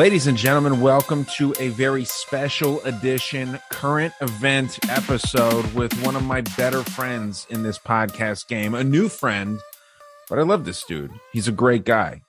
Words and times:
Ladies 0.00 0.26
and 0.28 0.38
gentlemen, 0.38 0.80
welcome 0.80 1.26
to 1.36 1.54
a 1.58 1.68
very 1.68 2.06
special 2.06 2.80
edition 2.84 3.60
current 3.70 4.14
event 4.22 4.78
episode 4.88 5.74
with 5.74 5.92
one 6.02 6.16
of 6.16 6.24
my 6.24 6.40
better 6.56 6.82
friends 6.82 7.46
in 7.50 7.62
this 7.62 7.78
podcast 7.78 8.48
game, 8.48 8.72
a 8.72 8.82
new 8.82 9.10
friend, 9.10 9.60
but 10.30 10.38
I 10.38 10.42
love 10.42 10.64
this 10.64 10.84
dude. 10.84 11.12
He's 11.34 11.48
a 11.48 11.52
great 11.52 11.84
guy. 11.84 12.22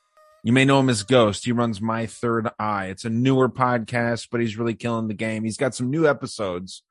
You 0.43 0.51
may 0.51 0.65
know 0.65 0.81
him 0.81 0.89
as 0.89 1.03
Ghost. 1.03 1.45
He 1.45 1.53
runs 1.53 1.79
My 1.79 2.07
Third 2.07 2.49
Eye. 2.59 2.87
It's 2.87 3.05
a 3.05 3.09
newer 3.09 3.47
podcast, 3.47 4.27
but 4.29 4.41
he's 4.41 4.57
really 4.57 4.75
killing 4.75 5.07
the 5.07 5.13
game. 5.13 5.45
He's 5.45 5.55
got 5.55 5.73
some 5.73 5.89
new 5.89 6.05
episodes. 6.05 6.83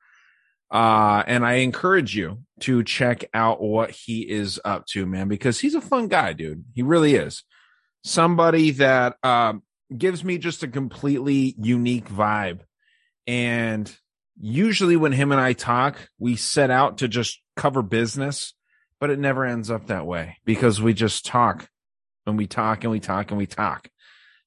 Uh, 0.71 1.21
and 1.27 1.45
I 1.45 1.57
encourage 1.57 2.15
you 2.15 2.39
to 2.61 2.83
check 2.83 3.25
out 3.35 3.61
what 3.61 3.91
he 3.91 4.27
is 4.27 4.59
up 4.65 4.87
to, 4.87 5.05
man, 5.05 5.27
because 5.27 5.59
he's 5.59 5.75
a 5.75 5.81
fun 5.81 6.07
guy, 6.07 6.33
dude. 6.33 6.65
He 6.73 6.81
really 6.81 7.13
is. 7.13 7.43
Somebody 8.03 8.71
that, 8.71 9.17
um, 9.21 9.61
gives 9.97 10.23
me 10.23 10.37
just 10.37 10.63
a 10.63 10.67
completely 10.67 11.55
unique 11.57 12.09
vibe. 12.09 12.61
And 13.27 13.93
usually 14.39 14.95
when 14.95 15.11
him 15.11 15.31
and 15.31 15.41
I 15.41 15.53
talk, 15.53 16.09
we 16.19 16.35
set 16.35 16.71
out 16.71 16.99
to 16.99 17.07
just 17.07 17.41
cover 17.55 17.81
business, 17.81 18.53
but 18.99 19.09
it 19.09 19.19
never 19.19 19.45
ends 19.45 19.69
up 19.69 19.87
that 19.87 20.05
way 20.05 20.37
because 20.45 20.81
we 20.81 20.93
just 20.93 21.25
talk 21.25 21.69
and 22.25 22.37
we 22.37 22.47
talk 22.47 22.83
and 22.83 22.91
we 22.91 22.99
talk 22.99 23.31
and 23.31 23.37
we 23.37 23.45
talk. 23.45 23.89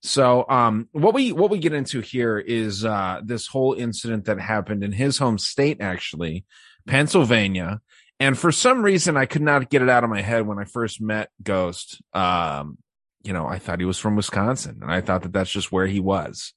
So 0.02 0.44
um 0.48 0.88
what 0.92 1.14
we 1.14 1.32
what 1.32 1.50
we 1.50 1.58
get 1.58 1.72
into 1.72 2.00
here 2.00 2.38
is 2.38 2.84
uh 2.84 3.20
this 3.24 3.46
whole 3.46 3.72
incident 3.72 4.26
that 4.26 4.38
happened 4.38 4.84
in 4.84 4.92
his 4.92 5.18
home 5.18 5.38
state 5.38 5.80
actually, 5.80 6.44
Pennsylvania. 6.86 7.80
And 8.20 8.38
for 8.38 8.52
some 8.52 8.82
reason 8.82 9.16
I 9.16 9.26
could 9.26 9.42
not 9.42 9.70
get 9.70 9.82
it 9.82 9.88
out 9.88 10.04
of 10.04 10.10
my 10.10 10.20
head 10.20 10.46
when 10.46 10.58
I 10.58 10.64
first 10.64 11.00
met 11.00 11.30
Ghost. 11.42 12.02
Um 12.12 12.78
you 13.24 13.32
know, 13.32 13.46
I 13.46 13.58
thought 13.58 13.80
he 13.80 13.86
was 13.86 13.98
from 13.98 14.16
Wisconsin 14.16 14.80
and 14.82 14.92
I 14.92 15.00
thought 15.00 15.22
that 15.22 15.32
that's 15.32 15.50
just 15.50 15.72
where 15.72 15.86
he 15.86 15.98
was. 15.98 16.52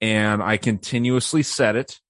And 0.00 0.42
I 0.42 0.56
continuously 0.56 1.42
said 1.42 1.76
it 1.76 2.00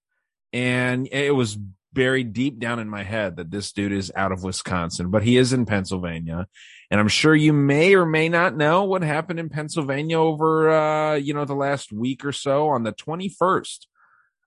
and 0.52 1.08
it 1.10 1.34
was 1.34 1.58
buried 1.92 2.34
deep 2.34 2.58
down 2.58 2.78
in 2.78 2.88
my 2.88 3.02
head 3.02 3.36
that 3.36 3.50
this 3.50 3.72
dude 3.72 3.90
is 3.90 4.12
out 4.14 4.30
of 4.30 4.42
Wisconsin, 4.42 5.10
but 5.10 5.22
he 5.22 5.38
is 5.38 5.52
in 5.52 5.64
Pennsylvania. 5.64 6.46
And 6.90 7.00
I'm 7.00 7.08
sure 7.08 7.34
you 7.34 7.54
may 7.54 7.94
or 7.94 8.04
may 8.04 8.28
not 8.28 8.54
know 8.54 8.84
what 8.84 9.02
happened 9.02 9.40
in 9.40 9.48
Pennsylvania 9.48 10.20
over, 10.20 10.70
uh, 10.70 11.14
you 11.14 11.32
know, 11.32 11.46
the 11.46 11.54
last 11.54 11.92
week 11.92 12.24
or 12.24 12.32
so 12.32 12.68
on 12.68 12.84
the 12.84 12.92
21st 12.92 13.86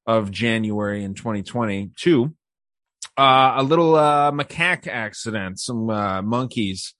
of 0.06 0.32
January 0.32 1.04
in 1.04 1.16
2022. 1.16 2.36
Uh, 3.18 3.54
a 3.58 3.64
little, 3.64 3.96
uh, 3.96 4.32
macaque 4.32 4.88
accident. 4.88 5.60
Some, 5.60 5.90
uh, 5.90 6.22
monkeys 6.22 6.94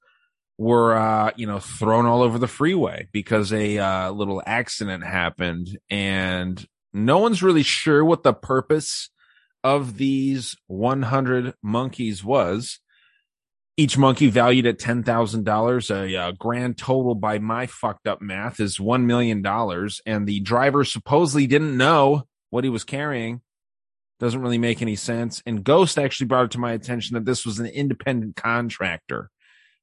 were, 0.60 0.94
uh, 0.94 1.32
you 1.38 1.48
know, 1.48 1.60
thrown 1.60 2.06
all 2.06 2.22
over 2.22 2.38
the 2.38 2.48
freeway 2.48 3.08
because 3.14 3.54
a, 3.54 3.78
uh, 3.78 4.12
little 4.12 4.44
accident 4.46 5.06
happened 5.06 5.80
and 5.90 6.68
no 6.92 7.20
one's 7.20 7.42
really 7.42 7.64
sure 7.64 8.04
what 8.04 8.24
the 8.24 8.34
purpose 8.34 9.10
of 9.64 9.98
these 9.98 10.58
100 10.68 11.54
monkeys 11.64 12.26
was 12.26 12.80
each 13.78 13.98
monkey 13.98 14.30
valued 14.30 14.66
at 14.66 14.78
ten 14.78 15.04
thousand 15.04 15.46
dollars. 15.46 15.90
A 15.90 16.14
uh, 16.14 16.32
grand 16.34 16.78
total 16.78 17.16
by 17.16 17.40
my 17.40 17.66
fucked 17.66 18.08
up 18.08 18.22
math 18.22 18.60
is 18.60 18.78
one 18.78 19.08
million 19.08 19.42
dollars, 19.42 20.02
and 20.06 20.28
the 20.28 20.42
driver 20.42 20.84
supposedly 20.84 21.48
didn't 21.48 21.78
know 21.78 22.24
what 22.50 22.66
he 22.66 22.70
was 22.70 22.84
carrying. 22.84 23.40
Doesn't 24.20 24.42
really 24.42 24.58
make 24.58 24.82
any 24.82 24.98
sense. 24.98 25.42
And 25.46 25.64
Ghost 25.64 25.98
actually 25.98 26.28
brought 26.28 26.44
it 26.44 26.52
to 26.52 26.60
my 26.60 26.74
attention 26.74 27.14
that 27.14 27.24
this 27.24 27.46
was 27.46 27.60
an 27.60 27.68
independent 27.68 28.36
contractor 28.36 29.30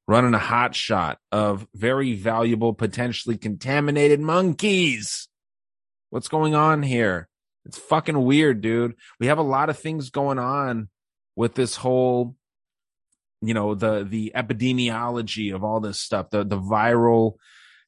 running 0.09 0.35
a 0.35 0.39
hot 0.39 0.75
shot 0.75 1.19
of 1.33 1.67
very 1.75 2.15
valuable, 2.15 2.73
potentially 2.73 3.37
contaminated 3.37 4.21
monkeys. 4.21 5.29
What's 6.11 6.29
going 6.29 6.55
on 6.55 6.83
here? 6.83 7.29
It's 7.65 7.79
fucking 7.79 8.23
weird, 8.23 8.61
dude. 8.61 8.95
We 9.19 9.27
have 9.27 9.39
a 9.39 9.43
lot 9.43 9.71
of 9.71 9.79
things 9.79 10.11
going 10.11 10.39
on 10.39 10.89
with 11.35 11.55
this 11.55 11.77
whole 11.77 12.37
you 13.43 13.55
know 13.55 13.75
the 13.75 14.05
the 14.09 14.33
epidemiology 14.35 15.55
of 15.55 15.63
all 15.63 15.81
this 15.81 16.01
stuff 16.01 16.31
the 16.31 16.45
the 16.45 16.59
viral 16.59 17.35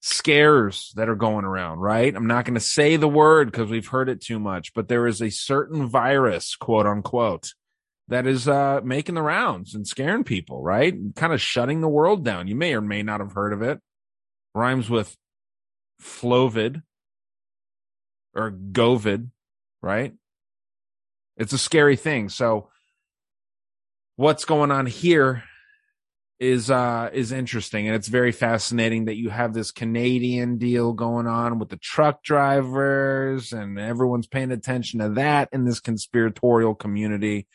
scares 0.01 0.93
that 0.95 1.09
are 1.09 1.17
going 1.17 1.45
around 1.45 1.79
right 1.79 2.15
i'm 2.15 2.27
not 2.27 2.45
going 2.45 2.55
to 2.55 2.61
say 2.61 2.97
the 2.97 3.09
word 3.09 3.51
because 3.51 3.71
we've 3.71 3.89
heard 3.89 4.09
it 4.09 4.21
too 4.21 4.39
much 4.39 4.73
but 4.75 4.89
there 4.89 5.07
is 5.07 5.21
a 5.21 5.31
certain 5.31 5.89
virus 5.89 6.55
quote 6.55 6.87
unquote 6.87 7.55
that 8.09 8.27
is 8.27 8.49
uh 8.49 8.81
making 8.83 9.15
the 9.15 9.23
rounds 9.23 9.75
and 9.75 9.87
scaring 9.87 10.25
people 10.25 10.63
right? 10.63 10.95
Kind 11.15 11.33
of 11.33 11.41
shutting 11.41 11.81
the 11.81 11.89
world 11.89 12.25
down. 12.25 12.49
You 12.49 12.57
may 12.57 12.75
or 12.75 12.81
may 12.81 13.03
not 13.03 13.21
have 13.21 13.33
heard 13.33 13.53
of 13.53 13.63
it. 13.63 13.81
Rhymes 14.55 14.91
with 14.91 15.17
flovid 16.01 16.83
or 18.35 18.51
govid 18.51 19.31
right? 19.83 20.15
It's 21.37 21.53
a 21.53 21.59
scary 21.59 21.97
thing. 21.97 22.29
So 22.29 22.69
what's 24.17 24.45
going 24.45 24.71
on 24.71 24.87
here 24.87 25.45
is 26.41 26.71
uh 26.71 27.11
is 27.13 27.33
interesting 27.33 27.89
and 27.89 27.97
it's 27.97 28.07
very 28.07 28.31
fascinating 28.31 29.07
that 29.07 29.17
you 29.17 29.29
have 29.29 29.53
this 29.53 29.73
Canadian 29.73 30.57
deal 30.57 30.93
going 30.93 31.27
on 31.27 31.59
with 31.59 31.69
the 31.69 31.77
truck 31.77 32.23
drivers 32.23 33.53
and 33.53 33.79
everyone's 33.79 34.29
paying 34.29 34.53
attention 34.53 35.01
to 35.01 35.09
that 35.11 35.49
in 35.53 35.65
this 35.65 35.81
conspiratorial 35.81 36.77
community. 36.77 37.47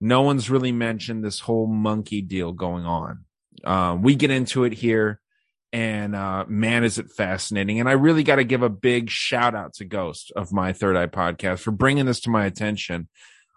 No 0.00 0.22
one's 0.22 0.50
really 0.50 0.72
mentioned 0.72 1.24
this 1.24 1.40
whole 1.40 1.66
monkey 1.66 2.22
deal 2.22 2.52
going 2.52 2.84
on. 2.84 3.24
Uh, 3.64 3.96
we 4.00 4.14
get 4.14 4.30
into 4.30 4.64
it 4.64 4.74
here 4.74 5.20
and 5.72 6.14
uh 6.14 6.44
man 6.46 6.84
is 6.84 6.96
it 6.96 7.10
fascinating 7.10 7.80
and 7.80 7.88
I 7.88 7.92
really 7.92 8.22
got 8.22 8.36
to 8.36 8.44
give 8.44 8.62
a 8.62 8.68
big 8.68 9.10
shout 9.10 9.52
out 9.52 9.74
to 9.74 9.84
Ghost 9.84 10.30
of 10.36 10.52
my 10.52 10.72
Third 10.72 10.96
Eye 10.96 11.08
podcast 11.08 11.58
for 11.58 11.72
bringing 11.72 12.06
this 12.06 12.20
to 12.20 12.30
my 12.30 12.46
attention 12.46 13.08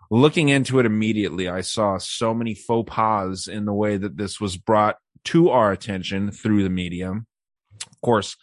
looking 0.09 0.50
into 0.50 0.79
it 0.79 0.85
immediately, 0.85 1.47
I 1.47 1.61
saw 1.61 1.97
so 1.97 2.33
many 2.33 2.53
faux 2.53 2.89
pas 2.91 3.47
in 3.47 3.66
the 3.66 3.73
way 3.73 3.97
that 3.97 4.17
this 4.17 4.39
was 4.39 4.57
brought 4.57 4.97
to 5.25 5.50
our 5.50 5.71
attention 5.71 6.31
through 6.31 6.63
the 6.63 6.69
media. 6.69 7.11
Of 7.11 8.01
course, 8.01 8.35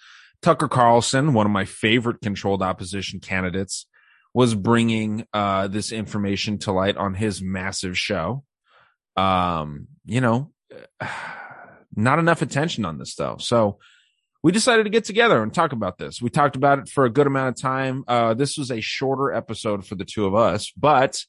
Tucker 0.43 0.69
Carlson, 0.69 1.33
one 1.33 1.47
of 1.47 1.53
my 1.53 1.65
favorite 1.65 2.21
controlled 2.23 2.63
opposition 2.63 3.21
candidates, 3.21 3.87
was 4.37 4.55
bringing 4.55 5.27
uh, 5.33 5.67
this 5.67 5.93
information 5.93 6.59
to 6.59 6.71
light 6.71 6.99
on 6.99 7.15
his 7.15 7.41
massive 7.41 7.97
show. 7.97 8.45
Um, 9.17 9.87
you 10.05 10.21
know, 10.21 10.53
not 11.97 12.19
enough 12.19 12.43
attention 12.43 12.85
on 12.85 12.99
this 12.99 13.15
though. 13.15 13.39
So 13.39 13.79
we 14.43 14.53
decided 14.53 14.85
to 14.85 14.91
get 14.91 15.05
together 15.05 15.43
and 15.43 15.55
talk 15.55 15.73
about 15.73 15.97
this. 15.97 16.21
We 16.21 16.29
talked 16.29 16.55
about 16.55 16.81
it 16.81 16.91
for 16.91 17.07
a 17.07 17.11
good 17.11 17.27
amount 17.27 17.57
of 17.57 17.63
time. 17.63 18.05
Uh, 18.07 18.35
this 18.35 18.59
was 18.59 18.71
a 18.71 18.83
shorter 18.83 19.33
episode 19.33 19.87
for 19.87 19.95
the 19.95 20.05
two 20.05 20.27
of 20.27 20.35
us, 20.35 20.71
but 20.77 21.25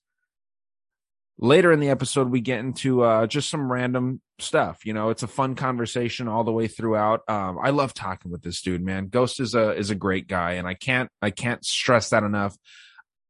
later 1.40 1.72
in 1.72 1.80
the 1.80 1.90
episode 1.90 2.30
we 2.30 2.42
get 2.42 2.60
into 2.60 3.04
uh 3.04 3.28
just 3.28 3.48
some 3.48 3.72
random 3.72 4.20
stuff 4.40 4.88
you 4.88 4.92
know 4.92 5.12
it's 5.12 5.22
a 5.22 5.28
fun 5.28 5.54
conversation 5.54 6.28
all 6.28 6.44
the 6.44 6.52
way 6.52 6.68
throughout 6.68 7.22
um 7.30 7.60
i 7.62 7.70
love 7.70 7.94
talking 7.94 8.32
with 8.32 8.42
this 8.42 8.64
dude 8.64 8.84
man 8.84 9.08
ghost 9.08 9.40
is 9.40 9.54
a 9.54 9.76
is 9.76 9.92
a 9.92 9.96
great 9.96 10.28
guy 10.28 10.54
and 10.54 10.68
i 10.68 10.74
can't 10.74 11.12
i 11.22 11.30
can't 11.30 11.64
stress 11.64 12.10
that 12.10 12.24
enough 12.24 12.58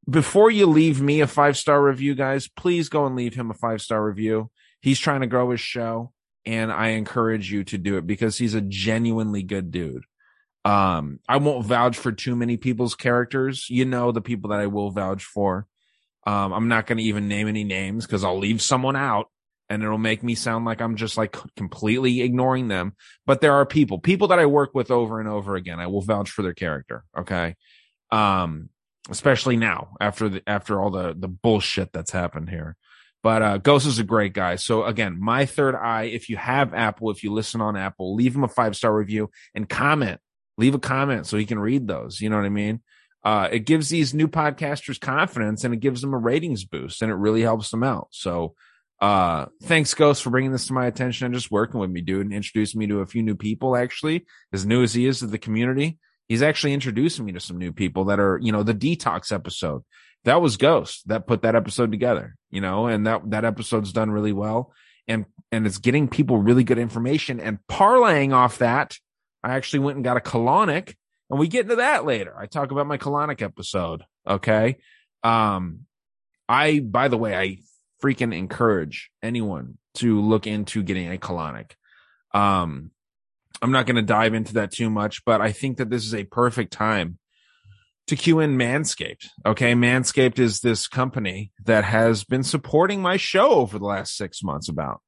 before 0.09 0.49
you 0.49 0.65
leave 0.65 1.01
me 1.01 1.21
a 1.21 1.27
five 1.27 1.57
star 1.57 1.83
review 1.83 2.15
guys 2.15 2.47
please 2.47 2.89
go 2.89 3.05
and 3.05 3.15
leave 3.15 3.35
him 3.35 3.51
a 3.51 3.55
five 3.55 3.81
star 3.81 4.03
review 4.03 4.49
he's 4.81 4.99
trying 4.99 5.21
to 5.21 5.27
grow 5.27 5.51
his 5.51 5.61
show 5.61 6.11
and 6.45 6.71
i 6.71 6.89
encourage 6.89 7.51
you 7.51 7.63
to 7.63 7.77
do 7.77 7.97
it 7.97 8.07
because 8.07 8.37
he's 8.37 8.53
a 8.53 8.61
genuinely 8.61 9.43
good 9.43 9.71
dude 9.71 10.03
um 10.65 11.19
i 11.27 11.37
won't 11.37 11.65
vouch 11.65 11.97
for 11.97 12.11
too 12.11 12.35
many 12.35 12.57
people's 12.57 12.95
characters 12.95 13.69
you 13.69 13.85
know 13.85 14.11
the 14.11 14.21
people 14.21 14.49
that 14.49 14.59
i 14.59 14.67
will 14.67 14.91
vouch 14.91 15.23
for 15.23 15.67
um, 16.27 16.51
I'm 16.51 16.67
not 16.67 16.87
going 16.87 16.97
to 16.97 17.05
even 17.05 17.29
name 17.29 17.47
any 17.47 17.63
names 17.63 18.05
because 18.05 18.25
I'll 18.25 18.37
leave 18.37 18.61
someone 18.61 18.97
out. 18.97 19.29
and 19.69 19.83
it'll 19.83 19.97
make 19.97 20.23
me 20.23 20.35
sound 20.35 20.63
like 20.63 20.81
I'm 20.81 20.95
just 20.95 21.17
like 21.17 21.35
completely 21.55 22.21
ignoring 22.21 22.67
them. 22.67 22.95
But 23.25 23.41
there 23.41 23.53
are 23.53 23.65
people, 23.65 23.99
people 23.99 24.29
that 24.29 24.39
I 24.39 24.45
work 24.45 24.73
with 24.73 24.91
over 24.91 25.19
and 25.19 25.27
over 25.27 25.55
again. 25.55 25.79
I 25.79 25.87
will 25.87 26.01
vouch 26.01 26.29
for 26.29 26.41
their 26.41 26.53
character. 26.53 27.03
Okay. 27.17 27.55
Um, 28.11 28.69
especially 29.09 29.57
now 29.57 29.95
after 29.99 30.29
the, 30.29 30.43
after 30.47 30.79
all 30.79 30.89
the, 30.89 31.15
the 31.17 31.27
bullshit 31.27 31.91
that's 31.93 32.11
happened 32.11 32.49
here. 32.49 32.75
But 33.23 33.41
uh, 33.41 33.57
Ghost 33.57 33.87
is 33.87 33.99
a 33.99 34.03
great 34.03 34.33
guy. 34.33 34.55
So 34.55 34.85
again, 34.85 35.17
my 35.19 35.45
third 35.45 35.75
eye. 35.75 36.03
If 36.03 36.29
you 36.29 36.37
have 36.37 36.73
Apple, 36.73 37.11
if 37.11 37.23
you 37.23 37.33
listen 37.33 37.61
on 37.61 37.75
Apple, 37.75 38.15
leave 38.15 38.35
him 38.35 38.43
a 38.43 38.47
five 38.47 38.75
star 38.75 38.95
review 38.95 39.29
and 39.55 39.67
comment. 39.67 40.21
Leave 40.57 40.75
a 40.75 40.79
comment 40.79 41.27
so 41.27 41.37
he 41.37 41.45
can 41.45 41.59
read 41.59 41.87
those. 41.87 42.21
You 42.21 42.29
know 42.29 42.37
what 42.37 42.45
I 42.45 42.49
mean? 42.49 42.81
Uh, 43.23 43.49
it 43.51 43.59
gives 43.65 43.89
these 43.89 44.13
new 44.13 44.27
podcasters 44.27 44.99
confidence 44.99 45.63
and 45.63 45.73
it 45.73 45.81
gives 45.81 46.01
them 46.01 46.13
a 46.13 46.17
ratings 46.17 46.63
boost 46.63 47.01
and 47.01 47.11
it 47.11 47.15
really 47.15 47.41
helps 47.41 47.69
them 47.71 47.83
out. 47.83 48.07
So 48.11 48.55
uh, 49.01 49.47
thanks, 49.63 49.93
Ghost, 49.93 50.23
for 50.23 50.29
bringing 50.29 50.51
this 50.51 50.67
to 50.67 50.73
my 50.73 50.85
attention 50.85 51.25
and 51.25 51.35
just 51.35 51.51
working 51.51 51.79
with 51.79 51.89
me, 51.89 52.01
dude, 52.01 52.25
and 52.25 52.33
introducing 52.33 52.79
me 52.79 52.87
to 52.87 53.01
a 53.01 53.05
few 53.05 53.21
new 53.21 53.35
people. 53.35 53.75
Actually, 53.75 54.25
as 54.53 54.65
new 54.65 54.81
as 54.81 54.93
he 54.93 55.05
is 55.05 55.19
to 55.19 55.27
the 55.27 55.37
community, 55.37 55.97
he's 56.27 56.41
actually 56.41 56.73
introducing 56.73 57.25
me 57.25 57.31
to 57.33 57.39
some 57.39 57.57
new 57.57 57.71
people 57.71 58.05
that 58.05 58.19
are, 58.19 58.39
you 58.41 58.51
know, 58.51 58.63
the 58.63 58.73
detox 58.73 59.31
episode. 59.31 59.83
That 60.23 60.41
was 60.41 60.57
Ghost 60.57 61.07
that 61.07 61.27
put 61.27 61.43
that 61.43 61.55
episode 61.55 61.91
together, 61.91 62.35
you 62.49 62.59
know, 62.59 62.87
and 62.87 63.07
that 63.07 63.29
that 63.29 63.45
episode's 63.45 63.93
done 63.93 64.11
really 64.11 64.33
well, 64.33 64.73
and 65.07 65.25
and 65.51 65.65
it's 65.65 65.77
getting 65.77 66.09
people 66.09 66.37
really 66.37 66.63
good 66.63 66.79
information 66.79 67.39
and 67.39 67.59
parlaying 67.69 68.33
off 68.33 68.57
that. 68.57 68.97
I 69.43 69.55
actually 69.55 69.79
went 69.79 69.95
and 69.95 70.03
got 70.03 70.17
a 70.17 70.21
colonic, 70.21 70.95
and 71.29 71.39
we 71.39 71.47
get 71.47 71.65
into 71.65 71.77
that 71.77 72.05
later. 72.05 72.35
I 72.37 72.47
talk 72.47 72.71
about 72.71 72.87
my 72.87 72.97
colonic 72.97 73.41
episode. 73.41 74.03
Okay, 74.27 74.79
um, 75.23 75.81
I 76.49 76.79
by 76.79 77.07
the 77.07 77.17
way, 77.17 77.37
I 77.37 77.59
freaking 78.03 78.35
encourage 78.35 79.11
anyone 79.23 79.77
to 79.95 80.19
look 80.19 80.45
into 80.45 80.83
getting 80.83 81.11
a 81.13 81.17
colonic. 81.17 81.71
Um, 82.33 82.91
I'm 83.61 83.71
not 83.71 83.85
going 83.85 83.95
to 83.95 84.01
dive 84.01 84.33
into 84.33 84.53
that 84.55 84.71
too 84.71 84.89
much, 84.89 85.25
but 85.25 85.41
I 85.41 85.51
think 85.51 85.77
that 85.77 85.89
this 85.89 86.05
is 86.05 86.13
a 86.13 86.23
perfect 86.25 86.71
time 86.71 87.17
to 88.07 88.15
cue 88.15 88.39
in 88.39 88.57
Manscaped. 88.57 89.27
Okay. 89.45 89.73
Manscaped 89.73 90.39
is 90.39 90.61
this 90.61 90.87
company 90.87 91.51
that 91.65 91.83
has 91.83 92.23
been 92.23 92.43
supporting 92.43 93.01
my 93.01 93.17
show 93.17 93.49
over 93.49 93.77
the 93.77 93.85
last 93.85 94.15
six 94.15 94.43
months 94.43 94.69
about. 94.69 95.01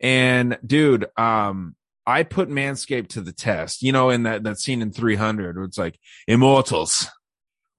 And 0.00 0.58
dude, 0.66 1.06
um, 1.16 1.76
I 2.06 2.24
put 2.24 2.48
Manscaped 2.48 3.08
to 3.10 3.20
the 3.20 3.32
test, 3.32 3.82
you 3.82 3.92
know, 3.92 4.10
in 4.10 4.24
that, 4.24 4.42
that 4.42 4.58
scene 4.58 4.82
in 4.82 4.90
300, 4.90 5.56
where 5.56 5.64
it's 5.64 5.78
like 5.78 5.98
immortals 6.26 7.08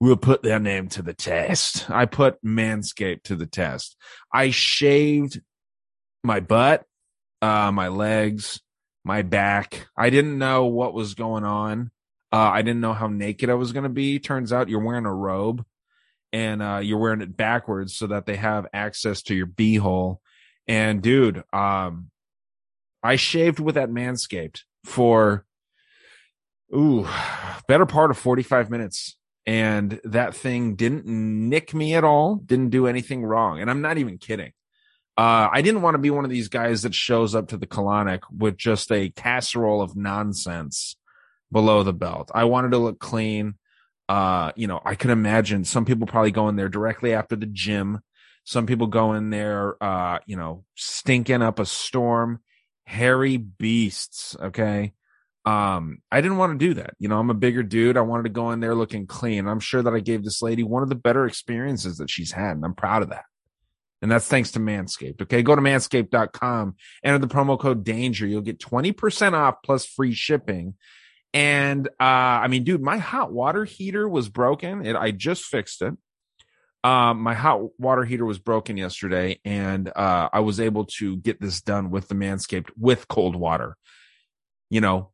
We'll 0.03 0.17
put 0.17 0.43
their 0.43 0.59
name 0.59 0.89
to 0.89 1.01
the 1.01 1.13
test. 1.13 1.89
I 1.89 2.07
put 2.07 2.43
Manscaped 2.43 3.23
to 3.23 3.37
the 3.37 3.45
test. 3.45 3.95
I 4.33 4.49
shaved 4.49 5.39
my 6.25 6.41
butt, 6.41 6.83
uh, 7.41 7.71
my 7.71 7.87
legs, 7.87 8.59
my 9.03 9.21
back. 9.21 9.87
I 9.97 10.09
didn't 10.09 10.37
know 10.37 10.65
what 10.65 10.93
was 10.93 11.13
going 11.13 11.43
on. 11.43 11.91
Uh, 12.31 12.49
I 12.51 12.61
didn't 12.61 12.81
know 12.81 12.93
how 12.93 13.07
naked 13.07 13.49
I 13.49 13.53
was 13.53 13.71
going 13.71 13.83
to 13.83 13.89
be. 13.89 14.19
Turns 14.19 14.51
out 14.51 14.69
you're 14.69 14.83
wearing 14.83 15.05
a 15.05 15.13
robe 15.13 15.65
and 16.31 16.63
uh, 16.63 16.79
you're 16.81 16.97
wearing 16.97 17.21
it 17.21 17.37
backwards 17.37 17.95
so 17.95 18.07
that 18.07 18.25
they 18.25 18.35
have 18.35 18.65
access 18.73 19.21
to 19.23 19.35
your 19.35 19.47
beehole. 19.47 20.17
And 20.67 21.01
dude, 21.01 21.43
um, 21.53 22.09
I 23.03 23.17
shaved 23.17 23.59
with 23.59 23.75
that 23.75 23.89
Manscaped 23.89 24.61
for 24.85 25.45
ooh, 26.73 27.07
better 27.67 27.85
part 27.85 28.09
of 28.09 28.17
45 28.17 28.69
minutes 28.69 29.15
and 29.45 29.99
that 30.05 30.35
thing 30.35 30.75
didn't 30.75 31.05
nick 31.05 31.73
me 31.73 31.95
at 31.95 32.03
all, 32.03 32.35
didn't 32.35 32.69
do 32.69 32.87
anything 32.87 33.23
wrong. 33.23 33.59
And 33.59 33.69
I'm 33.69 33.81
not 33.81 33.97
even 33.97 34.17
kidding. 34.17 34.53
Uh, 35.15 35.47
I 35.51 35.61
didn't 35.61 35.83
want 35.83 35.95
to 35.95 35.99
be 35.99 36.09
one 36.09 36.25
of 36.25 36.31
these 36.31 36.47
guys 36.47 36.81
that 36.81 36.95
shows 36.95 37.35
up 37.35 37.49
to 37.49 37.57
the 37.57 37.67
colonic 37.67 38.21
with 38.35 38.57
just 38.57 38.91
a 38.91 39.09
casserole 39.09 39.81
of 39.81 39.95
nonsense 39.95 40.95
below 41.51 41.83
the 41.83 41.93
belt. 41.93 42.31
I 42.33 42.45
wanted 42.45 42.71
to 42.71 42.79
look 42.79 42.99
clean. 42.99 43.55
Uh, 44.09 44.51
you 44.55 44.67
know, 44.67 44.81
I 44.83 44.95
can 44.95 45.11
imagine 45.11 45.65
some 45.65 45.85
people 45.85 46.07
probably 46.07 46.31
going 46.31 46.55
there 46.55 46.67
directly 46.67 47.13
after 47.13 47.35
the 47.35 47.45
gym. 47.45 47.99
Some 48.43 48.65
people 48.65 48.87
go 48.87 49.13
in 49.13 49.29
there, 49.29 49.81
uh, 49.81 50.19
you 50.25 50.35
know, 50.35 50.65
stinking 50.75 51.43
up 51.43 51.59
a 51.59 51.65
storm, 51.65 52.39
hairy 52.85 53.37
beasts. 53.37 54.35
Okay. 54.39 54.93
Um, 55.45 55.99
I 56.11 56.21
didn't 56.21 56.37
want 56.37 56.59
to 56.59 56.67
do 56.67 56.73
that. 56.75 56.95
You 56.99 57.07
know, 57.07 57.19
I'm 57.19 57.29
a 57.29 57.35
bigger 57.35 57.63
dude. 57.63 57.97
I 57.97 58.01
wanted 58.01 58.23
to 58.23 58.29
go 58.29 58.51
in 58.51 58.61
there 58.61 58.75
looking 58.75 59.07
clean. 59.07 59.47
I'm 59.47 59.59
sure 59.59 59.81
that 59.81 59.93
I 59.93 59.99
gave 59.99 60.23
this 60.23 60.41
lady 60.41 60.63
one 60.63 60.83
of 60.83 60.89
the 60.89 60.95
better 60.95 61.25
experiences 61.25 61.97
that 61.97 62.09
she's 62.09 62.31
had, 62.31 62.55
and 62.55 62.65
I'm 62.65 62.75
proud 62.75 63.03
of 63.03 63.09
that. 63.09 63.25
And 64.03 64.11
that's 64.11 64.27
thanks 64.27 64.51
to 64.51 64.59
Manscaped. 64.59 65.21
Okay. 65.21 65.41
Go 65.43 65.55
to 65.55 65.61
manscaped.com, 65.61 66.75
enter 67.05 67.19
the 67.19 67.33
promo 67.33 67.57
code 67.57 67.85
danger. 67.85 68.27
You'll 68.27 68.41
get 68.41 68.59
20% 68.59 69.31
off 69.31 69.55
plus 69.63 69.85
free 69.85 70.13
shipping. 70.13 70.73
And, 71.33 71.87
uh, 71.87 72.43
I 72.43 72.49
mean, 72.49 72.65
dude, 72.65 72.81
my 72.81 72.97
hot 72.97 73.31
water 73.31 73.63
heater 73.63 74.07
was 74.07 74.27
broken. 74.27 74.85
It, 74.85 74.97
I 74.97 75.11
just 75.11 75.45
fixed 75.45 75.81
it. 75.81 75.93
Um, 76.83 77.21
my 77.21 77.33
hot 77.33 77.79
water 77.79 78.03
heater 78.03 78.25
was 78.25 78.39
broken 78.39 78.75
yesterday 78.75 79.39
and, 79.45 79.87
uh, 79.87 80.27
I 80.33 80.41
was 80.41 80.59
able 80.59 80.83
to 80.97 81.15
get 81.15 81.39
this 81.39 81.61
done 81.61 81.89
with 81.89 82.09
the 82.09 82.15
Manscaped 82.15 82.71
with 82.77 83.07
cold 83.07 83.37
water. 83.37 83.77
You 84.69 84.81
know, 84.81 85.11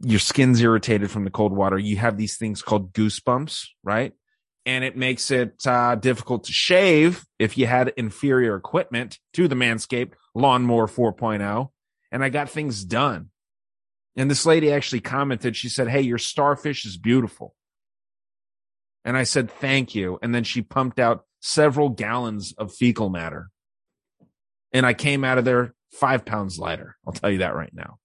your 0.00 0.18
skin's 0.18 0.62
irritated 0.62 1.10
from 1.10 1.24
the 1.24 1.30
cold 1.30 1.52
water, 1.52 1.78
you 1.78 1.98
have 1.98 2.16
these 2.16 2.38
things 2.38 2.62
called 2.62 2.94
goosebumps, 2.94 3.66
right? 3.84 4.14
And 4.68 4.84
it 4.84 4.98
makes 4.98 5.30
it 5.30 5.66
uh, 5.66 5.94
difficult 5.94 6.44
to 6.44 6.52
shave 6.52 7.24
if 7.38 7.56
you 7.56 7.66
had 7.66 7.94
inferior 7.96 8.54
equipment 8.54 9.18
to 9.32 9.48
the 9.48 9.54
Manscaped 9.54 10.12
Lawnmower 10.34 10.86
4.0. 10.86 11.70
And 12.12 12.22
I 12.22 12.28
got 12.28 12.50
things 12.50 12.84
done. 12.84 13.30
And 14.14 14.30
this 14.30 14.44
lady 14.44 14.70
actually 14.70 15.00
commented, 15.00 15.56
she 15.56 15.70
said, 15.70 15.88
Hey, 15.88 16.02
your 16.02 16.18
starfish 16.18 16.84
is 16.84 16.98
beautiful. 16.98 17.54
And 19.06 19.16
I 19.16 19.22
said, 19.22 19.50
Thank 19.50 19.94
you. 19.94 20.18
And 20.20 20.34
then 20.34 20.44
she 20.44 20.60
pumped 20.60 20.98
out 20.98 21.24
several 21.40 21.88
gallons 21.88 22.52
of 22.58 22.74
fecal 22.74 23.08
matter. 23.08 23.48
And 24.74 24.84
I 24.84 24.92
came 24.92 25.24
out 25.24 25.38
of 25.38 25.46
there 25.46 25.74
five 25.92 26.26
pounds 26.26 26.58
lighter. 26.58 26.98
I'll 27.06 27.14
tell 27.14 27.30
you 27.30 27.38
that 27.38 27.54
right 27.54 27.72
now. 27.72 28.00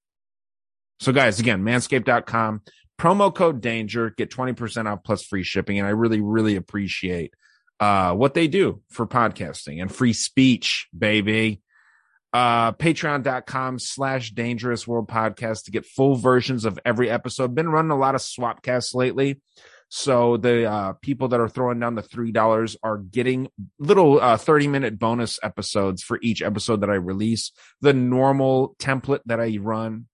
So, 1.02 1.12
guys, 1.12 1.42
again, 1.42 1.62
manscaped.com, 1.62 2.62
promo 3.00 3.34
code 3.34 3.62
danger, 3.62 4.10
get 4.12 4.32
20% 4.32 4.92
off 4.92 5.04
plus 5.04 5.24
free 5.24 5.44
shipping. 5.44 5.80
And 5.80 5.88
I 5.88 5.92
really, 5.92 6.22
really 6.22 6.56
appreciate 6.56 7.34
uh, 7.80 8.14
what 8.14 8.34
they 8.34 8.48
do 8.48 8.82
for 8.90 9.06
podcasting 9.06 9.82
and 9.82 9.94
free 9.94 10.14
speech, 10.14 10.88
baby. 10.98 11.62
Uh, 12.32 12.72
patreon.com 12.72 13.78
slash 13.78 14.32
dangerous 14.32 14.88
world 14.88 15.08
podcast 15.08 15.66
to 15.66 15.72
get 15.72 15.86
full 15.86 16.16
versions 16.16 16.66
of 16.66 16.80
every 16.84 17.10
episode. 17.10 17.54
Been 17.54 17.70
running 17.70 17.92
a 17.92 17.98
lot 17.98 18.16
of 18.16 18.22
swapcasts 18.22 18.96
lately. 18.96 19.40
So 19.90 20.38
the 20.38 20.66
uh, 20.66 20.94
people 20.94 21.28
that 21.28 21.40
are 21.40 21.48
throwing 21.48 21.80
down 21.80 21.94
the 21.94 22.02
three 22.02 22.32
dollars 22.32 22.76
are 22.82 22.98
getting 22.98 23.50
little 23.78 24.20
uh, 24.20 24.38
thirty 24.38 24.68
minute 24.68 24.98
bonus 24.98 25.38
episodes 25.44 26.02
for 26.02 26.18
each 26.24 26.42
episode 26.42 26.82
that 26.82 26.90
I 26.90 26.96
release. 26.96 27.52
The 27.82 27.94
normal 27.94 28.76
template 28.80 29.20
that 29.28 29.40
I 29.40 29.60
run 29.62 30.08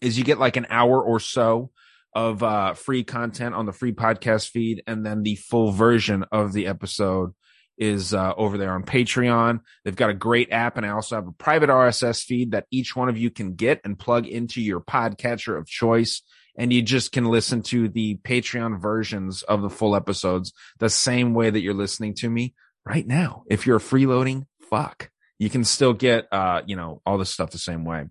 is 0.00 0.16
you 0.16 0.24
get 0.24 0.38
like 0.38 0.56
an 0.56 0.66
hour 0.70 1.02
or 1.02 1.20
so 1.20 1.70
of 2.14 2.42
uh, 2.42 2.74
free 2.74 3.04
content 3.04 3.54
on 3.54 3.66
the 3.66 3.72
free 3.72 3.92
podcast 3.92 4.50
feed, 4.50 4.82
and 4.86 5.04
then 5.04 5.22
the 5.22 5.36
full 5.36 5.72
version 5.72 6.24
of 6.32 6.52
the 6.52 6.66
episode 6.66 7.32
is 7.78 8.12
uh, 8.12 8.34
over 8.36 8.58
there 8.58 8.72
on 8.72 8.84
Patreon. 8.84 9.60
They've 9.84 9.96
got 9.96 10.10
a 10.10 10.14
great 10.14 10.52
app, 10.52 10.76
and 10.76 10.84
I 10.84 10.90
also 10.90 11.16
have 11.16 11.26
a 11.26 11.32
private 11.32 11.70
RSS 11.70 12.22
feed 12.22 12.52
that 12.52 12.66
each 12.70 12.94
one 12.94 13.08
of 13.08 13.16
you 13.16 13.30
can 13.30 13.54
get 13.54 13.80
and 13.84 13.98
plug 13.98 14.26
into 14.26 14.60
your 14.60 14.80
podcatcher 14.80 15.58
of 15.58 15.66
choice. 15.66 16.22
And 16.58 16.72
you 16.72 16.82
just 16.82 17.12
can 17.12 17.24
listen 17.24 17.62
to 17.64 17.88
the 17.88 18.16
Patreon 18.16 18.82
versions 18.82 19.42
of 19.42 19.62
the 19.62 19.70
full 19.70 19.96
episodes 19.96 20.52
the 20.78 20.90
same 20.90 21.32
way 21.32 21.48
that 21.48 21.60
you're 21.60 21.72
listening 21.72 22.14
to 22.16 22.28
me 22.28 22.54
right 22.84 23.06
now. 23.06 23.44
If 23.48 23.66
you're 23.66 23.78
freeloading, 23.78 24.44
fuck, 24.68 25.10
you 25.38 25.48
can 25.48 25.64
still 25.64 25.94
get, 25.94 26.26
uh, 26.30 26.60
you 26.66 26.76
know, 26.76 27.00
all 27.06 27.16
this 27.16 27.30
stuff 27.30 27.50
the 27.50 27.58
same 27.58 27.84
way. 27.84 28.06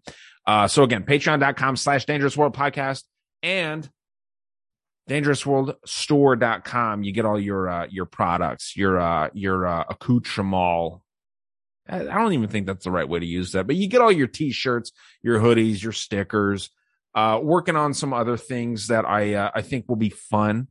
Uh, 0.48 0.68
so 0.68 0.82
again, 0.82 1.04
patreon.com 1.04 1.76
slash 1.76 2.06
dangerous 2.06 2.36
world 2.36 2.56
podcast 2.56 3.04
and 3.44 3.90
dangerousworldstore.com. 5.10 7.04
You 7.04 7.12
get 7.12 7.26
all 7.26 7.40
your, 7.40 7.70
uh, 7.70 7.88
your 7.90 8.06
products, 8.06 8.76
your, 8.78 9.00
uh, 9.00 9.30
your, 9.34 9.68
uh, 9.68 9.86
accoutrement. 9.90 11.02
I 11.88 12.04
don't 12.04 12.34
even 12.34 12.50
think 12.50 12.68
that's 12.68 12.84
the 12.84 12.92
right 12.92 13.10
way 13.10 13.20
to 13.20 13.26
use 13.26 13.54
that, 13.54 13.66
but 13.66 13.76
you 13.76 13.88
get 13.88 14.02
all 14.02 14.12
your 14.12 14.28
t-shirts, 14.28 14.92
your 15.24 15.40
hoodies, 15.40 15.82
your 15.82 15.92
stickers, 15.92 16.70
uh, 17.16 17.40
working 17.42 17.76
on 17.76 17.96
some 17.96 18.14
other 18.14 18.38
things 18.38 18.88
that 18.88 19.06
I, 19.06 19.34
uh, 19.34 19.50
I 19.56 19.64
think 19.64 19.90
will 19.90 19.96
be 19.96 20.10
fun. 20.10 20.68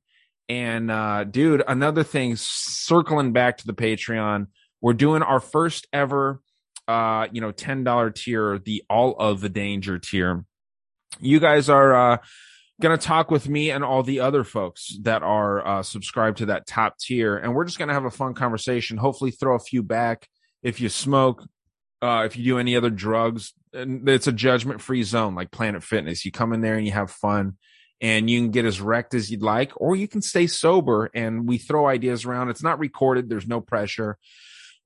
And, 0.48 0.90
uh, 0.90 1.24
dude, 1.24 1.64
another 1.66 2.04
thing, 2.04 2.36
circling 2.36 3.32
back 3.32 3.58
to 3.58 3.66
the 3.66 3.72
Patreon, 3.72 4.46
we're 4.80 4.92
doing 4.92 5.22
our 5.22 5.40
first 5.40 5.88
ever 5.92 6.40
uh, 6.88 7.28
you 7.30 7.42
know, 7.42 7.52
$10 7.52 8.14
tier, 8.14 8.58
the 8.58 8.82
all 8.88 9.14
of 9.18 9.42
the 9.42 9.50
danger 9.50 9.98
tier. 9.98 10.44
You 11.20 11.38
guys 11.38 11.68
are, 11.68 11.94
uh, 11.94 12.16
going 12.80 12.98
to 12.98 13.06
talk 13.06 13.30
with 13.30 13.48
me 13.48 13.70
and 13.70 13.84
all 13.84 14.02
the 14.02 14.20
other 14.20 14.44
folks 14.44 14.96
that 15.02 15.22
are 15.22 15.66
uh, 15.66 15.82
subscribed 15.82 16.38
to 16.38 16.46
that 16.46 16.66
top 16.66 16.98
tier. 16.98 17.36
And 17.36 17.54
we're 17.54 17.64
just 17.64 17.78
going 17.78 17.88
to 17.88 17.94
have 17.94 18.04
a 18.04 18.10
fun 18.10 18.34
conversation, 18.34 18.96
hopefully 18.96 19.30
throw 19.30 19.56
a 19.56 19.60
few 19.60 19.82
back. 19.82 20.28
If 20.62 20.80
you 20.80 20.88
smoke, 20.88 21.46
Uh, 22.00 22.22
if 22.26 22.36
you 22.36 22.44
do 22.44 22.58
any 22.58 22.76
other 22.76 22.90
drugs, 22.90 23.54
and 23.72 24.08
it's 24.08 24.28
a 24.28 24.32
judgment 24.32 24.80
free 24.80 25.02
zone 25.02 25.34
like 25.34 25.50
Planet 25.50 25.82
Fitness. 25.82 26.24
You 26.24 26.30
come 26.30 26.52
in 26.54 26.60
there 26.60 26.76
and 26.76 26.86
you 26.86 26.92
have 26.92 27.10
fun 27.10 27.56
and 28.00 28.30
you 28.30 28.40
can 28.40 28.52
get 28.52 28.64
as 28.64 28.80
wrecked 28.80 29.14
as 29.14 29.30
you'd 29.30 29.42
like, 29.42 29.72
or 29.74 29.96
you 29.96 30.06
can 30.06 30.22
stay 30.22 30.46
sober 30.46 31.10
and 31.12 31.48
we 31.48 31.58
throw 31.58 31.88
ideas 31.88 32.24
around. 32.24 32.50
It's 32.50 32.62
not 32.62 32.78
recorded. 32.78 33.28
There's 33.28 33.48
no 33.48 33.60
pressure. 33.60 34.16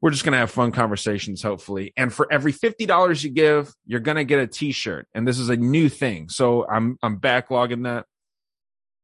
We're 0.02 0.10
just 0.10 0.24
going 0.24 0.32
to 0.32 0.38
have 0.38 0.50
fun 0.50 0.72
conversations, 0.72 1.42
hopefully. 1.42 1.92
And 1.96 2.12
for 2.12 2.26
every 2.30 2.52
$50 2.52 3.22
you 3.22 3.30
give, 3.30 3.72
you're 3.86 4.00
going 4.00 4.16
to 4.16 4.24
get 4.24 4.40
a 4.40 4.48
t-shirt. 4.48 5.06
And 5.14 5.26
this 5.26 5.38
is 5.38 5.48
a 5.48 5.56
new 5.56 5.88
thing. 5.88 6.28
So 6.28 6.66
I'm, 6.68 6.98
I'm 7.04 7.20
backlogging 7.20 7.84
that. 7.84 8.06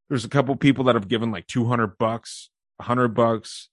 There's 0.08 0.24
a 0.24 0.28
couple 0.28 0.56
people 0.56 0.84
that 0.84 0.96
have 0.96 1.06
given 1.06 1.30
like 1.30 1.46
200 1.46 1.98
bucks, 1.98 2.50
100 2.78 3.08
bucks. 3.14 3.68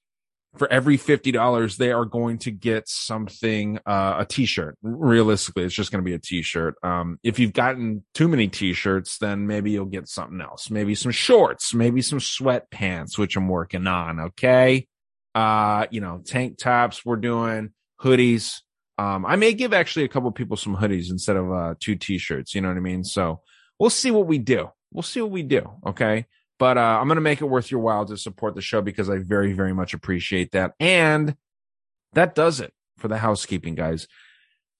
For 0.55 0.71
every 0.71 0.97
$50, 0.97 1.75
they 1.77 1.91
are 1.91 2.05
going 2.05 2.37
to 2.39 2.51
get 2.51 2.87
something, 2.87 3.79
uh, 3.85 4.17
a 4.19 4.25
t-shirt. 4.25 4.77
Realistically, 4.83 5.63
it's 5.63 5.73
just 5.73 5.91
going 5.91 6.01
to 6.01 6.07
be 6.07 6.13
a 6.13 6.19
t-shirt. 6.19 6.75
Um, 6.81 7.19
if 7.23 7.39
you've 7.39 7.51
gotten 7.51 8.05
too 8.13 8.29
many 8.29 8.47
t-shirts, 8.47 9.17
then 9.17 9.47
maybe 9.47 9.71
you'll 9.71 9.85
get 9.85 10.07
something 10.07 10.39
else. 10.39 10.69
Maybe 10.69 10.95
some 10.95 11.11
shorts, 11.11 11.73
maybe 11.73 12.01
some 12.01 12.19
sweatpants, 12.19 13.17
which 13.17 13.35
I'm 13.35 13.49
working 13.49 13.87
on. 13.87 14.19
Okay. 14.19 14.87
Uh, 15.35 15.85
you 15.91 15.99
know, 15.99 16.21
tank 16.25 16.57
tops 16.57 17.05
we're 17.05 17.17
doing, 17.17 17.71
hoodies. 18.01 18.61
Um, 18.97 19.25
I 19.25 19.35
may 19.35 19.53
give 19.53 19.73
actually 19.73 20.05
a 20.05 20.07
couple 20.07 20.31
people 20.31 20.55
some 20.55 20.77
hoodies 20.77 21.11
instead 21.11 21.35
of 21.35 21.51
uh 21.51 21.75
two 21.79 21.95
t-shirts, 21.95 22.55
you 22.55 22.61
know 22.61 22.69
what 22.69 22.77
I 22.77 22.79
mean? 22.79 23.03
So 23.03 23.41
we'll 23.77 23.89
see 23.89 24.11
what 24.11 24.27
we 24.27 24.37
do. 24.37 24.69
We'll 24.93 25.03
see 25.03 25.21
what 25.21 25.31
we 25.31 25.43
do. 25.43 25.69
Okay. 25.85 26.25
But 26.57 26.77
uh 26.77 26.99
I'm 27.01 27.09
gonna 27.09 27.19
make 27.19 27.41
it 27.41 27.45
worth 27.45 27.69
your 27.69 27.81
while 27.81 28.05
to 28.05 28.15
support 28.15 28.55
the 28.55 28.61
show 28.61 28.81
because 28.81 29.09
I 29.09 29.17
very, 29.17 29.51
very 29.51 29.73
much 29.73 29.93
appreciate 29.93 30.53
that. 30.53 30.71
And 30.79 31.35
that 32.13 32.33
does 32.35 32.61
it 32.61 32.73
for 32.97 33.09
the 33.09 33.17
housekeeping, 33.17 33.75
guys. 33.75 34.07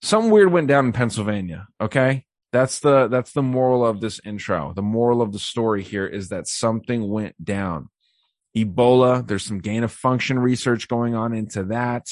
Something 0.02 0.32
weird 0.32 0.54
went 0.54 0.70
down 0.70 0.86
in 0.86 0.94
Pennsylvania. 0.94 1.68
Okay. 1.82 2.26
That's 2.54 2.80
the 2.80 3.10
that's 3.10 3.34
the 3.34 3.44
moral 3.44 3.86
of 3.86 4.00
this 4.00 4.22
intro. 4.24 4.72
The 4.74 4.82
moral 4.82 5.22
of 5.22 5.34
the 5.34 5.40
story 5.40 5.84
here 5.84 6.08
is 6.08 6.30
that 6.30 6.48
something 6.48 7.10
went 7.10 7.36
down. 7.44 7.90
Ebola. 8.56 9.26
There's 9.26 9.44
some 9.44 9.60
gain 9.60 9.84
of 9.84 9.92
function 9.92 10.40
research 10.40 10.88
going 10.88 11.16
on 11.16 11.34
into 11.34 11.64
that. 11.66 12.08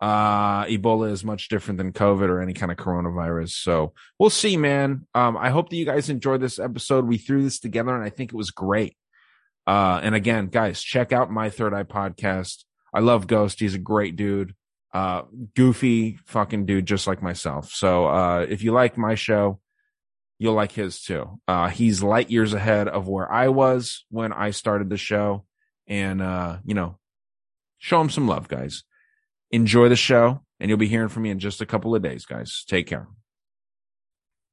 Uh, 0.00 0.64
Ebola 0.64 1.10
is 1.10 1.22
much 1.24 1.48
different 1.48 1.76
than 1.76 1.92
COVID 1.92 2.28
or 2.30 2.40
any 2.40 2.54
kind 2.54 2.72
of 2.72 2.78
coronavirus. 2.78 3.50
So 3.50 3.92
we'll 4.18 4.30
see, 4.30 4.56
man. 4.56 5.06
Um, 5.14 5.36
I 5.36 5.50
hope 5.50 5.68
that 5.68 5.76
you 5.76 5.84
guys 5.84 6.08
enjoyed 6.08 6.40
this 6.40 6.58
episode. 6.58 7.06
We 7.06 7.18
threw 7.18 7.42
this 7.42 7.60
together 7.60 7.94
and 7.94 8.02
I 8.02 8.08
think 8.08 8.32
it 8.32 8.36
was 8.36 8.50
great. 8.50 8.96
Uh, 9.66 10.00
and 10.02 10.14
again, 10.14 10.46
guys, 10.46 10.82
check 10.82 11.12
out 11.12 11.30
my 11.30 11.50
third 11.50 11.74
eye 11.74 11.82
podcast. 11.82 12.64
I 12.94 13.00
love 13.00 13.26
Ghost. 13.26 13.60
He's 13.60 13.74
a 13.74 13.78
great 13.78 14.16
dude. 14.16 14.54
Uh, 14.92 15.22
goofy 15.54 16.18
fucking 16.26 16.66
dude, 16.66 16.86
just 16.86 17.06
like 17.06 17.22
myself. 17.22 17.70
So, 17.70 18.06
uh, 18.06 18.46
if 18.48 18.64
you 18.64 18.72
like 18.72 18.98
my 18.98 19.14
show, 19.14 19.60
you'll 20.38 20.54
like 20.54 20.72
his 20.72 21.00
too. 21.00 21.38
Uh, 21.46 21.68
he's 21.68 22.02
light 22.02 22.30
years 22.30 22.54
ahead 22.54 22.88
of 22.88 23.06
where 23.06 23.30
I 23.30 23.48
was 23.48 24.04
when 24.10 24.32
I 24.32 24.50
started 24.50 24.90
the 24.90 24.96
show 24.96 25.44
and 25.90 26.22
uh, 26.22 26.58
you 26.64 26.74
know, 26.74 26.98
show 27.78 27.98
them 27.98 28.08
some 28.08 28.26
love, 28.26 28.48
guys. 28.48 28.84
Enjoy 29.50 29.90
the 29.90 29.96
show, 29.96 30.40
and 30.58 30.70
you'll 30.70 30.78
be 30.78 30.88
hearing 30.88 31.08
from 31.08 31.24
me 31.24 31.30
in 31.30 31.40
just 31.40 31.60
a 31.60 31.66
couple 31.66 31.94
of 31.94 32.02
days, 32.02 32.24
guys. 32.24 32.64
Take 32.66 32.86
care. 32.86 33.08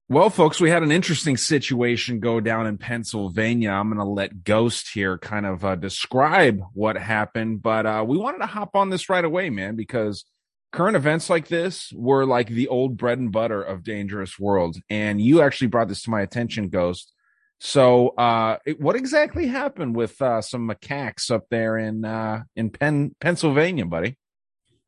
Well, 0.09 0.29
folks, 0.29 0.61
we 0.61 0.69
had 0.69 0.83
an 0.83 0.91
interesting 0.91 1.35
situation 1.35 2.21
go 2.21 2.39
down 2.39 2.65
in 2.65 2.77
Pennsylvania. 2.77 3.71
I'm 3.71 3.89
going 3.89 3.99
to 3.99 4.05
let 4.05 4.45
Ghost 4.45 4.89
here 4.93 5.17
kind 5.17 5.45
of 5.45 5.65
uh, 5.65 5.75
describe 5.75 6.61
what 6.73 6.97
happened, 6.97 7.61
but 7.61 7.85
uh, 7.85 8.05
we 8.07 8.17
wanted 8.17 8.39
to 8.39 8.45
hop 8.45 8.75
on 8.75 8.89
this 8.89 9.09
right 9.09 9.25
away, 9.25 9.49
man, 9.49 9.75
because 9.75 10.23
current 10.71 10.95
events 10.95 11.29
like 11.29 11.49
this 11.49 11.91
were 11.93 12.25
like 12.25 12.47
the 12.47 12.69
old 12.69 12.95
bread 12.95 13.19
and 13.19 13.33
butter 13.33 13.61
of 13.61 13.83
Dangerous 13.83 14.39
World. 14.39 14.77
And 14.89 15.19
you 15.19 15.41
actually 15.41 15.67
brought 15.67 15.89
this 15.89 16.03
to 16.03 16.09
my 16.09 16.21
attention, 16.21 16.69
Ghost. 16.69 17.11
So, 17.59 18.09
uh, 18.09 18.57
what 18.77 18.95
exactly 18.95 19.47
happened 19.47 19.95
with 19.95 20.21
uh, 20.21 20.41
some 20.41 20.69
macaques 20.69 21.31
up 21.31 21.45
there 21.49 21.77
in 21.77 22.05
uh, 22.05 22.43
in 22.55 22.69
Penn, 22.69 23.15
Pennsylvania, 23.19 23.85
buddy? 23.85 24.15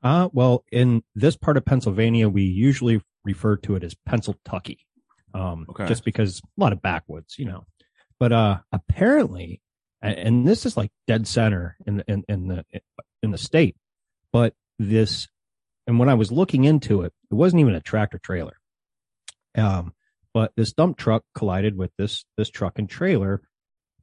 Uh, 0.03 0.29
well, 0.31 0.63
in 0.71 1.03
this 1.15 1.35
part 1.35 1.57
of 1.57 1.65
Pennsylvania, 1.65 2.29
we 2.29 2.43
usually 2.43 3.01
refer 3.25 3.57
to 3.57 3.75
it 3.75 3.83
as 3.83 3.95
Pennsyltucky, 4.07 4.77
um, 5.33 5.65
Okay. 5.69 5.87
just 5.87 6.05
because 6.05 6.39
a 6.39 6.61
lot 6.61 6.71
of 6.71 6.81
backwoods, 6.81 7.37
you 7.37 7.45
know. 7.45 7.65
But 8.19 8.31
uh, 8.31 8.59
apparently, 8.71 9.61
and, 10.01 10.17
and 10.17 10.47
this 10.47 10.65
is 10.65 10.77
like 10.77 10.91
dead 11.07 11.27
center 11.27 11.75
in 11.87 11.97
the 11.97 12.03
in, 12.07 12.23
in 12.29 12.47
the 12.47 12.65
in 13.23 13.31
the 13.31 13.37
state, 13.37 13.75
but 14.31 14.53
this, 14.77 15.27
and 15.87 15.97
when 15.99 16.07
I 16.07 16.13
was 16.13 16.31
looking 16.31 16.65
into 16.65 17.01
it, 17.01 17.13
it 17.31 17.33
wasn't 17.33 17.61
even 17.61 17.75
a 17.75 17.81
tractor 17.81 18.19
trailer. 18.19 18.57
Um, 19.57 19.93
but 20.33 20.51
this 20.55 20.73
dump 20.73 20.97
truck 20.97 21.23
collided 21.35 21.77
with 21.77 21.91
this 21.97 22.25
this 22.37 22.49
truck 22.49 22.79
and 22.79 22.89
trailer 22.89 23.41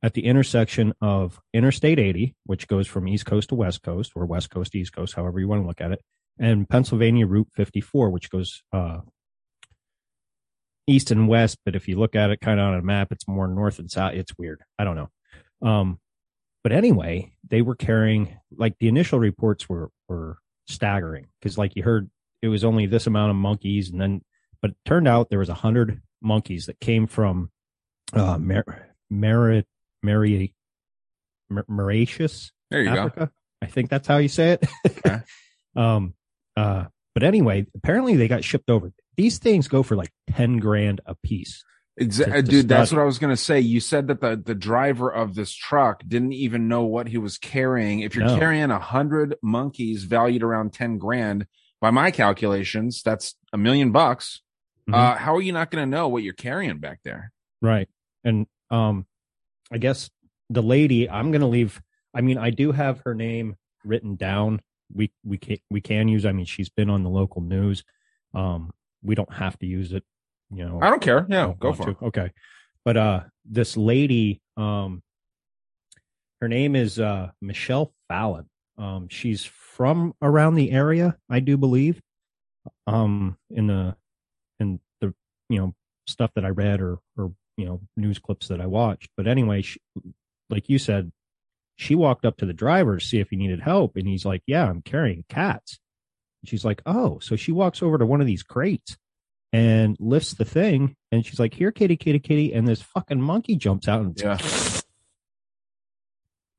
at 0.02 0.14
the 0.14 0.24
intersection 0.24 0.92
of 1.00 1.40
Interstate 1.52 1.98
80, 1.98 2.34
which 2.44 2.68
goes 2.68 2.86
from 2.86 3.08
East 3.08 3.26
Coast 3.26 3.48
to 3.48 3.54
West 3.54 3.82
Coast, 3.82 4.12
or 4.14 4.26
West 4.26 4.50
Coast 4.50 4.72
to 4.72 4.78
East 4.78 4.92
Coast, 4.94 5.14
however 5.14 5.40
you 5.40 5.48
want 5.48 5.62
to 5.62 5.66
look 5.66 5.80
at 5.80 5.92
it, 5.92 6.00
and 6.38 6.68
Pennsylvania 6.68 7.26
Route 7.26 7.48
54, 7.54 8.10
which 8.10 8.30
goes 8.30 8.62
uh, 8.72 8.98
east 10.86 11.10
and 11.10 11.28
west. 11.28 11.58
But 11.64 11.74
if 11.74 11.88
you 11.88 11.98
look 11.98 12.14
at 12.14 12.30
it 12.30 12.40
kind 12.40 12.60
of 12.60 12.66
on 12.66 12.74
a 12.74 12.82
map, 12.82 13.08
it's 13.10 13.26
more 13.26 13.48
north 13.48 13.78
and 13.78 13.90
south. 13.90 14.14
It's 14.14 14.36
weird. 14.38 14.62
I 14.78 14.84
don't 14.84 14.96
know. 14.96 15.68
Um, 15.68 15.98
but 16.62 16.72
anyway, 16.72 17.32
they 17.48 17.62
were 17.62 17.76
carrying 17.76 18.36
like 18.56 18.76
the 18.78 18.88
initial 18.88 19.18
reports 19.18 19.68
were 19.68 19.90
were 20.08 20.38
staggering 20.68 21.28
because, 21.40 21.56
like 21.56 21.76
you 21.76 21.82
heard, 21.82 22.10
it 22.42 22.48
was 22.48 22.64
only 22.64 22.86
this 22.86 23.06
amount 23.06 23.30
of 23.30 23.36
monkeys, 23.36 23.90
and 23.90 24.00
then 24.00 24.22
but 24.60 24.72
it 24.72 24.76
turned 24.84 25.08
out 25.08 25.30
there 25.30 25.38
was 25.38 25.48
a 25.48 25.54
hundred 25.54 26.02
monkeys 26.26 26.66
that 26.66 26.78
came 26.80 27.06
from 27.06 27.50
uh, 28.12 28.36
Mer- 28.38 28.94
Mari- 29.10 29.64
Mer- 30.02 31.64
Mauritius, 31.68 32.52
There 32.70 32.82
you 32.82 32.90
Africa. 32.90 33.30
I 33.62 33.66
think 33.66 33.88
that's 33.90 34.06
how 34.06 34.18
you 34.18 34.28
say 34.28 34.52
it. 34.52 34.66
Okay. 34.86 35.20
um, 35.76 36.14
uh, 36.56 36.84
but 37.14 37.22
anyway, 37.22 37.66
apparently 37.74 38.16
they 38.16 38.28
got 38.28 38.44
shipped 38.44 38.68
over. 38.68 38.92
These 39.16 39.38
things 39.38 39.68
go 39.68 39.82
for 39.82 39.96
like 39.96 40.12
10 40.32 40.58
grand 40.58 41.00
a 41.06 41.14
piece. 41.14 41.64
Exactly, 41.98 42.42
to 42.42 42.48
dude. 42.48 42.68
That's 42.68 42.92
what 42.92 43.00
I 43.00 43.04
was 43.04 43.18
gonna 43.18 43.38
say. 43.38 43.58
You 43.58 43.80
said 43.80 44.08
that 44.08 44.20
the 44.20 44.36
the 44.36 44.54
driver 44.54 45.08
of 45.08 45.34
this 45.34 45.54
truck 45.54 46.02
didn't 46.06 46.34
even 46.34 46.68
know 46.68 46.84
what 46.84 47.08
he 47.08 47.16
was 47.16 47.38
carrying. 47.38 48.00
If 48.00 48.14
you're 48.14 48.26
No. 48.26 48.38
carrying 48.38 48.70
a 48.70 48.78
hundred 48.78 49.36
monkeys 49.42 50.04
valued 50.04 50.42
around 50.42 50.74
ten 50.74 50.98
grand, 50.98 51.46
by 51.80 51.90
my 51.90 52.10
calculations, 52.10 53.00
that's 53.02 53.34
a 53.50 53.56
million 53.56 53.92
bucks. 53.92 54.42
Mhm. 54.88 54.94
Uh, 54.94 55.16
how 55.16 55.34
are 55.34 55.42
you 55.42 55.52
not 55.52 55.70
gonna 55.70 55.86
know 55.86 56.08
what 56.08 56.22
you're 56.22 56.32
carrying 56.34 56.78
back 56.78 57.00
there? 57.04 57.32
Right. 57.62 57.88
And, 58.24 58.46
um, 58.70 59.06
I 59.70 59.78
guess 59.78 60.10
the 60.48 60.62
lady, 60.62 61.08
I'm 61.10 61.30
going 61.32 61.40
to 61.40 61.46
leave. 61.48 61.80
I 62.14 62.20
mean, 62.20 62.38
I 62.38 62.50
do 62.50 62.70
have 62.72 63.00
her 63.00 63.14
name 63.14 63.56
written 63.84 64.14
down. 64.14 64.60
We, 64.92 65.12
we 65.24 65.38
can, 65.38 65.58
we 65.70 65.80
can 65.80 66.06
use, 66.08 66.24
I 66.24 66.32
mean, 66.32 66.44
she's 66.46 66.68
been 66.68 66.88
on 66.88 67.02
the 67.02 67.10
local 67.10 67.40
news. 67.42 67.82
Um, 68.32 68.72
we 69.02 69.14
don't 69.16 69.32
have 69.32 69.58
to 69.58 69.66
use 69.66 69.92
it, 69.92 70.04
you 70.50 70.64
know. 70.64 70.80
I 70.80 70.90
don't 70.90 71.02
care. 71.02 71.26
Yeah, 71.28 71.46
don't 71.46 71.58
go 71.58 71.72
for 71.72 71.90
it. 71.90 71.96
Okay. 72.02 72.30
But 72.84 72.96
uh 72.96 73.24
this 73.44 73.76
lady, 73.76 74.40
um 74.56 75.02
her 76.40 76.48
name 76.48 76.76
is 76.76 76.98
uh 77.00 77.30
Michelle 77.40 77.92
Fallon. 78.08 78.48
Um 78.78 79.08
she's 79.08 79.44
from 79.44 80.14
around 80.22 80.54
the 80.54 80.70
area, 80.70 81.16
I 81.28 81.40
do 81.40 81.56
believe. 81.56 82.00
Um 82.86 83.36
in 83.50 83.66
the 83.66 83.96
in 84.60 84.80
the 85.00 85.14
you 85.48 85.58
know 85.58 85.74
stuff 86.06 86.30
that 86.34 86.44
I 86.44 86.50
read 86.50 86.80
or 86.80 86.98
or 87.16 87.32
you 87.56 87.64
know 87.66 87.80
news 87.96 88.18
clips 88.18 88.48
that 88.48 88.60
I 88.60 88.66
watched. 88.66 89.10
But 89.16 89.26
anyway, 89.26 89.62
she, 89.62 89.80
like 90.50 90.68
you 90.68 90.78
said, 90.78 91.12
she 91.76 91.94
walked 91.94 92.24
up 92.24 92.36
to 92.38 92.46
the 92.46 92.52
driver 92.52 92.96
to 92.98 93.04
see 93.04 93.20
if 93.20 93.30
he 93.30 93.36
needed 93.36 93.60
help 93.60 93.96
and 93.96 94.06
he's 94.06 94.24
like, 94.24 94.42
"Yeah, 94.46 94.68
I'm 94.68 94.82
carrying 94.82 95.24
cats." 95.28 95.78
She's 96.44 96.64
like, 96.64 96.82
"Oh." 96.86 97.18
So 97.20 97.36
she 97.36 97.52
walks 97.52 97.82
over 97.82 97.98
to 97.98 98.06
one 98.06 98.20
of 98.20 98.26
these 98.26 98.42
crates 98.42 98.96
and 99.52 99.96
lifts 100.00 100.34
the 100.34 100.44
thing 100.44 100.96
and 101.12 101.24
she's 101.24 101.38
like 101.38 101.54
here 101.54 101.70
kitty 101.70 101.96
kitty 101.96 102.18
kitty 102.18 102.52
and 102.52 102.66
this 102.66 102.82
fucking 102.82 103.20
monkey 103.20 103.54
jumps 103.56 103.86
out 103.88 104.02
and 104.02 104.20
Yeah. 104.20 104.38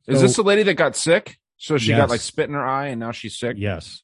Is 0.07 0.21
this 0.21 0.37
the 0.37 0.41
lady 0.41 0.63
that 0.63 0.75
got 0.75 0.95
sick? 0.95 1.37
So 1.57 1.77
she 1.77 1.91
got 1.91 2.09
like 2.09 2.21
spit 2.21 2.47
in 2.47 2.55
her 2.55 2.65
eye 2.65 2.87
and 2.87 2.99
now 2.99 3.11
she's 3.11 3.37
sick? 3.37 3.57
yes 3.59 4.03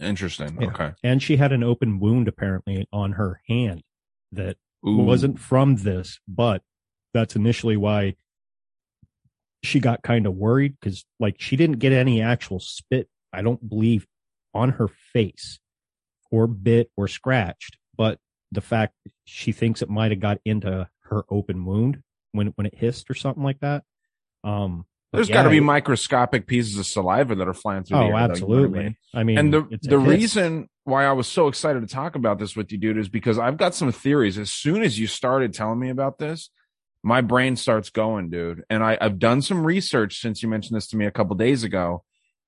Interesting. 0.00 0.58
Yeah. 0.60 0.68
Okay. 0.68 0.92
and 1.02 1.22
she 1.22 1.36
had 1.36 1.52
an 1.52 1.62
open 1.62 2.00
wound 2.00 2.28
apparently 2.28 2.88
on 2.92 3.12
her 3.12 3.40
hand 3.48 3.82
that 4.32 4.56
Ooh. 4.86 4.96
wasn't 4.96 5.38
from 5.38 5.76
this 5.76 6.18
but 6.26 6.62
that's 7.12 7.36
initially 7.36 7.76
why 7.76 8.16
she 9.62 9.80
got 9.80 10.02
kind 10.02 10.26
of 10.26 10.34
worried 10.34 10.76
because 10.78 11.04
like 11.20 11.36
she 11.38 11.56
didn't 11.56 11.78
get 11.78 11.92
any 11.92 12.20
actual 12.20 12.60
spit 12.60 13.08
i 13.32 13.40
don't 13.40 13.68
believe 13.68 14.06
on 14.52 14.70
her 14.70 14.88
face 14.88 15.58
or 16.30 16.46
bit 16.46 16.90
or 16.96 17.08
scratched 17.08 17.78
but 17.96 18.18
the 18.52 18.60
fact 18.60 18.94
she 19.24 19.52
thinks 19.52 19.80
it 19.80 19.88
might 19.88 20.10
have 20.10 20.20
got 20.20 20.38
into 20.44 20.88
her 21.04 21.24
open 21.30 21.64
wound 21.64 22.02
when 22.32 22.48
when 22.56 22.66
it 22.66 22.74
hissed 22.74 23.08
or 23.08 23.14
something 23.14 23.42
like 23.42 23.60
that 23.60 23.84
um 24.42 24.84
There's 25.14 25.28
yeah, 25.28 25.34
got 25.34 25.42
to 25.44 25.50
be 25.50 25.60
microscopic 25.60 26.46
pieces 26.46 26.78
of 26.78 26.86
saliva 26.86 27.34
that 27.36 27.48
are 27.48 27.54
flying 27.54 27.84
through 27.84 27.98
Oh, 27.98 28.00
the 28.00 28.06
air. 28.06 28.10
though, 28.10 28.16
you 28.16 28.20
know 28.20 28.26
I 28.26 28.30
absolutely. 28.30 28.78
mean? 28.84 28.96
I 29.14 29.24
mean, 29.24 29.38
and 29.38 29.52
the 29.52 29.78
the 29.82 29.98
reason 29.98 30.68
why 30.84 31.06
I 31.06 31.12
was 31.12 31.26
so 31.26 31.48
excited 31.48 31.80
to 31.80 31.86
talk 31.92 32.14
about 32.14 32.38
this 32.38 32.54
with 32.56 32.70
you, 32.72 32.78
dude, 32.78 32.98
is 32.98 33.08
because 33.08 33.38
I've 33.38 33.56
got 33.56 33.74
some 33.74 33.90
theories. 33.92 34.38
As 34.38 34.50
soon 34.52 34.82
as 34.82 34.98
you 34.98 35.06
started 35.06 35.54
telling 35.54 35.78
me 35.78 35.88
about 35.90 36.18
this, 36.18 36.50
my 37.02 37.20
brain 37.20 37.56
starts 37.56 37.90
going, 37.90 38.30
dude. 38.30 38.64
And 38.70 38.82
I, 38.82 38.98
I've 39.00 39.18
done 39.18 39.42
some 39.42 39.64
research 39.64 40.20
since 40.20 40.42
you 40.42 40.48
mentioned 40.48 40.76
this 40.76 40.86
to 40.88 40.96
me 40.96 41.06
a 41.06 41.10
couple 41.10 41.36
days 41.36 41.64
ago, 41.64 42.02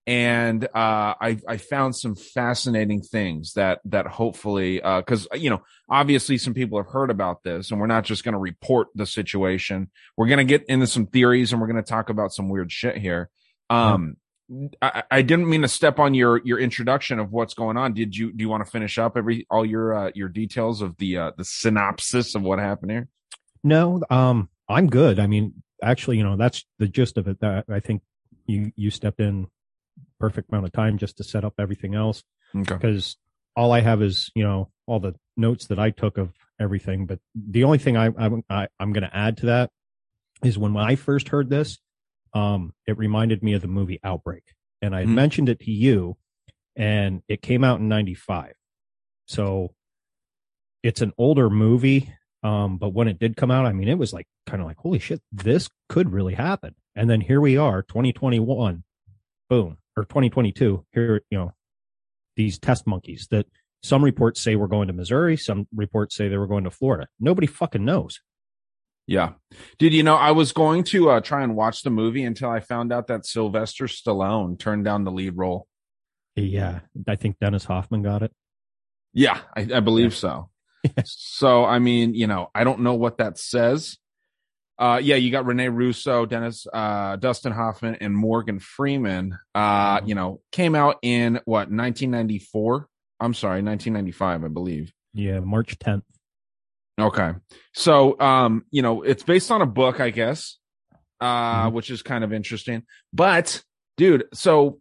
and 0.06 0.64
uh, 0.64 1.14
I 1.20 1.38
I 1.48 1.56
found 1.56 1.96
some 1.96 2.14
fascinating 2.14 3.02
things 3.02 3.54
that 3.54 3.80
that 3.86 4.06
hopefully 4.06 4.76
because 4.76 5.26
you 5.34 5.50
know 5.50 5.62
obviously 5.88 6.38
some 6.38 6.54
people 6.54 6.78
have 6.78 6.92
heard 6.92 7.10
about 7.10 7.42
this, 7.42 7.70
and 7.70 7.80
we're 7.80 7.88
not 7.88 8.04
just 8.04 8.22
going 8.22 8.34
to 8.34 8.38
report 8.38 8.88
the 8.94 9.06
situation. 9.06 9.90
We're 10.16 10.28
going 10.28 10.38
to 10.38 10.44
get 10.44 10.64
into 10.68 10.86
some 10.86 11.06
theories, 11.06 11.52
and 11.52 11.60
we're 11.60 11.66
going 11.66 11.82
to 11.82 11.88
talk 11.88 12.08
about 12.08 12.32
some 12.32 12.48
weird 12.48 12.70
shit 12.70 12.96
here. 12.96 13.30
Um, 13.68 14.16
I, 14.80 15.02
I 15.10 15.22
didn't 15.22 15.48
mean 15.48 15.62
to 15.62 15.68
step 15.68 15.98
on 15.98 16.14
your 16.14 16.40
your 16.44 16.60
introduction 16.60 17.18
of 17.18 17.32
what's 17.32 17.54
going 17.54 17.76
on. 17.76 17.92
Did 17.92 18.16
you 18.16 18.32
do 18.32 18.42
you 18.42 18.48
want 18.48 18.64
to 18.64 18.70
finish 18.70 18.98
up 18.98 19.16
every 19.16 19.44
all 19.50 19.66
your 19.66 19.92
uh, 19.92 20.10
your 20.14 20.28
details 20.28 20.82
of 20.82 20.96
the 20.98 21.18
uh, 21.18 21.32
the 21.36 21.44
synopsis 21.44 22.36
of 22.36 22.42
what 22.42 22.60
happened 22.60 22.92
here? 22.92 23.08
No, 23.64 24.00
um, 24.08 24.50
I'm 24.68 24.86
good. 24.86 25.18
I 25.18 25.26
mean, 25.26 25.64
actually, 25.82 26.18
you 26.18 26.22
know, 26.22 26.36
that's 26.36 26.64
the 26.78 26.86
gist 26.86 27.18
of 27.18 27.26
it. 27.26 27.40
That 27.40 27.64
I 27.68 27.80
think 27.80 28.02
you 28.46 28.70
you 28.76 28.90
stepped 28.92 29.18
in 29.18 29.48
perfect 30.18 30.50
amount 30.50 30.66
of 30.66 30.72
time 30.72 30.98
just 30.98 31.16
to 31.18 31.24
set 31.24 31.44
up 31.44 31.54
everything 31.58 31.94
else 31.94 32.22
Okay. 32.54 32.74
because 32.74 33.16
all 33.54 33.72
I 33.72 33.80
have 33.80 34.02
is 34.02 34.30
you 34.34 34.42
know 34.44 34.70
all 34.86 35.00
the 35.00 35.14
notes 35.36 35.66
that 35.66 35.78
I 35.78 35.90
took 35.90 36.16
of 36.18 36.32
everything. 36.60 37.06
But 37.06 37.18
the 37.34 37.64
only 37.64 37.78
thing 37.78 37.96
I, 37.96 38.06
I, 38.48 38.68
I'm 38.80 38.92
going 38.92 39.02
to 39.02 39.14
add 39.16 39.36
to 39.38 39.46
that 39.46 39.70
is 40.44 40.56
when 40.56 40.76
I 40.76 40.94
first 40.94 41.28
heard 41.28 41.50
this, 41.50 41.78
um, 42.34 42.72
it 42.86 42.96
reminded 42.96 43.42
me 43.42 43.52
of 43.54 43.62
the 43.62 43.68
movie 43.68 43.98
Outbreak, 44.04 44.44
and 44.80 44.94
I 44.94 45.00
had 45.00 45.08
Mhm. 45.08 45.14
mentioned 45.14 45.48
it 45.48 45.60
to 45.60 45.70
you, 45.70 46.16
and 46.76 47.22
it 47.28 47.42
came 47.42 47.64
out 47.64 47.80
in 47.80 47.88
'95, 47.88 48.52
so 49.26 49.74
it's 50.82 51.00
an 51.00 51.12
older 51.18 51.50
movie. 51.50 52.12
Um, 52.42 52.78
but 52.78 52.90
when 52.90 53.08
it 53.08 53.18
did 53.18 53.36
come 53.36 53.50
out, 53.50 53.66
I 53.66 53.72
mean, 53.72 53.88
it 53.88 53.98
was 53.98 54.12
like 54.12 54.26
kind 54.46 54.60
of 54.62 54.68
like, 54.68 54.76
holy 54.76 54.98
shit, 55.00 55.20
this 55.32 55.68
could 55.88 56.12
really 56.12 56.34
happen. 56.34 56.74
And 56.94 57.10
then 57.10 57.20
here 57.22 57.40
we 57.40 57.56
are, 57.56 57.82
2021, 57.82 58.84
boom, 59.50 59.78
or 59.96 60.04
2022. 60.04 60.84
Here, 60.92 61.22
you 61.30 61.38
know, 61.38 61.52
these 62.36 62.58
test 62.58 62.86
monkeys 62.86 63.28
that 63.30 63.46
some 63.82 64.04
reports 64.04 64.40
say 64.40 64.56
we're 64.56 64.66
going 64.66 64.88
to 64.88 64.92
Missouri, 64.92 65.36
some 65.36 65.66
reports 65.74 66.16
say 66.16 66.28
they 66.28 66.36
were 66.36 66.46
going 66.46 66.64
to 66.64 66.70
Florida. 66.70 67.08
Nobody 67.20 67.46
fucking 67.46 67.84
knows. 67.84 68.20
Yeah. 69.06 69.34
Did 69.78 69.94
you 69.94 70.02
know 70.02 70.16
I 70.16 70.32
was 70.32 70.52
going 70.52 70.82
to 70.84 71.10
uh, 71.10 71.20
try 71.20 71.42
and 71.42 71.54
watch 71.54 71.82
the 71.82 71.90
movie 71.90 72.24
until 72.24 72.50
I 72.50 72.60
found 72.60 72.92
out 72.92 73.06
that 73.06 73.24
Sylvester 73.24 73.86
Stallone 73.86 74.58
turned 74.58 74.84
down 74.84 75.04
the 75.04 75.12
lead 75.12 75.36
role. 75.36 75.66
Yeah, 76.34 76.80
I 77.08 77.16
think 77.16 77.38
Dennis 77.38 77.64
Hoffman 77.64 78.02
got 78.02 78.22
it. 78.22 78.32
Yeah, 79.14 79.38
I, 79.56 79.66
I 79.74 79.80
believe 79.80 80.14
so. 80.14 80.50
so 81.04 81.64
I 81.64 81.78
mean, 81.78 82.14
you 82.14 82.26
know, 82.26 82.50
I 82.54 82.64
don't 82.64 82.80
know 82.80 82.94
what 82.94 83.18
that 83.18 83.38
says. 83.38 83.96
Uh, 84.78 85.00
yeah, 85.02 85.16
you 85.16 85.30
got 85.30 85.46
Rene 85.46 85.68
Russo, 85.68 86.26
Dennis, 86.26 86.66
uh, 86.72 87.16
Dustin 87.16 87.52
Hoffman, 87.52 87.96
and 88.00 88.14
Morgan 88.14 88.58
Freeman. 88.58 89.38
Uh, 89.54 90.00
you 90.04 90.14
know, 90.14 90.40
came 90.52 90.74
out 90.74 90.96
in 91.02 91.40
what 91.46 91.70
1994. 91.70 92.86
I'm 93.18 93.32
sorry, 93.32 93.62
1995, 93.62 94.44
I 94.44 94.48
believe. 94.48 94.92
Yeah, 95.14 95.40
March 95.40 95.78
10th. 95.78 96.02
Okay. 97.00 97.32
So, 97.74 98.18
um, 98.20 98.64
you 98.70 98.82
know, 98.82 99.02
it's 99.02 99.22
based 99.22 99.50
on 99.50 99.62
a 99.62 99.66
book, 99.66 100.00
I 100.00 100.10
guess, 100.10 100.58
uh, 101.20 101.68
Mhm. 101.68 101.72
which 101.72 101.90
is 101.90 102.02
kind 102.02 102.24
of 102.24 102.32
interesting. 102.32 102.82
But, 103.12 103.62
dude, 103.96 104.24
so 104.34 104.80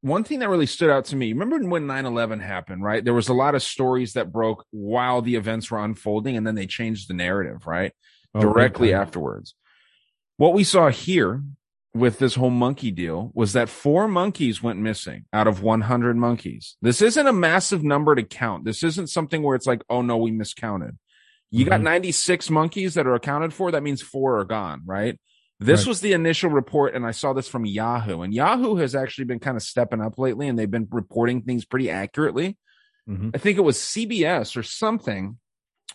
one 0.00 0.24
thing 0.24 0.40
that 0.40 0.48
really 0.48 0.66
stood 0.66 0.90
out 0.90 1.04
to 1.06 1.16
me, 1.16 1.32
remember 1.32 1.58
when 1.68 1.86
9 1.86 2.06
11 2.06 2.40
happened, 2.40 2.82
right? 2.82 3.04
There 3.04 3.14
was 3.14 3.28
a 3.28 3.34
lot 3.34 3.54
of 3.54 3.62
stories 3.62 4.12
that 4.14 4.32
broke 4.32 4.64
while 4.70 5.22
the 5.22 5.34
events 5.36 5.70
were 5.70 5.84
unfolding, 5.84 6.36
and 6.36 6.46
then 6.46 6.54
they 6.56 6.66
changed 6.66 7.08
the 7.08 7.14
narrative, 7.14 7.66
right? 7.66 7.92
Oh, 8.36 8.40
Directly 8.40 8.90
time. 8.90 9.00
afterwards. 9.00 9.54
What 10.36 10.52
we 10.52 10.64
saw 10.64 10.88
here 10.90 11.42
with 11.94 12.18
this 12.18 12.34
whole 12.34 12.50
monkey 12.50 12.90
deal 12.90 13.30
was 13.34 13.54
that 13.54 13.70
four 13.70 14.06
monkeys 14.06 14.62
went 14.62 14.78
missing 14.78 15.24
out 15.32 15.46
of 15.46 15.62
100 15.62 16.16
monkeys. 16.16 16.76
This 16.82 17.00
isn't 17.00 17.26
a 17.26 17.32
massive 17.32 17.82
number 17.82 18.14
to 18.14 18.22
count. 18.22 18.64
This 18.66 18.82
isn't 18.82 19.06
something 19.08 19.42
where 19.42 19.56
it's 19.56 19.66
like, 19.66 19.82
oh 19.88 20.02
no, 20.02 20.18
we 20.18 20.30
miscounted. 20.30 20.98
You 21.50 21.64
got 21.64 21.80
Mhm. 21.80 21.84
96 21.84 22.50
monkeys 22.50 22.94
that 22.94 23.06
are 23.06 23.14
accounted 23.14 23.54
for. 23.54 23.70
That 23.70 23.82
means 23.82 24.02
four 24.02 24.38
are 24.38 24.44
gone, 24.44 24.82
right? 24.84 25.18
This 25.58 25.82
Right. 25.82 25.88
was 25.88 26.00
the 26.02 26.12
initial 26.12 26.50
report, 26.50 26.94
and 26.94 27.06
I 27.06 27.12
saw 27.12 27.32
this 27.32 27.48
from 27.48 27.64
Yahoo. 27.64 28.20
And 28.20 28.34
Yahoo 28.34 28.74
has 28.76 28.94
actually 28.94 29.24
been 29.24 29.38
kind 29.38 29.56
of 29.56 29.62
stepping 29.62 30.02
up 30.02 30.18
lately, 30.18 30.48
and 30.48 30.58
they've 30.58 30.70
been 30.70 30.88
reporting 30.90 31.40
things 31.42 31.64
pretty 31.64 31.88
accurately. 31.88 32.58
Mhm. 33.08 33.30
I 33.34 33.38
think 33.38 33.56
it 33.56 33.62
was 33.62 33.80
CBS 33.80 34.54
or 34.54 34.62
something 34.62 35.38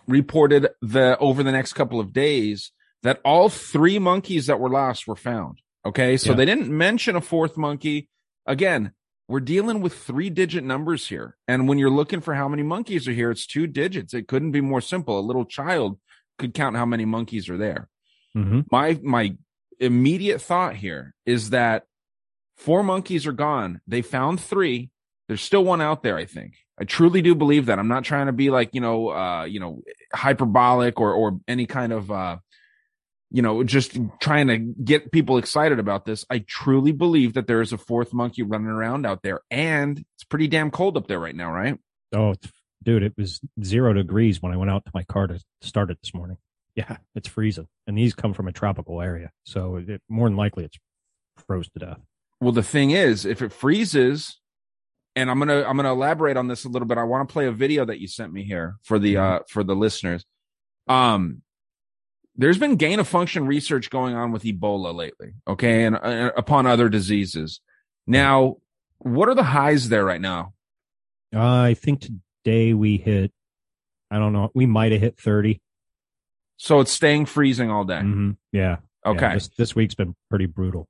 reported 0.08 0.68
the 0.82 1.18
over 1.20 1.44
the 1.44 1.52
next 1.52 1.74
couple 1.74 2.00
of 2.00 2.14
days 2.14 2.72
that 3.04 3.20
all 3.26 3.50
three 3.50 4.00
monkeys 4.00 4.48
that 4.48 4.60
were 4.60 4.70
lost 4.70 5.08
were 5.08 5.16
found. 5.16 5.60
Okay, 5.86 6.18
so 6.18 6.32
Yeah. 6.32 6.36
they 6.38 6.46
didn't 6.46 6.70
mention 6.70 7.16
a 7.16 7.22
fourth 7.22 7.58
monkey. 7.58 8.10
Again, 8.46 8.92
we're 9.28 9.40
dealing 9.40 9.82
with 9.82 9.94
three 9.94 10.30
digit 10.30 10.64
numbers 10.64 11.08
here. 11.08 11.38
And 11.48 11.68
when 11.68 11.78
you're 11.80 11.90
looking 11.90 12.22
for 12.22 12.36
how 12.36 12.48
many 12.48 12.64
monkeys 12.64 13.08
are 13.08 13.14
here, 13.14 13.32
it's 13.32 13.48
two 13.48 13.66
digits. 13.66 14.14
It 14.14 14.28
couldn't 14.28 14.52
be 14.52 14.62
more 14.62 14.82
simple. 14.82 15.18
A 15.20 15.22
little 15.22 15.46
child 15.46 16.00
could 16.38 16.54
count 16.54 16.76
how 16.76 16.86
many 16.86 17.06
monkeys 17.06 17.50
are 17.50 17.58
there. 17.58 17.90
Mhm. 18.36 18.66
My 18.72 19.00
my 19.02 19.36
immediate 19.80 20.42
thought 20.42 20.76
here 20.76 21.16
is 21.26 21.50
that 21.52 21.86
four 22.58 22.84
monkeys 22.84 23.26
are 23.26 23.32
gone. 23.32 23.82
They 23.88 24.02
found 24.02 24.40
three. 24.40 24.92
There's 25.28 25.42
still 25.42 25.64
one 25.64 25.82
out 25.82 26.04
there, 26.04 26.18
I 26.18 26.26
think. 26.26 26.54
I 26.80 26.84
truly 26.86 27.22
do 27.22 27.36
believe 27.36 27.68
that. 27.68 27.80
I'm 27.80 27.88
not 27.88 28.04
trying 28.04 28.28
to 28.28 28.32
be 28.32 28.50
like, 28.50 28.74
you 28.74 28.82
know, 28.82 29.10
uh, 29.10 29.44
you 29.44 29.60
know, 29.60 29.82
hyperbolic 30.14 31.00
or 31.00 31.14
or 31.14 31.40
any 31.48 31.66
kind 31.66 31.94
of 31.94 32.12
uh 32.12 32.38
you 33.34 33.42
know, 33.42 33.64
just 33.64 33.98
trying 34.20 34.48
to 34.48 34.58
get 34.58 35.12
people 35.12 35.38
excited 35.38 35.80
about 35.80 36.06
this. 36.06 36.26
I 36.30 36.40
truly 36.40 36.92
believe 36.92 37.34
that 37.36 37.48
there 37.48 37.62
is 37.62 37.72
a 37.72 37.78
fourth 37.78 38.14
monkey 38.14 38.44
running 38.44 38.68
around 38.68 39.06
out 39.06 39.22
there 39.24 39.40
and 39.50 39.98
it's 40.16 40.26
pretty 40.26 40.48
damn 40.48 40.70
cold 40.70 40.98
up 40.98 41.08
there 41.08 41.20
right 41.20 41.36
now, 41.36 41.50
right? 41.52 41.80
Oh, 42.14 42.36
dude, 42.84 43.04
it 43.04 43.14
was 43.18 43.40
zero 43.64 43.94
degrees 43.94 44.42
when 44.42 44.52
I 44.52 44.58
went 44.58 44.70
out 44.70 44.84
to 44.84 44.92
my 44.94 45.04
car 45.04 45.28
to 45.28 45.40
start 45.62 45.92
it 45.92 46.00
this 46.04 46.14
morning. 46.14 46.38
Yeah, 46.76 46.98
it's 47.16 47.30
freezing. 47.30 47.68
And 47.88 47.98
these 47.98 48.14
come 48.14 48.34
from 48.34 48.50
a 48.50 48.52
tropical 48.52 49.02
area. 49.02 49.32
So 49.46 49.78
it, 49.78 50.02
more 50.10 50.28
than 50.28 50.38
likely 50.38 50.66
it's 50.66 50.78
froze 51.48 51.70
to 51.70 51.80
death. 51.80 52.00
Well, 52.42 52.52
the 52.52 52.64
thing 52.64 52.92
is, 52.92 53.26
if 53.26 53.42
it 53.42 53.54
freezes, 53.54 54.41
and 55.16 55.30
I'm 55.30 55.40
gonna 55.40 55.64
I'm 55.64 55.76
gonna 55.76 55.92
elaborate 55.92 56.38
on 56.38 56.48
this 56.48 56.66
a 56.66 56.70
little 56.70 56.88
bit. 56.88 56.98
I 56.98 57.04
want 57.04 57.28
to 57.28 57.32
play 57.32 57.48
a 57.48 57.52
video 57.52 57.86
that 57.86 58.00
you 58.00 58.08
sent 58.08 58.32
me 58.32 58.44
here 58.44 58.78
for 58.84 59.00
the 59.00 59.18
uh 59.18 59.40
for 59.48 59.64
the 59.64 59.76
listeners. 59.76 60.26
Um, 60.88 61.42
there's 62.36 62.58
been 62.58 62.76
gain 62.76 63.00
of 63.00 63.08
function 63.08 63.46
research 63.46 63.90
going 63.90 64.16
on 64.16 64.32
with 64.32 64.44
Ebola 64.44 64.94
lately, 64.94 65.34
okay, 65.48 65.86
and 65.86 65.96
uh, 65.96 66.32
upon 66.38 66.66
other 66.66 66.90
diseases. 66.90 67.60
Now, 68.08 68.58
what 69.00 69.30
are 69.30 69.36
the 69.36 69.44
highs 69.44 69.90
there 69.90 70.06
right 70.06 70.22
now? 70.22 70.54
Uh, 71.36 71.62
I 71.62 71.74
think 71.74 72.08
today 72.44 72.74
we 72.74 72.98
hit, 72.98 73.32
I 74.10 74.18
don't 74.18 74.34
know, 74.34 74.52
we 74.54 74.66
might 74.66 74.92
have 74.92 75.02
hit 75.02 75.20
30. 75.20 75.62
So 76.58 76.80
it's 76.80 76.92
staying 76.92 77.26
freezing 77.26 77.72
all 77.72 77.86
day. 77.86 77.96
Mm-hmm. 77.96 78.32
Yeah. 78.52 78.78
Okay. 79.06 79.22
Yeah, 79.22 79.34
this, 79.34 79.50
this 79.58 79.76
week's 79.76 79.96
been 79.96 80.16
pretty 80.30 80.46
brutal. 80.46 80.88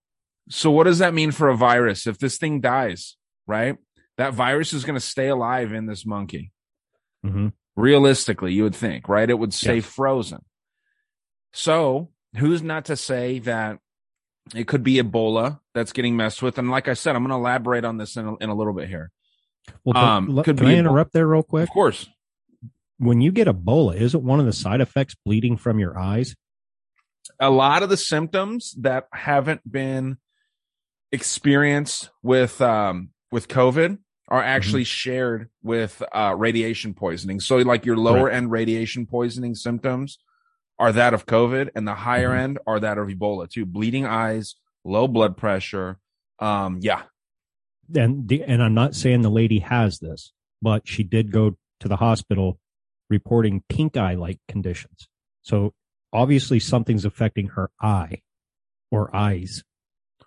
So 0.50 0.72
what 0.72 0.84
does 0.84 1.00
that 1.00 1.14
mean 1.14 1.32
for 1.32 1.48
a 1.48 1.56
virus? 1.56 2.08
If 2.08 2.18
this 2.18 2.38
thing 2.38 2.60
dies, 2.60 3.16
right? 3.48 3.78
That 4.22 4.36
virus 4.36 4.72
is 4.72 4.86
going 4.86 4.94
to 5.00 5.00
stay 5.16 5.30
alive 5.30 5.74
in 5.74 5.88
this 5.88 6.06
monkey. 6.06 6.52
hmm 7.24 7.48
realistically 7.78 8.54
you 8.54 8.64
would 8.64 8.76
think 8.76 9.08
right 9.10 9.30
it 9.30 9.40
would 9.40 9.54
stay 9.54 9.76
Yes. 9.76 9.86
frozen 9.86 10.42
so 11.54 12.10
who's 12.36 12.62
not 12.62 12.84
to 12.86 12.98
say 12.98 13.40
that 13.40 13.80
it 14.54 14.68
could 14.68 14.84
be 14.84 14.96
ebola 15.02 15.60
that's 15.74 15.94
getting 15.94 16.18
messed 16.18 16.42
with 16.44 16.58
and 16.58 16.70
like 16.70 16.90
i 16.90 16.94
said 16.94 17.16
i'm 17.16 17.24
going 17.24 17.30
to 17.32 17.36
elaborate 17.38 17.86
on 17.86 17.96
this 17.98 18.18
in 18.18 18.28
a, 18.28 18.36
in 18.44 18.50
a 18.50 18.54
little 18.56 18.74
bit 18.74 18.90
here 18.90 19.10
Well, 19.86 19.98
Um, 19.98 20.28
let- 20.36 20.44
could 20.46 20.58
can 20.58 20.66
be 20.68 20.74
I 20.74 20.76
a- 20.76 20.80
interrupt 20.80 21.14
there 21.14 21.26
real 21.28 21.44
quick? 21.44 21.64
of 21.64 21.70
course 21.74 22.10
When 23.00 23.22
you 23.22 23.32
get 23.32 23.48
Ebola, 23.48 23.96
isn't 23.96 24.24
one 24.24 24.40
of 24.42 24.46
the 24.46 24.54
side 24.54 24.82
effects 24.82 25.16
bleeding 25.26 25.56
from 25.58 25.80
your 25.80 25.98
eyes? 25.98 26.36
a 27.40 27.50
lot 27.50 27.82
of 27.84 27.90
the 27.90 27.98
symptoms 27.98 28.76
that 28.82 29.08
haven't 29.14 29.62
been 29.72 30.18
experienced 31.14 32.10
with 32.22 32.62
um 32.62 33.10
with 33.32 33.48
covid 33.48 33.98
are 34.32 34.42
actually 34.42 34.86
shared 34.86 35.50
with 35.62 36.02
uh 36.14 36.34
radiation 36.36 36.94
poisoning 36.94 37.40
so 37.40 37.58
like 37.58 37.86
your 37.86 37.98
lower 37.98 38.26
Right. 38.26 38.36
end 38.36 38.50
radiation 38.50 39.06
poisoning 39.06 39.54
symptoms 39.56 40.18
are 40.80 40.92
that 40.94 41.14
of 41.14 41.26
covid 41.26 41.70
and 41.76 41.86
the 41.88 41.94
higher 41.94 42.30
Mhm. 42.30 42.40
end 42.44 42.60
are 42.66 42.80
that 42.80 42.98
of 42.98 43.08
ebola 43.10 43.48
too 43.50 43.66
bleeding 43.66 44.06
eyes 44.06 44.56
low 44.86 45.08
blood 45.08 45.36
pressure 45.38 46.00
um 46.40 46.80
yeah 46.82 47.04
and 47.94 48.28
the, 48.30 48.42
and 48.44 48.64
I'm 48.64 48.74
not 48.74 48.96
saying 48.96 49.22
the 49.22 49.30
lady 49.30 49.60
has 49.60 50.00
this, 50.00 50.32
but 50.62 50.88
she 50.88 51.04
did 51.04 51.30
go 51.30 51.58
to 51.82 51.88
the 51.90 51.98
hospital 51.98 52.58
reporting 53.10 53.64
pink 53.68 53.98
eye 53.98 54.14
like 54.14 54.40
conditions. 54.48 55.10
So 55.42 55.74
obviously 56.14 56.58
something's 56.62 57.04
affecting 57.04 57.48
her 57.50 57.70
eye 57.82 58.22
or 58.92 59.14
eyes. 59.14 59.66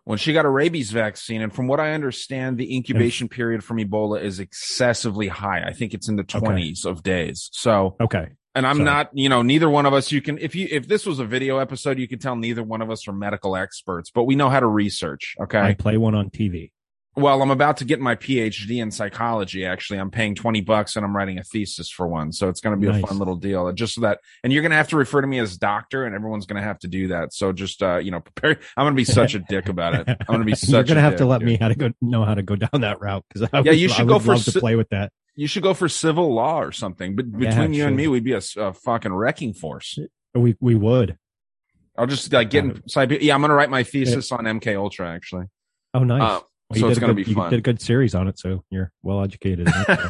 When 0.04 0.18
she 0.18 0.32
got 0.32 0.44
a 0.44 0.50
rabies 0.50 0.90
vaccine. 0.90 1.42
And 1.42 1.52
from 1.52 1.66
what 1.66 1.80
I 1.80 1.92
understand, 1.92 2.58
the 2.58 2.74
incubation 2.74 3.28
period 3.28 3.64
from 3.64 3.78
Ebola 3.78 4.22
is 4.22 4.38
excessively 4.40 5.28
high. 5.28 5.62
I 5.66 5.72
think 5.72 5.94
it's 5.94 6.08
in 6.08 6.16
the 6.16 6.24
20s 6.24 6.84
of 6.84 7.02
days. 7.02 7.48
So, 7.52 7.96
Okay. 8.00 8.28
and 8.54 8.66
I'm 8.66 8.76
So- 8.78 8.84
not, 8.84 9.10
you 9.14 9.28
know, 9.28 9.42
neither 9.42 9.68
one 9.70 9.86
of 9.86 9.92
us, 9.94 10.12
you 10.12 10.20
can, 10.20 10.38
if 10.38 10.54
you, 10.54 10.68
if 10.70 10.86
this 10.88 11.06
was 11.06 11.18
a 11.18 11.24
video 11.24 11.58
episode, 11.58 11.98
you 11.98 12.06
could 12.06 12.20
tell 12.20 12.36
neither 12.36 12.62
one 12.62 12.82
of 12.82 12.90
us 12.90 13.08
are 13.08 13.12
medical 13.12 13.56
experts, 13.56 14.10
but 14.14 14.24
we 14.24 14.34
know 14.36 14.50
how 14.50 14.60
to 14.60 14.66
research. 14.66 15.34
Okay. 15.42 15.58
I 15.58 15.74
play 15.74 15.96
one 15.96 16.14
on 16.14 16.30
TV. 16.30 16.70
Well, 17.16 17.42
I'm 17.42 17.50
about 17.53 17.77
to 17.77 17.85
get 17.85 18.00
my 18.00 18.16
PhD 18.16 18.83
in 18.83 18.90
psychology. 18.90 19.64
Actually, 19.64 20.00
I'm 20.00 20.11
paying 20.11 20.35
20 20.35 20.62
bucks 20.62 20.96
and 20.96 21.05
I'm 21.05 21.14
writing 21.16 21.38
a 21.38 21.44
thesis 21.44 21.88
for 21.88 22.09
one. 22.09 22.33
So 22.33 22.48
it's 22.48 22.61
going 22.61 22.74
to 22.74 22.81
be 22.81 22.90
Nice. 22.90 23.05
a 23.05 23.07
fun 23.07 23.18
little 23.18 23.37
deal. 23.37 23.70
Just 23.72 23.94
so 23.94 24.00
that, 24.00 24.18
and 24.42 24.53
you're 24.53 24.62
going 24.62 24.70
to 24.72 24.77
have 24.77 24.88
to 24.88 24.96
refer 24.96 25.20
to 25.20 25.27
me 25.27 25.38
as 25.38 25.57
doctor 25.57 26.05
and 26.07 26.14
everyone's 26.14 26.46
going 26.46 26.61
to 26.61 26.66
have 26.66 26.79
to 26.81 26.88
do 26.88 27.09
that. 27.09 27.33
So 27.33 27.53
just, 27.53 27.83
uh, 27.85 27.98
you 27.98 28.11
know, 28.11 28.18
prepare. 28.20 28.59
I'm 28.77 28.85
going 28.85 28.94
to 28.94 28.96
be 28.96 29.05
such 29.05 29.35
a 29.35 29.38
dick 29.38 29.68
about 29.68 29.94
it. 29.94 30.09
I'm 30.09 30.27
going 30.27 30.40
to 30.40 30.44
be 30.44 30.55
such 30.57 30.68
You're 30.72 30.83
gonna 30.96 31.00
a 31.00 31.03
have 31.03 31.16
to 31.16 31.27
let 31.27 31.38
dude. 31.38 31.48
me 31.48 31.57
how 31.57 31.68
to 31.68 31.74
go 31.77 31.90
know 32.00 32.24
how 32.24 32.35
to 32.35 32.42
go 32.42 32.57
down 32.57 32.81
that 32.81 33.00
route 33.00 33.24
because 33.29 33.48
I 33.53 33.59
Yeah, 33.59 33.70
would, 33.70 33.79
you 33.79 33.88
should 33.88 34.07
I 34.07 34.09
go 34.09 34.18
for 34.18 34.35
to 34.37 34.61
play 34.61 34.74
with 34.74 34.88
that. 34.88 35.12
You 35.37 35.46
should 35.46 35.62
go 35.62 35.74
for 35.74 35.88
civil 35.88 36.35
law 36.35 36.61
or 36.61 36.72
something. 36.72 37.14
But 37.14 37.27
Yeah, 37.27 37.38
between 37.50 37.74
you 37.74 37.87
and 37.87 37.96
me, 37.96 38.09
we'd 38.09 38.24
be 38.24 38.33
a 38.33 38.40
fucking 38.72 39.12
wrecking 39.12 39.53
force. 39.55 39.98
We 40.35 40.57
we 40.61 40.74
would. 40.74 41.16
I'll 41.96 42.07
just 42.09 42.33
like 42.33 42.50
get 42.50 42.64
in. 42.64 42.83
So 42.88 43.03
I, 43.03 43.05
yeah, 43.05 43.35
I'm 43.35 43.40
going 43.40 43.50
to 43.50 43.55
write 43.55 43.70
my 43.70 43.85
thesis 43.85 44.33
on 44.33 44.40
MK 44.40 44.77
Ultra 44.77 45.09
actually. 45.09 45.46
Oh, 45.92 46.03
nice. 46.03 46.22
Uh, 46.22 46.40
Well, 46.70 46.79
you 46.79 46.81
so 46.81 46.87
did 46.88 46.90
it's 46.92 46.98
a 46.98 47.00
going 47.00 47.16
to 47.16 47.20
good- 47.22 47.24
be 47.27 47.31
you 47.31 47.37
fun. 47.37 47.50
did 47.50 47.59
a 47.59 47.62
good 47.62 47.81
series 47.81 48.14
on 48.14 48.27
it, 48.29 48.38
so 48.38 48.64
you're 48.70 48.90
well 49.03 49.22
educated. 49.22 49.68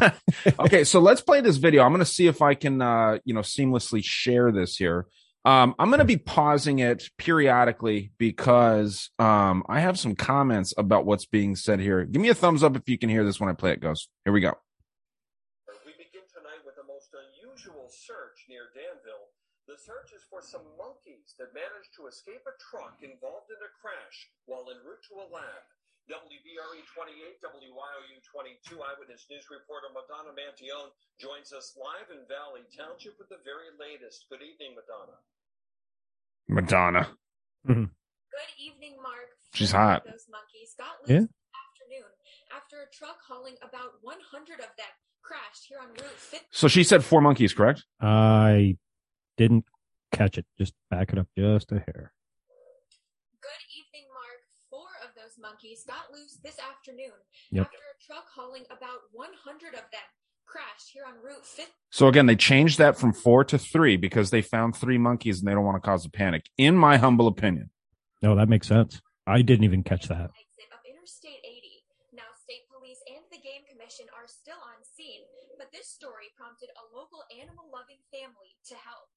okay, 0.61 0.85
so 0.85 1.01
let's 1.01 1.21
play 1.21 1.40
this 1.40 1.57
video. 1.57 1.83
I'm 1.83 1.90
going 1.90 1.99
to 2.01 2.05
see 2.07 2.27
if 2.27 2.43
I 2.43 2.55
can, 2.55 2.81
uh, 2.81 3.19
you 3.25 3.35
know, 3.35 3.40
seamlessly 3.40 4.03
share 4.05 4.53
this 4.53 4.77
here. 4.77 5.07
Um, 5.45 5.75
I'm 5.79 5.88
going 5.90 5.99
to 5.99 6.07
be 6.09 6.17
pausing 6.17 6.79
it 6.79 7.05
periodically 7.19 8.12
because 8.17 9.11
um, 9.19 9.62
I 9.69 9.81
have 9.81 9.99
some 9.99 10.14
comments 10.14 10.73
about 10.79 11.05
what's 11.05 11.27
being 11.27 11.55
said 11.55 11.81
here. 11.81 12.05
Give 12.07 12.23
me 12.23 12.31
a 12.31 12.35
thumbs 12.35 12.62
up 12.62 12.77
if 12.77 12.88
you 12.88 12.97
can 12.97 13.11
hear 13.11 13.25
this 13.25 13.38
when 13.40 13.51
I 13.51 13.53
play 13.53 13.73
it, 13.73 13.81
Ghost. 13.81 14.09
Here 14.25 14.33
we 14.33 14.40
go. 14.40 14.57
We 15.85 15.93
begin 16.01 16.25
tonight 16.33 16.64
with 16.64 16.77
the 16.81 16.87
most 16.88 17.12
unusual 17.12 17.90
search 17.93 18.47
near 18.49 18.73
Danville. 18.73 19.29
The 19.69 19.77
search 19.77 20.17
is 20.17 20.25
for 20.31 20.40
some 20.40 20.64
monkeys 20.81 21.37
that 21.37 21.53
managed 21.53 21.93
to 22.01 22.07
escape 22.09 22.40
a 22.49 22.57
truck 22.57 22.97
involved 23.05 23.53
in 23.53 23.61
a 23.61 23.69
crash 23.83 24.33
while 24.49 24.64
en 24.73 24.81
route 24.81 25.05
to 25.12 25.21
a 25.21 25.27
lab. 25.29 25.61
WBRE 26.05 26.85
28, 26.85 27.40
WYOU 27.40 28.17
22 28.29 28.77
eyewitness 28.77 29.25
news 29.33 29.49
reporter 29.49 29.88
Madonna 29.97 30.37
Mantione 30.37 30.93
joins 31.17 31.49
us 31.57 31.73
live 31.81 32.12
in 32.12 32.29
Valley 32.29 32.61
Township 32.77 33.17
with 33.17 33.33
the 33.33 33.40
very 33.40 33.73
latest. 33.81 34.29
Good 34.29 34.45
evening, 34.45 34.77
Madonna. 34.77 35.17
Madonna. 36.45 37.05
Mm-hmm. 37.64 37.88
Good 37.88 38.53
evening, 38.61 39.01
Mark. 39.01 39.33
She's 39.57 39.73
hot. 39.73 40.05
Those 40.05 40.29
monkeys 40.29 40.77
got 40.77 41.01
loose 41.09 41.09
Yeah. 41.09 41.25
this 41.25 41.57
afternoon 41.57 42.11
after 42.53 42.85
a 42.85 42.88
truck 42.93 43.25
hauling 43.25 43.57
about 43.64 43.97
100 44.05 44.61
of 44.61 44.69
them 44.77 44.93
crashed 45.25 45.64
here 45.73 45.79
on 45.81 45.88
Route 45.88 46.21
50. 46.21 46.45
So 46.53 46.69
she 46.69 46.85
said 46.85 47.01
four 47.03 47.23
monkeys, 47.25 47.55
correct? 47.55 47.85
I 47.99 48.77
didn't 49.38 49.64
catch 50.12 50.37
it. 50.37 50.45
Just 50.59 50.75
back 50.90 51.12
it 51.14 51.19
up 51.19 51.29
just 51.33 51.73
a 51.73 51.81
hair. 51.81 52.12
Good 53.40 53.64
evening, 53.73 54.05
Mark. 54.12 54.45
Four 54.69 54.90
of 55.07 55.14
those 55.17 55.38
monkeys 55.64 55.85
got 55.87 56.12
loose 56.12 56.38
this 56.42 56.59
afternoon 56.59 57.16
Yep. 57.50 57.66
after 57.66 57.79
a 57.79 57.96
truck 58.05 58.27
hauling 58.35 58.64
about 58.70 59.00
100 59.12 59.74
of 59.74 59.88
them 59.90 60.09
crashed 60.44 60.90
here 60.92 61.05
on 61.07 61.14
Route 61.22 61.46
50. 61.46 61.72
So 61.90 62.09
again, 62.09 62.27
they 62.27 62.37
changed 62.37 62.77
that 62.79 62.98
from 62.98 63.12
four 63.14 63.44
to 63.44 63.57
three 63.57 63.96
because 63.96 64.29
they 64.31 64.42
found 64.42 64.77
three 64.77 64.98
monkeys 64.98 65.38
and 65.40 65.48
they 65.48 65.55
don't 65.57 65.64
want 65.64 65.81
to 65.83 65.87
cause 65.87 66.05
a 66.05 66.11
panic. 66.11 66.50
In 66.59 66.77
my 66.77 66.98
humble 66.98 67.27
opinion. 67.27 67.70
No, 68.20 68.37
that 68.37 68.48
makes 68.48 68.68
sense. 68.68 69.00
I 69.27 69.40
didn't 69.40 69.64
even 69.64 69.83
catch 69.83 70.07
that. 70.09 70.31
Exit 70.37 70.68
of 70.68 70.85
Interstate 70.85 71.40
80. 71.40 71.81
Now, 72.12 72.29
state 72.37 72.68
police 72.68 73.00
and 73.09 73.24
the 73.33 73.40
game 73.40 73.64
commission 73.64 74.05
are 74.12 74.29
still 74.29 74.61
on 74.61 74.85
scene, 74.85 75.24
but 75.57 75.72
this 75.72 75.88
story 75.88 76.29
prompted 76.37 76.68
a 76.77 76.85
local 76.94 77.24
animal 77.33 77.64
loving 77.72 78.05
family 78.12 78.53
to 78.68 78.74
help. 78.77 79.09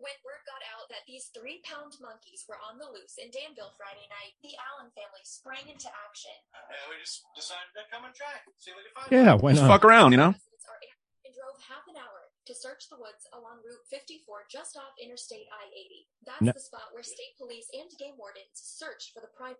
When 0.00 0.16
word 0.24 0.40
got 0.48 0.64
out 0.72 0.88
that 0.88 1.04
these 1.04 1.28
three 1.36 1.60
pound 1.60 2.00
monkeys 2.00 2.48
were 2.48 2.56
on 2.64 2.80
the 2.80 2.88
loose 2.88 3.20
in 3.20 3.28
Danville 3.28 3.76
Friday 3.76 4.08
night, 4.08 4.32
the 4.40 4.56
Allen 4.72 4.88
family 4.96 5.20
sprang 5.28 5.68
into 5.68 5.92
action. 5.92 6.32
And 6.56 6.88
we 6.88 6.96
just 7.04 7.28
decided 7.36 7.68
to 7.76 7.84
come 7.92 8.08
and 8.08 8.14
try, 8.16 8.32
see 8.56 8.72
if 8.72 8.80
we 8.80 8.88
can 8.88 8.94
find 8.96 9.08
Yeah, 9.12 9.36
why 9.36 9.52
Just 9.52 9.68
not? 9.68 9.76
fuck 9.76 9.84
around, 9.84 10.16
you 10.16 10.20
know? 10.20 10.32
And 10.32 11.36
drove 11.36 11.60
half 11.62 11.84
an 11.86 11.94
hour 12.00 12.32
to 12.48 12.52
search 12.56 12.88
the 12.88 12.96
woods 12.96 13.28
along 13.36 13.60
Route 13.62 13.84
54 13.92 14.48
just 14.50 14.76
off 14.76 14.96
Interstate 14.98 15.46
I 15.52 15.68
80. 15.68 16.08
That's 16.26 16.42
No. 16.42 16.52
the 16.52 16.60
spot 16.64 16.88
where 16.96 17.04
state 17.04 17.36
police 17.38 17.68
and 17.76 17.86
game 18.00 18.16
wardens 18.18 18.56
searched 18.56 19.12
for 19.12 19.20
the 19.20 19.28
prime. 19.36 19.54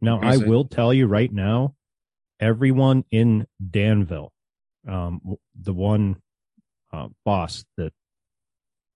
Now, 0.00 0.18
I 0.20 0.38
will 0.38 0.64
tell 0.64 0.92
you 0.92 1.06
right 1.06 1.30
now, 1.30 1.76
everyone 2.40 3.04
in 3.12 3.46
Danville, 3.60 4.32
um, 4.88 5.36
the 5.54 5.74
one 5.74 6.22
uh, 6.92 7.08
boss 7.24 7.64
that 7.76 7.92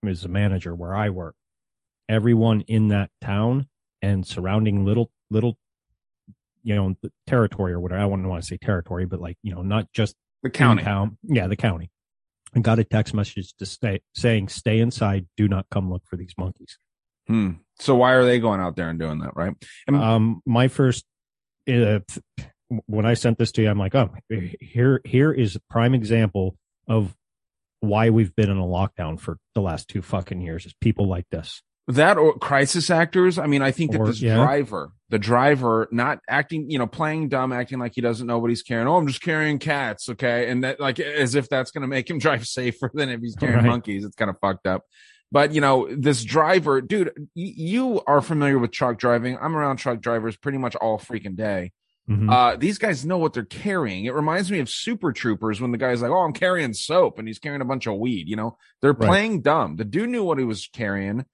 is 0.08 0.22
the 0.22 0.28
manager 0.28 0.74
where 0.74 0.94
I 0.94 1.10
work, 1.10 1.34
everyone 2.08 2.62
in 2.62 2.88
that 2.88 3.10
town 3.20 3.68
and 4.02 4.26
surrounding 4.26 4.84
little 4.84 5.10
little, 5.30 5.58
you 6.62 6.74
know, 6.74 6.94
territory 7.26 7.72
or 7.72 7.80
whatever. 7.80 8.00
I 8.02 8.06
wouldn't 8.06 8.28
want 8.28 8.42
to 8.42 8.46
say 8.46 8.56
territory, 8.58 9.06
but 9.06 9.20
like 9.20 9.36
you 9.42 9.54
know, 9.54 9.62
not 9.62 9.92
just 9.92 10.14
The 10.42 10.50
county. 10.50 10.82
town. 10.82 11.18
Yeah, 11.22 11.46
the 11.46 11.56
county. 11.56 11.90
And 12.54 12.64
got 12.64 12.78
a 12.78 12.84
text 12.84 13.12
message 13.12 13.52
to 13.58 13.66
stay 13.66 14.00
saying, 14.14 14.48
"Stay 14.48 14.78
inside. 14.80 15.26
Do 15.36 15.46
not 15.48 15.66
come 15.70 15.90
look 15.90 16.02
for 16.06 16.16
these 16.16 16.32
monkeys." 16.38 16.78
Hmm. 17.26 17.50
So 17.80 17.94
why 17.96 18.12
are 18.12 18.24
they 18.24 18.38
going 18.38 18.60
out 18.60 18.76
there 18.76 18.88
and 18.88 18.98
doing 18.98 19.18
that, 19.18 19.36
right? 19.36 19.54
And- 19.86 19.96
um 19.96 20.42
my 20.46 20.68
first 20.68 21.04
uh, 21.68 21.98
when 22.86 23.04
i 23.04 23.14
sent 23.14 23.38
this 23.38 23.50
to 23.50 23.62
you 23.62 23.68
i'm 23.68 23.78
like 23.78 23.94
oh 23.96 24.08
here 24.60 25.00
here 25.04 25.32
is 25.32 25.56
a 25.56 25.60
prime 25.68 25.94
example 25.94 26.56
of 26.86 27.16
why 27.80 28.10
we've 28.10 28.34
been 28.34 28.50
in 28.50 28.56
a 28.56 28.64
lockdown 28.64 29.18
for 29.20 29.38
the 29.54 29.60
last 29.60 29.88
two 29.88 30.02
fucking 30.02 30.40
years 30.40 30.66
is 30.66 30.74
people 30.80 31.08
like 31.08 31.26
this 31.30 31.62
that 31.88 32.18
or 32.18 32.36
crisis 32.38 32.90
actors. 32.90 33.38
I 33.38 33.46
mean, 33.46 33.62
I 33.62 33.70
think 33.70 33.92
that 33.92 34.00
Or- 34.00 34.06
this 34.08 34.20
yeah. 34.20 34.34
driver, 34.34 34.90
the 35.08 35.20
driver, 35.20 35.86
not 35.92 36.18
acting, 36.28 36.68
you 36.68 36.80
know, 36.80 36.86
playing 36.88 37.28
dumb, 37.28 37.52
acting 37.52 37.78
like 37.78 37.92
he 37.94 38.00
doesn't 38.00 38.26
know 38.26 38.38
what 38.40 38.50
he's 38.50 38.62
carrying. 38.64 38.88
Oh, 38.88 38.96
I'm 38.96 39.06
just 39.06 39.22
carrying 39.22 39.60
cats, 39.60 40.08
okay, 40.08 40.50
and 40.50 40.64
that 40.64 40.80
like 40.80 40.98
as 40.98 41.36
if 41.36 41.48
that's 41.48 41.70
going 41.70 41.82
to 41.82 41.86
make 41.88 42.10
him 42.10 42.18
drive 42.20 42.44
safer 42.46 42.90
than 42.92 43.08
if 43.08 43.20
he's 43.20 43.36
carrying 43.40 43.58
Right. 43.58 43.66
monkeys. 43.66 44.04
It's 44.04 44.16
kind 44.16 44.30
of 44.30 44.36
fucked 44.40 44.66
up. 44.66 44.82
But 45.30 45.52
you 45.52 45.60
know, 45.60 45.88
this 45.94 46.24
driver, 46.24 46.80
dude, 46.80 47.12
y- 47.16 47.24
you 47.34 48.00
are 48.08 48.20
familiar 48.20 48.58
with 48.58 48.72
truck 48.72 48.98
driving. 48.98 49.38
I'm 49.40 49.56
around 49.56 49.76
truck 49.76 50.00
drivers 50.00 50.36
pretty 50.36 50.58
much 50.58 50.74
all 50.76 50.98
freaking 50.98 51.36
day. 51.36 51.70
Mhm. 52.08 52.30
Uh, 52.32 52.56
these 52.56 52.78
guys 52.78 53.04
know 53.04 53.18
what 53.18 53.32
they're 53.32 53.44
carrying. 53.44 54.04
It 54.04 54.14
reminds 54.14 54.50
me 54.50 54.60
of 54.60 54.68
Super 54.68 55.12
Troopers 55.12 55.60
when 55.60 55.72
the 55.72 55.78
guy's 55.78 56.02
like, 56.02 56.10
"Oh, 56.12 56.20
I'm 56.22 56.32
carrying 56.32 56.72
soap," 56.72 57.18
and 57.18 57.26
he's 57.26 57.40
carrying 57.40 57.62
a 57.62 57.64
bunch 57.64 57.86
of 57.88 57.98
weed. 57.98 58.28
You 58.28 58.36
know, 58.36 58.56
they're 58.80 58.92
Right. 58.92 59.08
playing 59.08 59.42
dumb. 59.42 59.74
The 59.76 59.84
dude 59.84 60.10
knew 60.10 60.22
what 60.22 60.38
he 60.38 60.44
was 60.44 60.68
carrying, 60.72 61.24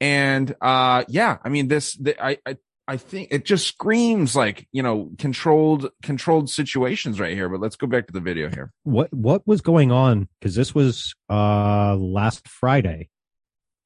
and 0.00 0.54
uh, 0.60 1.04
yeah, 1.08 1.38
I 1.42 1.48
mean, 1.48 1.66
this, 1.66 1.94
the, 1.96 2.14
I, 2.24 2.38
I, 2.46 2.56
I 2.86 2.96
think 2.96 3.28
it 3.32 3.44
just 3.44 3.66
screams 3.66 4.36
like 4.36 4.68
you 4.70 4.82
know 4.84 5.10
controlled, 5.18 5.90
controlled 6.02 6.48
situations 6.48 7.18
right 7.18 7.34
here. 7.34 7.48
But 7.48 7.60
let's 7.60 7.74
go 7.76 7.88
back 7.88 8.06
to 8.06 8.12
the 8.12 8.20
video 8.20 8.48
here. 8.50 8.72
what 8.84 9.12
what 9.12 9.44
was 9.48 9.60
going 9.60 9.90
on 9.90 10.28
because 10.40 10.54
this 10.54 10.74
was 10.74 11.14
uh 11.28 11.96
last 11.96 12.46
friday 12.48 13.08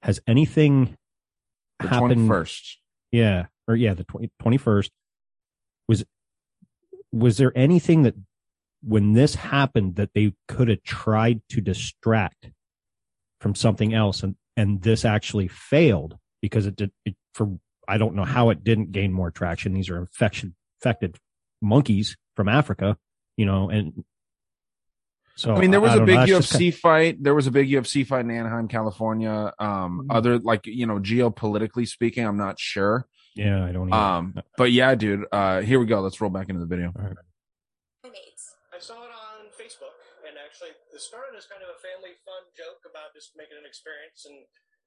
has 0.03 0.21
anything 0.27 0.97
The 1.81 1.89
happened 1.89 2.29
first? 2.29 2.79
yeah 3.13 3.47
or 3.67 3.75
yeah 3.77 3.95
the 3.95 4.05
20, 4.05 4.31
21st 4.43 4.91
was 5.89 6.05
was 7.15 7.37
there 7.37 7.53
anything 7.57 8.03
that 8.03 8.15
when 8.83 9.13
this 9.13 9.37
happened 9.37 9.97
that 9.97 10.11
they 10.15 10.35
could 10.49 10.69
have 10.69 10.83
tried 10.83 11.41
to 11.49 11.61
distract 11.61 12.51
from 13.41 13.55
something 13.55 13.95
else 13.95 14.23
and 14.23 14.37
and 14.57 14.83
this 14.83 15.05
actually 15.05 15.49
failed 15.49 16.19
because 16.43 16.67
it 16.67 16.77
did 16.77 16.91
it, 17.05 17.15
for 17.33 17.59
i 17.89 17.97
don't 17.97 18.15
know 18.15 18.25
how 18.25 18.51
it 18.51 18.65
didn't 18.65 18.93
gain 18.93 19.13
more 19.13 19.31
traction 19.31 19.73
these 19.73 19.89
are 19.89 19.99
infection 19.99 20.55
infected 20.81 21.17
monkeys 21.63 22.17
from 22.37 22.49
africa 22.49 22.97
you 23.37 23.47
know 23.47 23.71
and 23.71 24.05
so 25.37 25.53
I 25.53 25.59
mean, 25.59 25.73
there 25.73 25.81
was 25.81 25.95
a 25.95 25.97
don't 25.97 26.07
know, 26.07 26.13
big 26.13 26.29
that's 26.29 26.47
just 26.47 26.53
UFC 26.53 26.73
fight. 26.73 27.21
There 27.21 27.35
was 27.35 27.49
a 27.49 27.51
big 27.51 27.69
UFC 27.69 28.07
fight 28.07 28.21
in 28.21 28.31
Anaheim, 28.31 28.69
California. 28.69 29.53
Um, 29.59 30.03
Mhm. 30.05 30.15
other 30.15 30.39
like 30.39 30.65
you 30.69 30.87
know, 30.87 31.01
geopolitically 31.01 31.89
speaking, 31.89 32.25
I'm 32.25 32.37
not 32.37 32.61
sure. 32.61 33.09
Kind 33.37 33.49
of- 33.49 33.59
yeah 33.61 33.65
i 33.69 33.73
don't 33.73 33.93
either. 33.93 33.97
Um, 34.03 34.35
but 34.57 34.73
yeah, 34.73 34.95
dude. 34.95 35.27
Uh, 35.33 35.61
here 35.61 35.79
we 35.81 35.87
go. 35.87 36.01
Let's 36.01 36.21
roll 36.21 36.31
back 36.31 36.49
into 36.49 36.61
the 36.61 36.67
video. 36.67 36.93
primates. 36.93 38.55
I 38.75 38.79
saw 38.83 38.95
it 39.07 39.11
on 39.15 39.47
Facebook, 39.55 39.95
and 40.27 40.35
actually, 40.39 40.71
it 40.93 41.01
started 41.01 41.35
as 41.39 41.47
kind 41.47 41.63
of 41.63 41.71
a 41.71 41.79
family 41.79 42.15
fun 42.27 42.43
joke 42.59 42.83
about 42.91 43.15
just 43.15 43.33
making 43.39 43.55
an 43.59 43.67
experience 43.67 44.27
and 44.27 44.35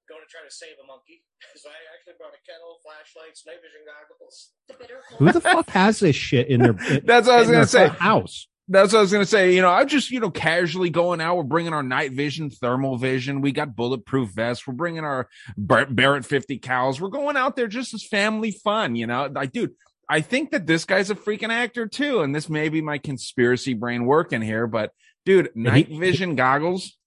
going 0.08 0.20
to 0.24 0.30
try 0.32 0.44
to 0.44 0.52
save 0.52 0.76
a 0.84 0.86
monkey. 0.88 1.24
So 1.58 1.70
I 1.70 1.80
actually 1.96 2.14
brought 2.20 2.36
a 2.36 2.42
kettle, 2.46 2.78
flashlights, 2.86 3.44
night 3.48 3.60
vision 3.64 3.82
goggles. 3.88 4.52
The 4.68 4.76
bitter 4.76 5.00
who 5.18 5.32
the 5.32 5.42
fuck 5.42 5.70
has 5.72 6.00
this 6.00 6.16
shit 6.16 6.48
in 6.48 6.62
their 6.62 6.74
That's 7.04 7.28
what 7.28 7.36
I 7.36 7.40
was 7.42 7.50
gonna 7.50 7.66
say. 7.68 7.88
house 7.88 8.48
That's 8.70 8.92
what 8.92 9.00
I 9.00 9.02
was 9.02 9.12
gonna 9.12 9.26
say. 9.26 9.56
You 9.56 9.62
know, 9.62 9.70
I'm 9.70 9.88
just 9.88 10.12
you 10.12 10.20
know 10.20 10.30
casually 10.32 10.90
going 10.90 11.22
out. 11.22 11.38
We're 11.38 11.44
bringing 11.44 11.74
our 11.74 11.84
night 11.84 12.12
vision, 12.12 12.50
thermal 12.50 12.98
vision. 12.98 13.42
We 13.42 13.52
got 13.52 13.76
bulletproof 13.76 14.30
vests. 14.32 14.68
We're 14.68 14.74
bringing 14.74 15.04
our 15.06 15.30
Bar- 15.56 15.86
Barrett 15.88 16.26
50 16.26 16.60
cals. 16.60 17.00
We're 17.00 17.08
going 17.10 17.38
out 17.38 17.56
there 17.56 17.68
just 17.68 17.94
as 17.94 18.06
family 18.06 18.52
fun. 18.52 18.96
You 18.96 19.08
know, 19.08 19.30
like 19.32 19.52
dude, 19.54 19.74
I 20.10 20.22
think 20.22 20.52
that 20.52 20.68
this 20.68 20.84
guy's 20.86 21.10
a 21.10 21.16
freaking 21.16 21.50
actor 21.50 21.88
too, 21.88 22.22
and 22.22 22.36
this 22.36 22.50
may 22.50 22.68
be 22.70 22.82
my 22.82 22.98
conspiracy 22.98 23.74
brain 23.74 24.06
working 24.06 24.42
here, 24.42 24.68
but 24.68 24.92
dude, 25.26 25.50
he- 25.54 25.62
night 25.62 25.88
vision 25.90 26.36
goggles. 26.36 26.98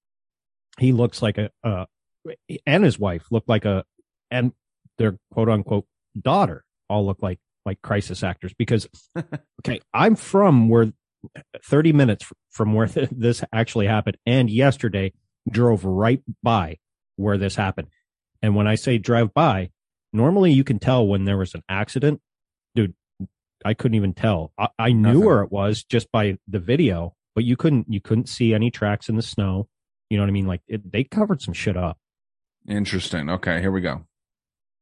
he 0.78 0.92
looks 0.92 1.20
like 1.20 1.36
a 1.38 1.50
uh 1.62 1.84
and 2.66 2.84
his 2.84 2.98
wife 2.98 3.24
look 3.30 3.44
like 3.48 3.64
a 3.64 3.84
and 4.30 4.52
their 4.98 5.16
quote 5.32 5.48
unquote 5.48 5.86
daughter 6.20 6.64
all 6.88 7.06
look 7.06 7.22
like 7.22 7.38
like 7.64 7.80
crisis 7.82 8.22
actors 8.22 8.52
because 8.58 8.86
okay 9.60 9.80
i'm 9.94 10.14
from 10.16 10.68
where 10.68 10.92
30 11.64 11.92
minutes 11.92 12.30
from 12.50 12.74
where 12.74 12.86
th- 12.86 13.08
this 13.12 13.42
actually 13.52 13.86
happened 13.86 14.16
and 14.26 14.50
yesterday 14.50 15.12
drove 15.50 15.84
right 15.84 16.22
by 16.42 16.76
where 17.16 17.38
this 17.38 17.56
happened 17.56 17.88
and 18.42 18.54
when 18.54 18.66
i 18.66 18.74
say 18.74 18.98
drive 18.98 19.32
by 19.34 19.70
normally 20.12 20.52
you 20.52 20.64
can 20.64 20.78
tell 20.78 21.06
when 21.06 21.24
there 21.24 21.38
was 21.38 21.54
an 21.54 21.62
accident 21.68 22.20
dude 22.74 22.94
i 23.64 23.74
couldn't 23.74 23.96
even 23.96 24.14
tell 24.14 24.52
i, 24.58 24.68
I 24.78 24.92
knew 24.92 25.02
Nothing. 25.14 25.24
where 25.24 25.42
it 25.42 25.52
was 25.52 25.82
just 25.84 26.10
by 26.12 26.38
the 26.48 26.58
video 26.60 27.14
but 27.34 27.44
you 27.44 27.56
couldn't 27.56 27.86
you 27.88 28.00
couldn't 28.00 28.28
see 28.28 28.54
any 28.54 28.70
tracks 28.70 29.08
in 29.08 29.16
the 29.16 29.22
snow 29.22 29.68
you 30.08 30.16
know 30.16 30.22
what 30.22 30.28
i 30.28 30.32
mean 30.32 30.46
like 30.46 30.62
it, 30.68 30.90
they 30.90 31.04
covered 31.04 31.42
some 31.42 31.54
shit 31.54 31.76
up 31.76 31.98
Interesting. 32.68 33.30
Okay, 33.30 33.60
here 33.60 33.72
we 33.72 33.80
go. 33.80 34.04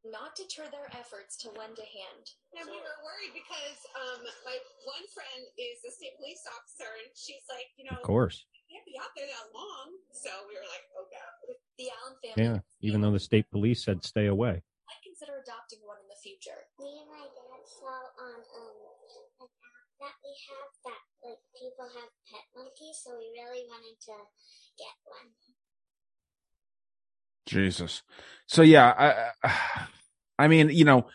Not 0.05 0.35
deter 0.35 0.66
their 0.72 0.90
efforts 0.98 1.37
to 1.38 1.48
lend 1.55 1.79
a 1.79 1.87
hand. 1.87 2.24
And 2.59 2.66
we 2.66 2.74
were 2.74 2.98
worried 3.07 3.31
because 3.37 3.79
um, 3.94 4.24
my 4.44 4.59
one 4.98 5.06
friend 5.14 5.42
is 5.54 5.78
a 5.87 5.92
state 5.94 6.18
police 6.18 6.42
officer, 6.50 6.90
and 7.06 7.14
she's 7.14 7.46
like, 7.46 7.70
you 7.78 7.87
know, 7.87 7.94
of 7.94 8.02
course 8.02 8.42
can't 8.68 8.84
be 8.84 9.00
out 9.00 9.12
there 9.16 9.24
that 9.24 9.48
long. 9.56 9.96
So 10.12 10.28
we 10.44 10.52
were 10.52 10.68
like, 10.68 10.84
oh 10.92 11.08
god. 11.08 11.56
The 11.80 11.88
Allen 11.88 12.16
family 12.20 12.42
yeah 12.42 12.58
even 12.82 13.00
though 13.00 13.14
the 13.14 13.22
state 13.22 13.46
police 13.50 13.87
said 13.87 14.02
stay 14.02 14.26
away 14.26 14.61
might 14.87 15.02
consider 15.06 15.40
adopting 15.40 15.78
one 15.87 15.96
in 16.02 16.08
the 16.11 16.20
future. 16.20 16.68
me 16.76 17.00
and 17.00 17.08
my 17.08 17.22
dad 17.22 17.62
saw 17.64 17.96
on 18.18 18.38
um 18.42 18.76
an 19.40 19.46
app 19.46 19.78
that 20.02 20.14
we 20.20 20.32
have 20.50 20.70
that 20.84 21.02
like 21.22 21.42
people 21.54 21.87
have 21.87 22.11
pet 22.28 22.46
monkeys, 22.54 22.98
so 23.02 23.14
we 23.18 23.30
really 23.34 23.66
wanted 23.66 23.98
to 24.11 24.16
get 24.78 24.94
one. 25.06 25.30
Jesus. 27.46 28.02
So 28.46 28.62
yeah, 28.62 28.90
I 28.90 29.88
I 30.38 30.48
mean, 30.52 30.70
you 30.70 30.84
know, 30.84 31.06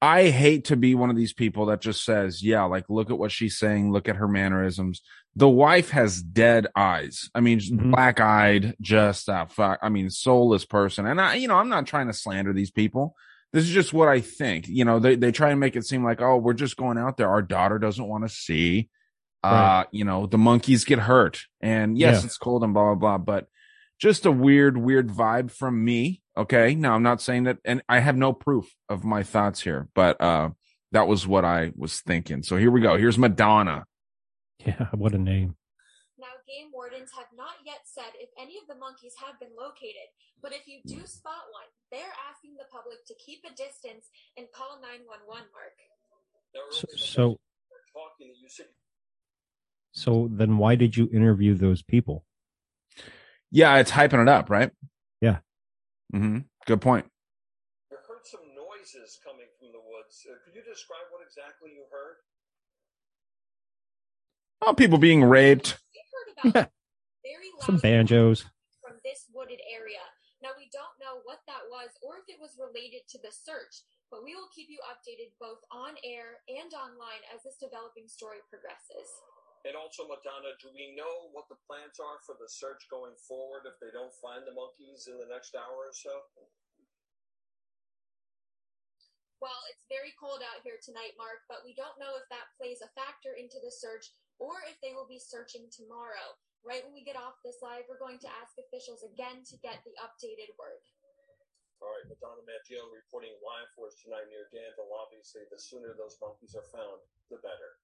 I 0.00 0.28
hate 0.30 0.66
to 0.66 0.76
be 0.76 0.94
one 0.94 1.10
of 1.10 1.16
these 1.16 1.32
people 1.32 1.66
that 1.66 1.80
just 1.80 2.04
says, 2.04 2.42
yeah, 2.42 2.62
like 2.64 2.84
look 2.88 3.10
at 3.10 3.18
what 3.18 3.32
she's 3.32 3.58
saying, 3.58 3.90
look 3.92 4.08
at 4.08 4.16
her 4.16 4.28
mannerisms. 4.28 5.02
The 5.34 5.48
wife 5.48 5.90
has 5.90 6.22
dead 6.22 6.68
eyes. 6.76 7.30
I 7.34 7.40
mean, 7.40 7.58
Mhm. 7.58 7.90
black 7.90 8.20
eyed, 8.20 8.76
just 8.80 9.28
uh, 9.28 9.46
fuck. 9.46 9.78
I 9.82 9.88
mean, 9.88 10.10
soulless 10.10 10.64
person. 10.64 11.06
And 11.06 11.20
I, 11.20 11.34
you 11.34 11.48
know, 11.48 11.56
I'm 11.56 11.68
not 11.68 11.86
trying 11.86 12.06
to 12.06 12.12
slander 12.12 12.52
these 12.52 12.70
people. 12.70 13.14
This 13.52 13.64
is 13.64 13.70
just 13.70 13.92
what 13.92 14.08
I 14.08 14.20
think. 14.20 14.68
You 14.68 14.84
know, 14.84 14.98
they 14.98 15.16
they 15.16 15.32
try 15.32 15.50
and 15.50 15.58
make 15.60 15.74
it 15.74 15.86
seem 15.86 16.04
like, 16.04 16.20
oh, 16.20 16.36
we're 16.36 16.52
just 16.54 16.76
going 16.76 16.98
out 16.98 17.16
there. 17.16 17.28
Our 17.28 17.42
daughter 17.42 17.78
doesn't 17.78 18.06
want 18.06 18.24
to 18.24 18.28
see. 18.34 18.88
Uh, 19.42 19.84
you 19.92 20.04
know, 20.04 20.26
the 20.26 20.36
monkeys 20.38 20.84
get 20.84 20.98
hurt, 20.98 21.42
and 21.60 21.96
yes, 21.96 22.20
Yeah. 22.20 22.26
it's 22.26 22.36
cold 22.38 22.62
and 22.64 22.74
blah 22.74 22.94
blah 22.94 23.16
blah. 23.16 23.18
But 23.18 23.46
just 23.98 24.26
a 24.26 24.32
weird, 24.32 24.76
weird 24.76 25.08
vibe 25.08 25.50
from 25.50 25.84
me. 25.84 26.22
Okay. 26.38 26.74
Now 26.74 26.94
I'm 26.94 27.02
not 27.02 27.20
saying 27.20 27.44
that, 27.44 27.58
and 27.64 27.82
I 27.88 27.98
have 27.98 28.16
no 28.16 28.32
proof 28.32 28.72
of 28.88 29.04
my 29.04 29.22
thoughts 29.22 29.60
here, 29.60 29.88
but 29.94 30.20
uh, 30.20 30.50
that 30.92 31.08
was 31.08 31.26
what 31.26 31.44
I 31.44 31.72
was 31.76 32.00
thinking. 32.00 32.42
So 32.42 32.56
here 32.56 32.70
we 32.70 32.80
go. 32.80 32.96
Here's 32.96 33.18
Madonna. 33.18 33.84
yeah 34.64 34.86
what 34.94 35.12
a 35.14 35.18
name 35.18 35.56
Now, 36.18 36.38
game 36.46 36.70
wardens 36.72 37.10
have 37.16 37.28
not 37.36 37.58
yet 37.66 37.82
said 37.84 38.14
if 38.18 38.30
any 38.40 38.56
of 38.56 38.66
the 38.68 38.78
monkeys 38.78 39.14
have 39.18 39.38
been 39.40 39.52
located, 39.58 40.08
but 40.40 40.52
if 40.52 40.66
you 40.66 40.78
do 40.86 41.04
spot 41.06 41.50
one, 41.50 41.68
they're 41.90 42.16
asking 42.30 42.54
the 42.56 42.70
public 42.70 43.04
to 43.06 43.14
keep 43.18 43.42
a 43.44 43.50
distance 43.50 44.06
and 44.38 44.46
call 44.54 44.80
911 44.80 45.50
Mark. 45.52 45.76
So, 46.70 46.86
so 46.96 47.24
we 47.28 47.66
were 47.70 47.86
talking, 47.92 48.34
you 48.40 48.48
said 48.48 48.66
so 49.98 50.28
then 50.30 50.58
why 50.58 50.76
did 50.76 50.96
you 50.96 51.08
interview 51.12 51.54
those 51.54 51.82
people 51.82 52.24
Yeah, 53.50 53.76
it's 53.78 53.90
hyping 53.90 54.22
it 54.22 54.28
up, 54.28 54.48
right? 54.48 54.70
Yeah. 55.20 55.38
Hmm 56.12 56.38
Good 56.66 56.80
point. 56.80 57.06
I 57.92 57.96
heard 58.06 58.24
some 58.24 58.44
noises 58.52 59.18
coming 59.24 59.48
from 59.58 59.72
the 59.72 59.80
woods. 59.80 60.26
Uh, 60.28 60.36
could 60.44 60.54
you 60.54 60.62
describe 60.62 61.08
what 61.10 61.24
exactly 61.24 61.70
you 61.72 61.84
heard? 61.90 62.20
Oh, 64.60 64.74
people 64.74 64.98
being 64.98 65.22
raped. 65.24 65.78
We 65.94 66.02
heard 66.12 66.28
about 66.52 66.70
very 67.24 67.48
loud 67.56 67.64
some 67.66 67.78
banjos 67.78 68.44
from 68.82 68.98
this 69.04 69.28
wooded 69.32 69.60
area. 69.68 70.02
Now, 70.42 70.54
we 70.54 70.70
don't 70.70 70.94
know 71.02 71.18
what 71.26 71.42
that 71.50 71.66
was 71.66 71.90
or 71.98 72.22
if 72.22 72.26
it 72.30 72.38
was 72.38 72.54
related 72.58 73.06
to 73.10 73.18
the 73.18 73.34
search, 73.34 73.82
but 74.10 74.22
we 74.22 74.38
will 74.38 74.50
keep 74.54 74.70
you 74.70 74.78
updated 74.86 75.34
both 75.42 75.58
on 75.74 75.98
air 76.06 76.42
and 76.46 76.70
online 76.74 77.22
as 77.34 77.42
this 77.42 77.58
developing 77.58 78.06
story 78.06 78.38
progresses. 78.46 79.10
And 79.66 79.74
also, 79.74 80.06
Madonna, 80.06 80.54
do 80.62 80.70
we 80.70 80.94
know 80.94 81.30
what 81.34 81.50
the 81.50 81.58
plans 81.66 81.98
are 81.98 82.22
for 82.22 82.38
the 82.38 82.46
search 82.46 82.86
going 82.86 83.18
forward 83.18 83.66
if 83.66 83.74
they 83.82 83.90
don't 83.90 84.14
find 84.22 84.46
the 84.46 84.54
monkeys 84.54 85.10
in 85.10 85.18
the 85.18 85.26
next 85.26 85.58
hour 85.58 85.90
or 85.90 85.94
so? 85.94 86.14
Well, 89.38 89.58
it's 89.70 89.86
very 89.86 90.14
cold 90.18 90.42
out 90.42 90.62
here 90.66 90.82
tonight, 90.82 91.14
Mark, 91.14 91.46
but 91.46 91.62
we 91.62 91.74
don't 91.74 91.98
know 92.02 92.18
if 92.18 92.26
that 92.30 92.50
plays 92.58 92.82
a 92.82 92.90
factor 92.98 93.38
into 93.38 93.62
the 93.62 93.70
search 93.70 94.10
or 94.42 94.62
if 94.66 94.78
they 94.82 94.94
will 94.94 95.06
be 95.06 95.22
searching 95.22 95.70
tomorrow. 95.70 96.34
Right 96.66 96.82
when 96.82 96.94
we 96.94 97.06
get 97.06 97.18
off 97.18 97.38
this 97.46 97.62
live, 97.62 97.86
we're 97.86 98.02
going 98.02 98.18
to 98.22 98.34
ask 98.42 98.58
officials 98.58 99.06
again 99.06 99.46
to 99.46 99.56
get 99.62 99.78
the 99.86 99.94
updated 100.02 100.50
word. 100.58 100.82
All 101.78 101.94
right, 101.94 102.10
Madonna 102.10 102.42
Mantione 102.42 102.90
reporting 102.90 103.38
live 103.38 103.70
for 103.78 103.86
us 103.86 103.94
tonight 104.02 104.26
near 104.26 104.50
Danville. 104.50 104.90
Obviously, 104.90 105.46
the 105.46 105.58
sooner 105.62 105.94
those 105.94 106.18
monkeys 106.18 106.58
are 106.58 106.66
found, 106.74 106.98
the 107.30 107.38
better. 107.38 107.78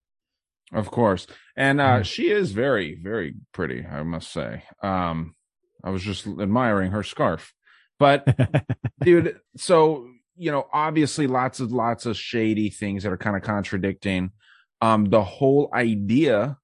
Of 0.72 0.90
course. 0.90 1.27
And 1.57 1.81
uh 1.81 2.00
Mhm. 2.00 2.05
she 2.05 2.31
is 2.31 2.53
very, 2.53 2.94
very 3.00 3.35
pretty, 3.53 3.85
I 3.87 4.03
must 4.03 4.33
say. 4.33 4.64
Um 4.83 5.35
I 5.85 5.90
was 5.90 6.03
just 6.03 6.27
admiring 6.27 6.92
her 6.92 7.03
scarf. 7.03 7.53
But 7.98 8.27
dude, 9.03 9.38
so 9.57 10.09
you 10.37 10.50
know, 10.50 10.66
obviously 10.72 11.27
lots 11.29 11.61
of 11.61 11.70
lots 11.70 12.07
of 12.07 12.16
shady 12.16 12.70
things 12.70 13.05
that 13.05 13.12
are 13.12 13.16
kind 13.18 13.37
of 13.37 13.42
contradicting 13.42 14.31
um 14.81 15.05
the 15.07 15.22
whole 15.22 15.70
idea 15.72 16.59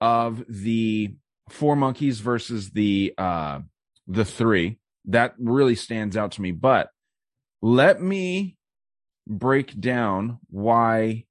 of 0.00 0.44
the 0.48 1.14
four 1.50 1.76
monkeys 1.76 2.20
versus 2.20 2.70
the 2.70 3.14
uh 3.18 3.60
the 4.06 4.24
three. 4.24 4.78
That 5.04 5.34
really 5.38 5.74
stands 5.74 6.16
out 6.16 6.32
to 6.32 6.42
me. 6.42 6.50
But 6.50 6.90
let 7.62 8.02
me 8.02 8.56
break 9.26 9.78
down 9.78 10.38
why 10.50 11.24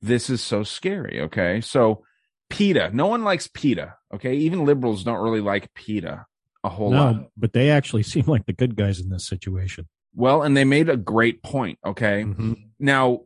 this 0.00 0.30
is 0.30 0.40
so 0.40 0.62
scary. 0.62 1.20
Okay. 1.22 1.60
So 1.60 2.04
PETA, 2.50 2.90
no 2.92 3.06
one 3.06 3.24
likes 3.24 3.48
PETA. 3.48 3.94
Okay. 4.14 4.36
Even 4.36 4.64
liberals 4.64 5.04
don't 5.04 5.22
really 5.22 5.40
like 5.40 5.72
PETA 5.74 6.26
a 6.64 6.68
whole 6.68 6.90
lot. 6.90 7.16
no 7.16 7.30
but 7.36 7.52
they 7.52 7.70
actually 7.70 8.02
seem 8.14 8.24
like 8.26 8.44
the 8.46 8.52
good 8.52 8.74
guys 8.74 9.00
in 9.00 9.10
this 9.10 9.26
situation 9.26 9.86
Well, 10.14 10.42
and 10.42 10.56
they 10.56 10.64
made 10.64 10.88
a 10.88 10.96
great 10.96 11.42
point. 11.42 11.78
Okay. 11.84 12.24
Mhm. 12.24 12.56
Now, 12.80 13.20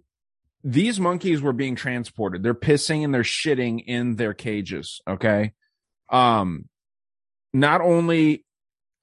these 0.64 1.00
monkeys 1.00 1.40
were 1.42 1.52
being 1.52 1.74
transported. 1.74 2.42
They're 2.42 2.54
pissing 2.54 3.02
and 3.04 3.12
they're 3.14 3.22
shitting 3.22 3.82
in 3.86 4.16
their 4.16 4.34
cages. 4.34 5.00
Okay. 5.08 5.52
Um, 6.10 6.68
not 7.52 7.80
only 7.80 8.44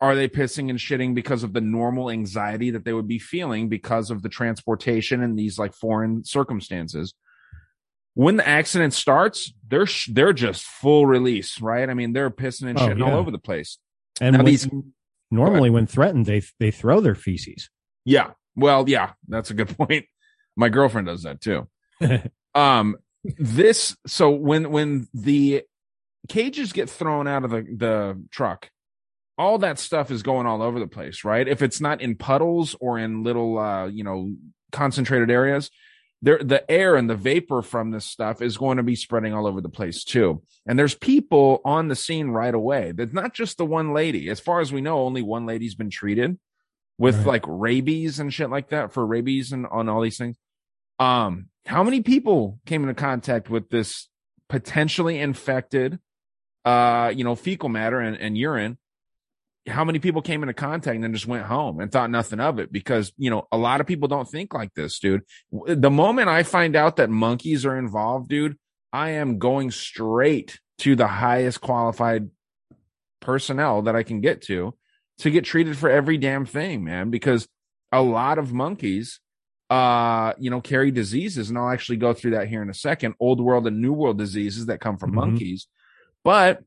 are 0.01 0.15
they 0.15 0.29
pissing 0.29 0.69
and 0.69 0.79
shitting 0.79 1.13
because 1.13 1.43
of 1.43 1.51
the 1.53 1.59
normal 1.61 2.09
anxiety 2.09 2.71
that 2.71 2.85
they 2.85 2.93
would 2.93 3.07
be 3.07 3.19
feeling 3.19 3.67
because 3.67 4.09
of 4.11 4.21
the 4.21 4.29
transportation 4.29 5.21
and 5.21 5.37
these 5.37 5.59
like 5.59 5.73
foreign 5.73 6.23
circumstances. 6.23 7.13
When 8.19 8.35
the 8.35 8.45
accident 8.45 8.93
starts, 8.93 9.53
they're 9.65 9.85
sh- 9.85 10.09
they're 10.11 10.33
just 10.33 10.65
full 10.65 11.05
release, 11.05 11.61
right? 11.61 11.89
I 11.89 11.93
mean, 11.93 12.11
they're 12.11 12.29
pissing 12.29 12.67
and 12.69 12.77
Oh, 12.77 12.81
shitting 12.81 13.05
all 13.05 13.15
over 13.15 13.31
the 13.31 13.37
place. 13.39 13.77
and 14.19 14.35
when- 14.35 14.45
these- 14.45 14.67
normally 15.31 15.69
when 15.69 15.87
threatened 15.87 16.25
they 16.25 16.41
they 16.59 16.69
throw 16.71 16.99
their 16.99 17.15
feces 17.15 17.69
Yeah. 18.03 18.31
Well, 18.55 18.89
yeah, 18.89 19.11
that's 19.29 19.51
a 19.51 19.53
good 19.53 19.69
point. 19.77 20.05
My 20.57 20.67
girlfriend 20.67 21.07
does 21.07 21.23
that 21.23 21.39
too. 21.39 21.69
um 22.55 22.97
this 23.37 23.95
so 24.05 24.31
when 24.31 24.69
when 24.71 25.07
the 25.13 25.63
cages 26.27 26.73
get 26.73 26.89
thrown 26.89 27.25
out 27.25 27.45
of 27.45 27.51
the 27.51 27.61
the 27.77 28.21
truck 28.31 28.69
all 29.37 29.57
that 29.59 29.79
stuff 29.79 30.11
is 30.11 30.23
going 30.23 30.45
all 30.45 30.61
over 30.61 30.79
the 30.79 30.87
place 30.87 31.23
right 31.23 31.47
if 31.47 31.61
it's 31.61 31.79
not 31.79 32.01
in 32.01 32.15
puddles 32.15 32.75
or 32.81 32.97
in 32.99 33.23
little 33.23 33.57
uh 33.59 33.87
you 33.87 34.03
know 34.03 34.33
concentrated 34.73 35.29
areas 35.31 35.69
there 36.21 36.39
the 36.43 36.69
air 36.69 36.95
and 36.95 37.09
the 37.09 37.15
vapor 37.15 37.61
from 37.61 37.91
this 37.91 38.05
stuff 38.05 38.41
is 38.41 38.57
going 38.57 38.77
to 38.77 38.83
be 38.83 38.95
spreading 38.95 39.33
all 39.33 39.47
over 39.47 39.61
the 39.61 39.69
place 39.69 40.03
too. 40.03 40.41
And 40.67 40.77
there's 40.77 40.95
people 40.95 41.61
on 41.63 41.87
the 41.87 41.95
scene 41.95 42.29
right 42.29 42.53
away. 42.53 42.91
That's 42.91 43.13
not 43.13 43.33
just 43.33 43.57
the 43.57 43.65
one 43.65 43.93
lady. 43.93 44.29
As 44.29 44.39
far 44.39 44.59
as 44.59 44.73
we 44.73 44.81
know 44.81 44.99
only 44.99 45.21
one 45.21 45.45
lady's 45.45 45.75
been 45.75 45.89
treated 45.89 46.37
with 46.97 47.17
Right. 47.17 47.25
like 47.27 47.43
rabies 47.47 48.19
and 48.19 48.33
shit 48.33 48.49
like 48.49 48.69
that 48.69 48.91
for 48.91 49.05
rabies 49.05 49.51
and 49.53 49.65
on 49.67 49.87
all 49.87 50.01
these 50.01 50.17
things. 50.17 50.37
Um 50.99 51.47
how 51.65 51.83
many 51.83 52.01
people 52.01 52.59
came 52.65 52.81
into 52.81 52.95
contact 52.95 53.49
with 53.49 53.69
this 53.69 54.09
potentially 54.49 55.19
infected 55.19 55.99
uh 56.65 57.13
you 57.15 57.23
know 57.23 57.35
fecal 57.35 57.69
matter 57.69 57.99
and, 57.99 58.17
and 58.17 58.37
urine 58.37 58.77
how 59.67 59.83
many 59.83 59.99
people 59.99 60.21
came 60.21 60.41
into 60.41 60.53
contact 60.53 60.95
and 60.95 61.03
then 61.03 61.13
just 61.13 61.27
went 61.27 61.45
home 61.45 61.79
and 61.79 61.91
thought 61.91 62.09
nothing 62.09 62.39
of 62.39 62.59
it 62.59 62.71
because 62.71 63.11
you 63.17 63.29
know 63.29 63.47
a 63.51 63.57
lot 63.57 63.81
of 63.81 63.87
people 63.87 64.07
don't 64.07 64.29
think 64.29 64.53
like 64.53 64.73
this 64.73 64.99
dude 64.99 65.21
the 65.67 65.89
moment 65.91 66.27
i 66.29 66.43
find 66.43 66.75
out 66.75 66.95
that 66.95 67.09
monkeys 67.09 67.65
are 67.65 67.77
involved 67.77 68.29
dude 68.29 68.57
i 68.93 69.09
am 69.11 69.37
going 69.37 69.69
straight 69.69 70.59
to 70.79 70.95
the 70.95 71.07
highest 71.07 71.61
qualified 71.61 72.29
personnel 73.19 73.81
that 73.83 73.95
i 73.95 74.03
can 74.03 74.21
get 74.21 74.41
to 74.41 74.73
to 75.19 75.29
get 75.29 75.43
treated 75.43 75.77
for 75.77 75.89
every 75.89 76.17
damn 76.17 76.45
thing 76.45 76.83
man 76.83 77.09
because 77.09 77.47
a 77.91 78.01
lot 78.01 78.37
of 78.37 78.53
monkeys 78.53 79.19
uh 79.69 80.33
you 80.39 80.49
know 80.49 80.61
carry 80.61 80.89
diseases 80.89 81.49
and 81.49 81.57
i'll 81.57 81.69
actually 81.69 81.97
go 81.97 82.13
through 82.13 82.31
that 82.31 82.47
here 82.47 82.61
in 82.61 82.69
a 82.69 82.73
second 82.73 83.13
old 83.19 83.41
world 83.41 83.67
and 83.67 83.81
new 83.81 83.93
world 83.93 84.17
diseases 84.17 84.67
that 84.67 84.79
come 84.79 84.97
from 84.97 85.11
Mhm. 85.11 85.15
monkeys 85.15 85.67
but 86.23 86.63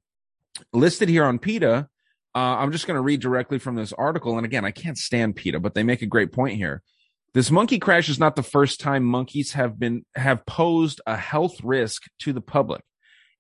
listed 0.73 1.09
here 1.09 1.25
on 1.25 1.39
PETA, 1.39 1.89
uh, 2.35 2.39
I'm 2.39 2.73
just 2.73 2.87
going 2.87 2.97
to 2.97 3.03
read 3.03 3.21
directly 3.21 3.59
from 3.59 3.75
this 3.75 3.93
article. 3.93 4.37
And 4.37 4.45
again, 4.47 4.65
I 4.65 4.71
can't 4.71 4.99
stand 4.99 5.37
PETA, 5.37 5.61
but 5.61 5.75
they 5.75 5.83
make 5.83 6.03
a 6.03 6.07
great 6.07 6.33
point 6.33 6.57
here. 6.57 6.83
This 7.35 7.51
monkey 7.51 7.79
crash 7.79 8.09
is 8.09 8.19
not 8.19 8.37
the 8.37 8.43
first 8.43 8.81
time 8.81 9.05
monkeys 9.05 9.53
have 9.53 9.79
been 9.79 10.05
have 10.15 10.45
posed 10.45 11.01
a 11.07 11.17
health 11.17 11.63
risk 11.63 12.05
to 12.21 12.33
the 12.33 12.41
public. 12.43 12.83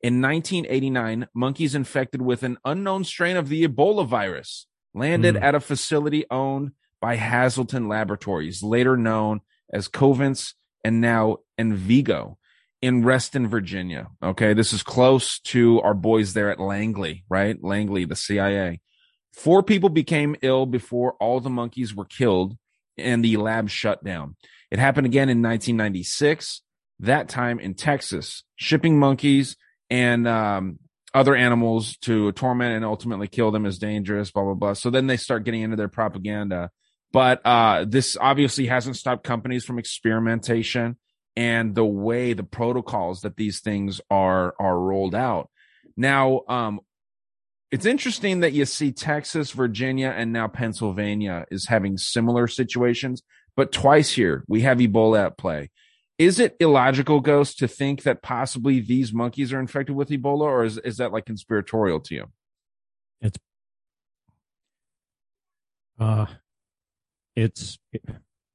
In 0.00 0.20
1989, 0.20 1.28
monkeys 1.35 1.74
infected 1.74 2.22
with 2.22 2.42
an 2.42 2.57
unknown 2.64 3.05
strain 3.05 3.37
of 3.37 3.48
the 3.48 3.66
Ebola 3.66 4.07
virus 4.07 4.66
landed 4.94 5.37
Hmm. 5.37 5.42
at 5.42 5.55
a 5.55 5.61
facility 5.61 6.24
owned 6.31 6.72
by 7.00 7.16
Hazleton 7.16 7.88
Laboratories, 7.88 8.62
later 8.62 8.96
known 8.96 9.40
as 9.72 9.88
Covance 9.88 10.55
and 10.85 11.00
now 11.00 11.38
Envigo 11.59 12.37
in 12.83 13.05
Reston, 13.05 13.49
Virginia. 13.49 14.09
Okay. 14.23 14.53
This 14.53 14.73
is 14.73 14.83
close 14.83 15.38
to 15.40 15.81
our 15.81 15.95
boys 15.95 16.35
there 16.35 16.51
at 16.51 16.61
Langley, 16.61 17.25
right? 17.31 17.57
Langley, 17.62 18.05
the 18.05 18.16
CIA. 18.16 18.81
Four 19.33 19.62
people 19.62 19.88
became 19.88 20.37
ill 20.42 20.66
before 20.66 21.14
all 21.14 21.40
the 21.40 21.49
monkeys 21.49 21.95
were 21.95 22.05
killed 22.05 22.59
and 22.99 23.25
the 23.25 23.37
lab 23.38 23.71
shut 23.71 24.05
down. 24.05 24.37
It 24.71 24.79
happened 24.79 25.07
again 25.07 25.29
in 25.29 25.42
1996, 25.42 26.62
that 27.01 27.29
time 27.29 27.59
in 27.61 27.75
Texas, 27.75 28.42
shipping 28.57 28.99
monkeys 28.99 29.57
and 29.88 30.27
um, 30.27 30.79
other 31.14 31.37
animals 31.37 31.97
to 31.99 32.33
torment 32.33 32.75
and 32.75 32.85
ultimately 32.85 33.29
kill 33.29 33.51
them 33.51 33.64
is 33.64 33.79
dangerous, 33.79 34.31
blah, 34.31 34.42
blah, 34.42 34.55
blah. 34.55 34.73
So 34.73 34.90
then 34.90 35.07
they 35.07 35.16
start 35.16 35.45
getting 35.45 35.62
into 35.62 35.77
their 35.77 35.88
propaganda. 35.88 36.71
But 37.12 37.45
uh, 37.45 37.85
this 37.87 38.16
obviously 38.18 38.66
hasn't 38.66 38.97
stopped 38.97 39.25
companies 39.25 39.64
from 39.64 39.79
experimentation 39.79 40.97
and 41.37 41.75
the 41.75 41.85
way 41.85 42.33
the 42.33 42.42
protocols 42.42 43.23
that 43.23 43.37
these 43.37 43.61
things 43.61 44.01
are 44.11 44.55
are 44.59 44.79
rolled 44.79 45.14
out. 45.14 45.51
Now, 45.97 46.42
um, 46.49 46.81
it's 47.71 47.87
interesting 47.87 48.40
that 48.40 48.53
you 48.53 48.66
see 48.66 48.92
Texas, 48.92 49.51
Virginia, 49.53 50.12
and 50.14 50.33
now 50.33 50.47
Pennsylvania 50.47 51.47
is 51.51 51.68
having 51.68 51.97
similar 51.97 52.47
situations, 52.47 53.23
but 53.57 53.73
twice 53.73 54.12
here 54.12 54.45
we 54.47 54.61
have 54.62 54.79
Ebola 54.79 55.27
at 55.27 55.38
play. 55.38 55.71
Is 56.18 56.38
it 56.38 56.57
illogical, 56.61 57.21
Ghost, 57.21 57.59
to 57.59 57.68
think 57.68 58.03
that 58.03 58.23
possibly 58.23 58.79
these 58.81 59.12
monkeys 59.12 59.53
are 59.53 59.59
infected 59.59 59.97
with 59.97 60.11
Ebola, 60.11 60.42
or 60.42 60.64
is, 60.64 60.79
is 60.79 60.99
that 60.99 61.12
like 61.12 61.25
conspiratorial 61.25 62.01
to 62.01 62.14
you? 62.14 62.27
It's 63.23 63.38
uh, 65.99 66.27
it's, 67.35 67.79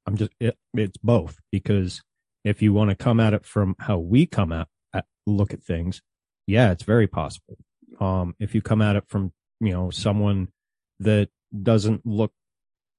I'm 0.06 0.16
just, 0.16 0.30
it, 0.38 0.56
it's 0.74 0.96
both 0.98 1.38
because 1.50 2.02
if 2.44 2.62
you 2.62 2.72
want 2.72 2.90
to 2.90 2.96
come 2.96 3.20
at 3.20 3.34
it 3.34 3.44
from 3.44 3.74
how 3.78 3.98
we 3.98 4.26
come 4.26 4.52
at, 4.52 4.68
at 4.92 5.04
look 5.26 5.52
at 5.52 5.62
things, 5.62 6.02
yeah, 6.46 6.72
it's 6.72 6.84
very 6.84 7.06
possible. 7.06 7.58
Um, 8.00 8.34
if 8.38 8.54
you 8.54 8.62
come 8.62 8.82
at 8.82 8.96
it 8.96 9.04
from, 9.08 9.32
you 9.60 9.72
know, 9.72 9.90
someone 9.90 10.48
that 11.00 11.28
doesn't 11.62 12.06
look 12.06 12.32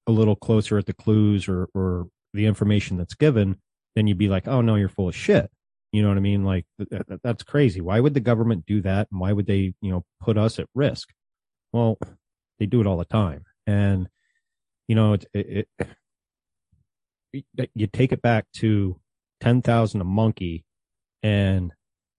a 0.08 0.12
little 0.12 0.36
closer 0.36 0.78
at 0.78 0.86
the 0.86 0.93
clues 0.93 1.47
or, 1.47 1.67
or 1.73 2.08
the 2.34 2.45
information 2.45 2.97
that's 2.97 3.15
given, 3.15 3.58
then 3.95 4.08
you'd 4.08 4.17
be 4.17 4.30
like, 4.30 4.47
oh 4.47 4.62
no, 4.62 4.75
you're 4.75 4.89
full 4.89 5.10
of 5.10 5.15
shit. 5.15 5.49
You 5.91 6.04
know 6.04 6.10
what 6.10 6.17
I 6.17 6.21
mean? 6.21 6.43
Like 6.43 6.65
th- 6.78 7.04
th- 7.08 7.19
that's 7.23 7.43
crazy. 7.43 7.82
Why 7.82 7.99
would 7.99 8.13
the 8.13 8.19
government 8.19 8.65
do 8.65 8.82
that? 8.82 9.08
And 9.12 9.19
why 9.19 9.34
would 9.34 9.47
they, 9.47 9.73
you 9.82 9.91
know, 9.91 10.06
put 10.21 10.38
us 10.38 10.60
at 10.60 10.67
risk? 10.75 11.10
Well, 11.73 11.97
they 12.60 12.65
do 12.65 12.82
it 12.82 12.88
all 12.88 12.97
the 12.97 13.06
time. 13.06 13.45
And, 13.65 14.08
you 14.88 14.95
know, 14.95 15.13
it, 15.13 15.28
it 15.34 15.67
you 17.73 17.88
take 17.88 18.12
it 18.12 18.21
back 18.21 18.45
to 18.58 18.99
10,000 19.41 20.02
a 20.02 20.04
monkey 20.04 20.63
and 21.23 21.71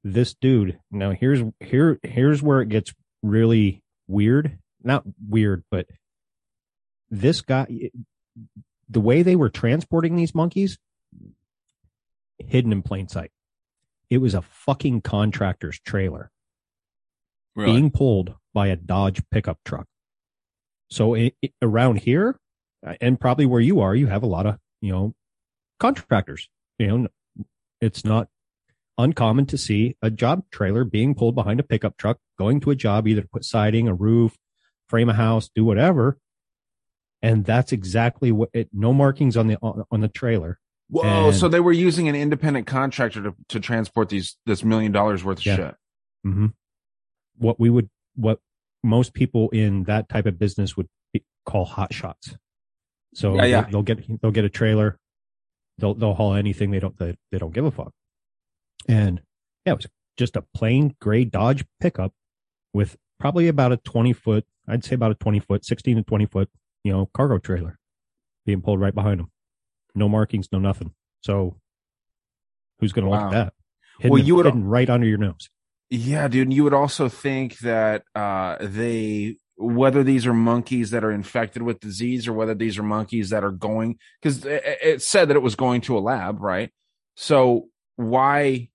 this 0.02 0.34
dude, 0.34 0.78
now 0.90 1.10
here's, 1.10 1.40
here, 1.60 1.98
here's 2.02 2.42
where 2.42 2.60
it 2.62 2.68
gets 2.70 2.94
really 3.22 3.82
weird. 4.08 4.58
Not 4.82 5.04
weird, 5.28 5.62
but 5.70 5.86
this 7.10 7.40
guy, 7.42 7.90
the 8.88 9.00
way 9.00 9.22
they 9.22 9.36
were 9.36 9.50
transporting 9.50 10.16
these 10.16 10.34
monkeys, 10.34 10.78
hidden 12.38 12.72
in 12.72 12.82
plain 12.82 13.08
sight. 13.08 13.30
It 14.08 14.18
was 14.18 14.34
a 14.34 14.42
fucking 14.42 15.02
contractor's 15.02 15.78
trailer 15.80 16.30
being 17.66 17.90
pulled 17.90 18.34
by 18.54 18.68
a 18.68 18.76
Dodge 18.76 19.22
pickup 19.30 19.58
truck. 19.64 19.86
So 20.90 21.14
it, 21.14 21.34
it- 21.42 21.52
around 21.60 21.96
here, 22.00 22.38
and 23.00 23.20
probably 23.20 23.44
where 23.46 23.60
you 23.60 23.80
are, 23.80 23.94
you 23.94 24.06
have 24.06 24.22
a 24.22 24.26
lot 24.26 24.46
of 24.46 24.58
you 24.80 24.92
know 24.92 25.14
contractors. 25.78 26.48
You 26.80 26.86
know, 26.86 27.08
it's 27.82 28.04
not 28.06 28.28
uncommon 28.96 29.44
to 29.46 29.58
see 29.58 29.96
a 30.00 30.10
job 30.10 30.44
trailer 30.50 30.82
being 30.84 31.14
pulled 31.14 31.34
behind 31.34 31.60
a 31.60 31.62
pickup 31.62 31.98
truck, 31.98 32.18
going 32.38 32.58
to 32.60 32.70
a 32.70 32.74
job 32.74 33.06
either 33.06 33.20
to 33.20 33.28
put 33.28 33.44
siding, 33.44 33.86
a 33.86 33.94
roof, 33.94 34.36
frame 34.88 35.10
a 35.10 35.12
house, 35.12 35.50
do 35.54 35.62
whatever. 35.64 36.18
And 37.22 37.44
that's 37.44 37.70
exactly 37.72 38.32
what 38.32 38.48
it. 38.54 38.70
No 38.72 38.94
markings 38.94 39.36
on 39.36 39.46
the 39.46 39.58
on, 39.60 39.84
on 39.90 40.00
the 40.00 40.08
trailer. 40.08 40.58
Whoa! 40.88 41.28
And- 41.28 41.36
so 41.36 41.48
they 41.48 41.60
were 41.60 41.70
using 41.72 42.08
an 42.08 42.14
independent 42.14 42.66
contractor 42.66 43.22
to, 43.24 43.34
to 43.50 43.60
transport 43.60 44.08
these 44.08 44.38
this 44.46 44.64
million 44.64 44.90
dollars 44.90 45.22
worth 45.22 45.38
of 45.40 45.46
Yeah. 45.46 45.56
shit. 45.56 45.74
hmm 46.24 46.46
What 47.36 47.60
we 47.60 47.68
would, 47.68 47.90
what 48.14 48.38
most 48.82 49.12
people 49.12 49.50
in 49.50 49.84
that 49.84 50.08
type 50.08 50.24
of 50.24 50.38
business 50.38 50.78
would 50.78 50.88
be, 51.12 51.22
call 51.44 51.66
hot 51.66 51.92
shots. 51.92 52.36
So 53.14 53.34
Yeah, 53.34 53.44
yeah. 53.44 53.60
They, 53.64 53.76
will 53.76 53.82
get 53.82 54.22
they'll 54.22 54.30
get 54.30 54.46
a 54.46 54.48
trailer, 54.48 54.98
they'll 55.80 55.94
they'll 55.94 56.14
haul 56.14 56.34
anything. 56.34 56.70
They 56.70 56.80
don't 56.80 56.96
they, 56.98 57.16
they 57.32 57.38
don't 57.38 57.52
give 57.54 57.64
a 57.64 57.70
fuck. 57.70 57.92
And 58.88 59.20
yeah, 59.66 59.72
it 59.72 59.76
was 59.76 59.86
just 60.16 60.36
a 60.36 60.44
plain 60.54 60.94
gray 61.00 61.24
Dodge 61.24 61.64
pickup 61.80 62.12
with 62.72 62.96
probably 63.18 63.48
about 63.48 63.72
a 63.72 63.76
twenty 63.78 64.12
foot, 64.12 64.44
I'd 64.68 64.84
say 64.84 64.94
about 64.94 65.10
a 65.10 65.14
twenty 65.14 65.40
foot, 65.40 65.64
sixteen 65.64 65.96
to 65.96 66.02
twenty 66.02 66.26
foot, 66.26 66.48
you 66.84 66.92
know, 66.92 67.06
cargo 67.12 67.38
trailer 67.38 67.78
being 68.46 68.60
pulled 68.62 68.80
right 68.80 68.94
behind 68.94 69.20
them. 69.20 69.30
No 69.94 70.08
markings, 70.08 70.48
no 70.52 70.58
nothing. 70.58 70.92
So 71.22 71.56
who's 72.78 72.92
going 72.92 73.04
to 73.04 73.10
Wow. 73.10 73.26
look 73.26 73.34
at 73.34 73.44
that? 73.44 73.52
Hidden, 73.98 74.10
Well, 74.12 74.22
you 74.22 74.36
would- 74.36 74.46
hidden 74.46 74.64
right 74.64 74.88
under 74.88 75.06
your 75.06 75.18
nose. 75.18 75.48
Yeah, 75.92 76.28
dude. 76.28 76.46
And 76.46 76.54
you 76.54 76.62
would 76.64 76.72
also 76.72 77.08
think 77.08 77.58
that 77.58 78.04
uh, 78.14 78.56
they, 78.60 79.36
whether 79.60 80.02
these 80.02 80.26
are 80.26 80.32
monkeys 80.32 80.90
that 80.90 81.04
are 81.04 81.10
infected 81.12 81.62
with 81.62 81.80
disease 81.80 82.26
or 82.26 82.32
whether 82.32 82.54
these 82.54 82.78
are 82.78 82.82
monkeys 82.82 83.28
that 83.30 83.44
are 83.44 83.50
going, 83.50 83.98
because 84.20 84.44
it, 84.46 84.62
it 84.82 85.02
said 85.02 85.28
that 85.28 85.36
it 85.36 85.42
was 85.42 85.54
going 85.54 85.82
to 85.82 85.98
a 85.98 86.00
lab, 86.00 86.40
right? 86.40 86.72
So 87.16 87.68
why, 87.96 88.68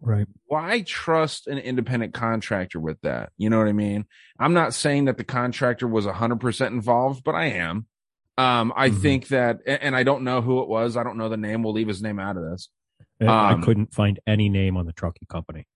Right. 0.00 0.26
why 0.46 0.82
trust 0.82 1.46
an 1.46 1.58
independent 1.58 2.12
contractor 2.12 2.80
with 2.80 3.00
that? 3.02 3.30
You 3.38 3.48
know 3.50 3.58
what 3.58 3.68
I 3.68 3.72
mean? 3.72 4.04
I'm 4.38 4.52
not 4.52 4.74
saying 4.74 5.04
that 5.06 5.16
the 5.16 5.24
contractor 5.24 5.86
was 5.86 6.06
100% 6.06 6.66
involved, 6.66 7.22
but 7.24 7.34
I 7.34 7.46
am. 7.46 7.86
Um, 8.36 8.72
I 8.76 8.90
Mhm. 8.90 9.00
think 9.00 9.28
that, 9.28 9.60
and 9.66 9.96
I 9.96 10.02
don't 10.02 10.22
know 10.24 10.42
who 10.42 10.60
it 10.60 10.68
was. 10.68 10.96
I 10.96 11.02
don't 11.04 11.16
know 11.16 11.28
the 11.30 11.36
name. 11.38 11.62
We'll 11.62 11.72
leave 11.72 11.88
his 11.88 12.02
name 12.02 12.18
out 12.18 12.36
of 12.36 12.42
this. 12.50 12.68
I- 13.20 13.24
Um, 13.26 13.62
I 13.62 13.64
couldn't 13.64 13.94
find 13.94 14.20
any 14.26 14.48
name 14.50 14.76
on 14.76 14.84
the 14.86 14.92
trucking 14.92 15.28
company. 15.30 15.66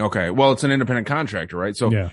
Okay. 0.00 0.30
Well, 0.30 0.50
it's 0.52 0.64
an 0.64 0.72
independent 0.72 1.06
contractor, 1.06 1.56
right? 1.56 1.76
So, 1.76 1.92
yeah. 1.92 2.10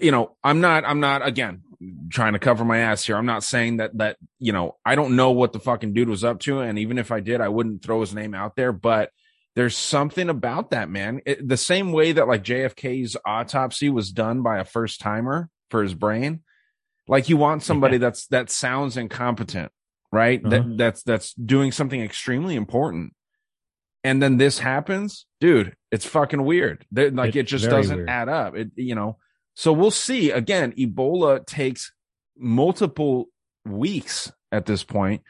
You 0.00 0.10
know, 0.10 0.36
I'm 0.42 0.60
not, 0.60 0.84
I'm 0.84 1.00
not, 1.00 1.26
again, 1.26 1.62
trying 2.10 2.32
to 2.34 2.38
cover 2.38 2.64
my 2.64 2.78
ass 2.78 3.04
here. 3.04 3.16
I'm 3.16 3.26
not 3.26 3.42
saying 3.44 3.78
that, 3.78 3.96
that, 3.98 4.16
you 4.38 4.52
know, 4.52 4.76
I 4.84 4.94
don't 4.94 5.16
know 5.16 5.32
what 5.32 5.52
the 5.52 5.60
fucking 5.60 5.92
dude 5.92 6.08
was 6.08 6.24
up 6.24 6.40
to. 6.40 6.60
And 6.60 6.78
even 6.78 6.98
if 6.98 7.10
I 7.12 7.20
did, 7.20 7.40
I 7.40 7.48
wouldn't 7.48 7.82
throw 7.82 8.00
his 8.00 8.14
name 8.14 8.34
out 8.34 8.56
there, 8.56 8.72
but 8.72 9.10
there's 9.54 9.76
something 9.76 10.28
about 10.28 10.70
that, 10.70 10.88
man. 10.88 11.20
It, 11.26 11.46
the 11.46 11.56
same 11.56 11.92
way 11.92 12.12
that 12.12 12.26
like 12.28 12.42
JFK's 12.42 13.16
autopsy 13.24 13.88
was 13.90 14.10
done 14.12 14.42
by 14.42 14.58
a 14.58 14.64
first 14.64 15.00
timer 15.00 15.48
for 15.70 15.82
his 15.82 15.94
brain. 15.94 16.40
Like 17.06 17.28
you 17.28 17.36
want 17.36 17.62
somebody 17.62 17.98
that's, 17.98 18.26
that 18.28 18.50
sounds 18.50 18.96
incompetent, 18.96 19.70
right? 20.10 20.40
Uh-huh. 20.40 20.50
That, 20.50 20.76
that's, 20.78 21.02
that's 21.02 21.34
doing 21.34 21.70
something 21.70 22.00
extremely 22.00 22.56
important. 22.56 23.12
And 24.02 24.22
then 24.22 24.36
this 24.38 24.58
happens, 24.58 25.26
dude, 25.40 25.76
it's 25.90 26.04
fucking 26.06 26.42
weird. 26.44 26.84
They- 26.90 27.10
Like 27.10 27.28
It's 27.30 27.36
it 27.36 27.42
just 27.46 27.68
doesn't 27.70 27.96
weird. 27.96 28.08
add 28.10 28.28
up. 28.28 28.56
It, 28.56 28.70
you 28.76 28.94
know, 28.94 29.18
so 29.54 29.72
we'll 29.72 29.90
see. 29.90 30.30
Again, 30.30 30.72
Ebola 30.72 31.44
takes 31.46 31.92
multiple 32.36 33.26
weeks 33.64 34.32
at 34.52 34.66
this 34.66 34.84
point 34.84 35.22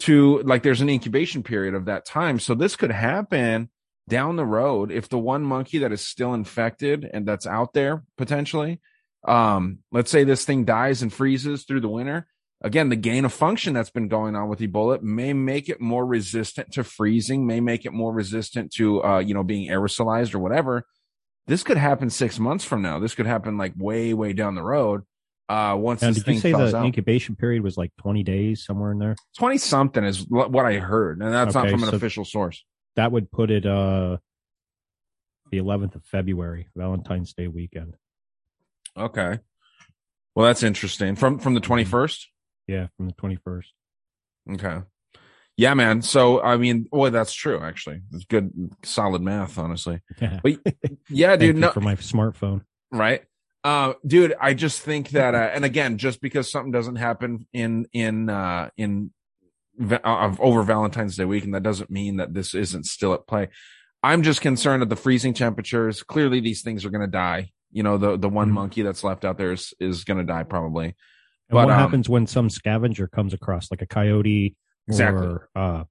to 0.00 0.40
like 0.42 0.62
there's 0.62 0.80
an 0.80 0.90
incubation 0.90 1.42
period 1.42 1.74
of 1.74 1.84
that 1.86 2.04
time. 2.04 2.38
So 2.40 2.54
this 2.54 2.76
could 2.76 2.90
happen 2.90 3.70
down 4.08 4.36
the 4.36 4.46
road 4.46 4.90
if 4.90 5.08
the 5.08 5.18
one 5.18 5.42
monkey 5.42 5.78
that 5.78 5.92
is 5.92 6.06
still 6.06 6.34
infected 6.34 7.08
and 7.12 7.26
that's 7.26 7.46
out 7.46 7.72
there 7.72 8.02
potentially 8.16 8.80
Um, 9.26 9.78
let's 9.90 10.10
say 10.10 10.24
this 10.24 10.44
thing 10.44 10.64
dies 10.64 11.02
and 11.02 11.12
freezes 11.12 11.64
through 11.64 11.80
the 11.80 11.88
winter. 11.88 12.26
Again, 12.62 12.88
the 12.88 12.96
gain 12.96 13.24
of 13.24 13.32
function 13.32 13.74
that's 13.74 13.90
been 13.90 14.08
going 14.08 14.36
on 14.36 14.48
with 14.48 14.60
Ebola 14.60 15.02
may 15.02 15.32
make 15.32 15.68
it 15.68 15.80
more 15.80 16.06
resistant 16.06 16.72
to 16.72 16.84
freezing, 16.84 17.46
may 17.46 17.60
make 17.60 17.84
it 17.84 17.92
more 17.92 18.12
resistant 18.12 18.72
to, 18.74 19.02
uh, 19.04 19.18
you 19.18 19.34
know, 19.34 19.42
being 19.42 19.68
aerosolized 19.68 20.34
or 20.34 20.38
whatever. 20.38 20.84
This 21.46 21.62
could 21.62 21.76
happen 21.76 22.10
six 22.10 22.38
months 22.38 22.64
from 22.64 22.82
now. 22.82 22.98
This 22.98 23.14
could 23.14 23.26
happen 23.26 23.56
like 23.56 23.72
way, 23.76 24.14
way 24.14 24.32
down 24.32 24.54
the 24.54 24.62
road. 24.62 25.02
Uh, 25.48 25.76
once 25.78 26.02
Now, 26.02 26.10
did 26.10 26.26
you 26.26 26.40
say 26.40 26.50
the 26.50 26.76
out. 26.76 26.84
incubation 26.84 27.36
period 27.36 27.62
was 27.62 27.76
like 27.76 27.92
20 28.00 28.24
days 28.24 28.64
somewhere 28.64 28.90
in 28.90 28.98
there? 28.98 29.14
20 29.38 29.58
something 29.58 30.02
is 30.02 30.26
what 30.28 30.66
I 30.66 30.78
heard. 30.78 31.20
And 31.22 31.32
that's 31.32 31.54
not 31.54 31.70
from 31.70 31.84
an 31.84 31.90
so- 31.90 31.96
official 31.96 32.24
source. 32.24 32.64
That 32.96 33.12
would 33.12 33.30
put 33.30 33.50
it 33.50 33.66
uh 33.66 34.16
the 35.52 35.58
11th 35.58 35.94
of 35.94 36.04
February, 36.04 36.66
Valentine's 36.74 37.32
Day 37.34 37.46
weekend. 37.46 37.94
Okay. 38.96 39.38
Well, 40.34 40.46
that's 40.46 40.62
interesting. 40.64 41.14
From 41.14 41.38
from 41.38 41.54
the 41.54 41.60
21st? 41.60 42.24
Yeah, 42.66 42.88
from 42.96 43.06
the 43.06 43.12
21st. 43.14 43.64
Okay. 44.54 44.78
Yeah, 45.56 45.74
man. 45.74 46.02
So 46.02 46.42
I 46.42 46.56
mean, 46.58 46.82
boy, 46.90 47.10
that's 47.10 47.32
true. 47.32 47.60
Actually, 47.60 48.02
it's 48.12 48.24
good, 48.26 48.52
solid 48.82 49.22
math, 49.22 49.58
honestly. 49.58 50.00
Yeah. 50.20 50.40
But 50.42 50.58
yeah, 51.08 51.36
dude. 51.36 51.56
No, 51.56 51.70
for 51.70 51.80
my 51.80 51.94
smartphone. 51.96 52.62
right? 52.90 53.22
Uh, 53.64 53.94
dude, 54.06 54.34
I 54.40 54.54
just 54.54 54.80
think 54.82 55.08
that, 55.10 55.34
uh, 55.34 55.50
and 55.52 55.64
again, 55.64 55.98
just 55.98 56.20
because 56.20 56.50
something 56.50 56.70
doesn't 56.70 56.96
happen 56.96 57.46
in 57.52 57.86
in 57.92 58.28
uh 58.30 58.70
in 58.76 59.10
of 60.04 60.40
over 60.40 60.62
Valentine's 60.62 61.16
Day 61.16 61.24
weekend, 61.24 61.54
that 61.54 61.62
doesn't 61.62 61.90
mean 61.90 62.16
that 62.18 62.32
this 62.34 62.54
isn't 62.54 62.84
still 62.86 63.12
at 63.14 63.26
play. 63.26 63.48
I'm 64.02 64.22
just 64.22 64.40
concerned 64.40 64.82
at 64.82 64.88
the 64.88 64.96
freezing 64.96 65.34
temperatures. 65.34 66.02
Clearly, 66.02 66.40
these 66.40 66.62
things 66.62 66.84
are 66.84 66.90
going 66.90 67.00
to 67.00 67.06
die. 67.10 67.50
You 67.72 67.82
know, 67.82 67.98
the 67.98 68.16
the 68.16 68.28
one 68.28 68.50
Mhm. 68.50 68.54
monkey 68.54 68.82
that's 68.82 69.02
left 69.02 69.24
out 69.24 69.36
there 69.38 69.52
is 69.52 69.74
is 69.80 70.04
going 70.04 70.18
to 70.18 70.24
die 70.24 70.44
probably. 70.44 70.86
And 70.86 70.94
But, 71.50 71.66
what 71.66 71.72
um, 71.74 71.78
happens 71.80 72.08
when 72.08 72.26
some 72.26 72.48
scavenger 72.50 73.06
comes 73.08 73.34
across, 73.34 73.70
like 73.70 73.82
a 73.82 73.86
coyote 73.86 74.54
Exactly. 74.88 75.26
or 75.26 75.48
uh, 75.54 75.84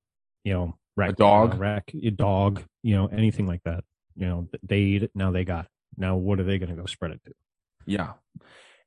you 0.44 0.54
know, 0.54 0.78
rac- 0.96 1.12
A 1.12 1.14
dog? 1.14 1.56
uh, 1.56 1.58
rac- 1.58 1.92
a 1.94 2.10
dog, 2.12 2.64
you 2.84 2.96
know, 2.96 3.08
anything 3.08 3.46
like 3.48 3.62
that. 3.66 3.84
You 4.16 4.28
know, 4.28 4.50
they 4.64 4.80
eat 4.80 5.04
it. 5.04 5.12
Now 5.16 5.32
they 5.32 5.44
got 5.44 5.66
it. 5.66 5.72
Now 5.98 6.16
what 6.16 6.40
are 6.40 6.44
they 6.44 6.58
going 6.58 6.70
to 6.70 6.76
go 6.82 6.86
spread 6.86 7.12
it 7.12 7.22
to? 7.26 7.32
Yeah. 7.86 8.14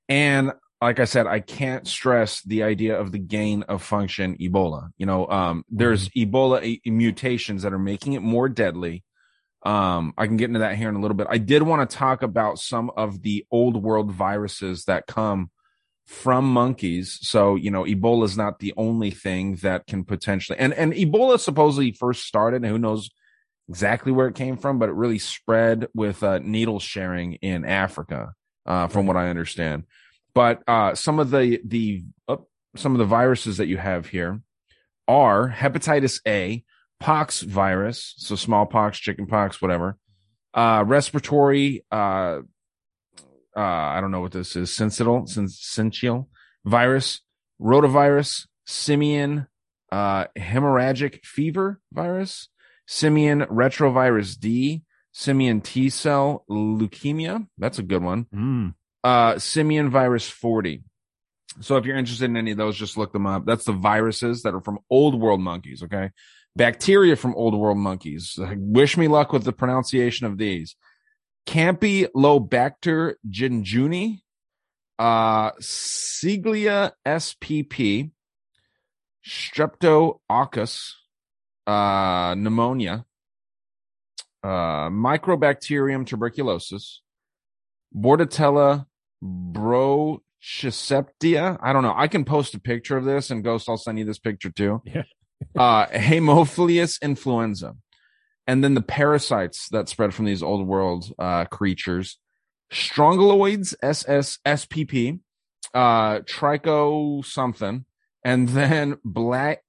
And 0.09 0.53
like 0.81 1.01
I 1.01 1.05
said, 1.05 1.27
I 1.27 1.41
can't 1.41 1.87
stress 1.87 2.41
the 2.43 2.63
idea 2.63 2.99
of 2.99 3.13
the 3.13 3.19
gain 3.19 3.63
of 3.65 3.83
function 3.83 4.37
Ebola. 4.39 4.91
You 4.97 5.07
know, 5.07 5.27
um, 5.29 5.65
there's 5.69 6.09
Ebola 6.11 6.79
i- 6.87 6.91
mutations 6.91 7.63
that 7.63 7.73
are 7.73 7.79
making 7.79 8.13
it 8.15 8.23
more 8.23 8.49
deadly. 8.49 9.05
Um, 9.65 10.15
I 10.17 10.27
can 10.29 10.37
get 10.37 10.47
into 10.47 10.61
that 10.61 10.77
here 10.77 10.89
in 10.89 10.95
a 10.95 11.01
little 11.01 11.17
bit. 11.17 11.27
I 11.29 11.39
did 11.39 11.63
want 11.63 11.89
to 11.91 11.97
talk 11.97 12.23
about 12.23 12.59
some 12.61 12.91
of 12.97 13.23
the 13.23 13.45
old 13.51 13.83
world 13.83 14.13
viruses 14.13 14.85
that 14.85 15.07
come 15.09 15.51
from 16.09 16.47
monkeys. 16.47 17.19
So, 17.21 17.55
you 17.55 17.71
know, 17.71 17.85
Ebola 17.85 18.25
is 18.25 18.37
not 18.37 18.61
the 18.61 18.73
only 18.79 19.11
thing 19.11 19.57
that 19.57 19.87
can 19.87 20.05
potentially, 20.05 20.59
and, 20.59 20.73
and 20.73 20.95
Ebola 20.95 21.39
supposedly 21.39 21.93
first 21.93 22.25
started, 22.25 22.63
and 22.63 22.67
who 22.67 22.79
knows 22.79 23.11
exactly 23.69 24.11
where 24.11 24.27
it 24.27 24.35
came 24.35 24.57
from, 24.57 24.79
but 24.79 24.89
it 24.89 24.95
really 24.95 25.19
spread 25.19 25.87
with 25.95 26.23
uh, 26.23 26.39
needle 26.39 26.81
sharing 26.81 27.35
in 27.35 27.67
Africa, 27.67 28.33
uh, 28.65 28.89
from 28.89 29.07
what 29.07 29.19
I 29.19 29.29
understand. 29.29 29.85
But 30.35 30.63
uh, 30.67 30.95
some 30.95 31.19
of 31.19 31.31
the 31.31 31.61
the 31.63 32.05
some 32.75 32.93
of 32.93 32.99
the 32.99 33.05
viruses 33.05 33.59
that 33.59 33.67
you 33.67 33.77
have 33.77 34.07
here 34.07 34.41
are 35.07 35.51
hepatitis 35.51 36.21
A, 36.27 36.65
pox 37.01 37.43
virus, 37.43 38.15
so 38.17 38.35
smallpox, 38.35 38.99
chickenpox, 38.99 39.61
whatever, 39.61 39.99
uh, 40.55 40.85
respiratory. 40.87 41.85
Uh, 41.91 42.41
uh, 43.59 43.97
I 43.97 44.01
don't 44.01 44.13
know 44.13 44.21
what 44.21 44.31
this 44.31 44.55
is. 44.55 44.71
Syncytial, 44.71 45.29
syncytial 45.29 46.27
virus, 46.65 47.23
rotavirus, 47.61 48.47
simian, 48.67 49.49
uh, 49.91 50.27
hemorrhagic 50.39 51.25
fever 51.25 51.81
virus, 51.93 52.49
simian 52.87 53.41
retrovirus 53.47 54.39
D, 54.39 54.85
simian 55.11 55.61
T 55.61 55.91
cell 55.91 56.45
leukemia. 56.49 57.49
That's 57.59 57.81
a 57.81 57.83
good 57.83 58.03
one. 58.03 58.27
Mm. 58.33 58.75
Uh, 59.03 59.39
simian 59.41 59.91
virus 59.91 60.29
40. 60.29 60.85
So 61.61 61.77
if 61.77 61.85
you're 61.85 61.97
interested 61.97 62.27
in 62.27 62.37
any 62.37 62.53
of 62.53 62.59
those, 62.59 62.77
just 62.77 62.97
look 62.97 63.13
them 63.13 63.27
up. 63.27 63.45
That's 63.45 63.65
the 63.65 63.73
viruses 63.73 64.43
that 64.43 64.55
are 64.55 64.61
from 64.61 64.79
old 64.89 65.19
world 65.21 65.41
monkeys. 65.41 65.83
Okay. 65.83 66.11
Bacteria 66.55 67.17
from 67.17 67.35
old 67.35 67.59
world 67.59 67.79
monkeys. 67.79 68.39
Wish 68.39 68.97
me 68.97 69.09
luck 69.09 69.33
with 69.33 69.43
the 69.43 69.53
pronunciation 69.53 70.27
of 70.27 70.39
these. 70.39 70.77
Campylobacter 71.49 73.15
jejuni, 73.27 74.21
uh, 74.99 75.53
Shigella 75.53 76.93
spp, 77.07 78.11
Streptococcus, 79.27 80.93
uh, 81.67 82.35
pneumonia, 82.37 83.07
uh, 84.45 84.91
Mycobacterium 84.91 86.07
tuberculosis, 86.07 87.01
Bordetella 87.97 88.85
brachyceptia. 89.25 91.57
I 91.63 91.73
don't 91.73 91.83
know. 91.83 91.95
I 91.97 92.09
can 92.09 92.27
post 92.27 92.55
a 92.55 92.61
picture 92.61 92.99
of 92.99 93.07
this 93.07 93.31
and 93.31 93.43
Ghost, 93.43 93.71
I'll 93.71 93.79
send 93.79 93.99
you 93.99 94.05
this 94.05 94.19
picture 94.19 94.51
too. 94.51 94.83
Yeah. 94.85 95.05
uh, 95.57 95.87
Haemophilus 95.87 97.01
influenza. 97.01 97.75
And 98.49 98.65
then 98.65 98.75
the 98.75 98.83
parasites 98.83 99.69
that 99.69 99.89
spread 99.89 100.13
from 100.15 100.25
these 100.25 100.43
old 100.43 100.67
world 100.67 101.13
uh, 101.19 101.45
creatures. 101.45 102.19
Strongyloids, 102.73 103.75
SS, 103.83 104.39
SPP, 104.45 105.21
uh, 105.75 106.21
tricho 106.21 107.25
something, 107.25 107.85
and 108.25 108.49
then 108.49 108.97
black 109.05 109.63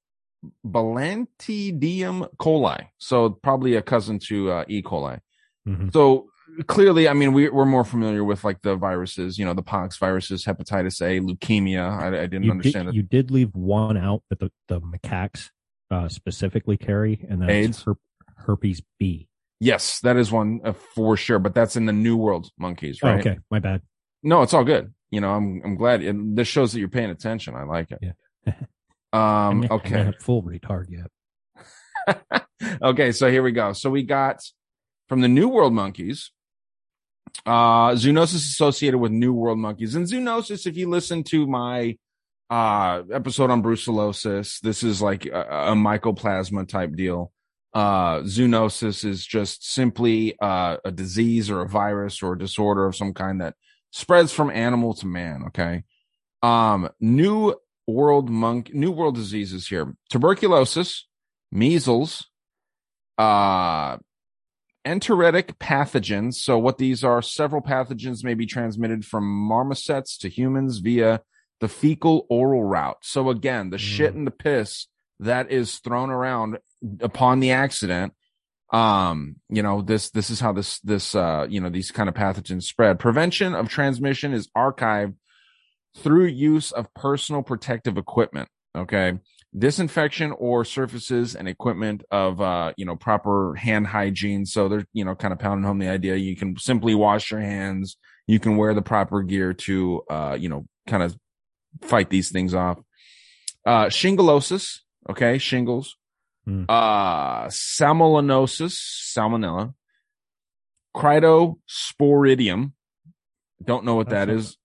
Balantidium 0.65 2.29
coli. 2.39 2.87
So 2.97 3.29
probably 3.31 3.75
a 3.75 3.81
cousin 3.81 4.19
to 4.27 4.51
uh, 4.51 4.65
E. 4.67 4.81
coli. 4.81 5.19
Mhm. 5.67 5.91
So 5.93 6.29
clearly, 6.67 7.07
I 7.07 7.13
mean, 7.13 7.33
we, 7.33 7.49
we're 7.49 7.65
more 7.65 7.83
familiar 7.85 8.23
with 8.23 8.43
like 8.43 8.61
the 8.61 8.75
viruses, 8.75 9.37
you 9.37 9.45
know, 9.45 9.53
the 9.53 9.61
pox 9.61 9.97
viruses, 9.97 10.45
hepatitis 10.45 11.01
A, 11.01 11.19
leukemia. 11.19 11.89
I, 12.01 12.07
I 12.07 12.11
didn't 12.27 12.43
You 12.43 12.51
understand 12.51 12.85
did, 12.87 12.93
it. 12.93 12.95
you 12.95 13.03
did 13.03 13.31
leave 13.31 13.53
one 13.53 13.97
out 13.97 14.23
that 14.29 14.39
the, 14.39 14.51
the 14.67 14.79
macaques 14.81 15.49
uh, 15.91 16.07
specifically 16.07 16.77
carry, 16.77 17.25
and 17.29 17.41
that's 17.41 17.51
AIDS? 17.51 17.85
Herpes 18.45 18.81
B. 18.99 19.27
Yes, 19.59 19.99
that 20.01 20.15
is 20.17 20.31
one 20.31 20.61
uh, 20.63 20.73
for 20.95 21.17
sure, 21.17 21.39
but 21.39 21.53
that's 21.53 21.75
in 21.75 21.85
the 21.85 21.93
New 21.93 22.15
World 22.17 22.49
monkeys, 22.57 22.99
Oh, 23.03 23.09
right? 23.09 23.19
okay, 23.19 23.39
my 23.51 23.59
bad. 23.59 23.81
No, 24.23 24.41
it's 24.41 24.53
all 24.53 24.63
good. 24.63 24.93
You 25.11 25.21
know, 25.21 25.31
I'm 25.31 25.61
I'm 25.65 25.75
glad. 25.75 26.01
And 26.03 26.37
this 26.37 26.47
shows 26.47 26.71
that 26.73 26.79
you're 26.79 26.87
paying 26.87 27.09
attention. 27.09 27.55
I 27.55 27.63
like 27.63 27.91
it. 27.91 27.99
Yeah. 28.01 28.53
um. 29.13 29.63
I'm, 29.63 29.63
I'm 29.63 29.71
Okay. 29.71 30.03
not 30.03 30.21
full 30.21 30.43
retard 30.43 30.85
yet. 30.89 32.45
okay. 32.81 33.11
So 33.11 33.29
here 33.29 33.43
we 33.43 33.51
go. 33.51 33.73
So 33.73 33.89
we 33.89 34.03
got 34.03 34.39
from 35.07 35.21
the 35.21 35.27
New 35.27 35.47
World 35.49 35.73
monkeys. 35.73 36.31
Uh, 37.45 37.91
zoonosis 37.91 38.35
associated 38.35 38.97
with 38.97 39.11
New 39.11 39.33
World 39.33 39.59
monkeys, 39.59 39.95
and 39.95 40.05
zoonosis. 40.07 40.65
If 40.65 40.77
you 40.77 40.89
listen 40.89 41.23
to 41.25 41.45
my 41.47 41.97
uh 42.49 43.03
episode 43.13 43.51
on 43.51 43.61
brucellosis, 43.61 44.59
this 44.61 44.83
is 44.83 45.01
like 45.01 45.25
a, 45.25 45.41
a 45.71 45.75
mycoplasma 45.75 46.67
type 46.67 46.95
deal. 46.95 47.31
Uh, 47.73 48.21
zoonosis 48.21 49.05
is 49.05 49.25
just 49.25 49.71
simply 49.71 50.35
uh, 50.39 50.77
a 50.83 50.91
disease 50.91 51.49
or 51.51 51.61
a 51.61 51.67
virus 51.67 52.23
or 52.23 52.33
a 52.33 52.39
disorder 52.39 52.85
of 52.85 52.95
some 52.95 53.13
kind 53.13 53.41
that 53.41 53.55
spreads 53.91 54.31
from 54.31 54.49
animal 54.49 54.93
to 54.95 55.05
man. 55.05 55.43
Okay. 55.47 55.83
Um, 56.41 56.89
new 56.99 57.55
world 57.87 58.29
monk, 58.29 58.73
new 58.73 58.91
world 58.91 59.15
diseases 59.15 59.67
here: 59.67 59.93
tuberculosis, 60.09 61.07
measles, 61.51 62.27
uh, 63.17 63.97
enteric 64.85 65.59
pathogens. 65.59 66.35
So 66.35 66.57
what 66.57 66.77
these 66.77 67.03
are, 67.03 67.21
several 67.21 67.61
pathogens 67.61 68.23
may 68.23 68.33
be 68.33 68.45
transmitted 68.45 69.05
from 69.05 69.25
marmosets 69.25 70.17
to 70.19 70.29
humans 70.29 70.79
via 70.79 71.21
the 71.59 71.67
fecal 71.67 72.25
oral 72.29 72.63
route. 72.63 72.97
So 73.01 73.29
again, 73.29 73.69
the 73.69 73.77
shit 73.77 74.15
and 74.15 74.25
the 74.25 74.31
piss 74.31 74.87
that 75.19 75.51
is 75.51 75.79
thrown 75.79 76.09
around 76.09 76.57
upon 77.01 77.39
the 77.39 77.51
accident 77.51 78.13
um 78.71 79.35
you 79.49 79.63
know 79.63 79.81
this 79.81 80.11
this 80.11 80.29
is 80.29 80.39
how 80.39 80.53
this 80.53 80.79
this 80.81 81.15
uh 81.15 81.45
you 81.49 81.59
know 81.59 81.69
these 81.69 81.91
kind 81.91 82.07
of 82.07 82.15
pathogens 82.15 82.63
spread. 82.63 82.99
Prevention 82.99 83.55
of 83.55 83.67
transmission 83.67 84.33
is 84.33 84.47
archived 84.55 85.15
through 85.97 86.25
use 86.25 86.71
of 86.71 86.93
personal 86.93 87.41
protective 87.41 87.97
equipment 87.97 88.47
okay? 88.75 89.19
Disinfection 89.57 90.31
or 90.33 90.63
surfaces 90.63 91.35
and 91.35 91.47
equipment 91.47 92.03
of 92.11 92.39
uh 92.39 92.73
you 92.77 92.85
know 92.85 92.95
proper 92.95 93.55
hand 93.55 93.87
hygiene. 93.87 94.45
So 94.45 94.69
they're 94.69 94.85
you 94.93 95.03
know 95.03 95.15
kind 95.15 95.33
of 95.33 95.39
pounding 95.39 95.65
home 95.65 95.79
the 95.79 95.89
idea. 95.89 96.15
You 96.15 96.35
can 96.35 96.55
simply 96.57 96.93
wash 96.93 97.31
your 97.31 97.39
hands. 97.39 97.97
You 98.27 98.39
can 98.39 98.57
wear 98.57 98.75
the 98.75 98.83
proper 98.83 99.23
gear 99.23 99.53
to 99.53 100.03
uh 100.09 100.37
you 100.39 100.49
know 100.49 100.67
kind 100.85 101.01
of 101.01 101.17
fight 101.81 102.11
these 102.11 102.29
things 102.29 102.53
off. 102.53 102.77
Uh 103.65 103.89
okay? 105.09 105.37
Shingles 105.39 105.95
Hmm. 106.45 106.63
uh 106.69 107.45
salmonellosis 107.47 108.75
salmonella 109.15 109.73
cryptosporidium 110.95 112.71
don't 113.63 113.83
know 113.85 113.95
what 113.95 114.09
That 114.09 114.25
that 114.27 114.31
sounds- 114.33 114.45
is 114.49 114.57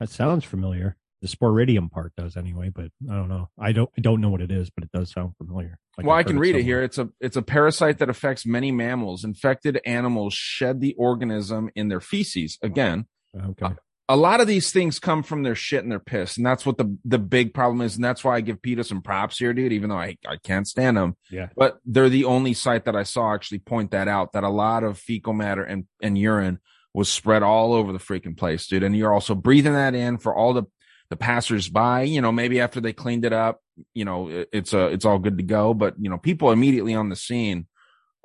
That 0.00 0.08
sounds 0.10 0.44
familiar. 0.44 0.96
The 1.22 1.28
sporidium 1.28 1.90
part 1.90 2.14
does 2.16 2.34
anyway, 2.38 2.70
but 2.74 2.90
I 3.10 3.14
don't 3.14 3.28
know. 3.28 3.50
I 3.58 3.72
don't 3.72 3.90
I 3.98 4.00
don't 4.00 4.22
know 4.22 4.30
what 4.30 4.40
it 4.40 4.50
is, 4.50 4.70
but 4.70 4.84
it 4.84 4.90
does 4.92 5.12
sound 5.12 5.36
familiar. 5.36 5.78
Like 5.98 6.06
well, 6.06 6.16
I've 6.16 6.24
I 6.24 6.28
can 6.28 6.38
read 6.38 6.56
it 6.56 6.60
somewhere. 6.60 6.76
here. 6.78 6.82
It's 6.82 6.96
a 6.96 7.10
it's 7.20 7.36
a 7.36 7.42
parasite 7.42 7.98
that 7.98 8.08
affects 8.08 8.46
many 8.46 8.72
mammals. 8.72 9.22
Infected 9.22 9.78
animals 9.84 10.32
shed 10.32 10.80
the 10.80 10.94
organism 10.94 11.68
in 11.74 11.88
their 11.88 12.00
feces. 12.00 12.56
Again, 12.62 13.04
Okay. 13.36 13.74
A 14.12 14.16
lot 14.16 14.40
of 14.40 14.48
these 14.48 14.72
things 14.72 14.98
come 14.98 15.22
from 15.22 15.44
their 15.44 15.54
shit 15.54 15.84
and 15.84 15.92
their 15.92 16.00
piss, 16.00 16.36
and 16.36 16.44
that's 16.44 16.66
what 16.66 16.78
the 16.78 16.96
the 17.04 17.18
big 17.18 17.54
problem 17.54 17.80
is. 17.80 17.94
And 17.94 18.04
that's 18.04 18.24
why 18.24 18.34
I 18.36 18.40
give 18.40 18.60
PETA 18.60 18.82
some 18.84 19.02
props 19.02 19.38
here, 19.38 19.54
dude. 19.54 19.72
Even 19.72 19.90
though 19.90 19.98
I 19.98 20.16
I 20.26 20.36
can't 20.36 20.66
stand 20.66 20.96
them, 20.96 21.16
Yeah. 21.30 21.48
but 21.56 21.78
they're 21.86 22.08
the 22.08 22.24
only 22.24 22.54
site 22.54 22.84
that 22.86 22.96
I 22.96 23.04
saw 23.04 23.32
actually 23.34 23.60
point 23.60 23.92
that 23.92 24.08
out. 24.08 24.32
That 24.32 24.42
a 24.44 24.50
lot 24.50 24.82
of 24.84 24.98
fecal 24.98 25.32
matter 25.32 25.62
and 25.62 25.84
and 26.02 26.18
urine 26.18 26.58
was 26.92 27.08
spread 27.08 27.44
all 27.44 27.72
over 27.72 27.92
the 27.92 28.00
freaking 28.00 28.36
place, 28.36 28.66
dude. 28.66 28.82
And 28.82 28.96
you're 28.96 29.14
also 29.14 29.36
breathing 29.36 29.74
that 29.74 29.94
in 29.94 30.18
for 30.18 30.34
all 30.34 30.52
the 30.54 30.64
the 31.10 31.16
passersby. 31.16 32.08
You 32.08 32.20
know, 32.20 32.32
maybe 32.32 32.60
after 32.60 32.80
they 32.80 32.92
cleaned 32.92 33.24
it 33.24 33.32
up, 33.32 33.60
you 33.94 34.04
know, 34.04 34.28
it- 34.28 34.48
it's 34.52 34.72
a 34.72 34.86
it's 34.88 35.04
all 35.04 35.20
good 35.20 35.36
to 35.38 35.44
go. 35.44 35.72
But 35.72 35.94
you 36.00 36.10
know, 36.10 36.18
people 36.18 36.50
immediately 36.50 36.94
on 36.94 37.10
the 37.10 37.16
scene 37.16 37.66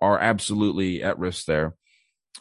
are 0.02 0.18
absolutely 0.20 1.04
at 1.04 1.20
risk 1.20 1.46
there. 1.46 1.76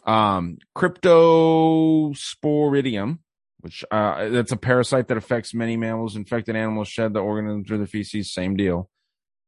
Um, 0.05 0.57
cryptosporidium, 0.75 3.19
which 3.65 3.83
uh, 3.89 4.29
that's 4.29 4.51
a 4.51 4.57
parasite 4.57 5.07
that 5.07 5.17
affects 5.17 5.51
many 5.55 5.75
mammals. 5.75 6.15
Infected 6.15 6.55
animals 6.55 6.87
shed 6.87 7.13
the 7.13 7.19
organism 7.19 7.65
through 7.65 7.79
the 7.79 7.87
feces. 7.87 8.31
Same 8.31 8.55
deal. 8.55 8.91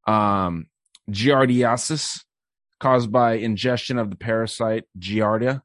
Um, 0.08 0.66
giardiasis, 1.08 2.24
caused 2.80 3.12
by 3.12 3.34
ingestion 3.34 4.00
of 4.00 4.10
the 4.10 4.16
parasite 4.16 4.86
Giardia. 4.98 5.62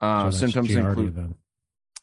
Uh, 0.00 0.30
So 0.30 0.38
symptoms 0.38 0.70
Giardia 0.70 0.88
include 0.88 1.14
then. 1.16 1.34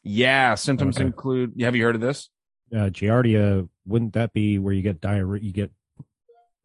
yeah, 0.04 0.54
symptoms 0.54 0.96
Okay. 0.96 1.06
include. 1.06 1.54
Have 1.60 1.74
you 1.74 1.82
heard 1.82 1.96
of 1.96 2.00
this? 2.00 2.30
uh, 2.72 2.88
Giardia, 2.88 3.68
wouldn't 3.84 4.12
that 4.12 4.32
be 4.32 4.60
where 4.60 4.72
you 4.72 4.82
get 4.82 5.00
diarrhea? 5.00 5.42
You 5.42 5.52
get 5.52 5.72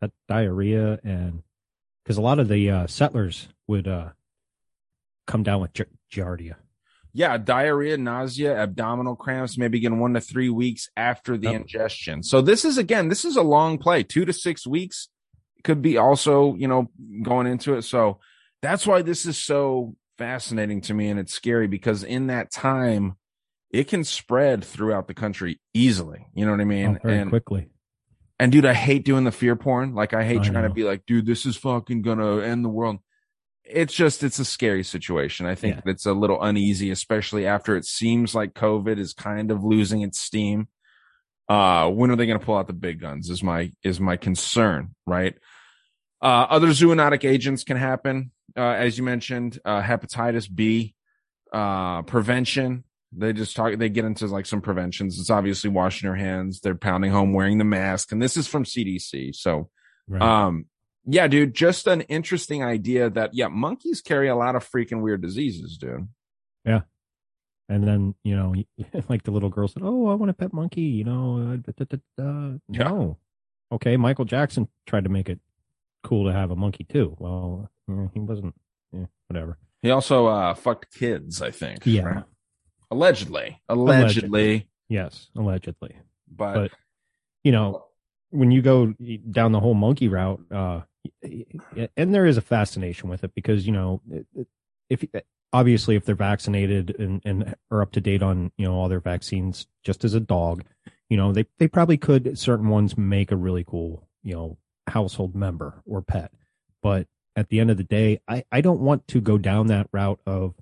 that 0.02 0.12
diarrhea, 0.28 1.00
and 1.04 1.42
because 2.04 2.18
a 2.18 2.22
lot 2.22 2.38
of 2.38 2.48
the 2.48 2.70
uh, 2.70 2.86
settlers 2.86 3.48
would 3.66 3.88
uh, 3.88 4.10
come 5.26 5.42
down 5.42 5.62
with 5.62 5.74
Gi- 5.74 5.86
Giardia. 6.14 6.58
Yeah, 7.18 7.38
diarrhea, 7.38 7.98
nausea, 7.98 8.62
abdominal 8.62 9.16
cramps 9.16 9.58
may 9.58 9.70
begin 9.70 10.00
one 10.00 10.14
to 10.16 10.22
three 10.22 10.50
weeks 10.50 10.90
after 10.98 11.38
the 11.38 11.48
Yep. 11.48 11.62
ingestion. 11.62 12.24
So 12.24 12.42
this 12.42 12.66
is 12.66 12.78
again, 12.78 13.08
this 13.08 13.24
is 13.24 13.38
a 13.38 13.42
long 13.42 13.78
play, 13.78 14.04
two 14.04 14.26
to 14.26 14.34
six 14.34 14.68
weeks 14.68 15.08
could 15.64 15.82
be 15.82 15.98
also, 15.98 16.56
you 16.56 16.68
know, 16.68 16.92
going 17.24 17.48
into 17.48 17.74
it. 17.74 17.84
So 17.84 18.20
that's 18.62 18.86
why 18.86 19.02
this 19.02 19.26
is 19.26 19.38
so 19.38 19.96
fascinating 20.18 20.82
to 20.82 20.94
me 20.94 21.08
and 21.10 21.18
it's 21.20 21.34
scary 21.34 21.68
because 21.68 22.04
in 22.04 22.28
that 22.28 22.52
time 22.52 23.16
it 23.72 23.88
can 23.88 24.04
spread 24.04 24.64
throughout 24.66 25.08
the 25.08 25.14
country 25.14 25.60
easily. 25.74 26.28
You 26.34 26.46
know 26.46 26.52
what 26.52 26.62
I 26.62 26.66
mean? 26.66 26.98
oh, 26.98 27.08
very 27.08 27.20
and 27.20 27.30
quickly. 27.30 27.70
and 28.40 28.52
dude, 28.52 28.66
I 28.66 28.74
hate 28.74 29.06
doing 29.06 29.24
the 29.24 29.32
fear 29.32 29.56
porn. 29.56 29.96
Like 29.96 30.14
I 30.14 30.26
hate 30.26 30.42
I 30.42 30.50
trying 30.50 30.64
to 30.68 30.70
be 30.70 30.84
like, 30.84 31.06
dude, 31.06 31.26
this 31.26 31.46
is 31.46 31.56
fucking 31.56 32.02
gonna 32.02 32.42
end 32.42 32.66
the 32.66 32.70
world. 32.70 33.00
It's 33.68 33.94
just 33.94 34.24
it's 34.24 34.40
a 34.40 34.46
scary 34.46 34.84
situation. 34.84 35.46
I 35.46 35.56
think 35.56 35.76
Yeah. 35.78 35.92
it's 35.92 36.06
a 36.06 36.14
little 36.14 36.42
uneasy, 36.42 36.92
especially 36.92 37.48
after 37.48 37.76
it 37.76 37.86
seems 37.86 38.36
like 38.36 38.54
COVID 38.54 38.98
is 39.00 39.14
kind 39.14 39.50
of 39.52 39.64
losing 39.64 40.02
its 40.02 40.20
steam. 40.20 40.68
Uh, 41.50 41.90
when 41.90 42.10
are 42.12 42.16
they 42.16 42.26
gonna 42.28 42.40
pull 42.40 42.58
out 42.58 42.68
the 42.68 42.74
big 42.74 43.00
guns? 43.00 43.30
Is 43.30 43.42
my 43.44 43.72
is 43.84 44.00
my 44.00 44.18
concern, 44.18 44.96
right? 45.06 45.36
Uh, 46.22 46.48
other 46.50 46.68
zoonotic 46.70 47.24
agents 47.28 47.64
can 47.64 47.78
happen, 47.78 48.32
uh, 48.58 48.62
as 48.62 48.98
you 48.98 49.04
mentioned, 49.04 49.60
uh, 49.66 49.82
hepatitis 49.82 50.48
B, 50.54 50.96
uh, 51.54 52.02
prevention. 52.04 52.84
They 53.12 53.32
just 53.32 53.56
talk, 53.56 53.78
they 53.78 53.90
get 53.90 54.06
into 54.06 54.26
like 54.28 54.46
some 54.46 54.62
preventions. 54.62 55.20
It's 55.20 55.30
obviously 55.30 55.70
washing 55.70 56.08
your 56.08 56.16
hands. 56.16 56.60
They're 56.62 56.76
pounding 56.76 57.12
home, 57.12 57.32
wearing 57.34 57.60
the 57.60 57.64
mask. 57.64 58.12
And 58.12 58.22
this 58.22 58.36
is 58.38 58.48
from 58.48 58.66
CDC. 58.66 59.32
So, 59.36 59.70
Right. 60.08 60.22
um, 60.22 60.66
yeah, 61.06 61.28
dude, 61.28 61.54
just 61.54 61.88
an 61.88 62.02
interesting 62.02 62.64
idea 62.64 63.10
that, 63.10 63.34
yeah, 63.34 63.48
monkeys 63.48 64.02
carry 64.02 64.28
a 64.28 64.36
lot 64.36 64.56
of 64.56 64.70
freaking 64.70 65.02
weird 65.02 65.22
diseases, 65.22 65.78
dude. 65.78 66.08
Yeah. 66.66 66.82
And 67.70 67.88
then 67.88 68.16
you 68.24 68.36
know, 68.36 68.54
like 69.10 69.24
the 69.24 69.32
little 69.32 69.50
girl 69.50 69.68
said, 69.68 69.82
"Oh, 69.84 70.08
I 70.08 70.14
want 70.14 70.30
a 70.30 70.34
pet 70.34 70.54
monkey." 70.54 70.82
You 70.82 71.04
know, 71.04 71.54
uh, 71.54 71.56
da, 71.56 71.86
da, 71.86 71.98
da. 72.18 72.58
Yeah. 72.70 72.84
no. 72.84 73.18
Okay, 73.72 73.98
Michael 73.98 74.26
Jackson 74.26 74.68
tried 74.86 75.06
to 75.06 75.10
make 75.10 75.30
it 75.30 75.40
cool 76.04 76.28
to 76.28 76.34
have 76.34 76.52
a 76.52 76.56
monkey 76.56 76.84
too. 76.84 77.16
Well, 77.18 77.70
he 78.14 78.20
wasn't. 78.20 78.54
Yeah, 78.92 79.06
whatever. 79.28 79.58
He 79.82 79.90
also, 79.90 80.28
uh, 80.28 80.54
fucked 80.54 80.94
kids, 80.94 81.42
I 81.42 81.52
think. 81.52 81.86
Yeah. 81.86 82.04
right? 82.04 82.24
Allegedly. 82.92 83.62
Allegedly. 83.68 84.68
Yes, 84.88 85.30
allegedly. 85.36 85.96
But, 86.32 86.54
But 86.54 86.72
you 87.44 87.52
know, 87.52 87.86
when 88.30 88.52
you 88.52 88.62
go 88.62 88.94
down 89.32 89.52
the 89.52 89.60
whole 89.60 89.74
monkey 89.74 90.08
route, 90.08 90.42
uh, 90.52 90.82
and 91.22 92.14
there 92.14 92.26
is 92.26 92.38
a 92.38 92.42
fascination 92.42 93.10
with 93.10 93.24
it 93.24 93.34
because 93.36 93.66
you 93.66 93.74
know, 93.74 94.02
if 94.90 95.04
obviously 95.54 95.96
if 95.96 96.06
they're 96.06 96.16
vaccinated 96.16 96.96
and, 97.00 97.22
and 97.26 97.56
are 97.72 97.82
up 97.82 97.92
to 97.94 98.02
date 98.02 98.22
on 98.22 98.52
you 98.58 98.66
know 98.66 98.74
all 98.74 98.90
their 98.90 99.00
vaccines, 99.00 99.68
just 99.84 100.04
as 100.04 100.14
a 100.14 100.20
dog, 100.20 100.64
you 101.10 101.18
know, 101.18 101.32
they 101.32 101.46
they 101.60 101.68
probably 101.68 101.98
could 101.98 102.38
certain 102.38 102.70
ones 102.70 102.98
make 102.98 103.32
a 103.32 103.38
really 103.38 103.64
cool 103.64 104.08
you 104.24 104.34
know 104.34 104.58
household 104.88 105.36
member 105.36 105.82
or 105.86 106.02
pet, 106.02 106.32
but 106.82 107.08
at 107.36 107.50
the 107.50 107.60
end 107.60 107.72
of 107.72 107.78
the 107.78 107.84
day, 107.84 108.20
I 108.28 108.44
I 108.52 108.62
don't 108.62 108.82
want 108.82 109.08
to 109.10 109.22
go 109.22 109.38
down 109.38 109.68
that 109.68 109.88
route 109.92 110.20
of 110.26 110.56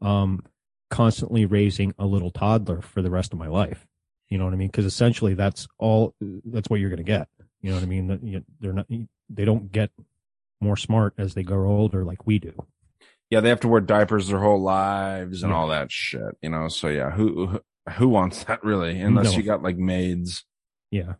um 0.00 0.44
constantly 0.90 1.44
raising 1.44 1.94
a 1.98 2.06
little 2.06 2.30
toddler 2.30 2.80
for 2.80 3.02
the 3.02 3.10
rest 3.10 3.32
of 3.32 3.38
my 3.38 3.48
life. 3.48 3.86
You 4.28 4.38
know 4.38 4.44
what 4.44 4.54
I 4.54 4.56
mean? 4.56 4.68
Because 4.68 4.84
essentially, 4.84 5.34
that's 5.34 5.66
all. 5.78 6.14
That's 6.20 6.68
what 6.68 6.80
you're 6.80 6.90
going 6.90 6.98
to 6.98 7.02
get. 7.02 7.28
You 7.62 7.70
know 7.70 7.76
what 7.76 7.82
I 7.82 7.86
mean? 7.86 8.44
They're 8.60 8.72
not. 8.72 8.86
They 9.30 9.44
don't 9.44 9.70
get 9.72 9.90
more 10.60 10.76
smart 10.76 11.14
as 11.18 11.34
they 11.34 11.42
grow 11.42 11.70
older, 11.70 12.04
like 12.04 12.26
we 12.26 12.38
do. 12.38 12.52
yeah, 13.30 13.40
they 13.40 13.48
have 13.50 13.60
to 13.60 13.68
wear 13.68 13.80
diapers 13.80 14.28
their 14.28 14.38
whole 14.40 14.60
lives 14.62 15.42
and 15.42 15.50
Yeah. 15.52 15.56
all 15.58 15.68
that 15.68 15.92
shit, 15.92 16.36
you 16.42 16.48
know? 16.48 16.68
So 16.68 16.88
yeah, 16.88 17.10
who, 17.10 17.60
who- 17.96 18.08
wants 18.08 18.44
that 18.44 18.64
really? 18.64 18.98
Unless 19.00 19.32
No. 19.32 19.36
you 19.38 19.42
got 19.42 19.62
like 19.62 19.76
maids. 19.76 20.44
Yeah. 20.90 21.14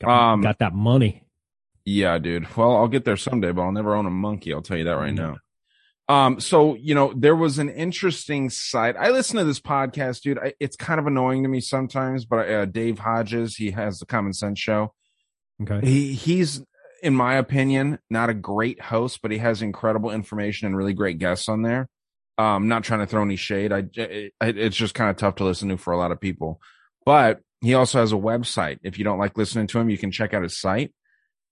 Got, 0.00 0.10
Um, 0.32 0.40
got 0.40 0.58
that 0.60 0.74
money. 0.74 1.24
Yeah, 1.84 2.16
dude. 2.18 2.46
Well, 2.56 2.74
I'll 2.76 2.88
get 2.88 3.04
there 3.04 3.16
someday, 3.18 3.52
but 3.52 3.62
I'll 3.62 3.72
never 3.72 3.94
own 3.94 4.06
a 4.06 4.10
monkey. 4.10 4.52
I'll 4.54 4.62
tell 4.62 4.78
you 4.78 4.84
that 4.84 4.96
right 4.96 5.12
now. 5.14 5.36
Um, 6.08 6.40
so 6.40 6.74
you 6.76 6.94
know, 6.94 7.12
there 7.14 7.36
was 7.36 7.58
an 7.58 7.68
interesting 7.68 8.48
site. 8.50 8.96
I 8.96 9.10
listen 9.10 9.36
to 9.38 9.44
this 9.44 9.60
podcast, 9.60 10.22
dude. 10.22 10.38
I, 10.38 10.54
it's 10.60 10.76
kind 10.76 10.98
of 10.98 11.06
annoying 11.06 11.42
to 11.42 11.48
me 11.48 11.60
sometimes, 11.60 12.24
but 12.24 12.48
uh, 12.50 12.64
Dave 12.64 12.98
Hodges, 13.00 13.56
he 13.56 13.70
has 13.72 13.98
the 13.98 14.06
Common 14.06 14.32
Sense 14.32 14.58
Show. 14.58 14.94
Okay. 15.62 15.86
He 15.86 16.14
he's, 16.14 16.62
in 17.02 17.14
my 17.14 17.34
opinion, 17.34 17.98
not 18.10 18.30
a 18.30 18.34
great 18.34 18.80
host, 18.80 19.20
but 19.22 19.30
he 19.30 19.38
has 19.38 19.62
incredible 19.62 20.10
information 20.10 20.66
and 20.66 20.76
really 20.76 20.94
great 20.94 21.18
guests 21.18 21.48
on 21.48 21.62
there. 21.62 21.88
Um, 22.38 22.68
not 22.68 22.84
trying 22.84 23.00
to 23.00 23.06
throw 23.06 23.22
any 23.22 23.36
shade. 23.36 23.72
I, 23.72 23.84
it, 23.94 24.32
it's 24.40 24.76
just 24.76 24.94
kind 24.94 25.10
of 25.10 25.16
tough 25.16 25.36
to 25.36 25.44
listen 25.44 25.68
to 25.68 25.76
for 25.76 25.92
a 25.92 25.98
lot 25.98 26.10
of 26.12 26.20
people, 26.20 26.60
but 27.04 27.40
he 27.60 27.74
also 27.74 28.00
has 28.00 28.12
a 28.12 28.16
website. 28.16 28.78
If 28.82 28.98
you 28.98 29.04
don't 29.04 29.18
like 29.18 29.38
listening 29.38 29.66
to 29.68 29.78
him, 29.78 29.90
you 29.90 29.98
can 29.98 30.10
check 30.10 30.34
out 30.34 30.42
his 30.42 30.58
site. 30.58 30.92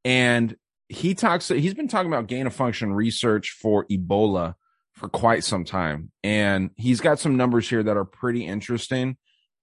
And 0.04 0.56
he 0.88 1.14
talks, 1.14 1.48
he's 1.48 1.74
been 1.74 1.86
talking 1.86 2.11
about 2.11 2.26
gain 2.26 2.46
of 2.46 2.54
function 2.54 2.92
research 2.92 3.50
for 3.50 3.84
Ebola 3.86 4.54
for 4.94 5.08
quite 5.08 5.44
some 5.44 5.64
time. 5.64 6.11
And 6.24 6.70
he's 6.76 7.00
got 7.00 7.20
some 7.20 7.36
numbers 7.36 7.68
here 7.68 7.82
that 7.82 7.96
are 7.96 8.04
pretty 8.04 8.44
interesting. 8.44 9.16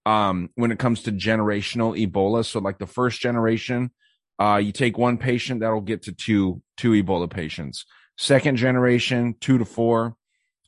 Um, 0.06 0.48
when 0.54 0.72
it 0.72 0.78
comes 0.78 1.02
to 1.02 1.12
generational 1.12 1.94
Ebola. 1.94 2.42
So 2.42 2.60
like 2.60 2.78
the 2.78 2.86
first 2.86 3.20
generation, 3.20 3.90
uh, 4.38 4.60
you 4.62 4.72
take 4.72 4.98
one 4.98 5.16
patient 5.18 5.60
that'll 5.60 5.80
get 5.80 6.02
to 6.04 6.12
two, 6.12 6.62
two 6.76 6.92
Ebola 6.92 7.28
patients. 7.30 7.84
Second 8.16 8.56
generation, 8.56 9.34
two 9.40 9.58
to 9.58 9.64
four. 9.64 10.14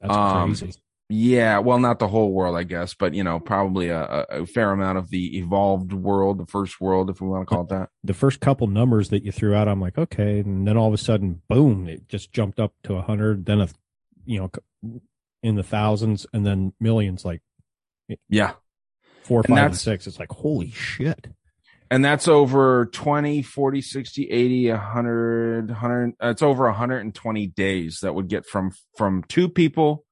That's 0.00 0.14
Um, 0.14 0.48
crazy. 0.54 0.74
Yeah, 1.08 1.58
well, 1.58 1.78
not 1.78 1.98
the 1.98 2.08
whole 2.08 2.32
world, 2.32 2.56
I 2.56 2.62
guess, 2.62 2.94
but 2.94 3.12
you 3.12 3.22
know, 3.22 3.38
probably 3.38 3.90
a, 3.90 4.02
a 4.02 4.26
a 4.42 4.46
fair 4.46 4.72
amount 4.72 4.96
of 4.96 5.10
the 5.10 5.36
evolved 5.38 5.92
world, 5.92 6.38
the 6.38 6.46
first 6.46 6.80
world, 6.80 7.10
if 7.10 7.20
we 7.20 7.28
want 7.28 7.42
to 7.42 7.46
call 7.54 7.64
it 7.64 7.68
that. 7.68 7.90
The 8.02 8.14
first 8.14 8.40
couple 8.40 8.66
numbers 8.66 9.10
that 9.10 9.22
you 9.22 9.30
threw 9.30 9.54
out, 9.54 9.68
I'm 9.68 9.80
like, 9.80 9.98
okay, 9.98 10.38
and 10.40 10.66
then 10.66 10.78
all 10.78 10.88
of 10.88 10.94
a 10.94 10.98
sudden, 10.98 11.42
boom! 11.48 11.86
It 11.86 12.08
just 12.08 12.32
jumped 12.32 12.58
up 12.58 12.72
to 12.84 12.94
a 12.94 13.02
hundred. 13.02 13.44
Then 13.44 13.60
a, 13.60 13.68
you 14.24 14.38
know, 14.38 14.50
in 15.42 15.56
the 15.56 15.62
thousands 15.62 16.26
and 16.32 16.46
then 16.46 16.72
millions 16.80 17.26
like 17.26 17.42
Yeah. 18.28 18.52
four, 19.24 19.40
And 19.40 19.56
five, 19.56 19.66
and 19.66 19.76
six. 19.76 20.06
It's 20.06 20.18
like 20.18 20.30
holy 20.30 20.70
shit. 20.70 21.28
And 21.90 22.02
that's 22.02 22.26
over 22.26 22.86
20, 22.86 23.42
40, 23.42 23.82
60, 23.82 24.30
80, 24.30 24.70
100, 24.70 25.68
100 25.68 26.14
uh, 26.22 26.28
it's 26.28 26.42
over 26.42 26.64
120 26.64 27.46
days 27.48 27.98
that 28.00 28.14
would 28.14 28.28
get 28.28 28.46
from 28.46 28.72
from 28.96 29.22
2 29.24 29.48
people 29.50 30.04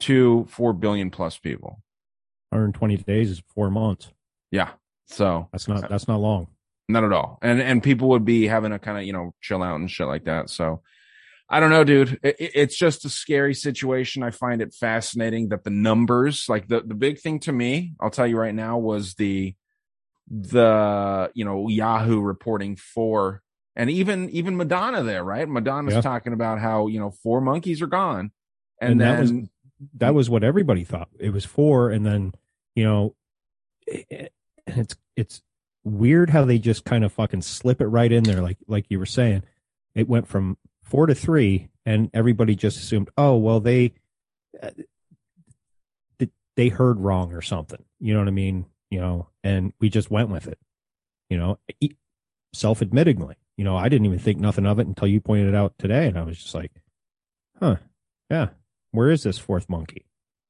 to 0.00 0.46
4 0.50 0.72
billion 0.72 1.10
plus 1.10 1.38
people. 1.38 1.82
120 2.50 2.96
days 2.96 3.30
is 3.30 3.42
four 3.54 3.70
months. 3.70 4.10
Yeah. 4.50 4.70
So 5.06 5.48
That's 5.52 5.68
not 5.68 5.88
that's 5.88 6.08
not 6.08 6.20
long. 6.20 6.48
Not 6.88 7.04
at 7.04 7.12
all. 7.12 7.38
And 7.42 7.60
and 7.60 7.80
people 7.82 8.08
would 8.08 8.24
be 8.24 8.48
having 8.48 8.72
a 8.72 8.78
kind 8.78 8.98
of 8.98 9.04
you 9.04 9.12
know 9.12 9.32
chill 9.40 9.62
out 9.62 9.76
and 9.78 9.88
shit 9.90 10.08
like 10.08 10.24
that. 10.24 10.50
So 10.50 10.82
I 11.52 11.58
don't 11.58 11.70
know, 11.70 11.82
dude. 11.84 12.20
It, 12.22 12.36
it- 12.38 12.52
it's 12.54 12.76
just 12.78 13.04
a 13.04 13.08
scary 13.10 13.54
situation. 13.54 14.22
I 14.22 14.30
find 14.30 14.62
it 14.62 14.72
fascinating 14.72 15.48
that 15.48 15.64
the 15.64 15.70
numbers, 15.70 16.46
like 16.48 16.68
the 16.68 16.80
the 16.80 16.94
big 16.94 17.18
thing 17.20 17.40
to 17.40 17.52
me, 17.52 17.94
I'll 18.00 18.10
tell 18.10 18.26
you 18.26 18.38
right 18.38 18.54
now, 18.54 18.78
was 18.78 19.14
the 19.14 19.54
the 20.30 21.30
you 21.34 21.44
know 21.44 21.68
Yahoo 21.68 22.20
reporting 22.20 22.76
for 22.76 23.42
and 23.76 23.90
even 23.90 24.30
even 24.30 24.56
Madonna 24.56 25.02
there, 25.02 25.24
right? 25.24 25.48
Madonna's 25.48 25.94
Yeah. 25.94 26.00
talking 26.00 26.32
about 26.32 26.60
how 26.60 26.86
you 26.86 27.00
know 27.00 27.10
four 27.10 27.40
monkeys 27.40 27.82
are 27.82 27.86
gone, 27.88 28.30
and, 28.80 28.92
And 28.92 29.00
then 29.00 29.08
that 29.08 29.20
was 29.20 29.48
that 29.94 30.14
was 30.14 30.30
what 30.30 30.44
everybody 30.44 30.84
thought 30.84 31.08
it 31.18 31.30
was 31.32 31.44
four, 31.44 31.90
and 31.90 32.04
then 32.06 32.32
you 32.76 32.84
know 32.84 33.14
it- 33.86 34.32
it's 34.66 34.94
it's 35.16 35.42
weird 35.82 36.30
how 36.30 36.44
they 36.44 36.58
just 36.58 36.84
kind 36.84 37.04
of 37.04 37.12
fucking 37.12 37.42
slip 37.42 37.80
it 37.80 37.86
right 37.86 38.12
in 38.12 38.22
there 38.22 38.42
like 38.42 38.58
like 38.68 38.84
you 38.90 38.98
were 38.98 39.06
saying 39.06 39.42
it 39.94 40.06
went 40.08 40.28
from 40.28 40.56
four 40.90 41.06
to 41.06 41.14
three 41.14 41.68
and 41.86 42.10
everybody 42.12 42.54
just 42.56 42.76
assumed 42.78 43.08
oh 43.16 43.36
well 43.36 43.60
they 43.60 43.92
uh, 44.62 44.70
they 46.56 46.68
heard 46.68 46.98
wrong 47.00 47.32
or 47.32 47.40
something 47.40 47.82
you 48.00 48.12
know 48.12 48.18
what 48.18 48.28
i 48.28 48.32
mean 48.32 48.66
you 48.90 49.00
know 49.00 49.28
and 49.44 49.72
we 49.80 49.88
just 49.88 50.10
went 50.10 50.28
with 50.28 50.46
it 50.46 50.58
you 51.30 51.38
know 51.38 51.58
e- 51.80 51.92
self-admittingly 52.52 53.34
you 53.56 53.64
know 53.64 53.76
i 53.76 53.88
didn't 53.88 54.04
even 54.06 54.18
think 54.18 54.38
nothing 54.38 54.66
of 54.66 54.78
it 54.78 54.86
until 54.86 55.06
you 55.08 55.20
pointed 55.20 55.48
it 55.48 55.54
out 55.54 55.72
today 55.78 56.06
and 56.08 56.18
i 56.18 56.22
was 56.22 56.36
just 56.42 56.54
like 56.54 56.72
huh 57.60 57.76
yeah 58.30 58.48
where 58.92 59.10
is 59.12 59.22
this 59.22 59.38
fourth 59.38 59.68
monkey? 59.68 60.04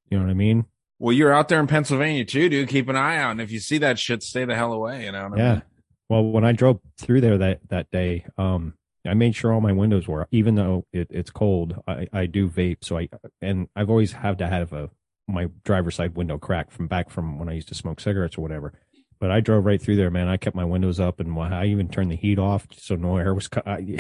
You 0.08 0.16
know 0.18 0.24
what 0.24 0.30
I 0.30 0.34
mean? 0.34 0.64
well, 0.98 1.12
you're 1.14 1.30
out 1.32 1.48
there 1.48 1.60
in 1.60 1.66
Pennsylvania 1.66 2.24
too, 2.24 2.48
dude. 2.48 2.70
Keep 2.70 2.88
an 2.88 2.96
eye 2.96 3.18
out, 3.18 3.32
and 3.32 3.40
if 3.42 3.50
you 3.52 3.58
see 3.60 3.76
that 3.78 3.98
shit, 3.98 4.22
stay 4.22 4.46
the 4.46 4.54
hell 4.54 4.72
away. 4.72 5.04
You 5.04 5.12
know 5.12 5.28
what 5.28 5.38
I 5.38 5.42
Yeah. 5.42 5.52
mean? 5.56 5.62
Well, 6.08 6.24
when 6.24 6.42
I 6.44 6.52
drove 6.52 6.80
through 6.96 7.20
there 7.20 7.36
that 7.36 7.60
that 7.68 7.90
day, 7.90 8.24
um, 8.38 8.72
I 9.06 9.14
made 9.14 9.34
sure 9.34 9.52
all 9.52 9.60
my 9.60 9.72
windows 9.72 10.06
were, 10.06 10.26
even 10.30 10.56
though 10.56 10.84
it, 10.92 11.08
it's 11.10 11.30
cold. 11.30 11.82
I, 11.86 12.06
I 12.12 12.26
do 12.26 12.48
vape, 12.48 12.78
so 12.82 12.98
I 12.98 13.08
and 13.40 13.68
I've 13.74 13.90
always 13.90 14.12
had 14.12 14.38
to 14.38 14.46
have 14.46 14.72
a 14.72 14.90
my 15.26 15.48
driver's 15.64 15.94
side 15.94 16.16
window 16.16 16.38
cracked 16.38 16.72
from 16.72 16.88
back 16.88 17.10
from 17.10 17.38
when 17.38 17.48
I 17.48 17.52
used 17.52 17.68
to 17.68 17.74
smoke 17.74 18.00
cigarettes 18.00 18.36
or 18.36 18.42
whatever. 18.42 18.72
But 19.18 19.30
I 19.30 19.40
drove 19.40 19.64
right 19.64 19.80
through 19.80 19.96
there, 19.96 20.10
man. 20.10 20.28
I 20.28 20.36
kept 20.36 20.56
my 20.56 20.64
windows 20.64 20.98
up, 20.98 21.20
and 21.20 21.38
I 21.38 21.66
even 21.66 21.88
turned 21.88 22.10
the 22.10 22.16
heat 22.16 22.38
off 22.38 22.66
so 22.76 22.96
no 22.96 23.16
air 23.16 23.34
was. 23.34 23.48
I, 23.66 23.98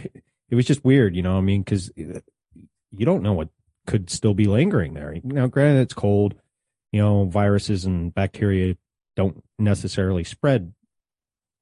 it 0.50 0.54
was 0.54 0.66
just 0.66 0.84
weird, 0.84 1.14
you 1.14 1.22
know. 1.22 1.32
what 1.32 1.38
I 1.38 1.42
mean, 1.42 1.62
because 1.62 1.90
eh, 1.96 2.20
you 2.90 3.06
don't 3.06 3.22
know 3.22 3.34
what 3.34 3.48
could 3.86 4.10
still 4.10 4.34
be 4.34 4.46
lingering 4.46 4.94
there. 4.94 5.14
Now, 5.22 5.46
granted, 5.46 5.82
it's 5.82 5.94
cold. 5.94 6.34
You 6.92 7.00
know, 7.00 7.24
viruses 7.24 7.84
and 7.84 8.12
bacteria 8.12 8.76
don't 9.14 9.44
necessarily 9.58 10.24
spread 10.24 10.72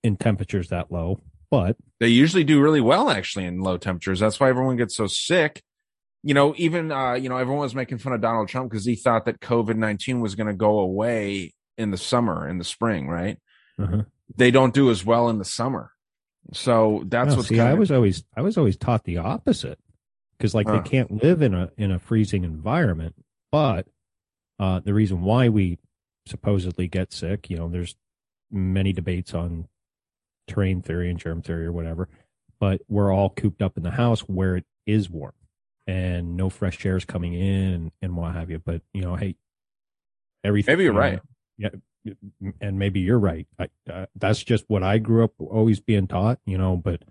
in 0.02 0.16
temperatures 0.16 0.68
that 0.68 0.90
low, 0.90 1.20
but 1.50 1.76
they 2.00 2.08
usually 2.08 2.44
do 2.44 2.60
really 2.60 2.80
well 2.80 3.10
actually 3.10 3.44
in 3.44 3.60
low 3.60 3.76
temperatures. 3.76 4.20
That's 4.20 4.38
why 4.38 4.48
everyone 4.48 4.76
gets 4.76 4.96
so 4.96 5.06
sick. 5.06 5.62
You 6.22 6.34
know, 6.34 6.54
even 6.56 6.90
uh, 6.92 7.14
you 7.14 7.28
know, 7.28 7.36
everyone 7.36 7.62
was 7.62 7.74
making 7.74 7.98
fun 7.98 8.12
of 8.12 8.20
Donald 8.20 8.48
Trump 8.48 8.70
because 8.70 8.84
he 8.84 8.96
thought 8.96 9.24
that 9.26 9.40
COVID 9.40 9.76
nineteen 9.76 10.20
was 10.20 10.34
going 10.34 10.48
to 10.48 10.54
go 10.54 10.78
away 10.80 11.54
in 11.76 11.90
the 11.90 11.96
summer, 11.96 12.48
in 12.48 12.58
the 12.58 12.64
spring, 12.64 13.08
right? 13.08 13.38
uh 13.80 14.02
They 14.36 14.50
don't 14.50 14.74
do 14.74 14.90
as 14.90 15.04
well 15.04 15.28
in 15.28 15.38
the 15.38 15.44
summer, 15.44 15.92
so 16.52 17.04
that's 17.06 17.30
No, 17.30 17.36
what's 17.36 17.48
see. 17.48 17.60
I 17.60 17.72
of 17.72 17.78
was 17.78 17.90
always 17.90 18.24
I 18.36 18.42
was 18.42 18.58
always 18.58 18.76
taught 18.76 19.04
the 19.04 19.18
opposite 19.18 19.78
because 20.36 20.54
like 20.54 20.66
Huh. 20.66 20.82
they 20.82 20.88
can't 20.90 21.22
live 21.22 21.40
in 21.40 21.54
a 21.54 21.70
in 21.76 21.90
a 21.92 21.98
freezing 21.98 22.44
environment. 22.44 23.14
But 23.52 23.86
uh, 24.58 24.80
the 24.80 24.92
reason 24.94 25.22
why 25.22 25.48
we 25.48 25.78
supposedly 26.26 26.88
get 26.88 27.12
sick, 27.12 27.48
you 27.48 27.56
know, 27.56 27.68
there's 27.68 27.96
many 28.50 28.92
debates 28.92 29.34
on 29.34 29.68
terrain 30.48 30.82
theory 30.82 31.10
and 31.10 31.18
germ 31.18 31.42
theory 31.42 31.66
or 31.66 31.72
whatever, 31.72 32.08
but 32.58 32.80
we're 32.88 33.12
all 33.12 33.30
cooped 33.30 33.62
up 33.62 33.76
in 33.76 33.82
the 33.82 33.90
house 33.90 34.20
where 34.20 34.56
it 34.56 34.64
is 34.86 35.08
warm 35.08 35.32
and 35.88 36.36
no 36.36 36.50
fresh 36.50 36.84
air 36.84 36.96
is 36.96 37.04
coming 37.04 37.32
in 37.32 37.72
and, 37.72 37.92
and 38.02 38.16
what 38.16 38.34
have 38.34 38.50
you. 38.50 38.58
But 38.58 38.82
you 38.92 39.00
know, 39.00 39.16
hey, 39.16 39.36
everything. 40.44 40.72
Maybe 40.72 40.84
you're 40.84 40.92
you 40.92 41.00
know, 41.00 41.18
right. 41.18 41.20
yeah, 42.04 42.14
and 42.60 42.78
maybe 42.78 43.00
you're 43.00 43.18
right. 43.18 43.46
I, 43.58 43.68
uh, 43.90 44.06
that's 44.14 44.44
just 44.44 44.64
what 44.68 44.82
I 44.82 44.98
grew 44.98 45.24
up 45.24 45.32
always 45.38 45.80
being 45.80 46.06
taught, 46.06 46.38
you 46.44 46.58
know. 46.58 46.76
But 46.76 47.02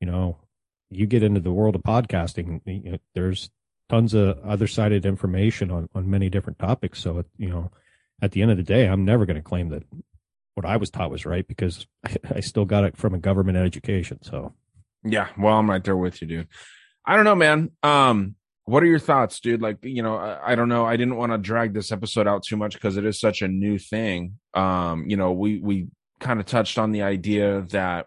you 0.00 0.06
know, 0.06 0.36
you 0.90 1.06
get 1.06 1.22
into 1.22 1.40
the 1.40 1.52
world 1.52 1.74
of 1.74 1.82
podcasting, 1.82 2.60
you 2.66 2.92
know, 2.92 2.98
there's 3.14 3.50
tons 3.88 4.14
of 4.14 4.38
other 4.44 4.66
sided 4.66 5.06
information 5.06 5.70
on 5.70 5.88
on 5.94 6.10
many 6.10 6.28
different 6.28 6.58
topics. 6.58 7.00
So 7.00 7.18
it, 7.18 7.26
you 7.38 7.48
know, 7.48 7.70
at 8.20 8.32
the 8.32 8.42
end 8.42 8.50
of 8.50 8.58
the 8.58 8.62
day, 8.62 8.86
I'm 8.86 9.06
never 9.06 9.24
going 9.24 9.36
to 9.36 9.42
claim 9.42 9.70
that 9.70 9.84
what 10.54 10.66
I 10.66 10.76
was 10.76 10.90
taught 10.90 11.10
was 11.10 11.26
right 11.26 11.46
because 11.46 11.86
I, 12.34 12.40
still 12.40 12.64
got 12.64 12.84
it 12.84 12.96
from 12.96 13.14
a 13.14 13.18
government 13.18 13.58
education. 13.58 14.18
So 14.22 14.52
Yeah, 15.04 15.28
well, 15.38 15.58
I'm 15.58 15.68
right 15.70 15.82
there 15.82 15.96
with 15.96 16.20
you, 16.20 16.28
dude. 16.28 16.48
I 17.06 17.16
don't 17.16 17.24
know, 17.24 17.34
man. 17.34 17.70
Um, 17.82 18.36
what 18.64 18.82
are 18.82 18.86
your 18.86 19.00
thoughts, 19.00 19.40
dude? 19.40 19.60
Like, 19.60 19.78
you 19.82 20.02
know, 20.02 20.16
I, 20.16 20.52
I 20.52 20.54
don't 20.54 20.68
know. 20.68 20.84
I 20.86 20.96
didn't 20.96 21.16
want 21.16 21.32
to 21.32 21.38
drag 21.38 21.74
this 21.74 21.90
episode 21.90 22.28
out 22.28 22.44
too 22.44 22.56
much 22.56 22.74
because 22.74 22.96
it 22.96 23.04
is 23.04 23.18
such 23.18 23.42
a 23.42 23.48
new 23.48 23.78
thing. 23.78 24.38
Um, 24.54 25.04
you 25.08 25.16
know, 25.16 25.32
we 25.32 25.58
we 25.58 25.88
kind 26.20 26.38
of 26.38 26.46
touched 26.46 26.78
on 26.78 26.92
the 26.92 27.02
idea 27.02 27.62
that 27.70 28.06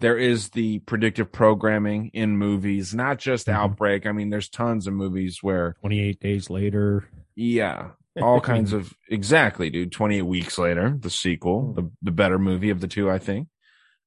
there 0.00 0.18
is 0.18 0.50
the 0.50 0.80
predictive 0.80 1.32
programming 1.32 2.10
in 2.12 2.36
movies, 2.36 2.94
not 2.94 3.18
just 3.18 3.46
Mhm. 3.46 3.54
Outbreak. 3.54 4.06
I 4.06 4.12
mean, 4.12 4.28
there's 4.30 4.48
tons 4.50 4.86
of 4.86 4.92
movies 4.94 5.38
where, 5.42 5.74
28 5.80 6.20
days 6.20 6.50
later, 6.50 7.08
yeah, 7.34 7.90
all 8.22 8.40
kinds 8.42 8.72
of 8.72 8.94
exactly, 9.08 9.70
dude. 9.70 9.92
28 9.92 10.22
weeks 10.22 10.58
later, 10.58 10.96
the 10.98 11.10
sequel, 11.10 11.72
the 11.72 11.90
the 12.02 12.12
better 12.12 12.38
movie 12.38 12.70
of 12.70 12.80
the 12.80 12.88
two, 12.88 13.10
I 13.10 13.18
think. 13.18 13.48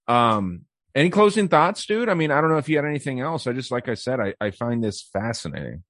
Um, 0.07 0.65
any 0.93 1.09
closing 1.09 1.47
thoughts, 1.47 1.85
dude? 1.85 2.09
I 2.09 2.13
mean, 2.13 2.31
I 2.31 2.41
don't 2.41 2.49
know 2.49 2.57
if 2.57 2.67
you 2.67 2.75
had 2.75 2.85
anything 2.85 3.21
else. 3.21 3.47
I 3.47 3.53
just, 3.53 3.71
like 3.71 3.87
I 3.87 3.93
said, 3.93 4.19
I, 4.19 4.33
I 4.41 4.51
find 4.51 4.83
this 4.83 5.01
fascinating. 5.01 5.83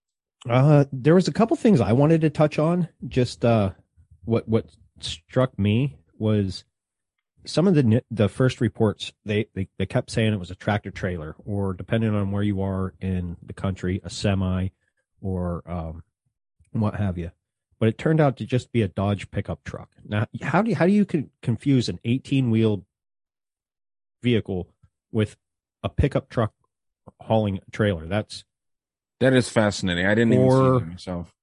Uh, 0.49 0.85
there 0.91 1.15
was 1.15 1.27
a 1.27 1.33
couple 1.33 1.57
things 1.57 1.81
I 1.81 1.93
wanted 1.93 2.21
to 2.21 2.29
touch 2.29 2.59
on. 2.59 2.87
Just 3.07 3.45
uh, 3.45 3.71
what 4.25 4.47
what 4.47 4.65
struck 4.99 5.57
me 5.57 5.97
was 6.17 6.63
some 7.45 7.67
of 7.67 7.75
the 7.75 8.03
the 8.11 8.29
first 8.29 8.61
reports. 8.61 9.11
They, 9.25 9.47
they 9.55 9.67
they 9.77 9.85
kept 9.85 10.11
saying 10.11 10.33
it 10.33 10.39
was 10.39 10.51
a 10.51 10.55
tractor 10.55 10.91
trailer, 10.91 11.35
or 11.45 11.73
depending 11.73 12.15
on 12.15 12.31
where 12.31 12.43
you 12.43 12.61
are 12.61 12.93
in 13.01 13.37
the 13.43 13.53
country, 13.53 14.01
a 14.03 14.09
semi, 14.09 14.69
or 15.21 15.63
um, 15.69 16.03
what 16.71 16.95
have 16.95 17.17
you. 17.17 17.31
But 17.81 17.89
it 17.89 17.97
turned 17.97 18.21
out 18.21 18.37
to 18.37 18.45
just 18.45 18.71
be 18.71 18.83
a 18.83 18.87
Dodge 18.87 19.31
pickup 19.31 19.63
truck. 19.63 19.89
Now, 20.07 20.27
how 20.43 20.61
do 20.61 20.69
you, 20.69 20.75
how 20.75 20.85
do 20.85 20.91
you 20.91 21.03
con- 21.03 21.31
confuse 21.41 21.89
an 21.89 21.99
18 22.03 22.51
wheel 22.51 22.85
vehicle 24.21 24.67
with 25.11 25.35
a 25.81 25.89
pickup 25.89 26.29
truck 26.29 26.53
hauling 27.21 27.57
a 27.67 27.71
trailer? 27.71 28.05
That's 28.05 28.45
That 29.19 29.33
is 29.33 29.49
fascinating. 29.49 30.05
I 30.05 30.13
didn't 30.13 30.33
even 30.33 30.45
Or- 30.45 30.79
see 30.81 30.85
myself. 30.85 31.33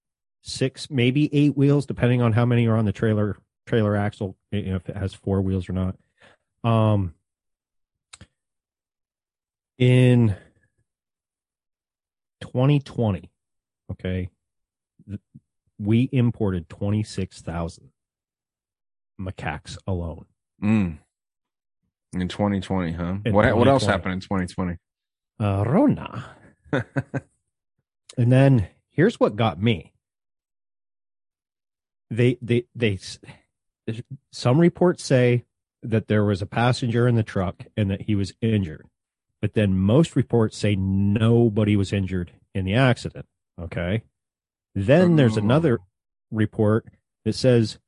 six, 0.42 0.88
maybe 0.88 1.28
eight 1.34 1.56
wheels, 1.56 1.86
depending 1.86 2.22
on 2.22 2.34
how 2.34 2.46
many 2.46 2.68
are 2.68 2.76
on 2.76 2.84
the 2.84 2.92
trailer 2.92 3.36
trailer 3.66 3.96
axle, 3.96 4.36
you 4.52 4.62
know, 4.62 4.76
if 4.76 4.88
it 4.88 4.96
has 4.96 5.12
four 5.12 5.42
wheels 5.42 5.68
or 5.68 5.72
not. 5.72 5.96
Um, 6.62 7.14
in 9.76 10.36
2020, 12.42 13.28
okay, 13.90 14.30
we 15.78 16.08
imported 16.12 16.68
26,000 16.68 17.90
macaques 19.20 19.76
alone. 19.86 20.26
Mm. 20.62 20.98
In 22.14 22.28
2020, 22.28 22.92
huh? 22.92 23.16
In 23.24 23.32
what 23.34 23.56
what 23.56 23.68
else 23.68 23.84
happened 23.84 24.14
in 24.14 24.20
2020? 24.20 24.76
Uh, 25.40 25.64
Rona. 25.66 26.24
and 26.72 28.32
then 28.32 28.68
here's 28.90 29.20
what 29.20 29.36
got 29.36 29.60
me. 29.62 29.92
They, 32.10 32.38
they, 32.40 32.64
they, 32.74 32.98
some 34.32 34.58
reports 34.58 35.04
say 35.04 35.44
that 35.82 36.08
there 36.08 36.24
was 36.24 36.42
a 36.42 36.46
passenger 36.46 37.06
in 37.06 37.14
the 37.14 37.22
truck 37.22 37.64
and 37.76 37.90
that 37.90 38.02
he 38.02 38.14
was 38.14 38.32
injured. 38.40 38.86
But 39.40 39.54
then 39.54 39.78
most 39.78 40.16
reports 40.16 40.56
say 40.56 40.74
nobody 40.74 41.76
was 41.76 41.92
injured 41.92 42.32
in 42.54 42.64
the 42.64 42.74
accident. 42.74 43.26
Okay. 43.60 44.02
Then 44.86 45.16
there's 45.16 45.36
another 45.36 45.80
report 46.30 46.86
that 47.24 47.34
says 47.34 47.78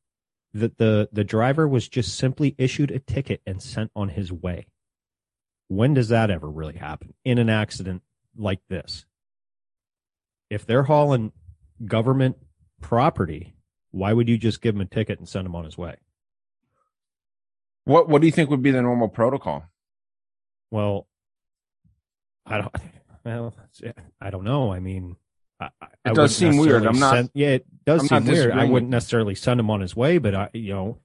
that 0.53 0.79
the, 0.79 1.09
the 1.13 1.23
driver 1.23 1.69
was 1.69 1.89
just 1.89 2.17
simply 2.17 2.57
issued 2.59 2.91
a 2.91 2.99
ticket 2.99 3.41
and 3.47 3.63
sent 3.63 3.93
on 3.95 4.09
his 4.09 4.33
way. 4.33 4.67
When 5.69 5.95
does 5.95 6.09
that 6.09 6.31
ever 6.31 6.51
really 6.51 6.79
happen 6.79 7.15
in 7.25 7.39
an 7.39 7.49
accident 7.49 8.03
like 8.37 8.59
this? 8.69 9.07
If 10.51 10.67
they're 10.67 10.83
hauling 10.83 11.31
government 11.85 12.39
property, 12.81 13.55
why 13.93 14.13
would 14.13 14.29
you 14.29 14.37
just 14.37 14.61
give 14.61 14.75
him 14.75 14.81
a 14.81 14.85
ticket 14.85 15.21
and 15.21 15.29
send 15.29 15.47
him 15.47 15.55
on 15.55 15.65
his 15.65 15.79
way? 15.79 15.95
What 17.85 18.09
What 18.09 18.21
do 18.21 18.27
you 18.27 18.33
think 18.33 18.51
would 18.51 18.63
be 18.63 18.73
the 18.73 18.83
normal 18.83 19.09
protocol? 19.09 19.65
Well, 20.71 21.07
I 22.45 22.59
don't. 22.59 22.75
Well, 23.23 23.55
I 24.19 24.31
don't 24.31 24.45
know. 24.45 24.73
I 24.73 24.81
mean, 24.81 25.17
I, 25.61 25.69
It 26.07 26.15
does 26.15 26.35
seem 26.37 26.57
weird. 26.57 26.87
I'm 26.87 26.99
not- 26.99 27.15
Send, 27.15 27.31
yeah, 27.35 27.49
it 27.49 27.67
does 27.85 28.03
I'm 28.11 28.25
seem 28.25 28.33
weird. 28.33 28.53
I 28.53 28.65
wouldn't 28.65 28.91
necessarily 28.91 29.35
send 29.35 29.61
him 29.61 29.71
on 29.71 29.81
his 29.81 29.95
way, 29.95 30.19
but 30.19 30.35
I, 30.35 30.51
you 30.55 30.73
know, 30.73 30.99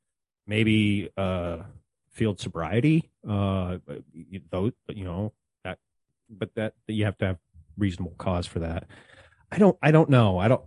maybe 0.48 1.10
uh, 1.18 1.58
field 2.12 2.40
sobriety. 2.40 3.10
Uh, 3.28 3.80
those, 4.52 4.72
you 4.90 5.04
know, 5.04 5.34
that, 5.64 5.80
but 6.30 6.54
that 6.56 6.74
you 6.88 7.06
have 7.06 7.18
to 7.18 7.26
have 7.26 7.38
reasonable 7.78 8.16
cause 8.18 8.48
for 8.48 8.60
that. 8.60 8.88
I 9.52 9.58
don't. 9.58 9.78
I 9.82 9.92
don't 9.92 10.10
know. 10.10 10.38
I 10.40 10.48
don't. 10.48 10.64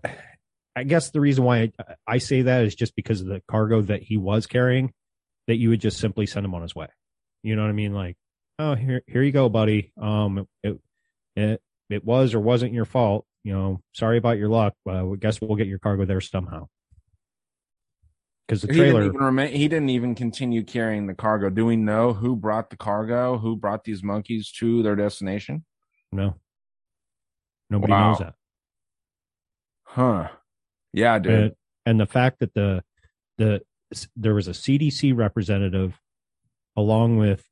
I 0.77 0.85
guess 0.85 1.11
the 1.11 1.21
reason 1.21 1.45
why 1.45 1.73
I, 1.79 1.95
I 2.07 2.19
say 2.19 2.43
that 2.43 2.65
is 2.65 2.75
just 2.75 2.95
because 2.95 3.21
of 3.21 3.27
the 3.27 3.43
cargo 3.49 3.81
that 3.83 4.03
he 4.03 4.17
was 4.17 4.47
carrying. 4.47 4.93
That 5.47 5.57
you 5.57 5.71
would 5.71 5.81
just 5.81 5.99
simply 5.99 6.27
send 6.27 6.45
him 6.45 6.55
on 6.55 6.61
his 6.63 6.77
way. 6.77 6.89
You 7.43 7.57
know 7.57 7.63
what 7.63 7.71
I 7.71 7.73
mean? 7.73 7.95
Like, 7.95 8.17
oh, 8.59 8.75
here, 8.75 9.03
here 9.07 9.23
you 9.23 9.33
go, 9.33 9.49
buddy. 9.49 9.93
Um, 10.01 10.47
it, 10.63 10.79
it, 11.35 11.63
it 11.89 12.05
was 12.05 12.35
or 12.35 12.41
wasn't 12.41 12.75
your 12.75 12.85
fault. 12.85 13.25
You 13.45 13.53
know, 13.53 13.81
sorry 13.95 14.19
about 14.19 14.39
your 14.39 14.49
luck. 14.49 14.75
Uh, 14.87 15.13
I 15.13 15.17
guess 15.17 15.41
we'll 15.41 15.57
get 15.57 15.67
your 15.67 15.79
cargo 15.79 16.05
there 16.05 16.21
somehow. 16.21 16.67
Because 18.47 18.63
the 18.63 18.69
He 18.69 18.75
didn't, 18.75 18.87
trailer, 18.95 19.05
even 19.07 19.21
remain, 19.21 19.53
he 19.53 19.69
didn't 19.69 19.91
even 19.91 20.15
continue 20.15 20.65
carrying 20.65 21.07
the 21.07 21.15
cargo. 21.15 21.51
Do 21.51 21.67
we 21.67 21.77
know 21.77 22.13
who 22.15 22.35
brought 22.35 22.71
the 22.71 22.77
cargo? 22.77 23.39
Who 23.39 23.57
brought 23.57 23.85
these 23.85 24.03
monkeys 24.03 24.51
to 24.53 24.83
their 24.83 24.97
destination? 24.97 25.65
no, 26.11 26.35
nobody 27.69 27.93
Wow. 27.93 28.09
knows 28.11 28.19
that. 28.21 28.35
Huh? 29.85 30.29
Yeah, 30.93 31.19
dude. 31.19 31.33
And, 31.33 31.53
and 31.87 32.01
the 32.01 32.07
fact 32.07 32.41
that 32.41 32.55
the 32.55 32.83
the 33.39 33.63
there 34.17 34.35
was 34.35 34.49
a 34.49 34.53
CDC 34.53 35.17
representative 35.17 35.99
along 36.77 37.17
with 37.19 37.45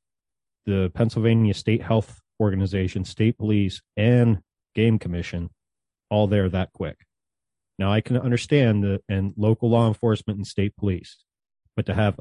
the 0.65 0.91
Pennsylvania 0.93 1.53
State 1.53 1.81
Health 1.81 2.19
Organization, 2.39 3.03
state 3.05 3.37
police, 3.37 3.81
and 3.95 4.39
game 4.75 4.99
commission 4.99 5.49
all 6.09 6.27
there 6.27 6.49
that 6.49 6.73
quick. 6.73 6.97
Now 7.79 7.91
I 7.91 8.01
can 8.01 8.17
understand 8.17 8.83
the 8.83 9.01
and 9.07 9.33
local 9.37 9.69
law 9.69 9.87
enforcement 9.87 10.37
and 10.37 10.47
state 10.47 10.75
police, 10.77 11.17
but 11.75 11.85
to 11.85 11.93
have 11.93 12.19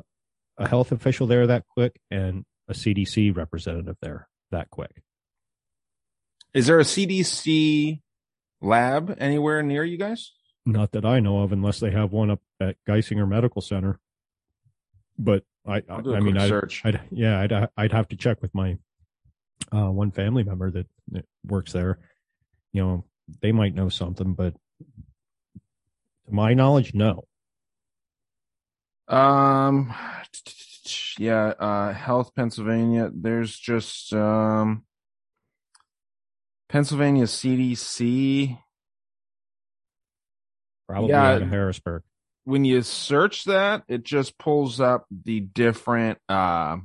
a 0.58 0.68
health 0.68 0.92
official 0.92 1.26
there 1.26 1.46
that 1.46 1.66
quick 1.66 2.00
and 2.10 2.44
a 2.68 2.72
CDC 2.72 3.36
representative 3.36 3.96
there 4.00 4.28
that 4.50 4.70
quick. 4.70 5.02
Is 6.54 6.66
there 6.66 6.80
a 6.80 6.84
CDC 6.84 8.00
lab 8.60 9.16
anywhere 9.18 9.62
near 9.62 9.84
you 9.84 9.98
guys? 9.98 10.32
Not 10.64 10.92
that 10.92 11.04
I 11.04 11.20
know 11.20 11.40
of, 11.42 11.52
unless 11.52 11.80
they 11.80 11.90
have 11.90 12.12
one 12.12 12.30
up 12.30 12.40
at 12.60 12.76
Geisinger 12.88 13.28
Medical 13.28 13.62
Center. 13.62 14.00
But 15.18 15.44
I, 15.66 15.76
I, 15.76 15.82
I'll 15.88 16.02
do 16.02 16.12
a 16.12 16.16
I 16.16 16.20
mean, 16.20 16.34
quick 16.34 16.44
I, 16.44 16.48
search. 16.48 16.82
I'd, 16.84 17.00
yeah, 17.10 17.40
I'd, 17.40 17.68
I'd 17.76 17.92
have 17.92 18.08
to 18.08 18.16
check 18.16 18.42
with 18.42 18.54
my 18.54 18.78
uh, 19.72 19.90
one 19.90 20.10
family 20.10 20.42
member 20.42 20.70
that, 20.70 20.86
that 21.12 21.24
works 21.44 21.72
there. 21.72 21.98
You 22.72 22.82
know, 22.82 23.04
they 23.42 23.52
might 23.52 23.74
know 23.74 23.88
something, 23.88 24.34
but 24.34 24.54
to 26.26 26.32
my 26.32 26.54
knowledge, 26.54 26.94
no. 26.94 27.24
Um, 29.08 29.94
yeah, 31.18 31.48
uh, 31.58 31.92
Health 31.92 32.34
Pennsylvania. 32.34 33.10
There's 33.14 33.56
just 33.56 34.12
um, 34.12 34.84
Pennsylvania 36.68 37.24
CDC. 37.24 38.58
Probably 40.88 41.10
Yeah. 41.10 41.34
out 41.34 41.42
of 41.42 41.48
Harrisburg. 41.48 42.02
When 42.44 42.64
you 42.64 42.82
search 42.82 43.44
that, 43.44 43.82
it 43.88 44.04
just 44.04 44.38
pulls 44.38 44.80
up 44.80 45.06
the 45.24 45.40
different, 45.40 46.18
uh, 46.28 46.78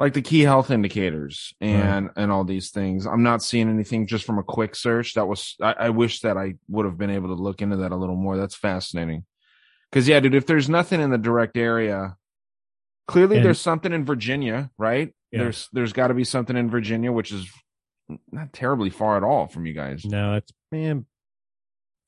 like 0.00 0.14
the 0.14 0.22
key 0.22 0.40
health 0.40 0.70
indicators 0.70 1.52
and 1.60 2.08
and 2.16 2.32
all 2.32 2.42
these 2.42 2.70
things. 2.70 3.06
I'm 3.06 3.22
not 3.22 3.42
seeing 3.42 3.68
anything 3.68 4.06
just 4.06 4.24
from 4.24 4.38
a 4.38 4.42
quick 4.42 4.74
search. 4.74 5.12
That 5.14 5.28
was 5.28 5.56
I, 5.60 5.74
I 5.78 5.90
wish 5.90 6.20
that 6.20 6.38
I 6.38 6.54
would 6.68 6.86
have 6.86 6.96
been 6.96 7.10
able 7.10 7.28
to 7.28 7.40
look 7.40 7.60
into 7.60 7.76
that 7.76 7.92
a 7.92 7.96
little 7.96 8.16
more. 8.16 8.38
That's 8.38 8.54
fascinating. 8.56 9.26
Because 9.90 10.08
yeah, 10.08 10.18
dude, 10.20 10.34
if 10.34 10.46
there's 10.46 10.70
nothing 10.70 11.02
in 11.02 11.10
the 11.10 11.18
direct 11.18 11.58
area, 11.58 12.16
clearly 13.06 13.36
And- 13.36 13.44
there's 13.44 13.60
something 13.60 13.92
in 13.92 14.06
Virginia, 14.06 14.70
right? 14.78 15.14
Yeah. 15.30 15.40
There's 15.40 15.68
there's 15.74 15.92
got 15.92 16.08
to 16.08 16.14
be 16.14 16.24
something 16.24 16.56
in 16.56 16.70
Virginia, 16.70 17.12
which 17.12 17.30
is 17.30 17.46
not 18.32 18.54
terribly 18.54 18.88
far 18.88 19.18
at 19.18 19.22
all 19.22 19.48
from 19.48 19.66
you 19.66 19.74
guys. 19.74 20.06
No, 20.06 20.34
it's 20.34 20.50
man, 20.72 21.04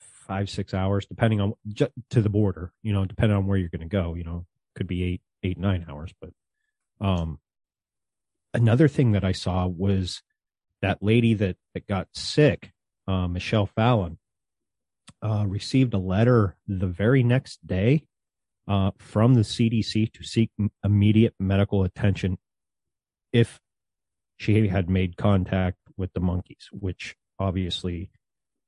five 0.01 0.49
six 0.49 0.72
hours, 0.72 1.05
depending 1.05 1.43
on 1.43 1.53
to 1.76 2.22
the 2.22 2.30
border. 2.30 2.72
You 2.82 2.95
know, 2.95 3.05
depending 3.05 3.36
on 3.36 3.47
where 3.47 3.59
you're 3.59 3.68
going 3.68 3.86
to 3.86 3.86
go. 3.86 4.14
You 4.14 4.24
know, 4.24 4.47
could 4.76 4.86
be 4.86 5.05
eight 5.05 5.20
eight 5.43 5.59
nine 5.59 5.84
hours. 5.88 6.11
But 6.20 6.30
um, 7.07 7.38
another 8.55 8.89
thing 8.89 9.13
that 9.13 9.25
I 9.25 9.33
saw 9.33 9.67
was 9.67 10.23
that 10.81 11.03
lady 11.03 11.35
that 11.35 11.57
that 11.75 11.87
got 11.87 12.09
sick, 12.13 12.73
uh, 13.07 13.29
Michelle 13.29 13.67
Fallon, 13.67 14.19
uh, 15.23 15.45
received 15.47 15.95
a 15.95 15.99
letter 15.99 16.57
the 16.67 16.87
very 16.87 17.23
next 17.23 17.67
day 17.67 18.05
uh, 18.69 18.91
from 18.99 19.35
the 19.35 19.43
CDC 19.43 20.13
to 20.13 20.25
seek 20.25 20.51
immediate 20.85 21.35
medical 21.39 21.85
attention 21.85 22.39
if 23.33 23.61
she 24.37 24.69
had 24.69 24.91
made 24.91 25.17
contact 25.17 25.79
with 25.97 26.13
the 26.13 26.21
monkeys, 26.21 26.69
which 26.73 27.15
obviously 27.39 28.11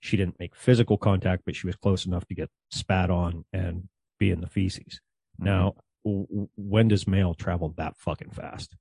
she 0.00 0.16
didn't 0.16 0.38
make 0.38 0.54
physical 0.54 0.98
contact, 0.98 1.42
but 1.44 1.56
she 1.56 1.66
was 1.66 1.76
close 1.76 2.06
enough 2.06 2.26
to 2.26 2.34
get 2.34 2.50
spat 2.70 3.10
on 3.10 3.44
and 3.52 3.88
be 4.18 4.30
in 4.30 4.40
the 4.40 4.46
feces. 4.46 5.00
Now, 5.38 5.74
w- 6.04 6.26
w- 6.26 6.48
when 6.56 6.88
does 6.88 7.08
mail 7.08 7.34
travel 7.34 7.74
that 7.76 7.96
fucking 7.96 8.30
fast? 8.30 8.76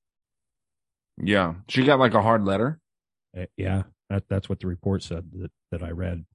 Yeah, 1.22 1.55
she 1.68 1.84
got 1.84 1.99
like 1.99 2.14
a 2.14 2.22
hard 2.22 2.43
letter. 2.45 2.80
Uh, 3.38 3.45
yeah, 3.57 3.84
that, 4.09 4.24
that's 4.30 4.49
what 4.49 4.59
the 4.59 4.68
report 4.68 5.03
said 5.03 5.30
that, 5.34 5.51
that 5.72 5.84
I 5.84 5.91
read. 5.91 6.26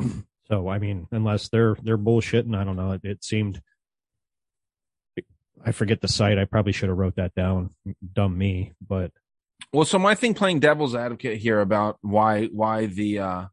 so, 0.48 0.68
I 0.68 0.78
mean, 0.78 1.06
unless 1.12 1.48
they're 1.48 1.76
they're 1.82 1.98
bullshitting, 1.98 2.56
I 2.56 2.64
don't 2.64 2.76
know. 2.76 2.92
It, 2.92 3.00
it 3.04 3.24
seemed. 3.24 3.60
I 5.64 5.72
forget 5.72 6.00
the 6.00 6.08
site. 6.08 6.38
I 6.38 6.44
probably 6.44 6.72
should 6.72 6.88
have 6.90 6.98
wrote 6.98 7.16
that 7.16 7.34
down. 7.34 7.70
Dumb 8.14 8.36
me, 8.36 8.74
but 8.86 9.10
Well, 9.72 9.84
so 9.84 9.98
my 9.98 10.14
thing 10.14 10.34
playing 10.34 10.60
devil's 10.60 10.94
advocate 10.94 11.38
here 11.38 11.60
about 11.60 11.98
why 12.02 12.46
why 12.46 12.86
the 12.86 13.18
uh 13.20 13.46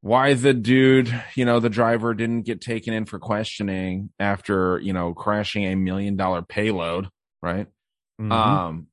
why 0.00 0.34
the 0.34 0.52
dude, 0.52 1.14
you 1.34 1.44
know, 1.46 1.60
the 1.60 1.70
driver 1.70 2.12
didn't 2.12 2.42
get 2.42 2.60
taken 2.60 2.92
in 2.92 3.06
for 3.06 3.18
questioning 3.18 4.10
after, 4.18 4.78
you 4.80 4.92
know, 4.92 5.14
crashing 5.14 5.64
a 5.64 5.74
million 5.76 6.16
dollar 6.16 6.42
payload, 6.42 7.08
right? 7.42 7.68
mhm. 8.20 8.32
Um 8.32 8.88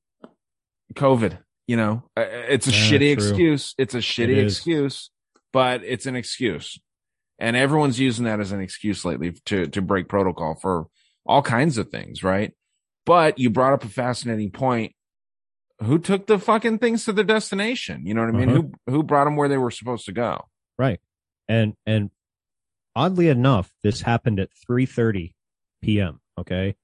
COVID, 0.92 1.38
you 1.66 1.76
know, 1.76 2.04
uh, 2.16 2.24
it's 2.48 2.66
a 2.68 2.70
Yeah, 2.70 2.76
shitty 2.76 3.16
true. 3.16 3.28
excuse. 3.28 3.74
It's 3.78 3.94
a 3.94 3.98
shitty 3.98 4.36
is. 4.36 4.56
excuse, 4.56 5.10
but 5.52 5.82
it's 5.84 6.06
an 6.06 6.16
excuse. 6.16 6.78
And 7.38 7.56
everyone's 7.56 7.98
using 7.98 8.24
that 8.26 8.40
as 8.40 8.52
an 8.52 8.60
excuse 8.60 9.04
lately 9.04 9.32
to 9.46 9.66
to 9.68 9.82
break 9.82 10.08
protocol 10.08 10.54
for 10.54 10.86
all 11.26 11.42
kinds 11.42 11.78
of 11.78 11.88
things, 11.90 12.22
right? 12.22 12.52
But 13.06 13.38
you 13.38 13.50
brought 13.50 13.72
up 13.72 13.84
a 13.84 13.88
fascinating 13.88 14.50
point. 14.50 14.94
Who 15.80 15.98
took 15.98 16.26
the 16.28 16.38
fucking 16.38 16.78
things 16.78 17.04
to 17.06 17.12
their 17.12 17.24
destination? 17.24 18.06
You 18.06 18.14
know 18.14 18.20
what 18.24 18.34
I 18.34 18.38
mean? 18.38 18.48
Uh-huh. 18.50 18.62
Who 18.86 18.92
who 18.92 19.02
brought 19.02 19.24
them 19.24 19.34
where 19.36 19.48
they 19.48 19.56
were 19.58 19.72
supposed 19.72 20.04
to 20.06 20.12
go? 20.12 20.46
Right. 20.78 21.00
And 21.48 21.74
and 21.86 22.10
oddly 22.94 23.28
enough, 23.28 23.72
this 23.82 24.02
happened 24.02 24.38
at 24.38 24.50
3:30 24.70 25.32
p.m., 25.82 26.20
okay? 26.38 26.76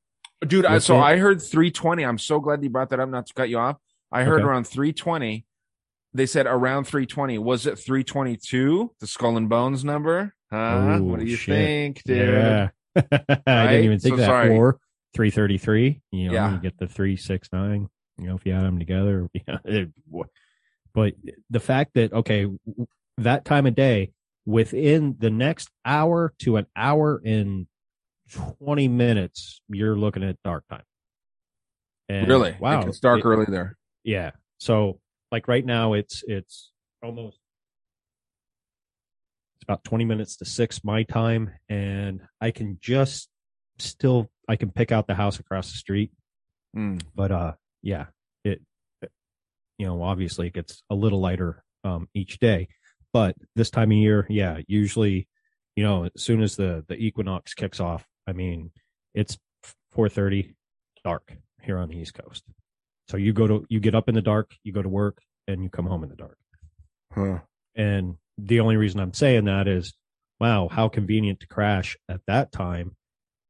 Dude, 0.46 0.66
I, 0.66 0.78
so 0.78 0.96
it- 0.96 1.00
I 1.02 1.16
heard 1.18 1.40
320. 1.40 2.04
I'm 2.04 2.18
so 2.18 2.40
glad 2.40 2.62
you 2.64 2.70
brought 2.70 2.90
that 2.90 2.98
up, 3.00 3.08
not 3.08 3.26
to 3.26 3.34
cut 3.34 3.48
you 3.48 3.58
off. 3.58 3.76
I 4.10 4.24
heard 4.24 4.40
Okay. 4.40 4.48
around 4.48 4.64
320. 4.66 5.44
They 6.14 6.26
said 6.26 6.46
around 6.46 6.84
320. 6.84 7.38
Was 7.38 7.66
it 7.66 7.78
322? 7.78 8.92
The 9.00 9.06
skull 9.06 9.36
and 9.36 9.48
bones 9.48 9.84
number? 9.84 10.34
Huh? 10.50 10.96
Oh, 10.98 11.02
what 11.02 11.20
do 11.20 11.26
you 11.26 11.36
shit. 11.36 11.54
think, 11.54 12.02
dude? 12.04 12.28
Yeah. 12.28 12.68
I 13.46 13.66
didn't 13.68 13.84
even 13.84 13.98
think 13.98 14.14
So 14.14 14.16
that. 14.16 14.26
sorry. 14.26 14.56
Or 14.56 14.78
333, 15.14 16.00
you 16.12 16.28
know, 16.28 16.32
Yeah. 16.34 16.52
you 16.54 16.58
get 16.60 16.78
the 16.78 16.86
369, 16.86 17.88
you 18.18 18.26
know, 18.26 18.34
if 18.36 18.46
you 18.46 18.52
add 18.52 18.62
them 18.64 18.78
together. 18.78 19.28
Yeah. 19.66 19.84
but 20.94 21.14
the 21.50 21.60
fact 21.60 21.92
that 21.94 22.12
okay, 22.12 22.46
that 23.18 23.44
time 23.44 23.66
of 23.66 23.74
day 23.74 24.12
within 24.46 25.16
the 25.18 25.30
next 25.30 25.68
hour 25.84 26.32
to 26.40 26.56
an 26.56 26.66
hour 26.74 27.20
and 27.24 27.66
20 28.32 28.88
minutes, 28.88 29.60
you're 29.68 29.96
looking 29.96 30.22
at 30.24 30.36
dark 30.42 30.64
time. 30.68 30.82
And 32.08 32.26
Really? 32.28 32.56
Wow. 32.58 32.80
It 32.80 32.86
gets 32.86 33.00
dark 33.00 33.20
It- 33.20 33.26
early 33.26 33.44
there. 33.48 33.76
Yeah. 34.08 34.30
So 34.56 35.00
like 35.30 35.48
right 35.48 35.64
now 35.64 35.92
it's 35.92 36.24
it's 36.26 36.72
almost 37.02 37.38
it's 39.56 39.64
about 39.64 39.84
20 39.84 40.06
minutes 40.06 40.36
to 40.36 40.46
6 40.46 40.82
my 40.82 41.02
time 41.02 41.50
and 41.68 42.22
I 42.40 42.50
can 42.50 42.78
just 42.80 43.28
still 43.78 44.30
I 44.48 44.56
can 44.56 44.70
pick 44.70 44.92
out 44.92 45.06
the 45.06 45.14
house 45.14 45.38
across 45.38 45.70
the 45.70 45.76
street. 45.76 46.10
Mm. 46.74 47.02
But 47.14 47.30
uh 47.30 47.52
yeah, 47.82 48.06
it 48.44 48.62
you 49.76 49.86
know, 49.86 50.02
obviously 50.02 50.46
it 50.46 50.54
gets 50.54 50.82
a 50.88 50.94
little 50.94 51.20
lighter 51.20 51.62
um 51.84 52.08
each 52.14 52.38
day. 52.38 52.68
But 53.12 53.36
this 53.56 53.68
time 53.68 53.90
of 53.90 53.98
year, 53.98 54.26
yeah, 54.30 54.60
usually 54.66 55.28
you 55.76 55.84
know, 55.84 56.04
as 56.04 56.22
soon 56.22 56.42
as 56.42 56.56
the 56.56 56.82
the 56.88 56.96
equinox 56.96 57.52
kicks 57.52 57.78
off, 57.78 58.06
I 58.26 58.32
mean, 58.32 58.70
it's 59.12 59.36
four 59.92 60.08
thirty, 60.08 60.54
dark 61.04 61.36
here 61.60 61.76
on 61.76 61.90
the 61.90 61.98
East 61.98 62.14
Coast. 62.14 62.44
So 63.10 63.16
you 63.16 63.32
go 63.32 63.46
to 63.46 63.66
you 63.68 63.80
get 63.80 63.94
up 63.94 64.08
in 64.08 64.14
the 64.14 64.22
dark, 64.22 64.54
you 64.64 64.72
go 64.72 64.82
to 64.82 64.88
work, 64.88 65.18
and 65.46 65.62
you 65.62 65.70
come 65.70 65.86
home 65.86 66.02
in 66.02 66.10
the 66.10 66.16
dark. 66.16 66.36
Huh. 67.12 67.38
And 67.74 68.16
the 68.36 68.60
only 68.60 68.76
reason 68.76 69.00
I'm 69.00 69.14
saying 69.14 69.46
that 69.46 69.66
is, 69.66 69.94
wow, 70.38 70.68
how 70.70 70.88
convenient 70.88 71.40
to 71.40 71.46
crash 71.46 71.96
at 72.08 72.20
that 72.26 72.52
time, 72.52 72.96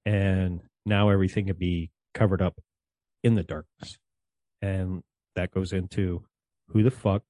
and 0.06 0.60
now 0.86 1.08
everything 1.08 1.46
could 1.46 1.58
be 1.58 1.90
covered 2.14 2.40
up 2.40 2.60
in 3.24 3.34
the 3.34 3.42
darkness, 3.42 3.98
and 4.62 5.02
that 5.34 5.50
goes 5.50 5.72
into 5.72 6.24
who 6.68 6.82
the 6.82 6.90
fuck 6.90 7.22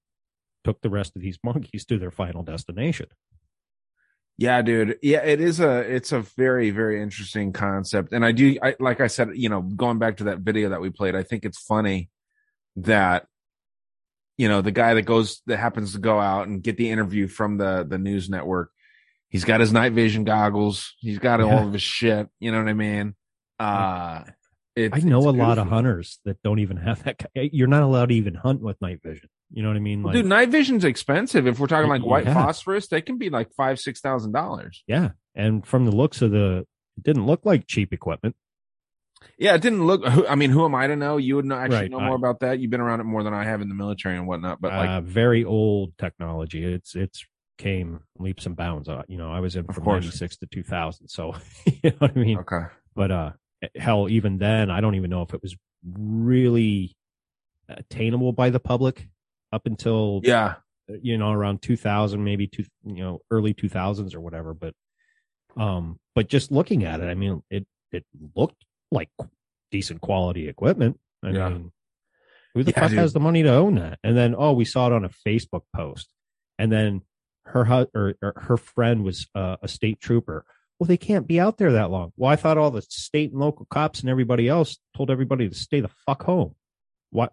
took 0.65 0.83
the 0.83 0.91
rest 0.91 1.17
of 1.17 1.23
these 1.23 1.39
monkeys 1.45 1.87
to 1.87 1.99
their 1.99 2.11
final 2.11 2.43
destination. 2.43 3.07
Yeah, 4.37 4.63
dude. 4.63 4.99
Yeah, 5.03 5.25
it 5.25 5.41
is 5.41 5.61
a 5.61 5.79
it's 5.81 6.13
a 6.13 6.21
very 6.21 6.71
very 6.71 7.03
interesting 7.03 7.55
concept, 7.55 8.13
and 8.13 8.23
I 8.23 8.33
do 8.33 8.59
I 8.63 8.77
like 8.79 9.01
I 9.01 9.07
said, 9.07 9.31
you 9.35 9.49
know, 9.49 9.63
going 9.63 9.99
back 9.99 10.19
to 10.19 10.25
that 10.25 10.41
video 10.41 10.69
that 10.69 10.83
we 10.83 10.91
played, 10.91 11.17
I 11.17 11.23
think 11.23 11.47
it's 11.47 11.59
funny 11.59 12.11
that 12.83 13.27
you 14.37 14.49
know 14.49 14.61
the 14.63 14.71
guy 14.71 14.95
that 14.95 15.03
goes 15.03 15.43
that 15.47 15.57
happens 15.59 15.93
to 15.93 15.99
go 15.99 16.19
out 16.19 16.49
and 16.49 16.63
get 16.63 16.77
the 16.77 16.91
interview 16.91 17.27
from 17.29 17.59
the 17.59 17.85
the 17.89 17.99
news 17.99 18.29
network. 18.29 18.71
He's 19.31 19.45
got 19.45 19.61
his 19.61 19.73
night 19.73 19.93
vision 19.93 20.25
goggles. 20.25 20.95
He's 21.01 21.19
got 21.19 21.41
Yeah. 21.41 21.47
all 21.47 21.67
of 21.67 21.73
his 21.73 21.83
shit. 21.83 22.29
You 22.41 22.51
know 22.53 22.59
what 22.59 22.69
I 22.69 22.73
mean? 22.75 23.15
Uh, 23.59 24.23
it's, 24.75 24.97
I 24.97 25.01
know 25.01 25.19
a 25.29 25.33
lot 25.33 25.59
of 25.59 25.67
hunters 25.69 26.19
that 26.25 26.41
don't 26.43 26.61
even 26.61 26.77
have 26.79 27.03
that. 27.05 27.21
You're 27.35 27.67
not 27.69 27.83
allowed 27.83 28.11
to 28.11 28.15
even 28.15 28.35
hunt 28.35 28.63
with 28.63 28.81
night 28.81 29.01
vision. 29.03 29.29
You 29.53 29.63
know 29.63 29.69
what 29.69 29.77
I 29.77 29.81
mean? 29.81 30.03
Well, 30.03 30.15
Like, 30.15 30.23
dude, 30.23 30.29
night 30.31 30.49
vision's 30.51 30.85
expensive. 30.85 31.47
If 31.47 31.59
we're 31.59 31.67
talking 31.67 31.89
like 31.91 32.03
white 32.05 32.25
Yeah. 32.27 32.35
phosphorus, 32.35 32.87
they 32.89 33.01
can 33.03 33.19
be 33.19 33.29
like 33.29 33.53
five, 33.57 33.79
six 33.81 34.01
thousand 34.01 34.33
dollars. 34.33 34.83
yeah. 34.87 35.11
And 35.35 35.67
from 35.67 35.85
the 35.85 35.93
looks 35.93 36.23
of 36.23 36.31
the, 36.31 36.67
it 36.97 37.03
didn't 37.03 37.27
look 37.27 37.45
like 37.45 37.67
cheap 37.67 37.93
equipment. 37.93 38.35
Yeah, 39.39 39.55
it 39.55 39.63
didn't 39.63 39.87
look. 39.87 40.03
I 40.05 40.35
mean, 40.35 40.51
who 40.51 40.65
am 40.65 40.75
I 40.75 40.87
to 40.87 40.97
know? 40.97 41.17
You 41.17 41.37
would 41.37 41.45
know, 41.45 41.57
actually 41.57 41.77
Right, 41.79 41.91
know 41.91 42.01
I- 42.01 42.07
more 42.07 42.17
about 42.17 42.41
that. 42.41 42.59
You've 42.61 42.71
been 42.71 42.81
around 42.81 43.01
it 43.01 43.05
more 43.05 43.23
than 43.23 43.35
I 43.35 43.45
have 43.45 43.61
in 43.61 43.69
the 43.69 43.75
military 43.75 44.17
and 44.17 44.27
whatnot. 44.27 44.61
But 44.61 44.73
like, 44.73 44.89
uh, 44.91 45.01
very 45.01 45.45
old 45.45 45.97
technology. 45.99 46.65
It's 46.65 46.95
it's 46.95 47.25
came 47.59 48.01
leaps 48.19 48.47
and 48.47 48.55
bounds. 48.57 48.89
Uh, 48.89 49.03
you 49.09 49.19
know, 49.19 49.33
I 49.33 49.41
was 49.41 49.57
in 49.57 49.65
from 49.65 49.85
course. 49.85 50.05
'96 50.05 50.37
to 50.39 50.47
2000, 50.47 51.09
so 51.09 51.35
you 51.67 51.91
know 51.91 51.97
what 51.99 52.13
I 52.17 52.19
mean. 52.21 52.39
okay, 52.39 52.67
But 52.95 53.11
uh, 53.11 53.33
hell, 53.77 54.09
even 54.09 54.39
then, 54.39 54.71
I 54.71 54.81
don't 54.81 54.95
even 54.95 55.11
know 55.11 55.23
if 55.23 55.35
it 55.35 55.43
was 55.43 55.57
really 55.85 56.97
attainable 57.69 58.33
by 58.33 58.51
the 58.51 58.61
public 58.61 59.09
up 59.53 59.67
until 59.67 60.21
yeah, 60.25 60.57
you 61.03 61.19
know 61.19 61.33
around 61.33 61.63
2000, 61.63 62.23
maybe 62.23 62.47
two, 62.47 62.65
you 62.85 63.03
know, 63.03 63.21
early 63.31 63.55
2000s 63.55 64.15
or 64.15 64.21
whatever. 64.21 64.55
But 64.55 64.75
um, 65.57 65.99
but 66.15 66.29
just 66.29 66.51
looking 66.53 66.85
at 66.85 67.01
it, 67.01 67.05
I 67.09 67.15
mean, 67.15 67.43
it 67.51 67.67
it 67.93 68.05
looked 68.37 68.65
like 68.91 69.11
decent 69.71 70.01
quality 70.01 70.49
equipment. 70.49 70.99
I 71.23 71.31
Yeah. 71.31 71.49
mean, 71.51 71.73
who 72.55 72.63
the 72.65 72.71
Yeah, 72.73 72.81
fuck 72.81 72.91
dude. 72.91 72.99
has 72.99 73.13
the 73.13 73.21
money 73.21 73.43
to 73.43 73.51
own 73.53 73.75
that? 73.77 73.99
And 74.03 74.17
then, 74.17 74.35
oh, 74.37 74.53
we 74.53 74.65
saw 74.65 74.87
it 74.87 74.93
on 74.93 75.05
a 75.05 75.09
Facebook 75.11 75.63
post, 75.75 76.09
and 76.59 76.71
then 76.73 77.03
her 77.47 77.87
or, 77.95 78.15
or 78.23 78.33
her 78.37 78.57
friend 78.57 79.05
was 79.05 79.27
uh, 79.35 79.57
a 79.63 79.69
state 79.69 80.01
trooper. 80.01 80.45
Well, 80.79 80.87
they 80.87 80.97
can't 80.97 81.27
be 81.27 81.41
out 81.41 81.57
there 81.59 81.73
that 81.73 81.91
long. 81.91 82.13
Well, 82.17 82.31
I 82.31 82.37
thought 82.37 82.57
all 82.59 82.71
the 82.71 82.83
state 82.83 83.33
and 83.33 83.41
local 83.41 83.67
cops 83.67 84.01
and 84.01 84.09
everybody 84.11 84.49
else 84.49 84.79
told 84.97 85.11
everybody 85.11 85.49
to 85.49 85.55
stay 85.55 85.81
the 85.81 85.89
fuck 86.07 86.23
home. 86.23 86.55
Why? 87.11 87.29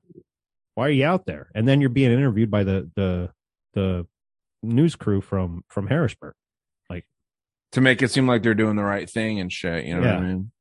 Why 0.73 0.87
are 0.87 0.91
you 0.91 1.05
out 1.05 1.25
there? 1.25 1.51
And 1.53 1.67
then 1.67 1.79
you're 1.79 1.89
being 1.89 2.11
interviewed 2.11 2.49
by 2.51 2.63
the 2.63 2.89
the 2.95 3.31
the 3.73 4.07
news 4.63 4.95
crew 4.95 5.21
from 5.21 5.63
from 5.69 5.87
Harrisburg. 5.87 6.33
Like 6.89 7.05
to 7.73 7.81
make 7.81 8.01
it 8.01 8.09
seem 8.09 8.27
like 8.27 8.41
they're 8.41 8.55
doing 8.55 8.77
the 8.77 8.83
right 8.83 9.09
thing 9.09 9.39
and 9.39 9.51
shit. 9.51 9.85
You 9.85 9.95
know 9.95 10.01
what 10.01 10.09
I 10.09 10.19
mean? 10.21 10.51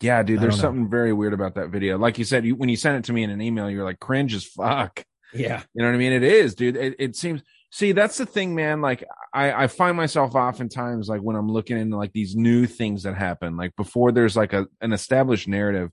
Yeah, 0.00 0.22
dude. 0.22 0.40
There's 0.40 0.56
know. 0.56 0.62
something 0.62 0.88
very 0.88 1.12
weird 1.12 1.32
about 1.32 1.56
that 1.56 1.70
video. 1.70 1.98
Like 1.98 2.18
you 2.18 2.24
said, 2.24 2.44
you, 2.44 2.54
when 2.54 2.68
you 2.68 2.76
sent 2.76 2.98
it 2.98 3.04
to 3.06 3.12
me 3.12 3.24
in 3.24 3.30
an 3.30 3.40
email, 3.40 3.68
you're 3.68 3.84
like 3.84 3.98
cringe 3.98 4.34
as 4.34 4.44
fuck. 4.44 5.04
Yeah, 5.34 5.62
You 5.74 5.82
know 5.82 5.88
what 5.88 5.94
I 5.94 5.98
mean? 5.98 6.12
It 6.12 6.22
is, 6.22 6.54
dude. 6.54 6.76
It, 6.76 6.94
it 6.98 7.16
seems. 7.16 7.42
See, 7.70 7.92
that's 7.92 8.16
the 8.16 8.24
thing, 8.24 8.54
man. 8.54 8.80
Like, 8.80 9.04
I, 9.34 9.64
I 9.64 9.66
find 9.66 9.96
myself 9.96 10.34
oftentimes 10.34 11.08
like 11.08 11.20
when 11.20 11.36
I'm 11.36 11.50
looking 11.50 11.76
into 11.76 11.98
like 11.98 12.12
these 12.12 12.34
new 12.34 12.66
things 12.66 13.02
that 13.02 13.14
happen, 13.14 13.56
like 13.56 13.76
before 13.76 14.10
there's 14.10 14.36
like 14.36 14.52
a 14.52 14.66
an 14.80 14.92
established 14.92 15.48
narrative. 15.48 15.90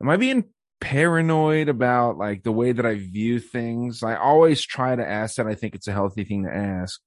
Am 0.00 0.08
I 0.08 0.16
being 0.16 0.44
paranoid 0.80 1.68
about 1.68 2.16
like 2.16 2.42
the 2.42 2.52
way 2.52 2.72
that 2.72 2.86
I 2.86 2.94
view 2.94 3.40
things? 3.40 4.02
I 4.02 4.16
always 4.16 4.64
try 4.64 4.94
to 4.94 5.06
ask 5.06 5.36
that. 5.36 5.46
I 5.46 5.54
think 5.54 5.74
it's 5.74 5.88
a 5.88 5.92
healthy 5.92 6.24
thing 6.24 6.44
to 6.44 6.54
ask, 6.54 7.00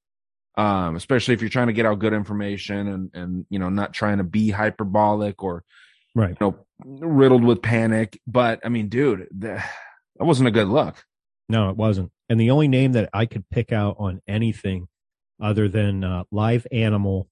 um, 0.57 0.95
especially 0.95 1.33
if 1.33 1.41
you're 1.41 1.49
trying 1.49 1.67
to 1.67 1.73
get 1.73 1.85
out 1.85 1.99
good 1.99 2.13
information 2.13 2.87
and 2.87 3.09
and 3.13 3.45
you 3.49 3.59
know 3.59 3.69
not 3.69 3.93
trying 3.93 4.17
to 4.17 4.25
be 4.25 4.49
hyperbolic 4.49 5.41
or 5.43 5.63
right. 6.15 6.37
you 6.39 6.47
know 6.47 6.55
riddled 6.85 7.43
with 7.43 7.61
panic. 7.61 8.19
But 8.27 8.59
I 8.63 8.69
mean, 8.69 8.89
dude, 8.89 9.27
that, 9.39 9.69
that 10.17 10.25
wasn't 10.25 10.47
a 10.47 10.51
good 10.51 10.67
look. 10.67 11.03
No, 11.49 11.69
it 11.69 11.77
wasn't. 11.77 12.11
And 12.29 12.39
the 12.39 12.51
only 12.51 12.67
name 12.67 12.93
that 12.93 13.09
I 13.13 13.25
could 13.25 13.49
pick 13.49 13.71
out 13.71 13.97
on 13.99 14.21
anything 14.27 14.87
other 15.41 15.67
than 15.67 16.03
uh, 16.03 16.23
live 16.31 16.65
animal 16.71 17.27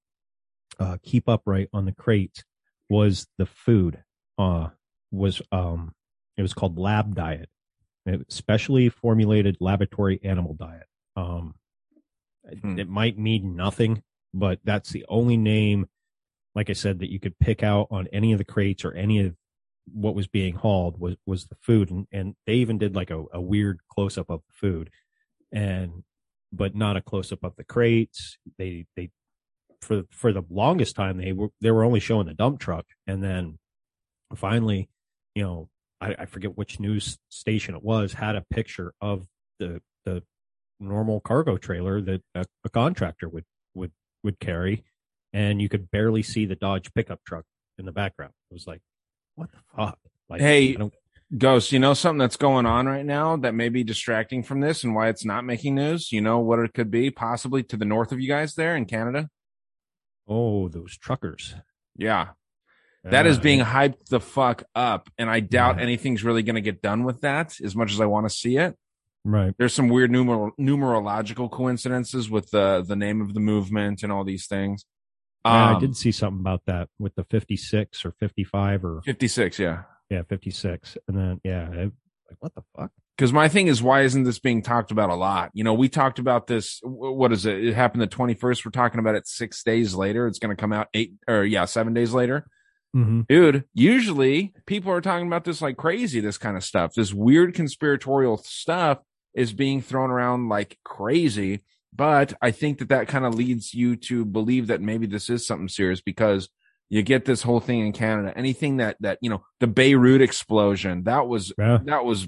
uh, 0.80 0.98
keep 1.04 1.30
upright 1.30 1.70
on 1.74 1.86
the 1.86 1.92
crate 1.92 2.44
was 2.90 3.28
the 3.38 3.46
food. 3.46 4.04
Uh, 4.38 4.70
was 5.12 5.42
um, 5.52 5.94
it 6.38 6.42
was 6.42 6.54
called 6.54 6.78
lab 6.78 7.16
diet, 7.16 7.50
specially 8.30 8.90
formulated 8.90 9.58
laboratory 9.60 10.20
animal 10.24 10.54
diet. 10.54 10.88
Um, 11.16 11.56
Hmm. 12.62 12.80
it 12.80 12.90
might 12.90 13.18
mean 13.18 13.56
nothing, 13.56 14.02
but 14.34 14.60
that's 14.64 14.90
the 14.90 15.06
only 15.08 15.38
name, 15.38 15.88
like 16.56 16.70
I 16.70 16.74
said, 16.74 17.00
that 17.00 17.12
you 17.12 17.20
could 17.20 17.40
pick 17.40 17.64
out 17.64 17.88
on 17.92 18.08
any 18.12 18.32
of 18.32 18.38
the 18.38 18.46
crates 18.46 18.84
or 18.84 18.94
any 18.94 19.20
of 19.20 19.36
what 19.94 20.16
was 20.16 20.28
being 20.28 20.56
hauled 20.56 21.00
was 21.00 21.16
was 21.26 21.48
the 21.48 21.58
food. 21.62 21.90
And 21.90 22.08
and 22.12 22.36
they 22.46 22.56
even 22.56 22.78
did 22.78 22.96
like 22.96 23.10
a, 23.10 23.24
a 23.34 23.42
weird 23.42 23.80
close 23.90 24.18
up 24.18 24.30
of 24.30 24.42
the 24.48 24.54
food 24.54 24.90
and 25.52 26.04
but 26.54 26.76
not 26.76 26.98
a 26.98 27.02
close 27.02 27.32
up 27.32 27.44
of 27.44 27.56
the 27.56 27.64
crates. 27.64 28.38
They 28.58 28.86
they 28.96 29.12
for 29.82 30.04
for 30.12 30.32
the 30.32 30.44
longest 30.50 30.96
time 30.96 31.18
they 31.18 31.34
were 31.34 31.50
they 31.62 31.72
were 31.72 31.84
only 31.84 32.00
showing 32.00 32.28
the 32.28 32.34
dump 32.34 32.60
truck. 32.60 32.86
And 33.08 33.24
then 33.24 33.58
finally 34.36 34.90
you 35.36 35.44
know 35.44 35.70
I, 36.00 36.16
I 36.20 36.26
forget 36.26 36.58
which 36.58 36.80
news 36.80 37.18
station 37.30 37.76
it 37.76 37.84
was 37.84 38.14
had 38.14 38.36
a 38.36 38.46
picture 38.50 38.94
of 39.02 39.28
the 39.60 39.82
the 40.06 40.24
normal 40.80 41.20
cargo 41.22 41.58
trailer 41.58 42.02
that 42.02 42.22
a, 42.36 42.46
a 42.66 42.70
contractor 42.70 43.30
would 43.30 43.46
would 43.74 43.92
would 44.24 44.40
carry 44.40 44.84
and 45.34 45.62
you 45.62 45.70
could 45.70 45.90
barely 45.92 46.22
see 46.24 46.46
the 46.46 46.56
dodge 46.56 46.94
pickup 46.94 47.20
truck 47.26 47.46
in 47.78 47.86
the 47.86 47.92
background 47.92 48.34
it 48.50 48.54
was 48.54 48.68
like 48.68 48.82
what 49.36 49.50
the 49.52 49.58
fuck 49.76 49.98
like 50.30 50.42
Hey, 50.42 50.78
Ghost, 51.38 51.72
you 51.72 51.80
know 51.80 51.94
something 51.94 52.18
that's 52.20 52.36
going 52.36 52.66
on 52.66 52.88
right 52.88 53.06
now 53.06 53.38
that 53.38 53.56
may 53.56 53.70
be 53.70 53.84
distracting 53.86 54.44
from 54.44 54.60
this 54.60 54.84
and 54.84 54.94
why 54.94 55.08
it's 55.08 55.24
not 55.24 55.46
making 55.46 55.76
news? 55.76 56.12
You 56.12 56.20
know 56.20 56.40
what 56.40 56.60
it 56.60 56.74
could 56.74 56.92
be? 56.92 57.10
Possibly 57.10 57.64
to 57.64 57.78
the 57.78 57.86
north 57.86 58.12
of 58.12 58.20
you 58.20 58.28
guys 58.28 58.56
there 58.56 58.76
in 58.76 58.86
Canada? 58.86 59.30
oh 60.28 60.68
those 60.70 60.98
truckers 60.98 61.56
Yeah. 61.98 62.30
That 63.04 63.26
is 63.26 63.38
Uh, 63.38 63.42
being 63.42 63.60
hyped 63.62 64.06
the 64.10 64.20
fuck 64.20 64.64
up. 64.76 65.10
And 65.18 65.30
I 65.30 65.40
doubt 65.40 65.78
Yeah. 65.78 65.84
anything's 65.84 66.24
really 66.24 66.44
going 66.44 66.56
to 66.56 66.62
get 66.62 66.82
done 66.82 67.04
with 67.04 67.22
that 67.22 67.60
as 67.62 67.76
much 67.76 67.92
as 67.92 68.00
I 68.00 68.06
want 68.06 68.26
to 68.28 68.30
see 68.30 68.58
it. 68.58 68.76
right 69.24 69.54
There's 69.58 69.74
some 69.74 69.90
weird 69.90 70.12
numer- 70.12 70.52
numerological 70.60 71.50
coincidences 71.50 72.30
with 72.30 72.52
the, 72.52 72.84
the 72.88 72.96
name 72.96 73.20
of 73.22 73.34
the 73.34 73.40
movement 73.40 74.04
and 74.04 74.12
all 74.12 74.24
these 74.24 74.46
things. 74.48 74.86
Yeah, 75.46 75.52
I 75.52 75.74
Um, 75.74 75.80
did 75.82 75.96
see 75.98 76.12
something 76.12 76.40
about 76.40 76.66
that 76.68 76.90
with 77.00 77.16
the 77.16 77.24
56 77.24 78.06
or 78.06 78.12
55 78.20 78.86
or 78.86 79.02
56, 79.04 79.60
yeah. 79.60 79.84
yeah, 80.10 80.22
56. 80.30 80.98
And 81.08 81.18
then, 81.18 81.42
yeah, 81.44 81.68
I, 81.72 81.76
like, 81.84 81.92
what 82.40 82.56
the 82.56 82.64
fuck? 82.78 82.92
because 83.18 83.34
my 83.34 83.48
thing 83.50 83.68
is 83.68 83.84
why 83.84 84.02
isn't 84.02 84.24
this 84.24 84.40
being 84.40 84.64
talked 84.64 84.90
about 84.90 85.10
a 85.12 85.16
lot 85.16 85.52
you 85.54 85.64
know 85.64 85.74
we 85.76 85.88
talked 85.90 86.18
about 86.18 86.48
this 86.48 86.80
what 86.84 87.32
is 87.32 87.46
it 87.46 87.64
it 87.66 87.74
happened 87.76 88.02
the 88.02 88.08
21st 88.08 88.66
we're 88.66 88.72
talking 88.72 89.00
about 89.00 89.14
it 89.16 89.28
six 89.28 89.62
days 89.64 89.94
later 89.94 90.26
it's 90.28 90.40
going 90.40 90.50
to 90.50 90.60
come 90.60 90.74
out 90.74 90.88
eight 90.96 91.14
or 91.28 91.44
yeah 91.44 91.66
seven 91.66 91.94
days 91.94 92.14
later 92.14 92.48
Mm-hmm. 92.96 93.22
dude 93.30 93.66
usually 93.74 94.54
people 94.66 94.92
are 94.92 95.02
talking 95.02 95.28
about 95.28 95.44
this 95.44 95.62
like 95.62 95.78
crazy 95.78 96.20
this 96.20 96.38
kind 96.40 96.58
of 96.58 96.64
stuff 96.64 96.94
this 96.96 97.14
weird 97.14 97.54
conspiratorial 97.54 98.38
stuff 98.38 99.00
is 99.36 99.54
being 99.54 99.82
thrown 99.82 100.10
around 100.10 100.50
like 100.50 100.80
crazy 100.84 101.64
but 101.94 102.34
i 102.42 102.52
think 102.52 102.80
that 102.80 102.90
that 102.90 103.08
kind 103.08 103.26
of 103.26 103.36
leads 103.36 103.74
you 103.74 103.96
to 103.96 104.24
believe 104.26 104.68
that 104.68 104.82
maybe 104.82 105.06
this 105.06 105.30
is 105.30 105.46
something 105.46 105.68
serious 105.70 106.02
because 106.02 106.50
you 106.90 107.02
get 107.02 107.26
this 107.26 107.42
whole 107.42 107.60
thing 107.60 107.80
in 107.80 107.92
canada 107.92 108.34
anything 108.38 108.78
that 108.78 108.96
that 109.00 109.18
you 109.22 109.30
know 109.30 109.44
the 109.60 109.68
beirut 109.68 110.22
explosion 110.22 111.04
that 111.04 111.28
was 111.28 111.52
Yeah. 111.58 111.80
that 111.86 112.06
was 112.06 112.28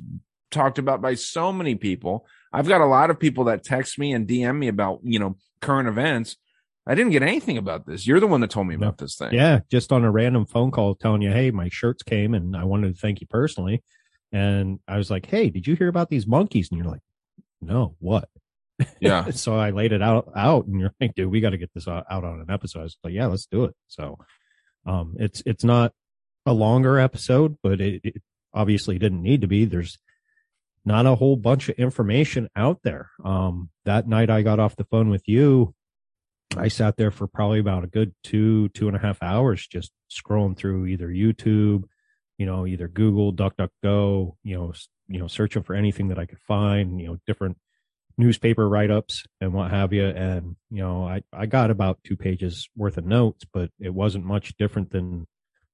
talked 0.52 0.78
about 0.78 1.02
by 1.02 1.16
so 1.16 1.52
many 1.52 1.74
people. 1.74 2.28
I've 2.54 2.68
got 2.68 2.80
a 2.80 2.86
lot 2.86 3.10
of 3.10 3.20
people 3.20 3.46
that 3.46 3.64
text 3.64 3.98
me 3.98 4.14
and 4.14 4.28
DM 4.28 4.56
me 4.60 4.68
about, 4.68 5.00
you 5.04 5.18
know, 5.18 5.36
current 5.62 5.88
events. 5.90 6.38
I 6.86 6.94
didn't 6.94 7.12
get 7.12 7.24
anything 7.24 7.58
about 7.58 7.88
this. 7.88 8.06
You're 8.06 8.20
the 8.20 8.28
one 8.28 8.40
that 8.42 8.52
told 8.52 8.68
me 8.68 8.76
about 8.76 9.00
this 9.00 9.16
thing. 9.16 9.34
Yeah, 9.34 9.62
just 9.72 9.92
on 9.92 10.04
a 10.04 10.12
random 10.12 10.46
phone 10.46 10.70
call 10.70 10.94
telling 10.94 11.24
you, 11.24 11.32
hey, 11.32 11.50
my 11.50 11.70
shirts 11.70 12.04
came 12.04 12.36
and 12.36 12.56
I 12.56 12.66
wanted 12.66 12.94
to 12.94 13.02
thank 13.02 13.20
you 13.20 13.26
personally. 13.26 13.82
And 14.32 14.78
I 14.88 14.98
was 14.98 15.10
like, 15.10 15.26
hey, 15.26 15.50
did 15.50 15.66
you 15.66 15.76
hear 15.76 15.88
about 15.88 16.12
these 16.12 16.28
monkeys? 16.28 16.70
And 16.70 16.78
you're 16.78 16.92
like, 16.92 17.02
no, 17.60 17.96
what? 17.98 18.30
Yeah. 19.00 19.30
so 19.32 19.56
I 19.56 19.72
laid 19.72 19.92
it 19.92 20.02
out 20.02 20.32
out, 20.36 20.66
and 20.66 20.80
you're 20.80 20.94
like, 21.00 21.16
dude, 21.16 21.32
we 21.32 21.42
got 21.42 21.52
to 21.52 21.58
get 21.58 21.74
this 21.74 21.88
out, 21.88 22.06
out 22.10 22.24
on 22.24 22.40
an 22.42 22.50
episode. 22.50 22.80
I 22.80 22.84
was 22.84 22.98
like, 23.04 23.14
yeah, 23.14 23.28
let's 23.28 23.46
do 23.46 23.66
it. 23.66 23.76
So, 23.88 24.18
um, 24.86 25.16
it's 25.20 25.44
it's 25.46 25.64
not 25.64 25.94
a 26.46 26.54
longer 26.54 27.00
episode, 27.00 27.58
but 27.64 27.80
it, 27.80 28.02
it 28.04 28.22
obviously 28.54 29.00
didn't 29.00 29.22
need 29.22 29.42
to 29.42 29.48
be. 29.48 29.66
There's 29.66 29.98
not 30.86 31.06
a 31.06 31.16
whole 31.16 31.36
bunch 31.36 31.70
of 31.70 31.76
information 31.76 32.50
out 32.56 32.80
there. 32.84 33.10
Um, 33.24 33.70
that 33.86 34.08
night 34.08 34.30
I 34.30 34.42
got 34.42 34.60
off 34.60 34.76
the 34.76 34.84
phone 34.86 35.10
with 35.10 35.28
you. 35.28 35.74
I 36.56 36.68
sat 36.68 36.98
there 36.98 37.12
for 37.12 37.26
probably 37.26 37.60
about 37.60 37.84
a 37.84 37.88
good 37.88 38.14
two, 38.24 38.70
two 38.70 38.88
and 38.88 38.96
a 38.96 39.00
half 39.00 39.24
hours 39.24 39.66
just 39.66 39.92
scrolling 40.12 40.56
through 40.56 40.86
either 40.88 41.08
YouTube, 41.08 41.86
you 42.38 42.46
know, 42.46 42.68
either 42.68 42.88
Google, 42.88 43.34
DuckDuckGo, 43.34 44.36
you 44.44 44.56
know, 44.56 44.74
you 45.08 45.20
know, 45.20 45.28
searching 45.28 45.64
for 45.64 45.74
anything 45.74 46.10
that 46.10 46.20
I 46.20 46.26
could 46.26 46.40
find, 46.40 47.00
you 47.00 47.08
know, 47.08 47.18
different 47.26 47.58
newspaper 48.18 48.68
write-ups 48.68 49.24
and 49.42 49.54
what 49.54 49.72
have 49.72 49.94
you. 49.94 50.06
And, 50.06 50.56
you 50.70 50.84
know, 50.84 51.06
I, 51.06 51.24
I 51.32 51.46
got 51.46 51.72
about 51.72 52.00
two 52.04 52.16
pages 52.16 52.70
worth 52.76 52.98
of 52.98 53.06
notes, 53.06 53.46
but 53.52 53.70
it 53.80 53.94
wasn't 53.94 54.26
much 54.26 54.56
different 54.58 54.92
than 54.92 55.28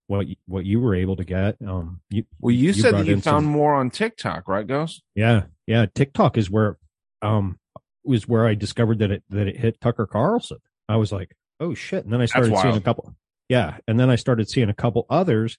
what, 0.07 0.27
you, 0.27 0.35
what 0.47 0.65
you 0.65 0.79
were 0.79 0.95
able 0.95 1.15
to 1.17 1.23
get. 1.23 1.57
Um, 1.65 2.01
you, 2.09 2.23
Well, 2.39 2.53
you, 2.55 2.73
said 2.73 2.95
that 2.95 3.05
you 3.05 3.15
found 3.15 3.43
some- 3.43 3.45
more 3.45 3.75
on 3.75 3.89
TikTok, 3.89 4.47
right, 4.47 4.65
Ghost? 4.65 5.03
yeah, 5.15 5.43
yeah. 5.67 5.85
TikTok 5.93 6.37
is 6.37 6.49
where, 6.49 6.77
um, 7.21 7.59
was 8.03 8.27
where 8.27 8.47
I 8.47 8.55
discovered 8.55 8.99
that 8.99 9.11
it 9.11 9.23
that 9.29 9.47
it 9.47 9.57
hit 9.57 9.81
Tucker 9.81 10.07
Carlson. 10.07 10.57
I 10.87 10.95
was 10.95 11.11
like, 11.11 11.35
oh 11.59 11.73
shit! 11.75 12.05
And 12.05 12.13
then 12.13 12.21
I 12.21 12.25
started 12.25 12.57
seeing 12.57 12.77
a 12.77 12.81
couple. 12.81 13.13
Yeah, 13.49 13.77
and 13.87 13.99
then 13.99 14.09
I 14.09 14.15
started 14.15 14.49
seeing 14.49 14.69
a 14.69 14.73
couple 14.73 15.05
others 15.09 15.57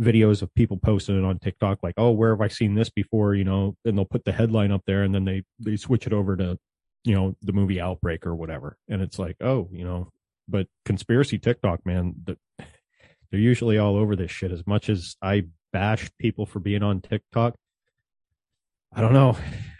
videos 0.00 0.42
of 0.42 0.54
people 0.54 0.76
posting 0.76 1.18
it 1.18 1.24
on 1.24 1.38
TikTok, 1.38 1.78
like, 1.82 1.94
oh, 1.96 2.10
where 2.10 2.30
have 2.30 2.40
I 2.40 2.48
seen 2.48 2.74
this 2.74 2.90
before? 2.90 3.34
You 3.34 3.44
know, 3.44 3.76
and 3.84 3.96
they'll 3.96 4.04
put 4.04 4.24
the 4.24 4.32
headline 4.32 4.72
up 4.72 4.82
there, 4.86 5.02
and 5.02 5.14
then 5.14 5.24
they 5.24 5.42
they 5.58 5.76
switch 5.76 6.06
it 6.06 6.12
over 6.12 6.36
to, 6.36 6.58
you 7.04 7.14
know, 7.14 7.36
the 7.42 7.52
movie 7.52 7.80
Outbreak 7.80 8.26
or 8.26 8.34
whatever, 8.34 8.76
and 8.88 9.02
it's 9.02 9.18
like, 9.18 9.36
oh, 9.40 9.68
you 9.72 9.84
know, 9.84 10.10
but 10.48 10.66
conspiracy 10.84 11.38
TikTok, 11.38 11.84
man, 11.86 12.14
the, 12.24 12.36
they're 13.30 13.40
usually 13.40 13.78
all 13.78 13.96
over 13.96 14.14
this 14.16 14.30
shit. 14.30 14.52
As 14.52 14.66
much 14.66 14.88
as 14.88 15.16
I 15.22 15.44
bash 15.72 16.10
people 16.18 16.46
for 16.46 16.60
being 16.60 16.82
on 16.82 17.00
TikTok, 17.00 17.56
I 18.94 19.00
don't 19.00 19.12
know. 19.12 19.36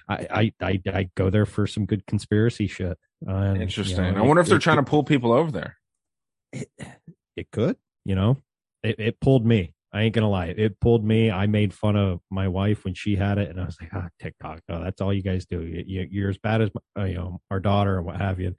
I 0.08 0.52
I 0.60 0.66
I, 0.66 0.80
I 0.92 1.10
go 1.16 1.30
there 1.30 1.46
for 1.46 1.66
some 1.66 1.86
good 1.86 2.06
conspiracy 2.06 2.66
shit. 2.66 2.98
You 3.26 3.32
Interesting. 3.34 4.14
know, 4.14 4.18
I 4.18 4.26
wonder 4.26 4.40
if 4.42 4.48
they're 4.48 4.58
it- 4.58 4.62
trying 4.62 4.76
to 4.76 4.82
pull 4.82 5.04
people 5.04 5.32
over 5.32 5.50
there. 5.50 5.76
it 7.36 7.50
could, 7.52 7.76
you 8.04 8.14
know, 8.14 8.38
it, 8.82 8.98
it 8.98 9.20
pulled 9.20 9.44
me. 9.46 9.72
I 9.92 10.02
ain't 10.02 10.14
gonna 10.14 10.28
lie. 10.28 10.46
It 10.46 10.78
pulled 10.80 11.04
me. 11.04 11.30
I 11.30 11.46
made 11.46 11.72
fun 11.72 11.96
of 11.96 12.20
my 12.30 12.48
wife 12.48 12.84
when 12.84 12.94
she 12.94 13.16
had 13.16 13.38
it, 13.38 13.48
and 13.48 13.60
I 13.60 13.64
was 13.64 13.76
like, 13.80 13.90
"Ah, 13.94 14.08
TikTok. 14.20 14.60
Oh, 14.68 14.82
that's 14.82 15.00
all 15.00 15.12
you 15.12 15.22
guys 15.22 15.46
do. 15.46 15.62
You, 15.62 16.06
you're 16.10 16.30
as 16.30 16.38
bad 16.38 16.60
as 16.60 16.70
uh, 16.98 17.04
you 17.04 17.14
know 17.14 17.40
our 17.50 17.60
daughter 17.60 17.96
and 17.96 18.06
what 18.06 18.16
have 18.16 18.40
you." 18.40 18.54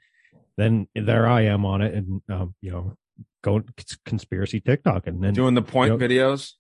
Then 0.58 0.88
there 0.96 1.28
I 1.28 1.42
am 1.42 1.66
on 1.66 1.82
it, 1.82 1.94
and 1.94 2.22
um, 2.30 2.56
you 2.62 2.72
know, 2.72 2.98
going 3.44 3.64
cons- 3.78 3.98
conspiracy 4.06 4.60
TikTok, 4.60 5.06
and 5.08 5.24
then 5.24 5.34
Doing 5.34 5.54
the 5.54 5.62
point 5.62 5.92
you 5.92 5.98
know, 5.98 6.08
videos. 6.08 6.54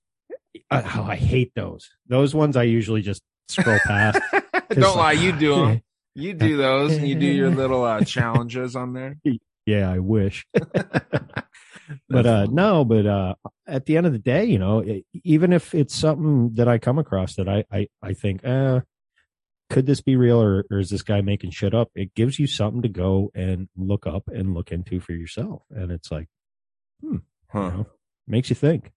I, 0.70 0.82
oh, 0.97 1.03
I 1.03 1.15
hate 1.15 1.53
those. 1.55 1.89
Those 2.07 2.36
ones 2.36 2.55
I 2.57 2.63
usually 2.63 3.01
just 3.01 3.22
scroll 3.47 3.80
past. 3.86 4.20
Don't 4.70 4.97
lie, 4.97 5.13
you 5.13 5.32
do 5.32 5.55
them. 5.55 5.82
You 6.20 6.34
do 6.34 6.57
those, 6.57 6.93
and 6.93 7.07
you 7.07 7.13
do 7.13 7.28
your 7.28 7.51
little 7.51 7.84
uh, 7.84 8.03
challenges 8.03 8.76
on 8.76 8.93
there. 8.93 9.18
yeah, 9.68 9.91
I 9.91 9.99
wish. 9.99 10.47
but 12.09 12.26
uh 12.26 12.47
no, 12.49 12.84
but 12.84 13.05
uh 13.05 13.36
at 13.68 13.86
the 13.86 13.97
end 13.97 14.07
of 14.07 14.13
the 14.13 14.20
day, 14.20 14.45
you 14.45 14.57
know, 14.57 14.80
it, 14.80 15.05
even 15.24 15.53
if 15.53 15.76
it's 15.76 15.93
something 15.95 16.53
that 16.55 16.68
I 16.68 16.80
come 16.80 16.97
across 16.97 17.36
that 17.36 17.47
I 17.47 17.65
I 17.72 17.88
I 18.01 18.13
think, 18.13 18.43
uh 18.45 18.82
could 19.70 19.86
this 19.86 19.99
be 19.99 20.15
real 20.15 20.41
or, 20.41 20.65
or 20.72 20.80
is 20.80 20.89
this 20.89 21.03
guy 21.03 21.20
making 21.20 21.51
shit 21.51 21.74
up? 21.74 21.89
It 21.93 22.15
gives 22.15 22.39
you 22.39 22.47
something 22.47 22.82
to 22.84 22.88
go 22.88 23.32
and 23.36 23.68
look 23.76 24.07
up 24.07 24.24
and 24.28 24.53
look 24.53 24.72
into 24.72 25.01
for 25.01 25.11
yourself. 25.11 25.63
And 25.70 25.91
it's 25.91 26.09
like, 26.09 26.30
hmm, 27.01 27.18
Huh. 27.49 27.59
you 27.59 27.70
know, 27.72 27.88
makes 28.28 28.49
you 28.49 28.55
think. 28.55 28.93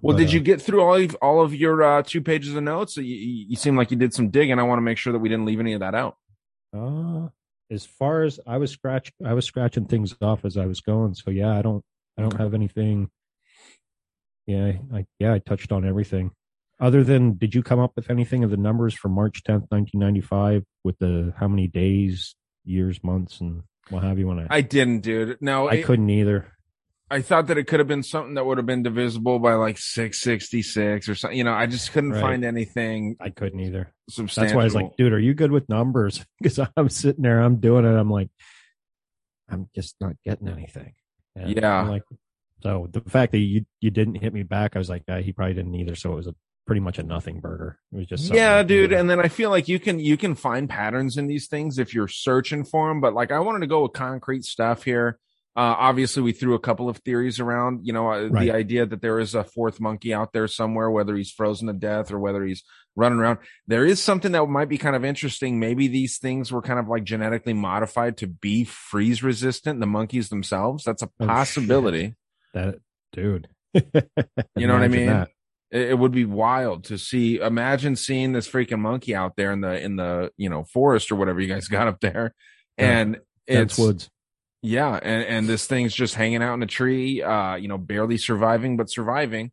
Well, 0.00 0.16
But, 0.16 0.20
did 0.22 0.30
uh, 0.30 0.32
you 0.32 0.40
get 0.40 0.62
through 0.62 0.80
all 0.80 0.94
of, 0.94 1.14
all 1.20 1.42
of 1.42 1.54
your 1.54 1.82
uh, 1.82 2.02
two 2.02 2.22
pages 2.22 2.54
of 2.54 2.62
notes? 2.62 2.96
You, 2.96 3.04
you, 3.04 3.46
you 3.50 3.56
seem 3.56 3.76
like 3.76 3.90
you 3.90 3.98
did 3.98 4.14
some 4.14 4.30
digging. 4.30 4.58
I 4.58 4.62
want 4.62 4.78
to 4.78 4.82
make 4.82 4.96
sure 4.96 5.12
that 5.12 5.18
we 5.18 5.28
didn't 5.28 5.44
leave 5.44 5.60
any 5.60 5.74
of 5.74 5.80
that 5.80 5.94
out. 5.94 6.16
Uh, 6.74 7.28
as 7.70 7.84
far 7.84 8.22
as 8.22 8.38
I 8.46 8.58
was 8.58 8.70
scratch, 8.70 9.12
I 9.24 9.34
was 9.34 9.44
scratching 9.44 9.86
things 9.86 10.14
off 10.20 10.44
as 10.44 10.56
I 10.56 10.66
was 10.66 10.80
going. 10.80 11.14
So 11.14 11.30
yeah, 11.30 11.56
I 11.56 11.62
don't, 11.62 11.82
I 12.18 12.22
don't 12.22 12.36
have 12.38 12.54
anything. 12.54 13.10
Yeah, 14.46 14.72
I 14.92 15.06
yeah, 15.18 15.32
I 15.32 15.38
touched 15.38 15.72
on 15.72 15.86
everything. 15.86 16.30
Other 16.80 17.02
than, 17.04 17.36
did 17.36 17.54
you 17.54 17.62
come 17.62 17.78
up 17.78 17.92
with 17.96 18.10
anything 18.10 18.44
of 18.44 18.50
the 18.50 18.56
numbers 18.56 18.94
for 18.94 19.08
March 19.08 19.42
tenth, 19.42 19.64
nineteen 19.70 20.00
ninety 20.00 20.20
five, 20.20 20.64
with 20.82 20.98
the 20.98 21.32
how 21.38 21.48
many 21.48 21.66
days, 21.66 22.34
years, 22.64 23.02
months, 23.02 23.40
and 23.40 23.62
what 23.88 24.02
have 24.02 24.18
you? 24.18 24.26
When 24.26 24.40
I, 24.40 24.46
I 24.50 24.60
didn't, 24.60 25.00
dude. 25.00 25.38
No, 25.40 25.68
I 25.68 25.74
it- 25.76 25.84
couldn't 25.84 26.10
either. 26.10 26.48
I 27.10 27.20
thought 27.20 27.48
that 27.48 27.58
it 27.58 27.64
could 27.66 27.80
have 27.80 27.86
been 27.88 28.02
something 28.02 28.34
that 28.34 28.46
would 28.46 28.56
have 28.58 28.66
been 28.66 28.82
divisible 28.82 29.38
by 29.38 29.54
like 29.54 29.76
666 29.78 31.08
or 31.08 31.14
something. 31.14 31.36
You 31.36 31.44
know, 31.44 31.52
I 31.52 31.66
just 31.66 31.92
couldn't 31.92 32.12
Right. 32.12 32.20
find 32.20 32.44
anything 32.44 33.16
I 33.20 33.30
couldn't 33.30 33.60
either. 33.60 33.92
substantial. 34.08 34.42
That's 34.42 34.54
why 34.56 34.62
I 34.62 34.64
was 34.64 34.74
like, 34.74 34.96
dude, 34.96 35.12
are 35.12 35.18
you 35.18 35.34
good 35.34 35.52
with 35.52 35.68
numbers? 35.68 36.24
Because 36.40 36.58
I'm 36.76 36.88
sitting 36.88 37.22
there, 37.22 37.40
I'm 37.40 37.56
doing 37.56 37.84
it. 37.84 37.88
I'm 37.96 38.10
like, 38.10 38.28
I'm 39.48 39.68
just 39.74 39.96
not 40.00 40.14
getting 40.24 40.48
anything. 40.48 40.94
And 41.36 41.54
Yeah. 41.56 41.80
I'm 41.82 41.88
like, 41.88 42.02
so 42.62 42.88
the 42.90 43.00
fact 43.02 43.32
that 43.32 43.38
you 43.38 43.66
you 43.80 43.90
didn't 43.90 44.16
hit 44.16 44.32
me 44.32 44.42
back, 44.42 44.74
I 44.74 44.78
was 44.78 44.88
like, 44.88 45.02
uh, 45.08 45.18
he 45.20 45.32
probably 45.32 45.54
didn't 45.54 45.74
either. 45.74 45.94
So 45.94 46.12
it 46.12 46.16
was 46.16 46.26
a 46.26 46.34
pretty 46.66 46.80
much 46.80 46.98
a 46.98 47.02
nothing 47.02 47.40
burger. 47.40 47.78
It 47.92 47.96
was 47.98 48.06
just 48.06 48.32
yeah, 48.32 48.62
dude. 48.62 48.92
And 48.92 49.08
then 49.10 49.20
I 49.20 49.28
feel 49.28 49.50
like 49.50 49.68
you 49.68 49.78
can 49.78 50.00
you 50.00 50.16
can 50.16 50.34
find 50.34 50.68
patterns 50.68 51.18
in 51.18 51.26
these 51.26 51.46
things 51.46 51.78
if 51.78 51.92
you're 51.94 52.08
searching 52.08 52.64
for 52.64 52.88
them. 52.88 53.02
But 53.02 53.12
like, 53.12 53.30
I 53.30 53.40
wanted 53.40 53.60
to 53.60 53.66
go 53.66 53.82
with 53.82 53.92
concrete 53.92 54.44
stuff 54.44 54.82
here. 54.84 55.18
Uh, 55.56 55.74
obviously, 55.78 56.22
we 56.22 56.32
threw 56.32 56.54
a 56.54 56.58
couple 56.58 56.88
of 56.88 56.96
theories 56.98 57.38
around. 57.38 57.86
You 57.86 57.92
know, 57.92 58.10
uh, 58.12 58.26
Right. 58.28 58.44
the 58.46 58.50
idea 58.52 58.86
that 58.86 59.00
there 59.02 59.20
is 59.20 59.34
a 59.34 59.44
fourth 59.44 59.80
monkey 59.80 60.12
out 60.12 60.32
there 60.32 60.48
somewhere, 60.48 60.90
whether 60.90 61.14
he's 61.14 61.30
frozen 61.30 61.68
to 61.68 61.72
death 61.72 62.10
or 62.10 62.18
whether 62.18 62.44
he's 62.44 62.64
running 62.96 63.18
around. 63.18 63.38
There 63.66 63.84
is 63.86 64.02
something 64.02 64.32
that 64.32 64.44
might 64.46 64.68
be 64.68 64.78
kind 64.78 64.96
of 64.96 65.04
interesting. 65.04 65.60
Maybe 65.60 65.86
these 65.88 66.18
things 66.18 66.50
were 66.52 66.62
kind 66.62 66.78
of 66.80 66.88
like 66.88 67.04
genetically 67.04 67.52
modified 67.52 68.16
to 68.18 68.26
be 68.26 68.64
freeze 68.64 69.22
resistant. 69.22 69.80
The 69.80 69.86
monkeys 69.86 70.28
themselves. 70.28 70.84
That's 70.84 71.02
a 71.02 71.10
Oh, 71.20 71.26
possibility. 71.26 72.14
that, 72.52 72.76
dude. 73.12 73.48
You 74.56 74.66
know 74.66 74.74
what 74.74 74.82
I 74.82 74.88
mean? 74.88 75.06
that. 75.06 75.30
It, 75.70 75.98
would 75.98 76.12
be 76.12 76.24
wild 76.24 76.84
to 76.84 76.98
see. 76.98 77.38
Imagine 77.40 77.96
seeing 77.96 78.32
this 78.32 78.48
freaking 78.48 78.78
monkey 78.78 79.12
out 79.14 79.34
there 79.36 79.50
in 79.50 79.60
the 79.60 79.80
in 79.80 79.96
the 79.96 80.30
you 80.36 80.48
know 80.48 80.62
forest 80.62 81.10
or 81.10 81.16
whatever 81.16 81.40
you 81.40 81.48
guys 81.48 81.66
got 81.66 81.88
up 81.88 81.98
there, 82.00 82.32
Yeah. 82.78 82.98
and 83.00 83.12
Dense 83.48 83.72
it's 83.72 83.78
woods. 83.78 84.10
Yeah, 84.64 84.98
and 85.02 85.22
and 85.24 85.46
this 85.48 85.66
thing's 85.66 85.94
just 85.94 86.14
hanging 86.14 86.42
out 86.42 86.54
in 86.54 86.62
a 86.62 86.66
tree, 86.66 87.22
uh, 87.22 87.54
you 87.56 87.68
know, 87.68 87.78
barely 87.78 88.16
surviving 88.16 88.76
but 88.76 88.88
surviving, 88.90 89.52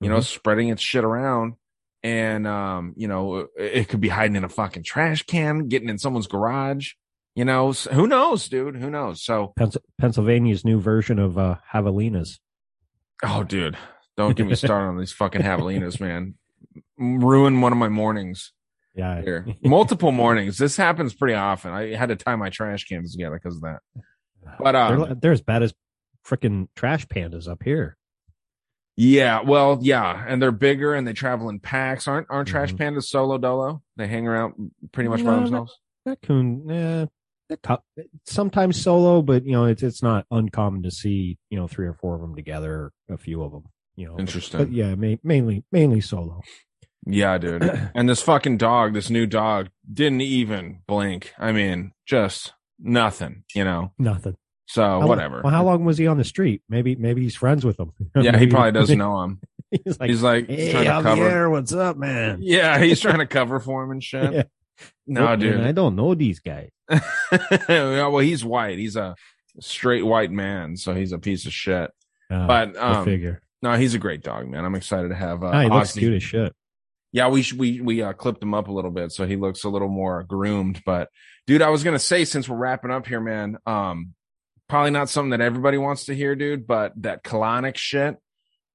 you 0.00 0.08
know, 0.08 0.18
Mhm. 0.18 0.24
spreading 0.24 0.68
its 0.68 0.80
shit 0.82 1.04
around, 1.04 1.54
and 2.02 2.46
um, 2.46 2.94
you 2.96 3.08
know, 3.08 3.36
it, 3.36 3.48
it 3.58 3.88
could 3.88 4.00
be 4.00 4.08
hiding 4.08 4.36
in 4.36 4.44
a 4.44 4.48
fucking 4.48 4.84
trash 4.84 5.24
can, 5.24 5.68
getting 5.68 5.88
in 5.88 5.98
someone's 5.98 6.26
garage, 6.28 6.92
you 7.34 7.44
know, 7.44 7.72
who 7.72 8.06
knows, 8.06 8.48
dude, 8.48 8.76
who 8.76 8.88
knows? 8.90 9.22
So, 9.24 9.52
Pennsylvania's 10.00 10.64
new 10.64 10.80
version 10.80 11.18
of 11.18 11.36
uh, 11.36 11.56
javelinas. 11.74 12.38
oh, 13.24 13.42
dude, 13.44 13.76
don't 14.16 14.36
get 14.36 14.46
me 14.46 14.54
started 14.54 14.86
on 14.88 14.98
these 14.98 15.12
fucking 15.12 15.42
javelinas, 15.42 16.00
man. 16.00 16.34
Ruin 16.98 17.60
one 17.60 17.72
of 17.72 17.78
my 17.78 17.88
mornings. 17.88 18.52
Yeah. 18.94 19.22
here. 19.22 19.46
Multiple 19.62 20.12
mornings. 20.12 20.58
This 20.58 20.76
happens 20.76 21.14
pretty 21.14 21.32
often. 21.34 21.72
I 21.72 21.94
had 21.94 22.10
to 22.10 22.16
tie 22.16 22.36
my 22.36 22.50
trash 22.50 22.84
cans 22.84 23.12
together 23.12 23.40
because 23.42 23.56
of 23.56 23.62
that. 23.62 23.78
But 24.58 24.72
they're, 24.72 24.82
um, 25.12 25.18
they're 25.20 25.32
as 25.32 25.40
bad 25.42 25.62
as 25.62 25.74
freaking 26.26 26.68
trash 26.76 27.06
pandas 27.06 27.48
up 27.48 27.62
here. 27.62 27.96
yeah, 28.96 29.40
well, 29.40 29.78
yeah, 29.82 30.24
and 30.28 30.40
they're 30.42 30.52
bigger 30.52 30.94
and 30.94 31.06
they 31.06 31.12
travel 31.12 31.48
in 31.48 31.58
packs. 31.60 32.06
Aren't 32.06 32.26
aren't 32.30 32.48
trash 32.48 32.72
Mhm. 32.74 32.78
pandas 32.78 33.04
solo 33.04 33.38
dolo? 33.38 33.82
They 33.96 34.06
hang 34.06 34.26
around 34.28 34.72
pretty 34.92 35.08
much 35.08 35.20
No, 35.22 35.30
by 35.30 35.36
themselves. 35.36 35.78
That, 36.04 36.18
eh, 36.70 37.06
they're 37.48 37.56
cou- 37.62 37.82
sometimes 38.26 38.80
solo 38.80 39.20
but 39.22 39.44
you 39.44 39.52
know 39.52 39.64
it's 39.66 39.82
it's 39.82 40.02
not 40.02 40.26
uncommon 40.30 40.82
to 40.84 40.90
see 40.90 41.38
you 41.50 41.58
know 41.58 41.66
three 41.68 41.86
or 41.86 41.92
four 41.94 42.14
of 42.14 42.20
them 42.20 42.34
together 42.34 42.92
a 43.10 43.18
few 43.18 43.42
of 43.42 43.52
them 43.52 43.64
you 43.94 44.06
know 44.06 44.18
Interesting. 44.18 44.58
but 44.58 44.72
yeah 44.72 44.94
ma- 44.94 45.16
mainly 45.22 45.64
mainly 45.70 46.00
solo 46.00 46.40
Yeah, 47.04 47.36
dude. 47.38 47.62
and 47.94 48.08
this 48.08 48.22
fucking 48.22 48.56
dog, 48.58 48.94
this 48.94 49.10
new 49.10 49.26
dog, 49.26 49.68
didn't 49.92 50.20
even 50.22 50.80
blink. 50.86 51.32
I 51.38 51.50
mean, 51.52 51.92
just 52.06 52.54
nothing. 52.82 53.44
You 53.54 53.64
know. 53.64 53.92
nothing 53.98 54.36
So 54.66 54.82
How 54.82 55.06
whatever. 55.06 55.40
well 55.42 55.52
how 55.52 55.64
long 55.64 55.84
was 55.84 55.96
he 55.98 56.06
on 56.06 56.18
the 56.18 56.24
street 56.24 56.62
maybe 56.68 56.94
maybe 56.96 57.22
he's 57.22 57.36
friends 57.36 57.64
with 57.64 57.76
them 57.76 57.92
yeah, 58.16 58.36
he 58.38 58.46
probably 58.46 58.72
doesn't 58.72 58.98
know 59.04 59.22
him. 59.22 59.40
he's 59.70 59.98
like 60.00 60.10
He's 60.10 60.22
like 60.22 60.48
hey 60.48 60.72
trying 60.72 60.84
to 60.84 61.02
cover. 61.02 61.22
Javier, 61.22 61.50
what's 61.50 61.72
up 61.72 61.96
man 61.96 62.38
Yeah, 62.42 62.78
he's 62.78 63.00
trying 63.00 63.18
to 63.18 63.26
cover 63.38 63.60
for 63.60 63.82
him 63.84 63.90
and 63.92 64.02
shit. 64.02 64.32
Yeah. 64.32 64.42
No, 65.06 65.30
Look, 65.30 65.40
dude. 65.40 65.56
man, 65.58 65.66
i 65.66 65.72
don't 65.72 65.96
know 65.96 66.14
these 66.14 66.40
guys 66.40 66.70
yeah, 66.90 68.06
well, 68.08 68.18
he's 68.18 68.44
white. 68.44 68.78
He's 68.78 68.96
a 68.96 69.14
straight 69.60 70.04
white 70.04 70.30
man, 70.30 70.76
so 70.76 70.94
he's 70.94 71.12
a 71.12 71.18
piece 71.18 71.46
of 71.46 71.52
shit. 71.52 71.90
Uh, 72.30 72.46
But 72.46 72.76
um, 72.76 73.04
figure 73.04 73.42
no, 73.62 73.74
he's 73.74 73.94
a 73.94 73.98
great 73.98 74.22
dog, 74.22 74.48
man. 74.48 74.64
I'm 74.64 74.74
excited 74.74 75.08
to 75.08 75.14
have 75.14 75.42
uh, 75.44 75.50
Ah, 75.52 75.60
he 75.62 75.68
looks 75.68 75.92
Ozzy. 75.92 75.98
cute 76.00 76.14
as 76.14 76.22
shit 76.22 76.52
Yeah, 77.12 77.28
we 77.28 77.44
we 77.56 77.80
we 77.80 78.02
uh, 78.02 78.12
clipped 78.12 78.42
him 78.42 78.54
up 78.54 78.68
a 78.68 78.72
little 78.72 78.90
bit 78.90 79.12
so 79.12 79.26
he 79.26 79.36
looks 79.36 79.64
a 79.64 79.68
little 79.68 79.88
more 79.88 80.22
groomed. 80.24 80.82
But 80.84 81.08
dude, 81.52 81.60
I 81.62 81.68
was 81.68 81.84
gonna 81.84 81.98
say 81.98 82.24
since 82.24 82.48
we're 82.48 82.56
wrapping 82.56 82.90
up 82.90 83.06
here, 83.06 83.20
man, 83.20 83.58
um, 83.66 84.14
probably 84.70 84.90
not 84.90 85.10
something 85.10 85.30
that 85.30 85.42
everybody 85.42 85.76
wants 85.76 86.06
to 86.06 86.14
hear, 86.14 86.34
dude. 86.34 86.66
But 86.66 86.94
that 87.02 87.22
colonic 87.22 87.76
shit, 87.76 88.16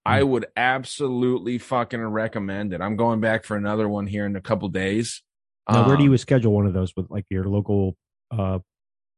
I 0.05 0.21
would 0.21 0.45
absolutely 0.55 1.57
fucking 1.57 1.99
recommend 1.99 2.73
it. 2.73 2.82
I'm 2.82 2.95
going 2.95 3.19
back 3.19 3.45
for 3.45 3.57
another 3.57 3.89
one 3.89 4.05
here 4.05 4.28
in 4.28 4.36
a 4.36 4.41
couple 4.41 4.69
days. 4.69 5.23
Now, 5.67 5.88
where 5.88 5.97
do 5.97 6.03
Um, 6.03 6.11
you 6.11 6.17
schedule 6.17 6.53
one 6.53 6.67
of 6.67 6.73
those 6.73 6.93
with 6.95 7.09
like 7.09 7.25
your 7.30 7.45
local 7.45 7.97
uh, 8.30 8.59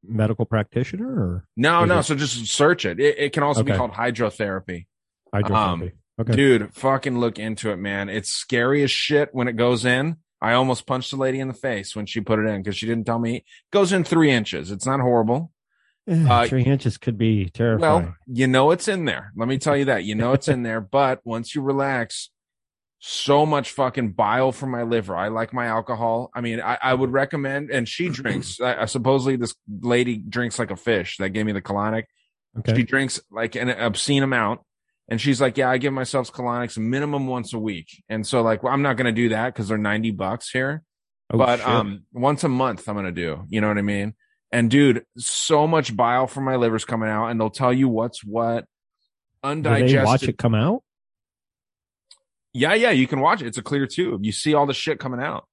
medical 0.03 0.45
practitioner 0.45 1.07
or 1.07 1.45
No, 1.57 1.84
no. 1.84 1.99
it 1.99 2.03
So 2.03 2.16
just 2.16 2.45
search 2.47 2.86
it. 2.86 2.99
It, 2.99 3.20
it 3.20 3.34
can 3.34 3.43
also 3.43 3.62
be 3.64 3.74
called 3.74 3.91
hydrotherapy. 3.91 4.86
hydrotherapy? 5.36 5.51
Um, 5.51 5.91
okay. 6.22 6.34
Dude, 6.34 6.74
fucking 6.74 7.20
look 7.20 7.38
into 7.38 7.72
it, 7.72 7.78
man. 7.78 8.07
It's 8.07 8.30
scary 8.30 8.84
as 8.84 8.89
shit 8.89 9.30
when 9.34 9.49
it 9.49 9.57
goes 9.57 9.84
in. 9.84 10.16
I 10.42 10.54
almost 10.54 10.86
punched 10.88 11.12
the 11.12 11.18
lady 11.18 11.40
in 11.40 11.48
the 11.48 11.54
face 11.54 11.96
when 11.96 12.06
she 12.06 12.22
put 12.22 12.40
it 12.40 12.46
in 12.48 12.62
because 12.62 12.78
she 12.78 12.86
didn't 12.86 13.06
tell 13.06 13.20
me. 13.20 13.38
It 13.38 13.44
goes 13.72 13.92
in 13.92 14.04
three 14.04 14.32
inches. 14.32 14.72
It's 14.72 14.86
not 14.86 15.00
horrible. 15.02 15.52
Eh, 16.08 16.28
uh, 16.28 16.48
Three 16.48 16.64
inches 16.64 16.98
could 16.98 17.18
be 17.18 17.50
terrifying. 17.50 18.04
Well, 18.06 18.16
you 18.26 18.48
know 18.48 18.72
it's 18.72 18.88
in 18.88 19.06
there. 19.06 19.32
Let 19.36 19.48
me 19.48 19.58
tell 19.58 19.76
you 19.78 19.86
that. 19.86 20.06
You 20.06 20.16
know 20.16 20.32
it's 20.34 20.48
in 20.48 20.64
there. 20.64 20.80
But 20.92 21.20
once 21.26 21.54
you 21.54 21.62
relax, 21.62 22.30
so 23.00 23.46
much 23.46 23.72
fucking 23.72 24.12
bile 24.14 24.52
from 24.52 24.72
my 24.72 24.84
liver. 24.84 25.16
I 25.16 25.28
like 25.30 25.54
my 25.54 25.66
alcohol. 25.68 26.32
I 26.34 26.42
mean, 26.42 26.60
I, 26.62 26.78
I 26.82 26.94
would 26.94 27.12
recommend, 27.12 27.70
and 27.70 27.88
she 27.88 28.10
drinks. 28.20 28.60
I, 28.60 28.82
I- 28.84 28.86
supposedly, 28.86 29.36
this 29.36 29.56
lady 29.70 30.18
drinks 30.18 30.58
like 30.60 30.72
a 30.72 30.76
fish 30.76 31.18
that 31.18 31.30
gave 31.30 31.46
me 31.46 31.52
the 31.52 31.62
colonic. 31.62 32.06
okay. 32.58 32.76
She 32.76 32.84
drinks 32.84 33.22
like 33.32 33.56
an 33.56 33.70
obscene 33.70 34.24
amount. 34.24 34.62
And 35.10 35.20
she's 35.20 35.41
like, 35.41 35.57
yeah, 35.57 35.70
I 35.70 35.78
give 35.80 35.91
myself 35.91 36.32
colonics 36.32 36.78
minimum 36.78 37.26
once 37.28 37.53
a 37.53 37.60
week. 37.60 38.03
And 38.10 38.26
so 38.26 38.41
like, 38.41 38.62
well, 38.64 38.72
I'm 38.72 38.84
not 38.84 38.95
going 38.95 39.05
to 39.07 39.12
do 39.12 39.30
that 39.30 39.53
because 39.53 39.68
they're 39.68 39.78
90 39.78 40.12
bucks 40.12 40.49
here, 40.51 40.84
Oh, 41.32 41.38
but, 41.38 41.57
shit. 41.60 41.68
um, 41.68 42.03
once 42.14 42.43
a 42.43 42.47
month 42.49 42.88
I'm 42.88 42.95
going 42.95 43.05
to 43.05 43.12
do, 43.12 43.43
you 43.49 43.60
know 43.60 43.68
what 43.68 43.78
I 43.78 43.82
mean? 43.82 44.14
And 44.51 44.70
dude, 44.70 45.03
so 45.18 45.68
much 45.68 45.95
bile 45.95 46.28
from 46.28 46.43
my 46.43 46.55
liver's 46.55 46.86
coming 46.86 47.10
out 47.10 47.28
and 47.28 47.39
they'll 47.39 47.49
tell 47.49 47.74
you 47.74 47.88
what's 47.88 48.24
what 48.24 48.66
undigested. 49.43 50.05
watch 50.05 50.24
it 50.24 50.38
come 50.38 50.55
out? 50.55 50.84
Yeah. 52.53 52.74
Yeah. 52.74 52.91
You 52.91 53.07
can 53.07 53.20
watch 53.20 53.41
it. 53.41 53.47
It's 53.47 53.57
a 53.57 53.64
clear 53.64 53.86
tube. 53.88 54.26
You 54.26 54.32
see 54.32 54.53
all 54.53 54.66
the 54.66 54.74
shit 54.74 54.99
coming 54.99 55.20
out. 55.20 55.45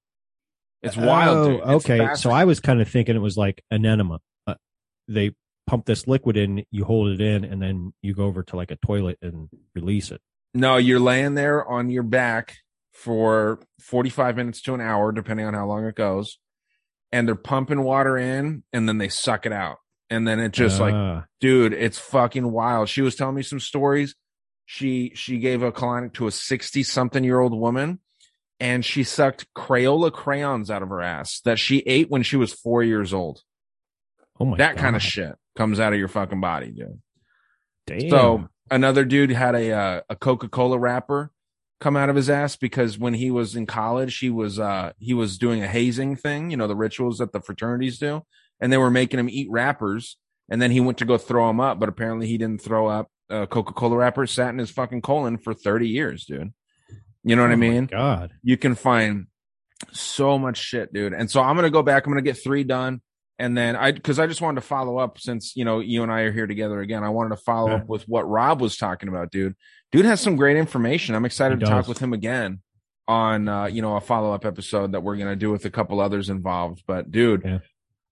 It's 0.81 0.97
wild. 0.97 1.61
Oh. 1.63 1.75
It's 1.75 1.89
okay. 1.89 2.15
So 2.15 2.31
I 2.31 2.45
was 2.45 2.59
kind 2.59 2.81
of 2.81 2.87
thinking 2.89 3.15
it 3.15 3.19
was 3.19 3.37
like 3.37 3.63
an 3.71 3.85
enema. 3.85 4.19
Uh, 4.45 4.55
they 5.07 5.31
pump 5.67 5.85
this 5.85 6.07
liquid 6.07 6.37
in, 6.37 6.63
you 6.71 6.85
hold 6.85 7.09
it 7.09 7.21
in, 7.21 7.43
and 7.43 7.61
then 7.61 7.93
you 8.01 8.15
go 8.15 8.25
over 8.25 8.41
to 8.43 8.55
like 8.55 8.71
a 8.71 8.77
toilet 8.77 9.19
and 9.21 9.49
release 9.75 10.11
it. 10.11 10.21
No, 10.53 10.77
you're 10.77 10.99
laying 10.99 11.35
there 11.35 11.65
on 11.67 11.89
your 11.89 12.03
back 12.03 12.55
for 12.93 13.59
45 13.81 14.37
minutes 14.37 14.61
to 14.63 14.73
an 14.73 14.81
hour, 14.81 15.11
depending 15.11 15.45
on 15.45 15.53
how 15.53 15.67
long 15.67 15.85
it 15.85 15.95
goes. 15.95 16.39
And 17.11 17.27
they're 17.27 17.35
pumping 17.35 17.83
water 17.83 18.17
in 18.17 18.63
and 18.73 18.89
then 18.89 18.97
they 18.97 19.09
suck 19.09 19.45
it 19.45 19.53
out. 19.53 19.77
And 20.09 20.27
then 20.27 20.39
it 20.39 20.51
just 20.51 20.79
like, 20.79 20.93
Ah, 20.93 21.25
dude, 21.39 21.73
it's 21.73 21.99
fucking 21.99 22.51
wild. 22.51 22.89
She 22.89 23.01
was 23.01 23.15
telling 23.15 23.35
me 23.35 23.43
some 23.43 23.59
stories. 23.59 24.15
She, 24.65 25.11
she 25.15 25.37
gave 25.37 25.61
a 25.63 25.71
colonic 25.71 26.13
to 26.13 26.27
a 26.27 26.31
60 26.31 26.83
something 26.83 27.23
year 27.23 27.39
old 27.39 27.57
woman 27.57 27.99
and 28.59 28.83
she 28.83 29.03
sucked 29.03 29.45
Crayola 29.55 30.11
crayons 30.11 30.71
out 30.71 30.81
of 30.81 30.89
her 30.89 31.01
ass 31.01 31.41
that 31.41 31.59
she 31.59 31.79
ate 31.79 32.09
when 32.09 32.23
she 32.23 32.35
was 32.35 32.53
four 32.53 32.83
years 32.83 33.13
old. 33.13 33.41
oh 34.39 34.45
my 34.45 34.57
that 34.57 34.77
kind 34.77 34.95
of 34.95 35.01
shit 35.01 35.35
comes 35.57 35.79
out 35.79 35.91
of 35.93 35.99
your 35.99 36.07
fucking 36.07 36.39
body, 36.39 36.71
dude. 36.71 37.01
Damn. 37.87 38.09
So 38.09 38.49
another 38.71 39.03
dude 39.05 39.31
had 39.31 39.55
a 39.55 39.71
uh, 39.71 40.01
a 40.09 40.15
Coca 40.15 40.47
Cola 40.47 40.77
wrapper 40.77 41.31
come 41.79 41.95
out 41.95 42.09
of 42.09 42.15
his 42.15 42.29
ass 42.29 42.55
because 42.55 42.97
when 42.97 43.13
he 43.13 43.29
was 43.31 43.55
in 43.55 43.65
college, 43.65 44.17
he 44.19 44.29
was 44.29 44.59
uh 44.59 44.91
he 44.99 45.13
was 45.13 45.37
doing 45.37 45.63
a 45.63 45.67
hazing 45.67 46.15
thing, 46.15 46.51
you 46.51 46.57
know, 46.57 46.67
the 46.67 46.75
rituals 46.75 47.17
that 47.17 47.31
the 47.33 47.41
fraternities 47.41 47.97
do, 47.99 48.21
and 48.59 48.71
they 48.71 48.77
were 48.77 48.91
making 48.91 49.19
him 49.19 49.29
eat 49.29 49.47
wrappers. 49.51 50.17
And 50.49 50.61
then 50.61 50.71
he 50.71 50.79
went 50.79 50.97
to 50.99 51.05
go 51.05 51.17
throw 51.17 51.47
them 51.47 51.59
up, 51.59 51.77
but 51.77 51.89
apparently 51.89 52.25
he 52.27 52.37
didn't 52.37 52.61
throw 52.61 52.87
up 52.87 53.09
a 53.29 53.45
Coca 53.47 53.73
Cola 53.73 53.97
wrapper. 53.97 54.25
Sat 54.25 54.49
in 54.49 54.59
his 54.59 54.71
fucking 54.71 55.01
colon 55.01 55.37
for 55.37 55.53
thirty 55.53 55.89
years, 55.89 56.25
dude. 56.25 56.53
You 57.23 57.35
know 57.35 57.41
what 57.41 57.51
I 57.51 57.55
Oh 57.55 57.57
my 57.57 57.69
mean? 57.69 57.85
God. 57.87 58.31
you 58.43 58.55
can 58.57 58.75
find 58.75 59.27
so 59.91 60.39
much 60.39 60.57
shit, 60.57 60.93
dude. 60.93 61.13
And 61.13 61.29
so 61.29 61.41
I'm 61.41 61.55
gonna 61.57 61.69
go 61.69 61.83
back. 61.83 62.05
I'm 62.05 62.11
gonna 62.13 62.21
get 62.21 62.41
three 62.41 62.63
done, 62.63 63.01
and 63.39 63.57
then 63.57 63.75
I 63.75 63.91
because 63.91 64.19
I 64.19 64.27
just 64.27 64.41
wanted 64.41 64.61
to 64.61 64.67
follow 64.67 64.97
up 64.97 65.19
since 65.19 65.55
you 65.55 65.65
know 65.65 65.79
you 65.79 66.03
and 66.03 66.11
I 66.11 66.21
are 66.21 66.31
here 66.31 66.47
together 66.47 66.79
again. 66.79 67.03
I 67.03 67.09
wanted 67.09 67.29
to 67.35 67.41
follow 67.41 67.71
up 67.71 67.87
with 67.87 68.03
what 68.07 68.27
Rob 68.27 68.61
was 68.61 68.77
talking 68.77 69.09
about, 69.09 69.31
dude. 69.31 69.55
Dude 69.91 70.05
has 70.05 70.21
some 70.21 70.35
great 70.35 70.57
information. 70.57 71.15
I'm 71.15 71.25
excited 71.25 71.59
He 71.59 71.65
to 71.65 71.71
talk 71.71 71.87
with 71.87 71.99
him 71.99 72.13
again 72.13 72.61
on 73.07 73.47
uh, 73.47 73.65
you 73.65 73.81
know 73.81 73.95
a 73.95 74.01
follow 74.01 74.33
up 74.33 74.45
episode 74.45 74.93
that 74.93 75.01
we're 75.01 75.17
gonna 75.17 75.35
do 75.35 75.51
with 75.51 75.65
a 75.65 75.69
couple 75.69 76.01
others 76.01 76.29
involved. 76.29 76.83
But 76.87 77.11
dude. 77.11 77.43
Yeah. 77.45 77.59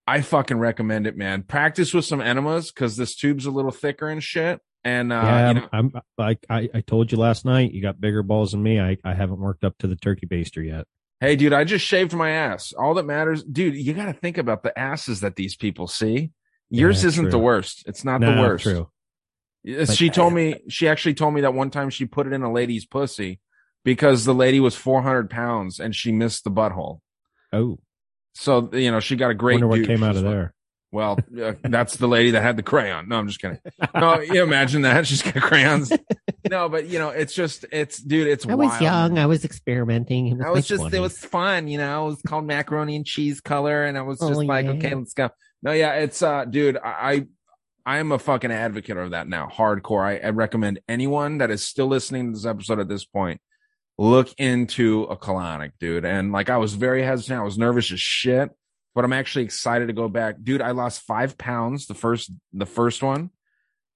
I 0.08 0.22
fucking 0.22 0.60
recommend 0.60 1.08
it, 1.08 1.18
man. 1.18 1.42
Practice 1.42 1.92
with 1.92 2.06
some 2.06 2.22
enemas 2.22 2.72
because 2.72 2.96
this 2.96 3.16
tube's 3.16 3.48
a 3.48 3.50
little 3.52 3.72
thicker 3.72 4.08
and 4.08 4.24
shit. 4.24 4.62
And 4.84 5.12
uh, 5.12 5.16
yeah, 5.16 5.48
you 5.48 5.54
know, 5.56 5.70
I'm 5.74 5.92
like 6.16 6.46
I, 6.48 6.70
I 6.72 6.82
told 6.82 7.12
you 7.12 7.18
last 7.18 7.44
night. 7.44 7.72
You 7.72 7.82
got 7.82 8.00
bigger 8.00 8.22
balls 8.22 8.52
than 8.52 8.62
me. 8.62 8.80
I, 8.80 8.98
I 9.04 9.16
haven't 9.16 9.40
worked 9.40 9.64
up 9.64 9.76
to 9.80 9.88
the 9.88 9.96
turkey 9.96 10.28
baster 10.28 10.64
yet. 10.64 10.86
Hey, 11.22 11.36
dude, 11.36 11.54
I 11.54 11.64
just 11.64 11.86
shaved 11.86 12.14
my 12.14 12.30
ass. 12.32 12.74
All 12.74 12.94
that 12.96 13.06
matters, 13.06 13.44
dude, 13.44 13.76
you 13.76 13.94
got 13.94 14.06
to 14.06 14.14
think 14.14 14.38
about 14.38 14.64
the 14.64 14.78
asses 14.78 15.22
that 15.22 15.36
these 15.36 15.56
people 15.56 15.88
see. 15.88 16.32
Yours 16.70 17.04
Yeah, 17.04 17.08
isn't 17.10 17.24
true. 17.26 17.32
the 17.32 17.40
worst. 17.40 17.84
It's 17.88 18.04
not 18.04 18.22
the 18.22 18.28
worst. 18.28 18.64
True. 18.64 18.90
Like, 19.66 19.98
she 19.98 20.10
told 20.10 20.34
eh, 20.34 20.36
me, 20.36 20.56
she 20.70 20.88
actually 20.88 21.14
told 21.16 21.34
me 21.34 21.42
that 21.42 21.54
one 21.54 21.72
time 21.72 21.90
she 21.90 22.06
put 22.06 22.28
it 22.28 22.34
in 22.34 22.44
a 22.44 22.52
lady's 22.52 22.86
pussy 22.86 23.40
because 23.84 24.26
the 24.26 24.34
lady 24.34 24.60
was 24.60 24.76
400 24.76 25.30
pounds 25.30 25.80
and 25.80 25.96
she 25.96 26.12
missed 26.12 26.44
the 26.44 26.52
butthole. 26.52 27.00
Oh, 27.54 27.80
So, 28.34 28.70
you 28.74 28.92
know, 28.92 29.00
she 29.00 29.16
got 29.16 29.32
a 29.32 29.36
great 29.36 29.56
wonder 29.56 29.68
what 29.68 29.86
came 29.86 30.04
out 30.04 30.16
of 30.18 30.24
well. 30.24 30.32
there. 30.32 30.54
Well, 30.96 31.20
uh, 31.44 31.54
that's 31.62 31.98
the 31.98 32.08
lady 32.08 32.32
that 32.32 32.42
had 32.42 32.56
the 32.56 32.64
crayon. 32.64 33.10
No, 33.10 33.18
I'm 33.18 33.28
just 33.28 33.42
kidding. 33.42 33.60
No, 33.94 34.22
you 34.22 34.42
imagine 34.42 34.84
that. 34.84 35.06
She's 35.06 35.22
got 35.22 35.36
crayons. 35.36 35.92
No, 36.50 36.70
but 36.70 36.88
you 36.88 37.00
know, 37.00 37.10
it's 37.10 37.34
just, 37.34 37.66
it's, 37.72 37.98
dude, 37.98 38.28
it's 38.28 38.48
I 38.48 38.56
was 38.56 38.80
young. 38.80 39.20
I 39.20 39.26
was 39.26 39.44
experimenting. 39.44 40.38
Was 40.38 40.46
I 40.46 40.50
was 40.52 40.68
just, 40.68 40.84
20s. 40.84 40.94
it 40.94 41.00
was 41.02 41.18
fun, 41.18 41.68
you 41.68 41.78
know, 41.78 42.04
it 42.04 42.10
was 42.12 42.22
called 42.22 42.46
macaroni 42.46 42.96
and 42.96 43.06
cheese 43.06 43.42
color. 43.42 43.84
And 43.84 43.98
I 43.98 44.04
was 44.04 44.22
Oh, 44.22 44.30
just 44.30 44.44
like, 44.44 44.66
yeah. 44.66 44.72
okay, 44.72 44.96
let's 44.96 45.14
go. 45.14 45.30
No, 45.62 45.72
yeah, 45.74 45.96
it's, 45.96 46.22
uh, 46.22 46.46
dude, 46.46 46.78
I, 46.78 47.26
I 47.86 47.98
am 47.98 48.12
a 48.12 48.20
fucking 48.20 48.52
advocate 48.52 48.96
of 48.98 49.12
that 49.12 49.28
now. 49.28 49.48
Hardcore. 49.52 50.04
I, 50.06 50.26
I 50.26 50.30
recommend 50.30 50.80
anyone 50.88 51.40
that 51.40 51.52
is 51.52 51.64
still 51.68 51.88
listening 51.88 52.28
to 52.32 52.38
this 52.38 52.46
episode 52.46 52.80
at 52.80 52.88
this 52.88 53.04
point, 53.06 53.42
look 53.98 54.30
into 54.38 55.04
a 55.04 55.18
colonic, 55.18 55.72
dude. 55.80 56.06
And 56.06 56.32
like, 56.32 56.50
I 56.50 56.58
was 56.58 56.74
very 56.74 57.04
hesitant. 57.04 57.40
I 57.40 57.44
was 57.44 57.58
nervous 57.58 57.92
as 57.92 58.00
shit, 58.00 58.50
but 58.96 59.06
I'm 59.06 59.14
actually 59.14 59.46
excited 59.46 59.88
to 59.88 59.94
go 59.94 60.08
back. 60.10 60.38
Dude, 60.42 60.62
I 60.62 60.72
lost 60.72 61.02
five 61.02 61.38
pounds 61.38 61.86
the 61.86 61.94
first, 61.94 62.32
the 62.54 62.66
first 62.66 63.04
one. 63.04 63.30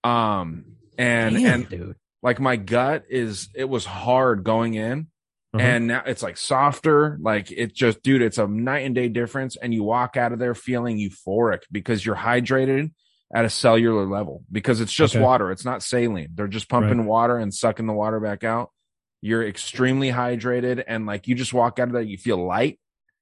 Um, 0.04 0.66
and, 0.98 1.36
Damn, 1.36 1.54
and 1.62 1.70
dude. 1.70 1.96
like 2.22 2.40
my 2.40 2.56
gut 2.58 3.06
is, 3.10 3.50
it 3.56 3.68
was 3.70 3.86
hard 3.86 4.44
going 4.44 4.74
in 4.76 5.08
Uh-huh. 5.54 5.64
and 5.66 5.88
now 5.88 6.04
it's 6.06 6.22
like 6.22 6.38
softer 6.38 7.18
like 7.22 7.52
it 7.52 7.74
just 7.74 8.04
dude 8.04 8.22
it's 8.22 8.38
a 8.38 8.46
night 8.48 8.86
and 8.86 8.94
day 8.94 9.08
difference 9.10 9.56
and 9.56 9.74
you 9.74 9.84
walk 9.84 10.16
out 10.16 10.32
of 10.32 10.38
there 10.38 10.54
feeling 10.54 10.98
euphoric 11.00 11.62
because 11.72 12.06
you're 12.06 12.16
hydrated 12.16 12.92
at 13.34 13.46
a 13.46 13.50
cellular 13.50 14.06
level 14.06 14.44
because 14.52 14.80
it's 14.80 14.94
just 14.94 15.16
Okay. 15.16 15.24
water 15.24 15.50
it's 15.52 15.66
not 15.66 15.82
saline 15.82 16.30
they're 16.36 16.48
just 16.48 16.70
pumping 16.70 17.08
water 17.08 17.36
and 17.38 17.52
sucking 17.52 17.88
the 17.88 17.94
water 17.94 18.20
back 18.20 18.44
out 18.44 18.70
you're 19.22 19.44
extremely 19.48 20.12
hydrated 20.12 20.84
and 20.88 21.08
like 21.08 21.28
you 21.28 21.34
just 21.34 21.52
walk 21.54 21.80
out 21.80 21.88
of 21.88 21.94
there 21.94 22.04
you 22.04 22.18
feel 22.20 22.38
light 22.46 22.78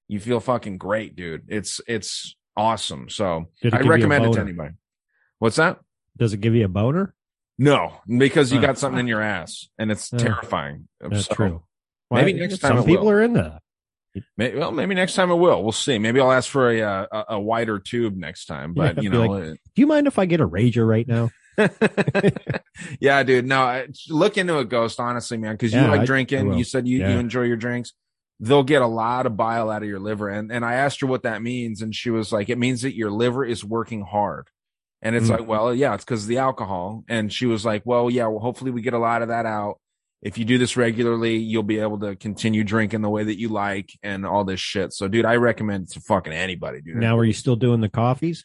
you 0.08 0.20
feel 0.20 0.40
fucking 0.40 0.78
great 0.78 1.16
dude 1.16 1.44
it's 1.48 1.82
it's 1.88 2.36
awesome 2.56 3.10
so 3.10 3.46
it 3.62 3.74
i 3.74 3.78
give 3.78 3.86
you 3.86 3.92
a 3.92 3.96
recommend 3.96 4.26
it 4.26 4.34
to 4.34 4.40
anybody 4.42 4.74
what's 5.40 5.58
that 5.58 5.80
Does 6.18 6.34
it 6.34 6.42
give 6.42 6.56
you 6.56 6.66
a 6.66 6.70
boner? 6.70 7.14
no 7.58 7.94
because 8.08 8.52
you 8.52 8.60
Oh, 8.60 8.62
got 8.62 8.78
something 8.78 9.00
in 9.02 9.08
your 9.08 9.22
ass 9.22 9.68
and 9.78 9.92
it's 9.92 10.14
Oh. 10.14 10.18
terrifying 10.18 10.88
That's 11.00 11.26
So- 11.26 11.34
true. 11.36 11.64
maybe 12.12 12.34
Why- 12.34 12.40
next 12.40 12.60
time 12.60 12.72
Some 12.72 12.80
it 12.80 12.86
people 12.86 13.06
will. 13.06 13.12
are 13.14 13.22
in 13.24 13.34
that. 13.34 13.62
Maybe, 14.36 14.58
well, 14.58 14.72
maybe 14.72 14.96
next 14.96 15.14
time 15.14 15.30
it 15.30 15.36
will. 15.36 15.62
We'll 15.62 15.72
see. 15.72 16.00
Maybe 16.00 16.20
I'll 16.20 16.32
ask 16.32 16.50
for 16.50 16.72
a 16.72 16.82
uh, 16.82 17.06
a, 17.12 17.24
a 17.36 17.40
wider 17.40 17.78
tube 17.78 18.16
next 18.18 18.46
time. 18.48 18.74
But 18.74 18.96
Yeah, 18.96 19.02
you 19.04 19.10
know, 19.12 19.26
like- 19.28 19.44
Do 19.76 19.80
you 19.82 19.86
mind 19.86 20.08
if 20.08 20.18
I 20.18 20.26
get 20.26 20.42
a 20.42 20.48
rager 20.48 20.88
right 20.88 21.08
now? 21.08 21.30
yeah, 23.00 23.22
dude. 23.24 23.46
No, 23.46 23.62
I- 23.62 23.88
look 24.10 24.38
into 24.38 24.58
a 24.58 24.66
ghost, 24.66 25.00
honestly, 25.00 25.38
man, 25.38 25.54
because 25.54 25.74
you 25.74 25.82
Yeah, 25.82 25.90
like 25.92 26.00
I- 26.00 26.04
I 26.04 26.06
drinking. 26.06 26.54
You 26.54 26.64
said 26.64 26.88
you, 26.88 27.00
Yeah. 27.00 27.14
you 27.14 27.20
enjoy 27.20 27.44
your 27.44 27.58
drinks. 27.58 27.94
They'll 28.40 28.64
get 28.64 28.82
a 28.84 28.88
lot 28.88 29.26
of 29.26 29.36
bile 29.36 29.70
out 29.70 29.82
of 29.84 29.90
your 29.90 30.00
liver, 30.00 30.30
and 30.30 30.52
and 30.52 30.64
I 30.64 30.76
asked 30.76 31.02
her 31.02 31.08
what 31.08 31.24
that 31.24 31.42
means, 31.42 31.82
and 31.82 31.94
she 31.96 32.10
was 32.12 32.32
like, 32.32 32.50
"It 32.50 32.58
means 32.58 32.84
that 32.84 32.96
your 32.96 33.10
liver 33.12 33.44
is 33.46 33.64
working 33.66 34.02
hard." 34.04 34.50
And 35.02 35.16
it's 35.16 35.28
Mm. 35.28 35.40
like, 35.40 35.48
well, 35.48 35.76
yeah, 35.76 35.94
it's 35.94 36.04
because 36.04 36.24
of 36.24 36.28
the 36.28 36.40
alcohol. 36.40 37.04
And 37.08 37.32
she 37.32 37.46
was 37.46 37.64
like, 37.64 37.84
well, 37.86 38.10
yeah, 38.10 38.26
well, 38.26 38.40
hopefully 38.40 38.72
we 38.72 38.82
get 38.82 38.96
a 38.96 38.98
lot 39.00 39.22
of 39.22 39.28
that 39.28 39.46
out. 39.46 39.80
If 40.24 40.40
you 40.40 40.44
do 40.46 40.58
this 40.58 40.76
regularly, 40.76 41.38
you'll 41.38 41.62
be 41.62 41.78
able 41.80 42.00
to 42.00 42.16
continue 42.16 42.64
drinking 42.64 43.04
the 43.04 43.10
way 43.10 43.24
that 43.24 43.38
you 43.40 43.50
like 43.50 43.92
and 44.02 44.26
all 44.26 44.44
this 44.44 44.60
shit. 44.60 44.94
So, 44.94 45.08
dude, 45.08 45.24
I 45.24 45.36
recommend 45.36 45.84
it 45.84 45.92
to 45.92 46.00
fucking 46.00 46.34
anybody, 46.34 46.82
dude. 46.82 46.96
Now, 46.96 47.16
are 47.16 47.24
you 47.24 47.34
still 47.34 47.56
doing 47.56 47.80
the 47.80 47.90
coffees? 47.90 48.44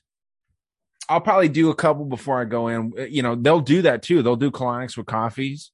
I'll 1.08 1.22
probably 1.22 1.48
do 1.48 1.70
a 1.70 1.74
couple 1.74 2.04
before 2.04 2.38
I 2.38 2.44
go 2.44 2.68
in. 2.68 2.92
You 3.10 3.22
know, 3.22 3.34
they'll 3.34 3.60
do 3.60 3.80
that 3.82 4.02
too. 4.02 4.22
They'll 4.22 4.36
do 4.36 4.50
colonics 4.50 4.96
with 4.96 5.06
coffees 5.06 5.70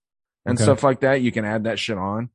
and 0.47 0.57
Okay. 0.57 0.63
stuff 0.63 0.85
like 0.85 1.01
that. 1.01 1.23
You 1.23 1.33
can 1.33 1.45
add 1.45 1.65
that 1.65 1.81
shit 1.81 1.99
on. 1.99 2.31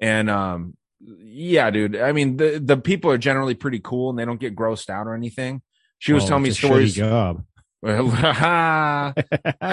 And 0.00 0.30
um, 0.30 0.76
yeah, 1.00 1.70
dude. 1.70 1.96
I 1.96 2.12
mean, 2.12 2.36
the 2.36 2.60
the 2.62 2.76
people 2.76 3.10
are 3.10 3.18
generally 3.18 3.54
pretty 3.54 3.80
cool 3.80 4.10
and 4.10 4.18
they 4.18 4.24
don't 4.24 4.40
get 4.40 4.56
grossed 4.56 4.90
out 4.90 5.06
or 5.06 5.14
anything. 5.14 5.62
She 5.98 6.12
was 6.12 6.22
Well, 6.22 6.28
telling 6.28 6.42
me 6.44 6.50
stories. 6.50 6.94
job. 6.94 7.44
I 7.84 9.12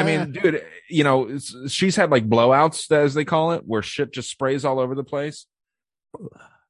mean, 0.04 0.32
dude, 0.44 0.64
you 0.90 1.04
know, 1.04 1.38
she's 1.68 1.96
had 1.96 2.12
like 2.12 2.30
blowouts, 2.30 2.92
as 2.92 3.14
they 3.14 3.26
call 3.26 3.54
it, 3.54 3.64
where 3.66 3.82
shit 3.82 4.14
just 4.14 4.30
sprays 4.30 4.64
all 4.66 4.80
over 4.80 4.94
the 4.96 5.04
place. 5.04 5.48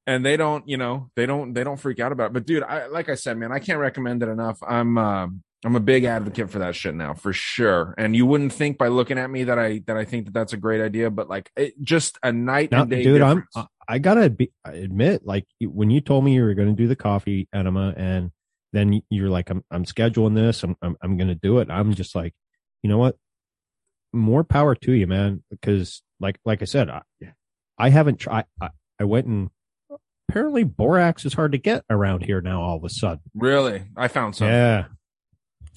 And 0.07 0.25
they 0.25 0.37
don't, 0.37 0.67
you 0.69 0.77
know, 0.77 1.09
they 1.15 1.25
don't, 1.25 1.53
they 1.53 1.63
don't 1.63 1.77
freak 1.77 1.99
out 1.99 2.11
about 2.11 2.27
it. 2.27 2.33
But 2.33 2.45
dude, 2.45 2.63
I, 2.63 2.87
like 2.87 3.09
I 3.09 3.15
said, 3.15 3.37
man, 3.37 3.51
I 3.51 3.59
can't 3.59 3.79
recommend 3.79 4.23
it 4.23 4.29
enough. 4.29 4.59
I'm, 4.65 4.97
um, 4.97 5.43
I'm 5.65 5.75
a 5.75 5.79
big 5.79 6.03
advocate 6.03 6.49
for 6.51 6.59
that 6.59 6.75
shit 6.75 6.93
now, 6.95 7.13
for 7.15 7.33
sure. 7.33 7.95
And 7.97 8.15
you 8.15 8.25
wouldn't 8.25 8.53
think 8.53 8.77
by 8.77 8.87
looking 8.87 9.17
at 9.17 9.29
me 9.29 9.45
that 9.45 9.57
I, 9.57 9.81
that 9.87 9.97
I 9.97 10.05
think 10.05 10.25
that 10.25 10.33
that's 10.33 10.53
a 10.53 10.57
great 10.57 10.79
idea, 10.79 11.09
but 11.09 11.27
like, 11.27 11.51
it, 11.57 11.73
just 11.81 12.19
a 12.23 12.31
night 12.31 12.71
Now, 12.71 12.81
and 12.81 12.89
day 12.91 13.03
dude, 13.03 13.21
I'm. 13.21 13.47
I- 13.55 13.65
I 13.87 13.99
gotta 13.99 14.31
be, 14.31 14.51
admit, 14.63 15.27
like 15.27 15.45
when 15.61 15.91
you 15.91 16.01
told 16.01 16.25
me 16.25 16.33
you 16.33 16.41
were 16.43 16.55
going 16.55 16.69
to 16.69 16.73
do 16.73 16.87
the 16.87 16.95
coffee 16.95 17.47
enema, 17.53 17.93
and 17.95 18.31
then 18.73 18.99
you're 19.11 19.29
like, 19.29 19.51
I'm 19.51 19.63
I'm 19.69 19.85
scheduling 19.85 20.33
this, 20.33 20.63
I'm 20.63 20.75
I'm, 20.81 20.97
I'm 21.03 21.17
going 21.17 21.27
to 21.27 21.35
do 21.35 21.59
it. 21.59 21.69
I'm 21.69 21.93
just 21.93 22.15
like, 22.15 22.33
you 22.81 22.89
know 22.89 22.97
what? 22.97 23.15
More 24.11 24.43
power 24.43 24.73
to 24.73 24.91
you, 24.91 25.05
man. 25.05 25.43
Because 25.51 26.01
like 26.19 26.39
like 26.45 26.63
I 26.63 26.65
said, 26.65 26.89
I, 26.89 27.03
I 27.77 27.89
haven't 27.89 28.17
tried. 28.17 28.45
I, 28.59 28.69
I 28.99 29.03
went 29.03 29.27
and 29.27 29.51
apparently 30.29 30.63
borax 30.63 31.23
is 31.23 31.33
hard 31.35 31.51
to 31.51 31.59
get 31.59 31.83
around 31.87 32.23
here 32.25 32.41
now. 32.41 32.63
All 32.63 32.77
of 32.77 32.83
a 32.85 32.89
sudden, 32.89 33.21
really, 33.35 33.83
I 33.95 34.07
found 34.07 34.35
some. 34.35 34.47
yeah. 34.47 34.85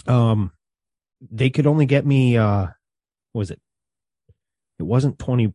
Um, 0.06 0.52
they 1.30 1.50
could 1.50 1.66
only 1.66 1.86
get 1.86 2.06
me. 2.06 2.36
uh 2.36 2.66
what 3.32 3.40
Was 3.40 3.50
it? 3.50 3.60
It 4.78 4.84
wasn't 4.84 5.18
twenty 5.18 5.52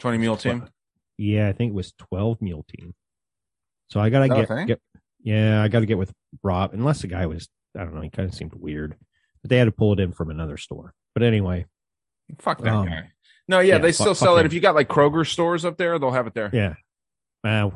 20 0.00 0.18
Mule 0.18 0.36
Team. 0.36 0.68
Yeah, 1.16 1.48
I 1.48 1.52
think 1.52 1.70
it 1.70 1.74
was 1.74 1.92
12 1.92 2.42
Mule 2.42 2.64
Team. 2.68 2.94
So 3.88 4.00
I 4.00 4.10
gotta 4.10 4.24
Is 4.24 4.30
that 4.48 4.52
a 4.52 4.56
get, 4.66 4.66
get 4.66 4.80
yeah, 5.22 5.62
I 5.62 5.68
gotta 5.68 5.86
get 5.86 5.96
with 5.98 6.12
Rob, 6.42 6.74
unless 6.74 7.00
the 7.02 7.06
guy 7.06 7.26
was 7.26 7.48
I 7.78 7.84
don't 7.84 7.94
know, 7.94 8.00
he 8.02 8.10
kind 8.10 8.28
of 8.28 8.34
seemed 8.34 8.54
weird. 8.54 8.96
But 9.42 9.50
they 9.50 9.56
had 9.58 9.66
to 9.66 9.72
pull 9.72 9.92
it 9.92 10.00
in 10.00 10.12
from 10.12 10.30
another 10.30 10.56
store. 10.56 10.94
But 11.14 11.22
anyway, 11.22 11.66
Fuck 12.38 12.62
that 12.62 12.72
Um, 12.72 12.86
guy. 12.86 13.10
No, 13.46 13.60
yeah, 13.60 13.74
yeah, 13.74 13.78
they 13.78 13.92
still 13.92 14.06
fuck 14.14 14.16
sell 14.16 14.36
it. 14.36 14.40
him. 14.40 14.46
If 14.46 14.52
you 14.54 14.60
got 14.60 14.74
like 14.74 14.88
Kroger 14.88 15.26
stores 15.30 15.64
up 15.64 15.76
there, 15.76 15.98
they'll 15.98 16.10
have 16.10 16.26
it 16.26 16.34
there. 16.34 16.50
yeah. 16.52 16.74
Uh, 17.44 17.70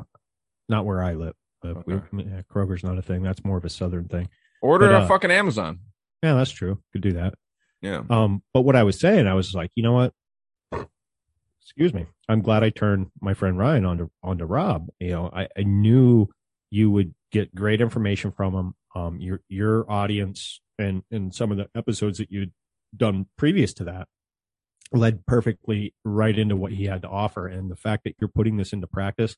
not 0.67 0.85
where 0.85 1.01
I 1.03 1.13
live. 1.13 1.35
But 1.61 1.85
we, 1.85 1.93
Okay. 1.95 2.07
yeah, 2.17 2.41
Kroger's 2.51 2.83
not 2.83 2.97
a 2.97 3.01
thing. 3.03 3.21
That's 3.21 3.43
more 3.45 3.57
of 3.57 3.65
a 3.65 3.69
southern 3.69 4.07
thing. 4.07 4.29
Order 4.61 4.87
But, 4.87 4.95
a 4.95 4.97
uh, 4.99 5.07
fucking 5.07 5.31
Amazon. 5.31 5.79
Yeah, 6.23 6.33
that's 6.35 6.51
true. 6.51 6.81
Could 6.91 7.01
do 7.01 7.13
that. 7.13 7.33
Yeah. 7.81 8.03
Um, 8.09 8.43
but 8.53 8.61
what 8.61 8.75
I 8.75 8.83
was 8.83 8.99
saying, 8.99 9.25
I 9.27 9.33
was 9.35 9.53
like, 9.53 9.71
you 9.75 9.83
know 9.83 9.93
what? 9.93 10.13
Excuse 11.61 11.93
me. 11.93 12.07
I'm 12.27 12.41
glad 12.41 12.63
I 12.63 12.71
turned 12.71 13.07
my 13.21 13.33
friend 13.33 13.57
Ryan 13.57 13.85
onto 13.85 14.09
onto 14.23 14.45
Rob. 14.45 14.89
You 14.99 15.11
know, 15.11 15.29
I, 15.31 15.47
I 15.57 15.63
knew 15.63 16.27
you 16.71 16.89
would 16.91 17.13
get 17.31 17.53
great 17.53 17.79
information 17.79 18.31
from 18.31 18.53
him. 18.53 18.73
Um, 18.95 19.19
your 19.21 19.41
your 19.49 19.89
audience 19.89 20.61
and 20.79 21.03
and 21.11 21.33
some 21.33 21.51
of 21.51 21.57
the 21.57 21.69
episodes 21.75 22.17
that 22.17 22.31
you'd 22.31 22.51
done 22.95 23.27
previous 23.37 23.73
to 23.75 23.83
that 23.85 24.07
led 24.91 25.25
perfectly 25.27 25.93
right 26.03 26.37
into 26.37 26.55
what 26.55 26.71
he 26.71 26.85
had 26.85 27.03
to 27.03 27.07
offer. 27.07 27.47
And 27.47 27.69
the 27.69 27.75
fact 27.75 28.03
that 28.05 28.15
you're 28.19 28.29
putting 28.33 28.57
this 28.57 28.73
into 28.73 28.87
practice, 28.87 29.35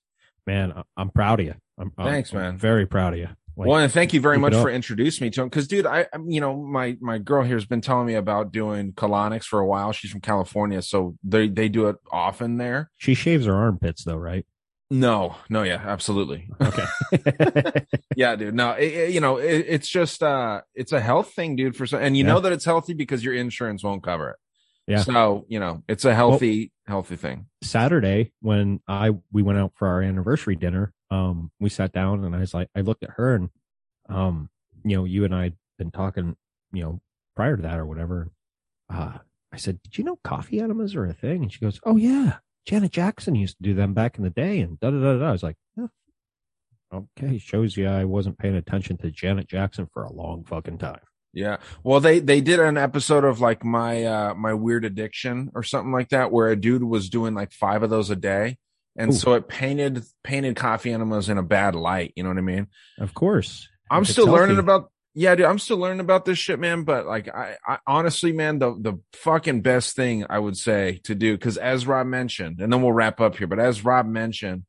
man, 0.47 0.71
I- 0.71 0.83
I'm 0.95 1.09
proud 1.09 1.41
of 1.41 1.45
you. 1.47 1.55
I'm, 1.77 1.91
I'm- 1.97 2.07
Thanks, 2.09 2.33
I'm 2.33 2.39
man. 2.39 2.57
very 2.57 2.85
proud 2.85 3.11
of 3.13 3.19
you. 3.19 3.27
Like, 3.61 3.69
well, 3.69 3.79
and 3.79 3.91
thank 3.91 4.13
you 4.13 4.19
very 4.21 4.37
much 4.37 4.53
for 4.53 4.69
introducing 4.69 5.25
me 5.25 5.31
to 5.31 5.41
him. 5.41 5.47
Because, 5.49 5.67
dude, 5.67 5.85
I, 5.85 6.07
you 6.27 6.41
know, 6.41 6.55
my 6.57 6.97
my 6.99 7.17
girl 7.17 7.43
here 7.43 7.55
has 7.55 7.65
been 7.65 7.81
telling 7.81 8.05
me 8.07 8.15
about 8.15 8.51
doing 8.51 8.91
colonics 8.93 9.45
for 9.45 9.59
a 9.59 9.65
while. 9.65 9.91
She's 9.93 10.11
from 10.11 10.21
California, 10.21 10.81
so 10.81 11.15
they 11.23 11.47
they 11.47 11.69
do 11.69 11.87
it 11.87 11.95
often 12.11 12.57
there. 12.57 12.89
she 12.97 13.13
shaves 13.13 13.45
her 13.45 13.53
armpits 13.55 14.03
though, 14.03 14.17
right? 14.17 14.45
No, 14.93 15.37
no, 15.49 15.63
yeah, 15.63 15.81
absolutely. 15.85 16.49
Okay. 16.61 16.83
yeah, 18.17 18.35
dude. 18.35 18.53
No, 18.53 18.71
it, 18.71 18.83
it- 18.93 19.11
you 19.13 19.21
know, 19.21 19.37
it, 19.37 19.65
it's 19.69 19.87
just 19.87 20.21
uh, 20.21 20.61
it's 20.75 20.91
a 20.91 20.99
health 20.99 21.31
thing, 21.33 21.55
dude. 21.55 21.77
For 21.77 21.85
some, 21.85 22.01
and 22.01 22.17
you 22.17 22.25
Yeah. 22.25 22.33
know 22.33 22.39
that 22.41 22.51
it's 22.51 22.65
healthy 22.65 22.93
because 22.93 23.23
your 23.23 23.33
insurance 23.33 23.83
won't 23.85 24.03
cover 24.03 24.31
it. 24.31 24.35
Yeah. 24.91 25.03
So 25.03 25.45
you 25.47 25.59
know, 25.59 25.83
it's 25.87 26.03
a 26.03 26.13
healthy, 26.13 26.73
healthy 26.85 27.15
thing. 27.15 27.45
Saturday 27.63 28.33
when 28.41 28.81
I 28.89 29.11
we 29.31 29.41
went 29.41 29.57
out 29.57 29.71
for 29.75 29.87
our 29.87 30.01
anniversary 30.01 30.57
dinner, 30.57 30.93
um, 31.09 31.49
we 31.61 31.69
sat 31.69 31.93
down 31.93 32.25
and 32.25 32.35
I 32.35 32.39
was 32.39 32.53
like, 32.53 32.67
I 32.75 32.81
looked 32.81 33.03
at 33.03 33.11
her 33.11 33.35
and, 33.35 33.49
um, 34.09 34.49
you 34.83 34.97
know, 34.97 35.05
you 35.05 35.23
and 35.23 35.33
I 35.33 35.43
had 35.43 35.55
been 35.77 35.91
talking, 35.91 36.35
you 36.73 36.83
know, 36.83 37.01
prior 37.37 37.55
to 37.55 37.61
that 37.63 37.79
or 37.79 37.85
whatever. 37.85 38.31
Uh, 38.89 39.19
I 39.53 39.57
said, 39.57 39.81
did 39.83 39.97
you 39.97 40.03
know 40.03 40.19
coffee 40.25 40.59
enemas 40.59 40.93
are 40.95 41.05
a 41.05 41.13
thing? 41.13 41.43
And 41.43 41.53
she 41.53 41.59
goes, 41.59 41.79
oh 41.85 41.95
yeah, 41.95 42.39
Janet 42.65 42.91
Jackson 42.91 43.35
used 43.35 43.57
to 43.57 43.63
do 43.63 43.73
them 43.73 43.93
back 43.93 44.17
in 44.17 44.25
the 44.25 44.29
day. 44.29 44.59
And 44.59 44.77
da 44.81 44.91
da 44.91 44.99
da 44.99 45.17
da. 45.19 45.29
I 45.29 45.31
was 45.31 45.43
like, 45.43 45.55
"Huh. 45.79 45.87
okay, 46.93 47.37
shows 47.37 47.77
you 47.77 47.87
I 47.87 48.03
wasn't 48.03 48.37
paying 48.37 48.55
attention 48.55 48.97
to 48.97 49.11
Janet 49.11 49.47
Jackson 49.47 49.87
for 49.93 50.03
a 50.03 50.11
long 50.11 50.43
fucking 50.43 50.79
time. 50.79 50.99
Yeah. 51.33 51.57
Well, 51.83 51.99
they 51.99 52.19
they 52.19 52.41
did 52.41 52.59
an 52.59 52.77
episode 52.77 53.23
of 53.23 53.39
like 53.39 53.63
my 53.63 54.03
uh 54.03 54.33
my 54.33 54.53
weird 54.53 54.85
addiction 54.85 55.51
or 55.55 55.63
something 55.63 55.91
like 55.91 56.09
that 56.09 56.31
where 56.31 56.49
a 56.49 56.55
dude 56.55 56.83
was 56.83 57.09
doing 57.09 57.33
like 57.33 57.51
five 57.51 57.83
of 57.83 57.89
those 57.89 58.09
a 58.09 58.15
day. 58.15 58.57
And 58.97 59.11
Ooh. 59.11 59.15
so 59.15 59.33
it 59.33 59.47
painted 59.47 60.03
painted 60.23 60.55
coffee 60.57 60.91
enemas 60.91 61.29
in 61.29 61.37
a 61.37 61.43
bad 61.43 61.75
light, 61.75 62.11
you 62.15 62.23
know 62.23 62.29
what 62.29 62.37
I 62.37 62.41
mean? 62.41 62.67
Of 62.99 63.13
course, 63.13 63.69
I'm 63.89 64.01
it's 64.01 64.11
still 64.11 64.27
learning 64.27 64.57
healthy. 64.57 64.59
about 64.59 64.91
yeah, 65.13 65.35
dude, 65.35 65.45
I'm 65.45 65.59
still 65.59 65.77
learning 65.77 65.99
about 65.99 66.23
this 66.23 66.37
shit, 66.37 66.59
man. 66.59 66.83
But 66.83 67.05
like 67.05 67.27
I, 67.27 67.57
I 67.67 67.79
honestly, 67.85 68.31
man, 68.31 68.59
the 68.59 68.75
the 68.79 68.99
fucking 69.13 69.61
best 69.61 69.95
thing 69.95 70.25
I 70.29 70.39
would 70.39 70.57
say 70.57 70.99
to 71.03 71.15
do, 71.15 71.33
because 71.37 71.57
as 71.57 71.85
Rob 71.85 72.07
mentioned, 72.07 72.59
and 72.61 72.71
then 72.71 72.81
we'll 72.81 72.93
wrap 72.93 73.19
up 73.19 73.37
here, 73.37 73.47
but 73.47 73.59
as 73.59 73.83
Rob 73.83 74.05
mentioned, 74.05 74.63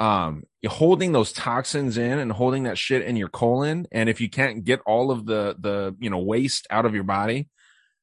um 0.00 0.42
you're 0.62 0.72
holding 0.72 1.12
those 1.12 1.32
toxins 1.32 1.96
in 1.98 2.18
and 2.18 2.32
holding 2.32 2.64
that 2.64 2.78
shit 2.78 3.02
in 3.02 3.16
your 3.16 3.28
colon. 3.28 3.86
And 3.92 4.08
if 4.08 4.20
you 4.20 4.28
can't 4.30 4.64
get 4.64 4.80
all 4.86 5.10
of 5.10 5.26
the 5.26 5.54
the 5.58 5.94
you 6.00 6.10
know 6.10 6.18
waste 6.18 6.66
out 6.70 6.86
of 6.86 6.94
your 6.94 7.04
body 7.04 7.48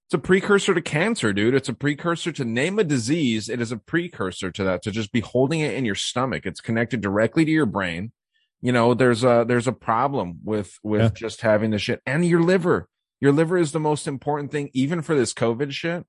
it's 0.06 0.14
a 0.14 0.20
precursor 0.20 0.74
to 0.74 0.82
cancer 0.82 1.34
dude. 1.34 1.54
It's 1.54 1.68
a 1.68 1.74
precursor 1.74 2.32
to 2.32 2.46
name 2.46 2.80
a 2.80 2.84
disease 2.86 3.50
it 3.50 3.60
is 3.60 3.74
a 3.74 3.78
precursor 3.78 4.52
to 4.52 4.64
that 4.64 4.82
to 4.84 4.92
just 4.92 5.12
be 5.12 5.20
holding 5.20 5.60
it 5.60 5.74
in 5.74 5.84
your 5.84 5.96
stomach. 5.96 6.46
It's 6.46 6.62
connected 6.62 7.02
directly 7.02 7.44
to 7.44 7.52
your 7.52 7.66
brain. 7.66 8.14
You 8.62 8.72
know 8.72 8.94
there's 8.94 9.24
a 9.24 9.44
there's 9.48 9.68
a 9.68 9.74
problem 9.74 10.40
with 10.44 10.78
with 10.84 11.02
Yeah. 11.02 11.10
just 11.10 11.42
having 11.42 11.72
the 11.72 11.80
shit. 11.80 12.02
And 12.06 12.26
your 12.26 12.42
liver. 12.42 12.88
Your 13.20 13.32
liver 13.34 13.58
is 13.58 13.72
the 13.72 13.80
most 13.80 14.08
important 14.08 14.52
thing 14.52 14.70
even 14.74 15.02
for 15.02 15.16
this 15.16 15.34
covid 15.34 15.72
shit 15.72 16.06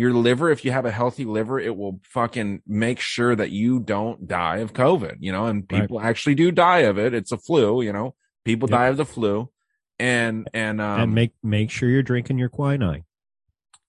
your 0.00 0.12
liver, 0.12 0.50
if 0.50 0.64
you 0.64 0.72
have 0.72 0.84
a 0.86 0.90
healthy 0.90 1.24
liver, 1.24 1.60
it 1.60 1.76
will 1.76 2.00
fucking 2.04 2.62
make 2.66 2.98
sure 3.00 3.36
that 3.36 3.50
you 3.50 3.78
don't 3.80 4.26
die 4.26 4.58
of 4.58 4.72
COVID, 4.72 5.16
you 5.20 5.30
know, 5.32 5.46
and 5.46 5.64
Right. 5.70 5.82
people 5.82 6.00
actually 6.00 6.34
do 6.34 6.50
die 6.50 6.80
of 6.80 6.98
it. 6.98 7.14
It's 7.14 7.30
a 7.32 7.38
flu, 7.38 7.82
you 7.82 7.92
know, 7.92 8.14
people 8.44 8.68
Yep. 8.68 8.78
die 8.78 8.86
of 8.88 8.96
the 8.96 9.04
flu. 9.04 9.50
And, 9.98 10.48
and, 10.54 10.80
um, 10.80 11.00
and 11.00 11.14
make 11.14 11.32
make 11.42 11.70
sure 11.70 11.88
you're 11.88 12.02
drinking 12.02 12.38
your 12.38 12.48
quinine. 12.48 13.04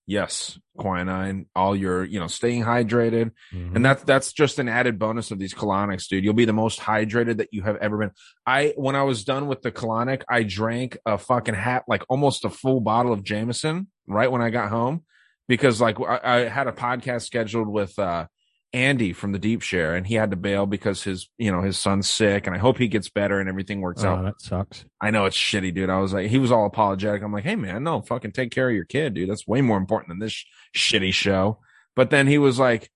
yes, 0.08 0.60
quinine, 0.78 1.46
all 1.56 1.74
your, 1.76 2.04
you 2.04 2.20
know, 2.20 2.28
staying 2.28 2.64
hydrated. 2.64 3.32
Mhm. 3.54 3.76
And 3.76 3.86
that's, 3.86 4.04
that's 4.04 4.34
just 4.34 4.60
an 4.60 4.68
added 4.68 5.00
bonus 5.00 5.32
of 5.32 5.40
these 5.40 5.54
colonics, 5.54 6.08
dude. 6.10 6.24
You'll 6.26 6.34
be 6.34 6.44
the 6.46 6.52
most 6.54 6.80
hydrated 6.82 7.38
that 7.38 7.50
you 7.54 7.62
have 7.62 7.78
ever 7.78 7.98
been. 7.98 8.12
I, 8.46 8.74
when 8.76 8.96
I 8.96 9.04
was 9.04 9.24
done 9.24 9.48
with 9.48 9.62
the 9.62 9.72
colonic, 9.72 10.24
I 10.30 10.44
drank 10.44 10.98
a 11.06 11.18
fucking 11.18 11.56
hat, 11.56 11.84
like 11.88 12.04
almost 12.10 12.44
a 12.44 12.50
full 12.50 12.82
bottle 12.82 13.14
of 13.14 13.24
Jameson 13.24 13.88
right 14.08 14.30
when 14.30 14.42
I 14.42 14.50
got 14.50 14.70
home 14.70 15.04
because 15.48 15.80
like 15.82 16.00
I, 16.00 16.20
I 16.24 16.38
had 16.48 16.68
a 16.68 16.72
podcast 16.72 17.24
scheduled 17.26 17.68
with, 17.68 17.98
uh, 18.00 18.28
Andy 18.74 19.12
from 19.12 19.34
the 19.34 19.38
Deep 19.40 19.62
Share, 19.62 19.96
and 19.96 20.08
he 20.08 20.16
had 20.16 20.32
to 20.32 20.38
bail 20.38 20.66
because 20.66 21.04
his, 21.04 21.28
you 21.38 21.52
know, 21.52 21.62
his 21.62 21.78
son's 21.78 22.10
sick, 22.10 22.48
and 22.48 22.56
I 22.56 22.60
hope 22.60 22.78
he 22.78 22.88
gets 22.88 23.10
better 23.10 23.38
and 23.42 23.50
everything 23.50 23.82
works 23.82 24.02
Oh, 24.06 24.10
out. 24.12 24.24
that 24.24 24.42
sucks. 24.42 24.86
I 25.02 25.12
know 25.12 25.26
it's 25.26 25.36
shitty, 25.36 25.74
dude. 25.76 25.90
I 25.90 26.00
was 26.00 26.14
like, 26.14 26.30
he 26.30 26.38
was 26.40 26.54
all 26.54 26.66
apologetic. 26.66 27.22
I'm 27.22 27.34
like, 27.34 27.44
hey 27.44 27.58
man, 27.58 27.84
no, 27.84 28.00
fucking 28.02 28.32
take 28.32 28.50
care 28.52 28.70
of 28.70 28.74
your 28.76 28.86
kid, 28.86 29.14
dude. 29.14 29.30
That's 29.30 29.46
way 29.46 29.60
more 29.60 29.76
important 29.78 30.08
than 30.08 30.20
this 30.20 30.32
sh- 30.32 30.46
shitty 30.94 31.14
show. 31.14 31.60
But 31.98 32.12
then 32.12 32.28
he 32.28 32.38
was 32.38 32.60
like, 32.60 32.90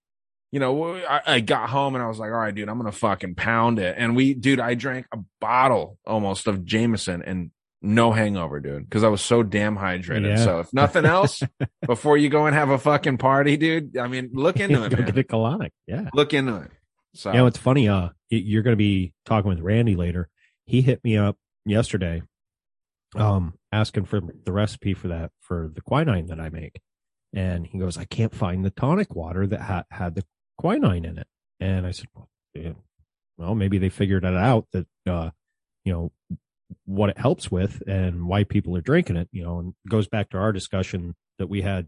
you 0.49 0.61
know, 0.61 0.95
I, 0.95 1.21
I 1.27 1.39
got 1.41 1.69
home 1.69 1.95
and 1.95 2.01
I 2.01 2.07
was 2.07 2.19
like, 2.19 2.31
all 2.31 2.37
right, 2.37 2.55
dude, 2.55 2.69
I'm 2.69 2.77
gonna 2.77 2.93
fucking 2.93 3.35
pound 3.35 3.77
it. 3.77 3.95
And 3.97 4.15
we, 4.15 4.33
dude, 4.33 4.61
I 4.61 4.75
drank 4.75 5.07
a 5.11 5.17
bottle 5.41 5.97
almost 6.07 6.47
of 6.47 6.63
Jameson 6.63 7.21
and 7.21 7.51
no 7.85 8.11
hangover, 8.11 8.59
dude, 8.59 8.83
because 8.83 9.03
I 9.03 9.07
was 9.07 9.21
so 9.21 9.43
damn 9.43 9.77
hydrated. 9.77 10.37
Yeah. 10.37 10.43
So 10.43 10.59
if 10.59 10.73
nothing 10.73 11.05
else, 11.05 11.41
before 11.85 12.17
you 12.17 12.29
go 12.29 12.45
and 12.47 12.55
have 12.55 12.69
a 12.69 12.77
fucking 12.77 13.17
party, 13.17 13.57
dude, 13.57 13.97
I 13.97 14.07
mean, 14.07 14.31
look 14.33 14.59
into 14.59 14.83
it, 14.85 14.89
Go 14.89 14.97
man. 14.97 15.05
get 15.05 15.17
a 15.17 15.23
colonic. 15.23 15.69
Yeah. 15.87 16.09
Look 16.13 16.33
into 16.33 16.55
it. 16.57 16.71
So 17.13 17.31
You 17.31 17.37
know, 17.37 17.45
it's 17.47 17.57
funny. 17.57 17.87
Uh, 17.87 18.09
you're 18.29 18.63
going 18.63 18.73
to 18.73 18.77
be 18.77 19.13
talking 19.25 19.49
with 19.49 19.59
Randy 19.61 19.95
later. 19.95 20.27
He 20.65 20.81
hit 20.81 21.03
me 21.03 21.15
up 21.17 21.37
yesterday, 21.65 22.21
um, 23.15 23.53
asking 23.71 24.05
for 24.05 24.19
the 24.19 24.51
recipe 24.51 24.93
for 24.93 25.07
that 25.09 25.31
for 25.39 25.69
the 25.73 25.81
quinine 25.81 26.25
that 26.27 26.39
I 26.39 26.49
make, 26.49 26.81
and 27.33 27.65
he 27.67 27.77
goes, 27.77 27.97
"I 27.97 28.05
can't 28.05 28.33
find 28.33 28.65
the 28.65 28.71
tonic 28.71 29.15
water 29.15 29.47
that 29.47 29.61
ha- 29.61 29.83
had 29.91 30.15
the 30.15 30.25
quinine 30.57 31.05
in 31.05 31.17
it." 31.19 31.27
And 31.59 31.85
I 31.85 31.91
said, 31.91 32.07
"Well, 32.13 32.29
yeah, 32.53 32.73
well, 33.37 33.55
maybe 33.55 33.77
they 33.77 33.89
figured 33.89 34.25
it 34.25 34.35
out 34.35 34.65
that, 34.73 34.87
uh, 35.07 35.29
you 35.85 35.93
know, 35.93 36.11
what 36.85 37.09
it 37.09 37.17
helps 37.17 37.49
with 37.49 37.81
and 37.87 38.27
why 38.27 38.43
people 38.43 38.75
are 38.77 38.81
drinking 38.81 39.17
it. 39.17 39.29
You 39.31 39.43
know, 39.43 39.59
and 39.59 39.73
goes 39.87 40.07
back 40.07 40.29
to 40.31 40.37
our 40.37 40.51
discussion 40.51 41.15
that 41.39 41.47
we 41.47 41.61
had." 41.61 41.87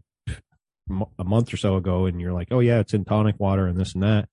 a 1.18 1.24
month 1.24 1.52
or 1.52 1.58
so 1.58 1.76
ago, 1.76 2.06
and 2.06 2.18
you're 2.18 2.32
like, 2.32 2.48
"Oh 2.50 2.60
yeah, 2.60 2.78
it's 2.78 2.94
in 2.94 3.04
tonic 3.04 3.38
water 3.38 3.66
and 3.66 3.76
this 3.76 3.92
and 3.92 4.02
that." 4.02 4.26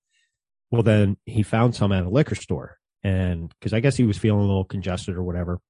well, 0.70 0.82
then 0.82 1.16
he 1.26 1.42
found 1.42 1.74
some 1.74 1.92
at 1.92 2.04
a 2.04 2.08
liquor 2.08 2.34
store, 2.34 2.78
and 3.02 3.52
because 3.58 3.72
I 3.72 3.80
guess 3.80 3.96
he 3.96 4.04
was 4.04 4.18
feeling 4.18 4.40
a 4.40 4.46
little 4.46 4.64
congested 4.64 5.16
or 5.16 5.22
whatever. 5.22 5.60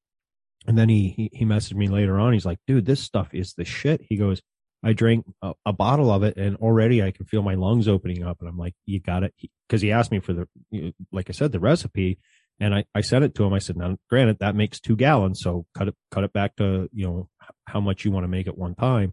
And 0.67 0.77
then 0.77 0.89
he, 0.89 1.09
he 1.09 1.31
he 1.33 1.45
messaged 1.45 1.77
me 1.77 1.89
later 1.89 2.19
on. 2.19 2.33
He's 2.33 2.47
like, 2.47 2.59
"Dude, 2.67 2.87
this 2.87 3.01
stuff 3.01 3.29
is 3.33 3.55
the 3.55 3.65
shit." 3.65 4.03
He 4.09 4.17
goes, 4.17 4.43
"I 4.83 4.95
drank 4.95 5.27
a, 5.43 5.53
a 5.65 5.73
bottle 5.73 6.11
of 6.11 6.23
it, 6.23 6.37
and 6.37 6.57
already 6.57 7.03
I 7.03 7.13
can 7.13 7.27
feel 7.27 7.43
my 7.43 7.55
lungs 7.55 7.89
opening 7.89 8.25
up." 8.25 8.39
And 8.41 8.49
I'm 8.49 8.59
like, 8.59 8.75
"You 8.85 9.01
got 9.01 9.23
it," 9.23 9.35
because 9.69 9.83
he 9.83 9.93
asked 9.93 10.11
me 10.11 10.19
for 10.19 10.33
the, 10.33 10.93
like 11.13 11.29
I 11.29 11.33
said, 11.33 11.53
the 11.53 11.61
recipe, 11.61 12.19
and 12.61 12.75
I 12.75 12.85
I 12.95 13.01
sent 13.01 13.25
it 13.25 13.35
to 13.37 13.45
him. 13.45 13.53
I 13.53 13.59
said, 13.59 13.77
"Now, 13.77 13.97
granted, 14.11 14.39
that 14.41 14.55
makes 14.57 14.81
two 14.81 14.97
gallons, 14.97 15.41
so 15.41 15.67
cut 15.77 15.89
it 15.89 15.95
cut 16.11 16.25
it 16.25 16.33
back 16.33 16.57
to 16.57 16.89
you 16.93 17.07
know 17.07 17.29
how 17.67 17.81
much 17.81 18.05
you 18.05 18.11
want 18.11 18.25
to 18.25 18.29
make 18.29 18.47
at 18.49 18.57
one 18.59 18.75
time." 18.75 19.13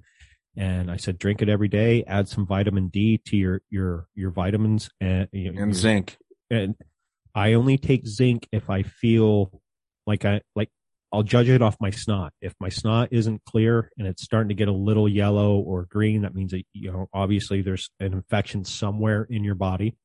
And 0.56 0.91
I 0.91 0.98
said, 0.98 1.18
drink 1.18 1.41
it 1.41 1.49
every 1.49 1.68
day. 1.68 2.03
Add 2.06 2.28
some 2.30 2.45
vitamin 2.45 2.90
D 2.90 3.20
to 3.26 3.36
your 3.38 3.61
your 3.72 4.07
your 4.14 4.30
vitamins 4.30 4.90
and 5.02 5.28
you 5.32 5.45
know, 5.52 5.61
And 5.61 5.72
your- 5.72 5.74
zinc. 5.74 6.18
and 6.52 6.76
I 7.34 7.53
only 7.53 7.80
take 7.80 8.06
zinc 8.07 8.48
if 8.52 8.70
I 8.70 8.84
feel 8.84 9.61
like 10.06 10.26
I 10.26 10.41
like 10.56 10.70
I'll 11.11 11.24
judge 11.24 11.49
it 11.49 11.61
off 11.64 11.76
my 11.80 11.90
snot. 11.90 12.34
If 12.41 12.53
my 12.60 12.70
snot 12.70 13.10
isn't 13.11 13.41
clear 13.45 13.91
and 13.98 14.07
it's 14.07 14.24
starting 14.24 14.49
to 14.49 14.56
get 14.56 14.68
a 14.68 14.72
little 14.74 15.07
yellow 15.10 15.57
or 15.57 15.86
green, 15.86 16.22
that 16.22 16.36
means 16.36 16.52
that 16.52 16.64
you 16.74 16.91
know 16.91 17.07
obviously 17.14 17.64
there's 17.64 17.90
an 17.99 18.14
infection 18.14 18.64
somewhere 18.64 19.26
in 19.30 19.44
your 19.44 19.56
body. 19.56 19.95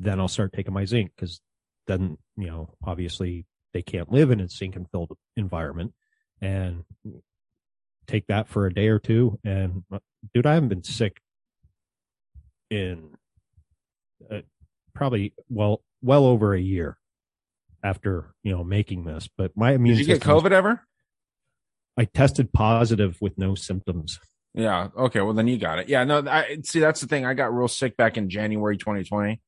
Then 0.00 0.18
I'll 0.18 0.26
start 0.28 0.52
taking 0.52 0.74
my 0.74 0.84
zinc 0.84 1.12
because 1.14 1.40
then 1.86 2.18
you 2.36 2.46
know 2.46 2.74
obviously 2.84 3.46
they 3.72 3.82
can't 3.82 4.12
live 4.12 4.30
in 4.30 4.40
a 4.40 4.48
zinc 4.48 4.76
and 4.76 4.90
filled 4.90 5.16
environment 5.36 5.92
and 6.40 6.84
take 8.06 8.26
that 8.26 8.48
for 8.48 8.66
a 8.66 8.74
day 8.74 8.88
or 8.88 8.98
two. 8.98 9.38
And 9.44 9.84
uh, 9.92 9.98
dude, 10.34 10.46
I 10.46 10.54
haven't 10.54 10.68
been 10.68 10.84
sick 10.84 11.20
in 12.70 13.10
uh, 14.30 14.40
probably 14.94 15.34
well 15.48 15.82
well 16.02 16.24
over 16.24 16.54
a 16.54 16.60
year 16.60 16.96
after 17.82 18.34
you 18.42 18.52
know 18.52 18.64
making 18.64 19.04
this. 19.04 19.28
But 19.36 19.56
my 19.56 19.72
immune 19.72 19.96
Did 19.96 20.06
you 20.06 20.14
get 20.14 20.22
COVID 20.22 20.52
ever? 20.52 20.82
I 21.96 22.04
tested 22.06 22.52
positive 22.52 23.18
with 23.20 23.36
no 23.38 23.54
symptoms. 23.54 24.18
Yeah. 24.54 24.88
Okay. 24.96 25.20
Well, 25.20 25.34
then 25.34 25.48
you 25.48 25.58
got 25.58 25.78
it. 25.78 25.88
Yeah. 25.88 26.04
No. 26.04 26.22
I 26.26 26.58
see. 26.62 26.80
That's 26.80 27.00
the 27.00 27.06
thing. 27.06 27.24
I 27.24 27.34
got 27.34 27.54
real 27.54 27.68
sick 27.68 27.96
back 27.96 28.16
in 28.16 28.28
January 28.28 28.76
2020, 28.76 29.40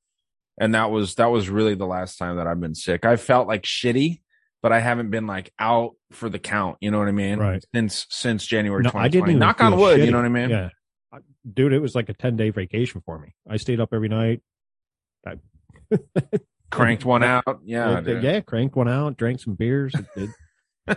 and 0.58 0.74
that 0.74 0.90
was 0.90 1.16
that 1.16 1.30
was 1.30 1.48
really 1.48 1.74
the 1.74 1.86
last 1.86 2.16
time 2.16 2.36
that 2.36 2.46
I've 2.46 2.60
been 2.60 2.74
sick. 2.74 3.04
I 3.04 3.16
felt 3.16 3.48
like 3.48 3.62
shitty, 3.62 4.20
but 4.62 4.72
I 4.72 4.80
haven't 4.80 5.10
been 5.10 5.26
like 5.26 5.52
out 5.58 5.92
for 6.10 6.28
the 6.28 6.38
count. 6.38 6.76
You 6.80 6.90
know 6.90 6.98
what 6.98 7.08
I 7.08 7.12
mean? 7.12 7.38
Right. 7.38 7.64
Since 7.74 8.06
since 8.10 8.46
January 8.46 8.82
No, 8.82 8.90
2020. 8.90 9.04
I 9.04 9.26
didn't 9.26 9.38
Knock 9.38 9.60
on 9.60 9.76
wood. 9.78 10.00
You 10.00 10.10
know 10.10 10.18
what 10.18 10.26
I 10.26 10.28
mean? 10.28 10.50
Yeah, 10.50 10.70
dude, 11.52 11.72
it 11.72 11.80
was 11.80 11.94
like 11.94 12.08
a 12.08 12.14
ten 12.14 12.36
day 12.36 12.50
vacation 12.50 13.02
for 13.04 13.18
me. 13.18 13.34
I 13.48 13.56
stayed 13.56 13.80
up 13.80 13.90
every 13.92 14.08
night. 14.08 14.42
I 15.26 15.36
Cranked 16.70 17.04
one 17.04 17.22
out. 17.22 17.60
Yeah. 17.64 18.00
yeah, 18.00 18.20
yeah, 18.20 18.40
cranked 18.40 18.74
one 18.74 18.88
out, 18.88 19.16
drank 19.16 19.40
some 19.40 19.54
beers. 19.54 19.94
It, 20.16 20.30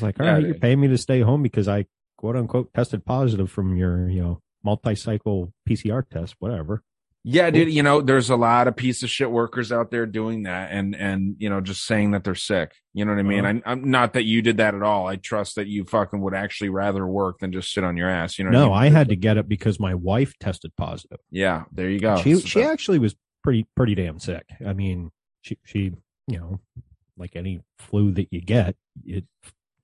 like, 0.00 0.18
all 0.18 0.26
Yeah, 0.26 0.32
right, 0.32 0.42
you're 0.42 0.54
paying 0.54 0.80
me 0.80 0.88
to 0.88 0.98
stay 0.98 1.20
home 1.20 1.42
because 1.42 1.68
I 1.68 1.86
quote 2.16 2.36
unquote 2.36 2.74
tested 2.74 3.04
positive 3.04 3.50
from 3.50 3.76
your 3.76 4.08
you 4.08 4.22
know 4.22 4.42
multi 4.64 4.94
cycle 4.94 5.52
PCR 5.68 6.08
test, 6.08 6.34
whatever. 6.40 6.82
Yeah, 7.28 7.50
dude. 7.50 7.72
You 7.72 7.82
know, 7.82 8.00
there's 8.00 8.30
a 8.30 8.36
lot 8.36 8.68
of 8.68 8.76
piece 8.76 9.02
of 9.02 9.10
shit 9.10 9.28
workers 9.28 9.72
out 9.72 9.90
there 9.90 10.06
doing 10.06 10.44
that, 10.44 10.70
and 10.70 10.94
and 10.94 11.34
you 11.38 11.50
know, 11.50 11.60
just 11.60 11.84
saying 11.84 12.12
that 12.12 12.22
they're 12.22 12.36
sick. 12.36 12.76
You 12.94 13.04
know 13.04 13.10
what 13.10 13.18
I 13.18 13.22
mean? 13.24 13.44
Uh-huh. 13.44 13.58
I, 13.66 13.72
I'm 13.72 13.90
not 13.90 14.12
that 14.12 14.22
you 14.22 14.42
did 14.42 14.58
that 14.58 14.76
at 14.76 14.82
all. 14.84 15.08
I 15.08 15.16
trust 15.16 15.56
that 15.56 15.66
you 15.66 15.82
fucking 15.84 16.20
would 16.20 16.34
actually 16.34 16.68
rather 16.68 17.04
work 17.04 17.40
than 17.40 17.50
just 17.50 17.72
sit 17.72 17.82
on 17.82 17.96
your 17.96 18.08
ass. 18.08 18.38
You 18.38 18.44
know? 18.44 18.50
what 18.50 18.58
no, 18.58 18.66
mean? 18.66 18.78
I 18.78 18.90
had 18.90 19.08
to 19.08 19.16
get 19.16 19.38
it 19.38 19.48
because 19.48 19.80
my 19.80 19.92
wife 19.92 20.34
tested 20.38 20.70
positive. 20.76 21.18
Yeah, 21.28 21.64
there 21.72 21.90
you 21.90 21.98
go. 21.98 22.22
she 22.22 22.36
So 22.36 22.46
she 22.46 22.60
that- 22.60 22.70
actually 22.70 23.00
was 23.00 23.16
pretty 23.42 23.66
pretty 23.74 23.96
damn 23.96 24.20
sick. 24.20 24.44
I 24.64 24.72
mean, 24.72 25.10
she 25.42 25.58
she 25.64 25.94
you 26.28 26.38
know 26.38 26.60
like 27.18 27.34
any 27.34 27.60
flu 27.80 28.12
that 28.12 28.28
you 28.30 28.40
get, 28.40 28.76
it 29.04 29.24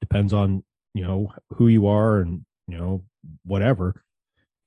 depends 0.01 0.33
on 0.33 0.63
you 0.95 1.03
know 1.03 1.33
who 1.55 1.67
you 1.67 1.89
are 1.89 2.21
and 2.21 2.45
you 2.69 2.79
know 2.79 3.03
whatever. 3.45 4.05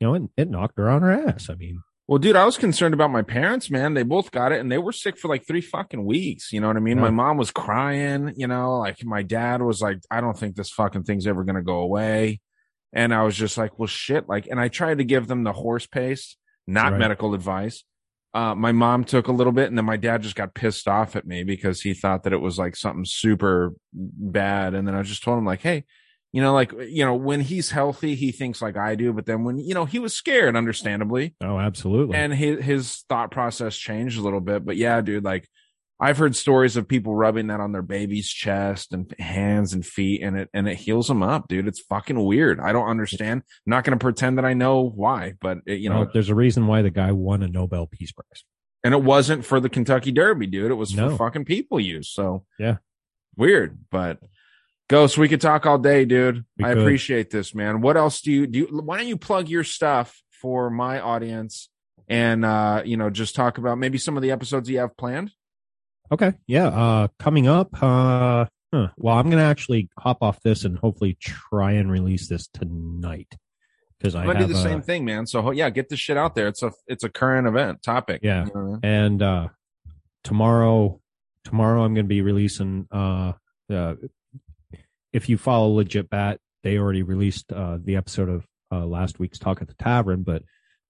You 0.01 0.07
know, 0.07 0.13
it, 0.15 0.23
it 0.35 0.49
knocked 0.49 0.77
her 0.77 0.89
on 0.89 1.03
her 1.03 1.11
ass. 1.29 1.49
I 1.49 1.55
mean, 1.55 1.81
Well, 2.07 2.19
dude, 2.19 2.35
I 2.35 2.45
was 2.45 2.57
concerned 2.57 2.93
about 2.93 3.09
my 3.09 3.23
parents, 3.23 3.71
man. 3.71 3.95
They 3.95 4.03
both 4.03 4.29
got 4.29 4.51
it 4.51 4.59
and 4.59 4.71
they 4.71 4.77
were 4.77 4.91
sick 4.91 5.17
for 5.17 5.27
like 5.27 5.47
three 5.47 5.61
fucking 5.61 6.05
weeks. 6.05 6.53
You 6.53 6.61
know 6.61 6.67
what 6.67 6.77
I 6.77 6.79
mean? 6.81 6.97
Yeah. 6.97 7.03
My 7.03 7.09
mom 7.09 7.37
was 7.37 7.49
crying, 7.49 8.33
you 8.35 8.45
know, 8.45 8.77
like 8.77 9.03
my 9.03 9.23
dad 9.23 9.61
was 9.63 9.81
like, 9.81 9.97
I 10.11 10.21
don't 10.21 10.37
think 10.37 10.55
this 10.55 10.69
fucking 10.69 11.03
thing's 11.03 11.25
ever 11.25 11.43
going 11.43 11.55
to 11.55 11.63
go 11.63 11.79
away. 11.79 12.41
And 12.93 13.11
I 13.13 13.23
was 13.23 13.35
just 13.35 13.57
like, 13.57 13.79
well, 13.79 13.87
shit. 13.87 14.29
Like, 14.29 14.45
and 14.47 14.59
I 14.59 14.67
tried 14.67 14.99
to 14.99 15.03
give 15.03 15.25
them 15.27 15.43
the 15.43 15.51
horse 15.51 15.87
paste, 15.87 16.37
not 16.67 16.91
Right. 16.91 16.99
medical 16.99 17.33
advice. 17.33 17.83
Uh, 18.35 18.53
my 18.53 18.71
mom 18.71 19.03
took 19.03 19.27
a 19.27 19.31
little 19.31 19.53
bit 19.53 19.69
and 19.69 19.77
then 19.77 19.85
my 19.85 19.97
dad 19.97 20.21
just 20.21 20.35
got 20.35 20.53
pissed 20.53 20.87
off 20.87 21.15
at 21.15 21.25
me 21.25 21.43
because 21.43 21.81
he 21.81 21.93
thought 21.93 22.23
that 22.23 22.33
it 22.33 22.41
was 22.41 22.59
like 22.59 22.75
something 22.75 23.05
super 23.05 23.73
bad. 23.93 24.75
And 24.75 24.87
then 24.87 24.93
I 24.93 25.01
just 25.01 25.23
told 25.23 25.37
him 25.39 25.45
like, 25.45 25.61
Hey, 25.61 25.85
you 26.35 26.41
know, 26.41 26.53
like, 26.53 26.73
you 26.73 27.05
know, 27.05 27.15
when 27.15 27.39
he's 27.39 27.71
healthy, 27.71 28.13
he 28.13 28.33
thinks 28.33 28.61
like 28.61 28.75
I 28.75 28.95
do. 28.95 29.13
But 29.13 29.25
then 29.25 29.45
when, 29.45 29.57
you 29.57 29.73
know, 29.73 29.85
he 29.85 29.99
was 29.99 30.13
scared, 30.13 30.57
understandably 30.57 31.33
oh, 31.41 31.57
absolutely. 31.57 32.17
and 32.17 32.33
his 32.33 32.63
his 32.63 33.05
thought 33.07 33.31
process 33.31 33.77
changed 33.77 34.19
a 34.19 34.21
little 34.21 34.41
bit. 34.41 34.65
But 34.65 34.75
yeah, 34.75 34.99
dude, 34.99 35.23
like 35.23 35.47
I've 35.97 36.17
heard 36.17 36.35
stories 36.35 36.75
of 36.75 36.89
people 36.89 37.15
rubbing 37.15 37.47
that 37.47 37.61
on 37.61 37.71
their 37.71 37.81
baby's 37.81 38.27
chest 38.29 38.91
and 38.91 39.09
hands 39.17 39.71
and 39.73 39.85
feet, 39.85 40.21
and 40.23 40.37
it 40.37 40.49
and 40.53 40.67
it 40.67 40.75
heals 40.75 41.07
them 41.07 41.23
up, 41.23 41.47
dude. 41.47 41.69
It's 41.69 41.79
fucking 41.79 42.21
weird. 42.21 42.59
I 42.59 42.73
don't 42.73 42.89
understand. 42.89 43.43
I'm 43.65 43.69
not 43.69 43.85
gonna 43.85 43.95
pretend 43.95 44.37
that 44.37 44.43
I 44.43 44.53
know 44.55 44.81
why, 44.89 45.35
but 45.39 45.59
it, 45.65 45.79
you 45.79 45.89
know, 45.89 46.01
Well, 46.01 46.09
there's 46.13 46.27
a 46.27 46.35
reason 46.35 46.67
why 46.67 46.81
the 46.81 46.89
guy 46.91 47.13
won 47.13 47.43
a 47.43 47.47
Nobel 47.47 47.87
Peace 47.87 48.11
Prize. 48.11 48.43
and 48.83 48.93
it 48.93 49.01
wasn't 49.01 49.45
for 49.45 49.61
the 49.61 49.69
Kentucky 49.69 50.11
Derby, 50.11 50.47
dude. 50.47 50.69
It 50.69 50.75
was 50.75 50.93
No. 50.93 51.11
for 51.11 51.15
fucking 51.15 51.45
people 51.45 51.79
use. 51.79 52.09
So 52.09 52.45
Yeah. 52.59 52.79
weird, 53.37 53.77
but. 53.89 54.19
Ghost, 54.87 55.17
we 55.17 55.27
could 55.27 55.41
talk 55.41 55.65
all 55.65 55.77
day, 55.77 56.05
dude. 56.05 56.45
We 56.57 56.65
I 56.65 56.73
could. 56.73 56.83
appreciate 56.83 57.31
this, 57.31 57.55
man. 57.55 57.81
What 57.81 57.97
else 57.97 58.21
do 58.21 58.31
you 58.31 58.47
do? 58.47 58.59
You, 58.59 58.65
why 58.67 58.97
don't 58.97 59.07
you 59.07 59.17
plug 59.17 59.49
your 59.49 59.63
stuff 59.63 60.21
for 60.29 60.69
my 60.69 60.99
audience 60.99 61.69
and 62.07 62.45
uh, 62.45 62.83
you 62.85 62.97
know, 62.97 63.09
just 63.09 63.35
talk 63.35 63.57
about 63.57 63.79
maybe 63.79 63.97
some 63.97 64.15
of 64.15 64.21
the 64.23 64.31
episodes 64.31 64.69
you 64.69 64.79
have 64.79 64.95
planned? 64.95 65.31
Okay. 66.11 66.33
Yeah. 66.45 66.67
Uh, 66.67 67.07
coming 67.17 67.47
up, 67.47 67.69
uh, 67.81 68.45
huh. 68.71 68.87
well, 68.95 69.17
I'm 69.17 69.25
going 69.25 69.41
to 69.41 69.49
actually 69.49 69.89
hop 69.97 70.19
off 70.21 70.39
this 70.41 70.65
and 70.65 70.77
hopefully 70.77 71.17
try 71.19 71.71
and 71.71 71.91
release 71.91 72.27
this 72.27 72.47
tonight 72.47 73.33
because 73.97 74.13
I 74.13 74.25
gonna 74.25 74.39
do 74.39 74.53
the 74.53 74.59
a- 74.59 74.61
same 74.61 74.83
thing, 74.83 75.03
man. 75.03 75.25
So 75.25 75.49
yeah, 75.49 75.71
get 75.71 75.89
this 75.89 75.99
shit 75.99 76.17
out 76.17 76.35
there. 76.35 76.47
It's 76.47 76.61
a 76.61 76.71
it's 76.85 77.03
a 77.03 77.09
current 77.09 77.47
event 77.47 77.81
topic. 77.81 78.19
Yeah. 78.21 78.45
You 78.45 78.51
know 78.53 78.79
and 78.83 79.21
uh 79.23 79.47
tomorrow 80.23 80.99
tomorrow 81.43 81.83
i'm 81.83 81.93
going 81.93 82.05
to 82.05 82.09
be 82.09 82.21
releasing 82.21 82.87
uh 82.91 83.31
uh 83.71 83.93
if 85.15 85.29
you 85.29 85.37
follow 85.37 85.69
legit 85.73 86.09
bat 86.09 86.39
they 86.63 86.77
already 86.77 87.03
released 87.03 87.51
uh 87.53 87.77
the 87.83 87.95
episode 87.95 88.29
of 88.29 88.45
uh 88.71 88.85
last 88.85 89.19
week's 89.19 89.39
talk 89.39 89.61
at 89.61 89.67
the 89.67 89.73
tavern 89.75 90.23
but 90.23 90.41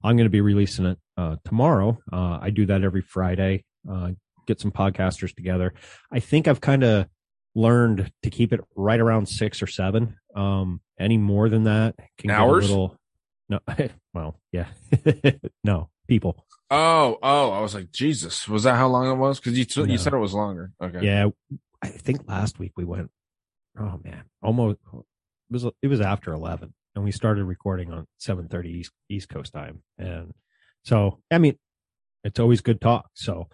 i'm 0.04 0.16
going 0.18 0.26
to 0.26 0.38
be 0.40 0.42
releasing 0.42 0.86
it 0.86 0.98
uh 1.18 1.36
tomorrow 1.46 1.98
uh 2.12 2.38
i 2.42 2.50
do 2.50 2.66
that 2.66 2.84
every 2.84 3.02
friday 3.02 3.64
uh 3.92 4.10
get 4.48 4.60
some 4.60 4.72
podcasters 4.72 5.34
together 5.36 5.74
i 6.12 6.20
think 6.20 6.48
i've 6.48 6.62
kind 6.62 6.84
of 6.84 7.08
learned 7.56 8.12
to 8.24 8.30
keep 8.30 8.52
it 8.52 8.60
right 8.76 9.00
around 9.00 9.28
six 9.28 9.62
or 9.62 9.68
seven 9.68 10.16
um 10.36 10.80
any 11.00 11.18
more 11.18 11.48
than 11.50 11.64
that 11.66 11.96
can 12.18 12.32
Hours? 12.32 12.68
get 12.68 12.70
a 12.70 12.74
little 12.74 12.98
no 13.50 13.60
well 14.14 14.40
yeah 14.52 14.68
no 15.64 15.90
people 16.08 16.44
Oh, 16.72 17.20
oh, 17.22 17.52
I 17.52 17.62
was 17.62 17.76
like, 17.76 17.92
Jesus, 17.92 18.48
was 18.48 18.64
that 18.64 18.76
how 18.76 18.88
long 18.88 19.08
it 19.08 19.18
was? 19.20 19.40
Because 19.40 19.56
you 19.56 19.66
t- 19.66 19.82
No. 19.84 19.86
you 19.86 20.00
said 20.00 20.14
it 20.14 20.18
was 20.18 20.34
longer. 20.34 20.72
Okay. 20.82 21.06
Yeah, 21.06 21.28
I 21.80 21.90
think 21.90 22.28
last 22.28 22.58
week 22.58 22.72
we 22.76 22.84
went. 22.84 23.12
Oh 23.80 24.00
man, 24.04 24.24
almost 24.42 24.80
it 24.94 25.04
was 25.52 25.66
it 25.82 25.88
was 25.88 26.02
after 26.02 26.34
eleven, 26.34 26.74
and 26.96 27.04
we 27.04 27.12
started 27.12 27.44
recording 27.46 27.92
on 27.92 28.08
seven 28.18 28.48
thirty 28.48 28.70
East 28.70 28.92
East 29.10 29.30
Coast 29.30 29.54
time, 29.54 29.82
and 29.98 30.34
so 30.84 31.20
I 31.32 31.38
mean, 31.38 31.58
it's 32.24 32.40
always 32.40 32.62
good 32.62 32.80
talk. 32.80 33.10
So, 33.14 33.48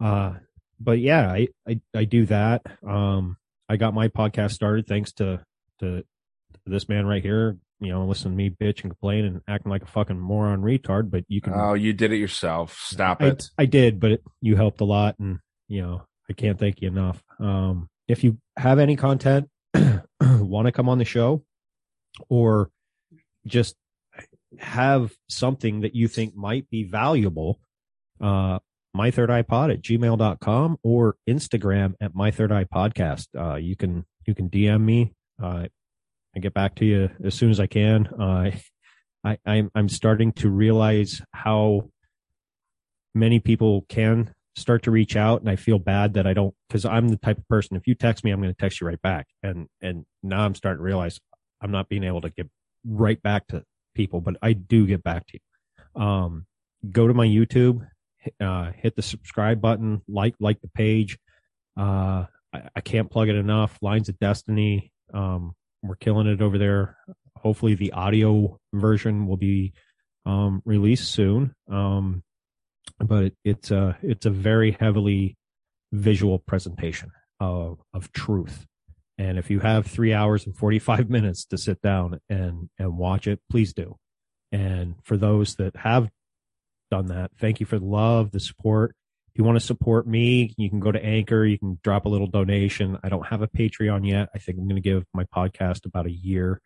uh, 0.00 0.34
but 0.80 0.98
yeah, 0.98 1.30
I 1.30 1.48
I 1.68 1.80
I 1.94 2.04
do 2.04 2.26
that. 2.26 2.62
Um, 2.86 3.36
I 3.68 3.76
got 3.76 3.94
my 3.94 4.08
podcast 4.08 4.52
started 4.52 4.86
thanks 4.86 5.12
to 5.14 5.40
to 5.80 6.04
this 6.66 6.88
man 6.88 7.06
right 7.06 7.22
here. 7.22 7.58
You 7.80 7.90
know, 7.90 8.06
listen 8.06 8.30
to 8.30 8.36
me 8.36 8.50
bitch 8.50 8.82
and 8.82 8.90
complain 8.90 9.24
and 9.24 9.40
acting 9.48 9.70
like 9.70 9.82
a 9.82 9.86
fucking 9.86 10.18
moron 10.18 10.62
retard. 10.62 11.10
But 11.10 11.24
you 11.28 11.40
can 11.40 11.52
Oh, 11.54 11.74
you 11.74 11.92
did 11.92 12.12
it 12.12 12.16
yourself. 12.16 12.78
Stop 12.80 13.22
I, 13.22 13.26
it. 13.28 13.44
I 13.58 13.66
did, 13.66 14.00
but 14.00 14.12
it, 14.12 14.22
you 14.40 14.56
helped 14.56 14.80
a 14.80 14.84
lot, 14.84 15.16
and 15.18 15.38
you 15.68 15.82
know 15.82 16.02
I 16.28 16.32
can't 16.32 16.58
thank 16.58 16.80
you 16.80 16.88
enough. 16.88 17.22
Um, 17.38 17.88
if 18.08 18.24
you 18.24 18.38
have 18.56 18.78
any 18.78 18.96
content, 18.96 19.48
want 20.20 20.66
to 20.66 20.72
come 20.72 20.88
on 20.88 20.98
the 20.98 21.04
show, 21.04 21.44
or 22.28 22.70
just 23.46 23.76
have 24.58 25.12
something 25.28 25.80
that 25.80 25.94
you 25.94 26.08
think 26.08 26.34
might 26.34 26.68
be 26.70 26.84
valuable, 26.84 27.58
uh, 28.20 28.58
my 28.92 29.10
third 29.10 29.30
eye 29.30 29.42
pod 29.42 29.70
at 29.70 29.82
gmail.com 29.82 30.78
or 30.82 31.16
Instagram 31.28 31.94
at 32.00 32.14
my 32.14 32.30
third 32.30 32.52
eye 32.52 32.64
podcast. 32.64 33.26
Uh, 33.36 33.56
you 33.56 33.76
can, 33.76 34.04
you 34.26 34.34
can 34.34 34.48
DM 34.48 34.82
me. 34.82 35.12
Uh, 35.42 35.66
I 36.36 36.38
get 36.40 36.54
back 36.54 36.76
to 36.76 36.84
you 36.84 37.10
as 37.24 37.34
soon 37.34 37.50
as 37.50 37.60
I 37.60 37.66
can. 37.66 38.06
Uh, 38.06 38.50
I, 39.24 39.38
I'm, 39.46 39.70
I'm 39.74 39.88
starting 39.88 40.32
to 40.34 40.50
realize 40.50 41.22
how 41.32 41.88
many 43.14 43.40
people 43.40 43.86
can 43.88 44.33
start 44.56 44.84
to 44.84 44.90
reach 44.90 45.16
out 45.16 45.40
and 45.40 45.50
I 45.50 45.56
feel 45.56 45.78
bad 45.78 46.14
that 46.14 46.26
I 46.26 46.32
don't 46.32 46.54
because 46.68 46.84
I'm 46.84 47.08
the 47.08 47.16
type 47.16 47.38
of 47.38 47.48
person 47.48 47.76
if 47.76 47.86
you 47.86 47.94
text 47.94 48.24
me 48.24 48.30
I'm 48.30 48.40
going 48.40 48.54
to 48.54 48.60
text 48.60 48.80
you 48.80 48.86
right 48.86 49.00
back. 49.02 49.26
And 49.42 49.68
and 49.82 50.06
now 50.22 50.44
I'm 50.44 50.54
starting 50.54 50.78
to 50.78 50.84
realize 50.84 51.20
I'm 51.60 51.70
not 51.70 51.88
being 51.88 52.04
able 52.04 52.20
to 52.20 52.30
get 52.30 52.48
right 52.86 53.20
back 53.22 53.46
to 53.48 53.64
people 53.94 54.20
but 54.20 54.36
I 54.42 54.52
do 54.52 54.86
get 54.86 55.02
back 55.02 55.26
to 55.28 55.38
you. 55.38 56.02
Um 56.02 56.46
go 56.90 57.08
to 57.08 57.14
my 57.14 57.26
YouTube 57.26 57.86
uh 58.40 58.70
hit 58.76 58.96
the 58.96 59.02
subscribe 59.02 59.60
button 59.60 60.02
like 60.08 60.34
like 60.38 60.60
the 60.60 60.68
page. 60.68 61.18
Uh 61.76 62.26
I, 62.52 62.68
I 62.76 62.80
can't 62.80 63.10
plug 63.10 63.28
it 63.28 63.36
enough. 63.36 63.76
Lines 63.82 64.08
of 64.08 64.18
Destiny 64.18 64.92
um 65.12 65.54
we're 65.82 65.96
killing 65.96 66.28
it 66.28 66.40
over 66.40 66.58
there. 66.58 66.96
Hopefully 67.38 67.74
the 67.74 67.92
audio 67.92 68.58
version 68.72 69.26
will 69.26 69.36
be 69.36 69.72
um 70.26 70.62
released 70.64 71.10
soon. 71.10 71.54
Um 71.68 72.22
but 72.98 73.24
it, 73.24 73.36
it's 73.44 73.70
a 73.70 73.96
it's 74.02 74.26
a 74.26 74.30
very 74.30 74.72
heavily 74.72 75.36
visual 75.92 76.38
presentation 76.38 77.10
of 77.40 77.80
of 77.92 78.12
truth. 78.12 78.66
And 79.16 79.38
if 79.38 79.48
you 79.50 79.60
have 79.60 79.86
three 79.86 80.12
hours 80.12 80.46
and 80.46 80.56
forty 80.56 80.78
five 80.78 81.08
minutes 81.16 81.44
to 81.46 81.58
sit 81.58 81.80
down 81.82 82.20
and 82.28 82.68
and 82.78 82.96
watch 82.96 83.26
it, 83.26 83.40
please 83.50 83.72
do. 83.72 83.96
And 84.52 84.94
for 85.02 85.16
those 85.16 85.56
that 85.56 85.76
have 85.76 86.08
done 86.90 87.06
that, 87.06 87.32
thank 87.38 87.60
you 87.60 87.66
for 87.66 87.78
the 87.78 87.84
love, 87.84 88.30
the 88.30 88.40
support. 88.40 88.94
If 89.32 89.38
you 89.38 89.44
want 89.44 89.56
to 89.56 89.66
support 89.66 90.06
me, 90.06 90.54
you 90.56 90.70
can 90.70 90.78
go 90.78 90.92
to 90.92 91.04
Anchor. 91.04 91.44
You 91.44 91.58
can 91.58 91.80
drop 91.82 92.04
a 92.04 92.08
little 92.08 92.28
donation. 92.28 92.98
I 93.02 93.08
don't 93.08 93.26
have 93.26 93.42
a 93.42 93.48
Patreon 93.48 94.08
yet. 94.08 94.28
I 94.32 94.38
think 94.38 94.58
I'm 94.58 94.68
going 94.68 94.80
to 94.80 94.88
give 94.88 95.04
my 95.12 95.24
podcast 95.24 95.86
about 95.86 96.06
a 96.06 96.12
year 96.12 96.60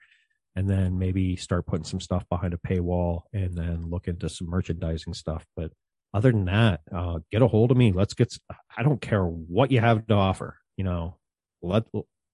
and 0.54 0.68
then 0.68 0.98
maybe 0.98 1.34
start 1.36 1.64
putting 1.64 1.84
some 1.84 2.00
stuff 2.00 2.28
behind 2.28 2.52
a 2.52 2.58
paywall 2.58 3.22
and 3.32 3.56
then 3.56 3.88
look 3.88 4.06
into 4.06 4.28
some 4.28 4.50
merchandising 4.50 5.14
stuff. 5.14 5.46
But 5.56 5.70
other 6.14 6.32
than 6.32 6.46
that, 6.46 6.80
uh, 6.94 7.18
get 7.30 7.42
a 7.42 7.48
hold 7.48 7.70
of 7.70 7.76
me. 7.76 7.92
Let's 7.92 8.14
get, 8.14 8.36
I 8.76 8.82
don't 8.82 9.00
care 9.00 9.24
what 9.24 9.70
you 9.70 9.80
have 9.80 10.06
to 10.06 10.14
offer, 10.14 10.56
you 10.76 10.84
know, 10.84 11.16
let, 11.62 11.84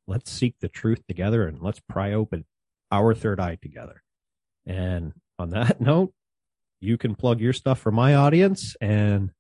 let's 0.07 0.31
seek 0.31 0.55
the 0.61 0.69
truth 0.69 1.03
together 1.09 1.47
and 1.47 1.61
let's 1.61 1.81
pry 1.89 2.13
open 2.13 2.45
our 2.93 3.15
third 3.15 3.41
eye 3.41 3.59
together. 3.61 4.03
And 4.67 5.13
on 5.39 5.51
that 5.51 5.81
note, 5.81 6.13
you 6.81 6.99
can 6.99 7.15
plug 7.15 7.41
your 7.41 7.53
stuff 7.53 7.81
for 7.81 7.91
my 7.91 8.15
audience 8.15 8.77
and 8.81 9.31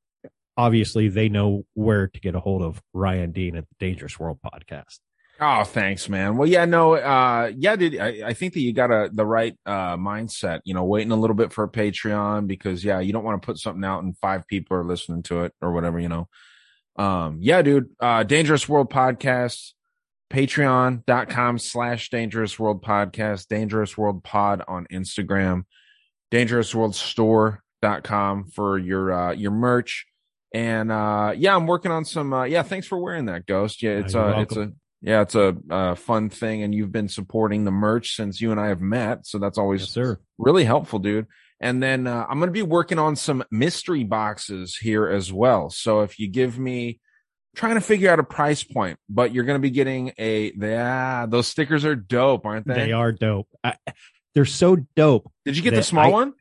obviously 0.57 1.09
they 1.09 1.29
know 1.29 1.65
where 1.75 2.09
to 2.09 2.21
get 2.21 2.35
a 2.35 2.41
hold 2.41 2.63
of 2.63 2.81
Ryan 2.93 3.33
Dean 3.33 3.57
at 3.57 3.69
the 3.69 3.75
Dangerous 3.79 4.19
World 4.19 4.39
podcast. 4.45 4.99
Oh, 5.41 5.65
thanks, 5.65 6.09
man. 6.09 6.37
Well, 6.37 6.49
yeah, 6.49 6.65
no, 6.65 6.95
uh, 6.95 7.51
yeah, 7.57 7.75
dude, 7.75 7.99
I, 7.99 8.29
I 8.29 8.35
think 8.35 8.55
that 8.55 8.61
you 8.61 8.73
got 8.73 8.93
a, 8.93 9.11
the 9.13 9.27
right, 9.27 9.59
uh, 9.67 9.97
mindset, 9.97 10.61
you 10.65 10.75
know, 10.75 10.85
waiting 10.85 11.11
a 11.11 11.17
little 11.17 11.35
bit 11.35 11.53
for 11.53 11.65
a 11.65 11.69
Patreon 11.69 12.47
because, 12.47 12.85
yeah, 12.85 13.01
you 13.01 13.13
don't 13.13 13.25
want 13.25 13.43
to 13.43 13.45
put 13.45 13.59
something 13.59 13.85
out 13.85 14.05
and 14.05 14.17
five 14.19 14.47
people 14.47 14.77
are 14.77 14.85
listening 14.85 15.25
to 15.25 15.43
it 15.43 15.53
or 15.61 15.73
whatever, 15.73 15.99
you 15.99 16.09
know. 16.09 16.29
Um, 16.97 17.39
yeah, 17.41 17.63
dude, 17.63 17.89
uh, 17.99 18.23
Dangerous 18.23 18.69
World 18.69 18.93
Podcast, 18.93 19.73
patreon.com 20.33 21.59
slash 21.59 22.11
Dangerous 22.11 22.57
World 22.57 22.85
Podcast, 22.85 23.49
Dangerous 23.49 23.99
World 23.99 24.23
Pod 24.23 24.63
on 24.69 24.87
Instagram, 24.93 25.65
Dangerous 26.31 26.73
World 26.73 26.95
Store.com 26.95 28.51
for 28.55 28.79
your, 28.79 29.13
uh, 29.13 29.33
your 29.33 29.51
merch. 29.51 30.07
And, 30.55 30.93
uh, 30.93 31.35
yeah, 31.37 31.57
I'm 31.57 31.67
working 31.67 31.91
on 31.91 32.05
some, 32.05 32.33
uh, 32.33 32.45
yeah, 32.45 32.63
thanks 32.63 32.87
for 32.87 32.99
wearing 32.99 33.25
that 33.25 33.47
ghost. 33.47 33.83
Yeah, 33.83 33.99
it's, 33.99 34.15
uh, 34.15 34.35
it's 34.39 34.57
a. 34.57 34.73
yeah, 35.05 35.21
it's 35.21 35.35
a, 35.35 35.55
a 35.71 35.95
fun 35.97 36.31
thing, 36.31 36.63
and 36.63 36.75
you've 36.75 36.91
been 36.91 37.09
supporting 37.09 37.65
the 37.65 37.71
merch 37.71 38.17
since 38.17 38.41
you 38.41 38.51
and 38.51 38.59
I 38.59 38.69
have 38.69 38.81
met, 38.81 39.27
so 39.27 39.39
that's 39.39 39.59
always 39.59 39.95
Yes, 39.97 40.17
really 40.39 40.65
helpful, 40.65 40.99
dude. 40.99 41.27
And 41.61 41.83
then 41.83 42.07
uh, 42.07 42.27
I'm 42.29 42.39
going 42.39 42.49
to 42.49 42.53
be 42.53 42.63
working 42.63 42.99
on 42.99 43.15
some 43.15 43.45
mystery 43.51 44.03
boxes 44.03 44.77
here 44.77 45.07
as 45.07 45.33
well. 45.33 45.69
So 45.71 46.01
if 46.01 46.19
you 46.19 46.29
give 46.29 46.59
me, 46.59 47.01
trying 47.55 47.75
to 47.75 47.81
figure 47.83 48.11
out 48.11 48.19
a 48.19 48.25
price 48.25 48.65
point, 48.65 48.99
but 49.09 49.33
you're 49.33 49.45
going 49.45 49.59
to 49.59 49.63
be 49.63 49.71
getting 49.71 50.13
a, 50.19 50.53
yeah, 50.57 51.27
those 51.29 51.47
stickers 51.47 51.85
are 51.85 51.95
dope, 51.95 52.47
aren't 52.47 52.67
they? 52.67 52.75
They 52.87 52.93
are 52.93 53.13
dope. 53.13 53.49
I, 53.63 53.77
they're 54.35 54.45
so 54.47 54.77
dope. 54.97 55.31
Did 55.45 55.57
you 55.57 55.63
get 55.63 55.75
the 55.75 55.83
small 55.83 56.07
I- 56.07 56.11
one? 56.11 56.33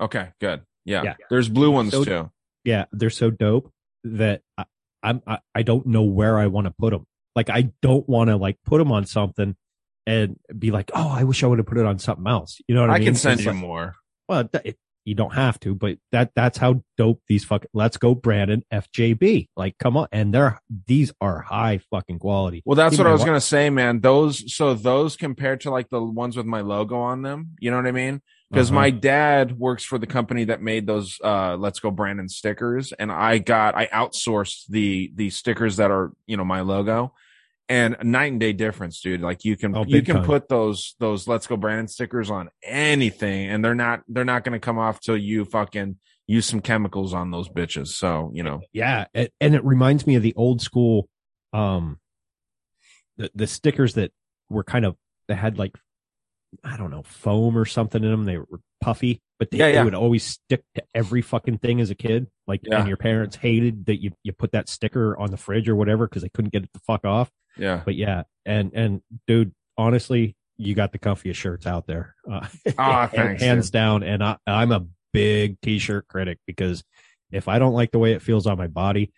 Okay, 0.00 0.28
good. 0.40 0.62
Yeah, 0.84 1.02
Yeah. 1.02 1.14
there's 1.28 1.48
blue 1.48 1.70
ones 1.70 1.90
So- 1.92 2.04
too. 2.04 2.30
Yeah, 2.64 2.84
they're 2.92 3.10
so 3.10 3.30
dope 3.30 3.72
that 4.04 4.42
I, 4.58 4.64
I'm 5.02 5.22
I, 5.26 5.38
I 5.54 5.62
don't 5.62 5.86
know 5.86 6.02
where 6.02 6.38
I 6.38 6.46
want 6.46 6.66
to 6.66 6.74
put 6.78 6.90
them. 6.92 7.06
Like 7.36 7.50
I 7.50 7.70
don't 7.82 8.08
want 8.08 8.28
to 8.28 8.36
like 8.36 8.58
put 8.64 8.78
them 8.78 8.92
on 8.92 9.06
something 9.06 9.56
and 10.06 10.36
be 10.58 10.70
like, 10.70 10.90
oh, 10.94 11.08
I 11.08 11.24
wish 11.24 11.42
I 11.44 11.46
would 11.46 11.58
have 11.58 11.66
put 11.66 11.78
it 11.78 11.86
on 11.86 11.98
something 11.98 12.26
else. 12.26 12.60
You 12.66 12.74
know 12.74 12.80
what 12.82 12.90
I, 12.90 12.94
I 12.94 12.98
mean? 12.98 13.02
I 13.02 13.10
can 13.10 13.14
send 13.16 13.40
It's 13.40 13.44
you 13.46 13.52
like- 13.52 13.60
more. 13.60 13.94
Well, 14.28 14.48
it, 14.64 14.78
you 15.06 15.14
don't 15.14 15.34
have 15.34 15.58
to, 15.60 15.74
but 15.74 15.96
that 16.12 16.30
that's 16.36 16.58
how 16.58 16.82
dope 16.96 17.22
these 17.26 17.42
fucking 17.44 17.70
Let's 17.72 17.96
Go 17.96 18.14
Brandon 18.14 18.62
FJB. 18.72 19.48
Like, 19.56 19.76
come 19.78 19.96
on, 19.96 20.06
and 20.12 20.32
they're 20.32 20.60
these 20.86 21.10
are 21.20 21.40
high 21.40 21.80
fucking 21.90 22.18
quality. 22.18 22.62
Well, 22.64 22.76
that's 22.76 22.94
Even 22.94 23.04
what 23.06 23.10
I 23.10 23.12
was 23.12 23.20
wa- 23.20 23.26
gonna 23.26 23.40
say, 23.40 23.70
man. 23.70 24.00
Those 24.00 24.54
so 24.54 24.74
those 24.74 25.16
compared 25.16 25.62
to 25.62 25.70
like 25.70 25.88
the 25.88 26.02
ones 26.02 26.36
with 26.36 26.46
my 26.46 26.60
logo 26.60 26.98
on 27.00 27.22
them, 27.22 27.56
you 27.60 27.70
know 27.70 27.76
what 27.78 27.86
I 27.86 27.92
mean? 27.92 28.20
Because 28.50 28.70
Uh-huh. 28.70 28.80
my 28.80 28.90
dad 28.90 29.58
works 29.58 29.84
for 29.84 29.96
the 29.98 30.06
company 30.08 30.44
that 30.44 30.60
made 30.60 30.86
those 30.86 31.18
uh 31.22 31.56
Let's 31.56 31.78
Go 31.80 31.90
Brandon 31.90 32.28
stickers, 32.28 32.92
and 32.92 33.12
I 33.12 33.38
got 33.38 33.76
I 33.76 33.86
outsourced 33.86 34.66
the 34.68 35.12
the 35.14 35.30
stickers 35.30 35.76
that 35.76 35.90
are 35.90 36.12
you 36.26 36.36
know 36.36 36.44
my 36.44 36.62
logo, 36.62 37.14
and 37.68 37.96
a 38.00 38.04
night 38.04 38.32
and 38.32 38.40
day 38.40 38.52
difference, 38.52 39.00
dude. 39.00 39.20
Like 39.20 39.44
you 39.44 39.56
can 39.56 39.76
Oh, 39.76 39.84
you 39.86 40.02
can 40.02 40.16
time. 40.16 40.24
put 40.24 40.48
those 40.48 40.96
those 40.98 41.28
Let's 41.28 41.46
Go 41.46 41.56
Brandon 41.56 41.86
stickers 41.86 42.28
on 42.30 42.50
anything, 42.64 43.48
and 43.50 43.64
they're 43.64 43.74
not 43.76 44.02
they're 44.08 44.24
not 44.24 44.42
gonna 44.42 44.58
come 44.60 44.78
off 44.78 44.98
till 45.00 45.16
you 45.16 45.44
fucking 45.44 45.96
use 46.26 46.46
some 46.46 46.60
chemicals 46.60 47.14
on 47.14 47.30
those 47.30 47.48
bitches. 47.48 47.88
So 47.88 48.30
you 48.34 48.42
know, 48.42 48.60
Yeah, 48.72 49.06
it, 49.14 49.32
and 49.40 49.54
it 49.54 49.64
reminds 49.64 50.06
me 50.08 50.16
of 50.16 50.22
the 50.24 50.34
old 50.34 50.60
school, 50.60 51.08
um, 51.52 52.00
the 53.16 53.30
the 53.34 53.46
stickers 53.46 53.94
that 53.94 54.10
were 54.48 54.64
kind 54.64 54.84
of 54.84 54.96
they 55.28 55.34
had 55.36 55.56
like 55.58 55.76
I 56.64 56.76
don't 56.76 56.90
know 56.90 57.02
foam 57.04 57.56
or 57.56 57.64
something 57.64 58.02
in 58.02 58.10
them. 58.10 58.24
They 58.24 58.38
were 58.38 58.46
puffy, 58.80 59.20
but 59.38 59.50
they, 59.50 59.58
Yeah, 59.58 59.72
they 59.72 59.84
would 59.84 59.94
always 59.94 60.24
stick 60.24 60.62
to 60.74 60.82
every 60.94 61.22
fucking 61.22 61.58
thing 61.58 61.80
as 61.80 61.90
a 61.90 61.94
kid. 61.94 62.26
Like, 62.46 62.60
Yeah. 62.64 62.80
and 62.80 62.88
your 62.88 62.96
parents 62.96 63.36
hated 63.36 63.86
that 63.86 64.02
you 64.02 64.10
you 64.24 64.32
put 64.32 64.52
that 64.52 64.68
sticker 64.68 65.16
on 65.18 65.30
the 65.30 65.36
fridge 65.36 65.68
or 65.68 65.76
whatever 65.76 66.06
because 66.08 66.22
they 66.22 66.28
couldn't 66.30 66.52
get 66.52 66.64
it 66.64 66.70
to 66.74 66.80
fuck 66.80 67.04
off. 67.04 67.30
yeah. 67.56 67.82
But 67.84 67.94
yeah, 67.96 68.24
and 68.44 68.72
and 68.74 69.02
dude, 69.26 69.52
honestly, 69.78 70.34
you 70.56 70.74
got 70.74 70.92
the 70.92 70.98
comfiest 70.98 71.36
shirts 71.36 71.66
out 71.66 71.86
there, 71.86 72.14
uh, 72.30 72.46
hand- 72.76 73.10
thanks, 73.12 73.42
hands 73.42 73.66
dude. 73.68 73.72
down. 73.72 74.02
And 74.02 74.22
I, 74.24 74.36
I'm 74.46 74.72
a 74.72 74.86
big 75.12 75.60
t-shirt 75.62 76.06
critic 76.08 76.38
because 76.46 76.82
if 77.30 77.48
I 77.48 77.58
don't 77.58 77.72
like 77.72 77.92
the 77.92 77.98
way 77.98 78.12
it 78.12 78.22
feels 78.22 78.46
on 78.46 78.58
my 78.58 78.66
body, 78.66 79.12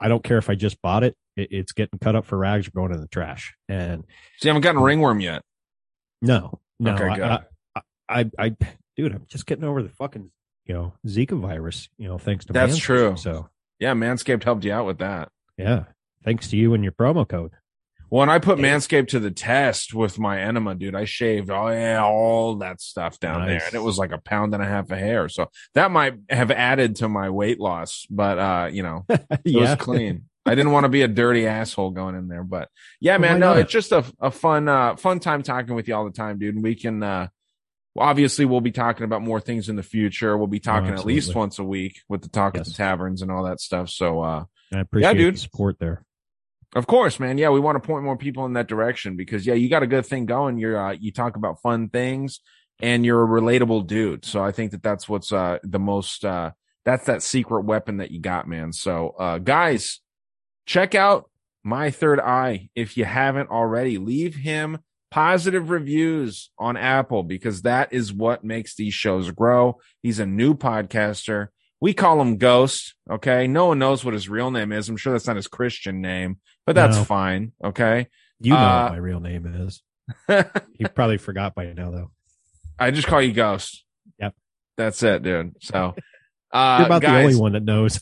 I 0.00 0.08
don't 0.08 0.24
care 0.24 0.38
if 0.38 0.48
I 0.50 0.54
just 0.54 0.80
bought 0.82 1.04
it. 1.04 1.14
it 1.36 1.48
it's 1.52 1.72
getting 1.72 1.98
cut 1.98 2.16
up 2.16 2.24
for 2.24 2.38
rags 2.38 2.66
or 2.66 2.70
going 2.72 2.92
in 2.92 3.00
the 3.00 3.06
trash. 3.08 3.54
And 3.68 4.04
see, 4.40 4.48
I 4.48 4.50
haven't 4.50 4.62
gotten 4.62 4.80
ringworm 4.82 5.20
yet. 5.20 5.42
No, 6.22 6.60
no, 6.78 6.94
Okay, 6.94 7.04
I, 7.04 7.16
good. 7.16 7.44
I, 7.76 7.82
I, 8.08 8.30
I, 8.38 8.56
dude, 8.96 9.12
I'm 9.14 9.26
just 9.28 9.46
getting 9.46 9.64
over 9.64 9.82
the 9.82 9.88
fucking, 9.88 10.30
you 10.66 10.74
know, 10.74 10.92
Zika 11.06 11.38
virus. 11.38 11.88
You 11.98 12.08
know, 12.08 12.18
thanks 12.18 12.44
to 12.46 12.52
That's 12.52 12.76
Manscaped. 12.76 12.80
true. 12.82 13.16
So 13.16 13.48
Yeah, 13.78 13.94
Manscaped 13.94 14.44
helped 14.44 14.64
you 14.64 14.72
out 14.72 14.86
with 14.86 14.98
that. 14.98 15.28
yeah, 15.56 15.84
thanks 16.24 16.48
to 16.50 16.56
you 16.56 16.74
and 16.74 16.82
your 16.84 16.92
promo 16.92 17.26
code. 17.28 17.52
Well, 18.12 18.22
and 18.22 18.30
I 18.32 18.40
put 18.40 18.58
Manscaped 18.58 19.06
to 19.10 19.20
the 19.20 19.30
test 19.30 19.94
with 19.94 20.18
my 20.18 20.40
enema, 20.40 20.74
dude. 20.74 20.96
I 20.96 21.04
shaved 21.04 21.48
all 21.48 21.72
yeah, 21.72 22.02
all 22.02 22.56
that 22.56 22.80
stuff 22.80 23.20
down 23.20 23.46
there, 23.46 23.62
and 23.64 23.72
it 23.74 23.82
was 23.84 23.98
like 23.98 24.10
a 24.10 24.18
pound 24.18 24.52
and 24.52 24.60
a 24.60 24.66
half 24.66 24.90
of 24.90 24.98
hair. 24.98 25.28
So 25.28 25.48
that 25.74 25.92
might 25.92 26.14
have 26.28 26.50
added 26.50 26.96
to 26.96 27.08
my 27.08 27.30
weight 27.30 27.60
loss, 27.60 28.06
but 28.10 28.36
uh, 28.38 28.68
you 28.72 28.82
know, 28.82 29.04
it 29.08 29.22
yeah, 29.44 29.60
was 29.60 29.76
clean. 29.76 30.24
I 30.46 30.54
didn't 30.54 30.72
want 30.72 30.84
to 30.84 30.88
be 30.88 31.02
a 31.02 31.08
dirty 31.08 31.46
asshole 31.46 31.90
going 31.90 32.14
in 32.14 32.28
there, 32.28 32.42
but 32.44 32.68
yeah, 33.00 33.18
man, 33.18 33.34
why 33.34 33.38
no, 33.38 33.48
not? 33.54 33.58
it's 33.58 33.72
just 33.72 33.92
a 33.92 34.04
a 34.20 34.30
fun 34.30 34.68
uh 34.68 34.96
fun 34.96 35.20
time 35.20 35.42
talking 35.42 35.74
with 35.74 35.86
you 35.86 35.94
all 35.94 36.04
the 36.04 36.10
time, 36.12 36.38
dude. 36.38 36.54
And 36.54 36.64
we 36.64 36.74
can 36.74 37.02
uh 37.02 37.28
obviously 37.96 38.44
we'll 38.44 38.60
be 38.60 38.70
talking 38.72 39.04
about 39.04 39.22
more 39.22 39.40
things 39.40 39.68
in 39.68 39.76
the 39.76 39.82
future. 39.82 40.36
We'll 40.36 40.46
be 40.46 40.60
talking 40.60 40.92
at 40.94 41.04
least 41.04 41.32
Oh, 41.34 41.38
once 41.40 41.58
a 41.58 41.64
week 41.64 42.00
with 42.08 42.22
the 42.22 42.28
talk 42.28 42.56
at 42.56 42.64
the 42.64 42.70
taverns 42.70 43.20
and 43.22 43.30
all 43.30 43.44
that 43.44 43.60
stuff. 43.60 43.90
So 43.90 44.22
uh 44.22 44.44
I 44.72 44.80
appreciate 44.80 45.14
dude. 45.16 45.34
the 45.34 45.38
support 45.38 45.78
there. 45.78 46.04
Of 46.74 46.86
course, 46.86 47.18
man. 47.18 47.36
Yeah, 47.36 47.50
we 47.50 47.58
want 47.60 47.82
to 47.82 47.86
point 47.86 48.04
more 48.04 48.16
people 48.16 48.46
in 48.46 48.52
that 48.52 48.68
direction 48.68 49.16
because 49.16 49.44
yeah, 49.46 49.54
you 49.54 49.68
got 49.68 49.82
a 49.82 49.88
good 49.88 50.06
thing 50.06 50.24
going. 50.26 50.56
You're 50.56 50.78
uh, 50.78 50.92
you 50.92 51.10
talk 51.12 51.36
about 51.36 51.60
fun 51.60 51.88
things 51.88 52.40
and 52.80 53.04
you're 53.04 53.22
a 53.22 53.40
relatable 53.40 53.86
dude. 53.88 54.24
So 54.24 54.42
I 54.42 54.52
think 54.52 54.70
that 54.70 54.82
that's 54.82 55.08
what's 55.08 55.32
uh 55.32 55.58
the 55.64 55.80
most 55.80 56.24
uh 56.24 56.52
that's 56.84 57.06
that 57.06 57.22
secret 57.22 57.64
weapon 57.64 57.98
that 57.98 58.10
you 58.10 58.20
got, 58.20 58.48
man. 58.48 58.72
So 58.72 59.10
uh 59.18 59.38
guys, 59.38 60.00
check 60.70 60.94
out 60.94 61.28
my 61.64 61.90
third 61.90 62.20
eye 62.20 62.68
if 62.76 62.96
you 62.96 63.04
haven't 63.04 63.50
already. 63.50 63.98
Leave 63.98 64.36
him 64.36 64.78
positive 65.10 65.68
reviews 65.68 66.50
on 66.58 66.76
Apple 66.76 67.24
because 67.24 67.62
that 67.62 67.92
is 67.92 68.12
what 68.12 68.44
makes 68.44 68.76
these 68.76 68.94
shows 68.94 69.32
grow. 69.32 69.78
He's 70.00 70.20
a 70.20 70.26
new 70.26 70.54
podcaster. 70.54 71.48
We 71.80 71.92
call 71.92 72.20
him 72.20 72.36
Ghost. 72.36 72.94
Okay. 73.10 73.48
No 73.48 73.66
one 73.66 73.80
knows 73.80 74.04
what 74.04 74.14
his 74.14 74.28
real 74.28 74.52
name 74.52 74.70
is. 74.70 74.88
I'm 74.88 74.96
sure 74.96 75.12
that's 75.12 75.26
not 75.26 75.34
his 75.36 75.48
Christian 75.48 76.00
name, 76.00 76.38
but 76.66 76.76
that's 76.76 76.96
No. 76.98 77.04
fine. 77.04 77.52
Okay. 77.64 78.06
You 78.40 78.52
know 78.54 78.58
Uh, 78.60 78.82
what 78.84 78.92
my 78.92 78.98
real 78.98 79.20
name 79.20 79.46
is. 79.46 79.82
You 80.78 80.88
probably 80.94 81.18
forgot 81.18 81.54
by 81.56 81.72
now, 81.72 81.90
though. 81.90 82.10
I 82.78 82.90
just 82.92 83.08
call 83.08 83.20
you 83.20 83.32
Ghost. 83.32 83.84
Yep. 84.20 84.34
That's 84.76 85.02
it, 85.02 85.22
dude. 85.24 85.56
So, 85.60 85.94
Uh, 86.52 86.76
You're 86.78 86.86
about 86.86 87.02
guys, 87.02 87.12
the 87.12 87.26
only 87.28 87.36
one 87.36 87.52
that 87.52 87.62
knows. 87.62 88.00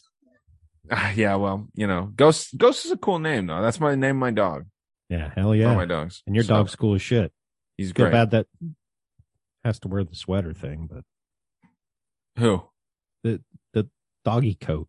Ah, 0.93 1.11
yeah, 1.13 1.35
well, 1.37 1.69
you 1.75 1.87
know, 1.87 2.11
Ghost 2.15 2.57
Ghost 2.57 2.85
is 2.87 2.91
a 2.93 2.97
cool 2.97 3.19
name 3.19 3.47
though. 3.47 3.61
That's 3.63 3.81
my 3.81 3.95
name, 3.95 4.17
my 4.17 4.31
dog. 4.31 4.67
Yeah, 5.09 5.31
hell 5.35 5.55
yeah. 5.55 5.75
my 5.75 5.85
dogs. 5.87 6.23
And 6.27 6.35
your 6.35 6.45
So, 6.45 6.55
dog's 6.55 6.77
cool 6.77 6.95
as 6.95 7.03
shit. 7.03 7.33
He's 7.77 7.93
Feel 7.93 8.07
great. 8.07 8.13
bad 8.13 8.31
that 8.33 8.47
has 9.65 9.79
to 9.81 9.89
wear 9.89 10.05
the 10.05 10.15
sweater 10.15 10.53
thing, 10.53 10.89
but 10.91 11.05
Who? 12.39 12.63
the 13.25 13.43
the 13.73 13.89
doggy 14.25 14.55
coat. 14.55 14.89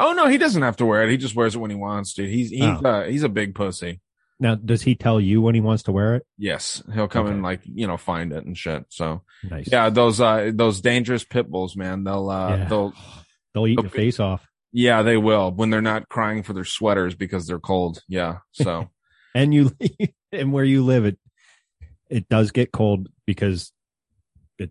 Oh 0.00 0.12
no, 0.12 0.26
he 0.26 0.38
doesn't 0.38 0.62
have 0.62 0.76
to 0.78 0.86
wear 0.86 1.04
it. 1.04 1.10
He 1.10 1.16
just 1.16 1.36
wears 1.36 1.54
it 1.54 1.58
when 1.58 1.70
he 1.70 1.76
wants, 1.76 2.14
to. 2.14 2.28
He's 2.28 2.50
he's 2.50 2.62
Oh. 2.62 2.80
uh, 2.84 3.04
he's 3.04 3.22
a 3.22 3.28
big 3.28 3.54
pussy. 3.54 4.00
Now, 4.40 4.56
does 4.56 4.82
he 4.82 4.96
tell 4.96 5.20
you 5.20 5.40
when 5.40 5.54
he 5.54 5.60
wants 5.60 5.84
to 5.84 5.92
wear 5.92 6.16
it? 6.16 6.26
Yes, 6.36 6.82
he'll 6.92 7.06
come 7.06 7.26
and 7.28 7.42
like 7.42 7.60
you 7.64 7.86
know 7.86 7.96
find 7.96 8.32
it 8.32 8.44
and 8.44 8.58
shit. 8.58 8.84
So 8.88 9.22
Nice. 9.48 9.68
yeah, 9.70 9.90
those 9.90 10.20
uh 10.20 10.50
those 10.52 10.80
dangerous 10.80 11.22
pit 11.24 11.48
bulls, 11.48 11.76
man. 11.76 12.02
They'll 12.04 12.28
uh 12.28 12.56
Yeah. 12.56 12.64
they'll 12.68 12.92
They'll 13.54 13.66
eat 13.68 13.78
your 13.78 13.86
Okay. 13.86 13.96
face 13.98 14.18
off. 14.18 14.44
Yeah 14.74 15.02
they 15.02 15.16
will 15.16 15.50
when 15.52 15.70
they're 15.70 15.80
not 15.80 16.08
crying 16.10 16.42
for 16.42 16.52
their 16.52 16.64
sweaters 16.64 17.14
because 17.14 17.46
they're 17.46 17.58
cold. 17.58 18.02
Yeah, 18.08 18.38
so 18.52 18.90
And 19.34 19.52
you 19.52 19.72
and 20.32 20.52
where 20.52 20.64
you 20.64 20.84
live, 20.84 21.04
it 21.04 21.18
it 22.08 22.28
does 22.28 22.52
get 22.52 22.70
cold 22.72 23.08
because 23.26 23.72
it 24.58 24.70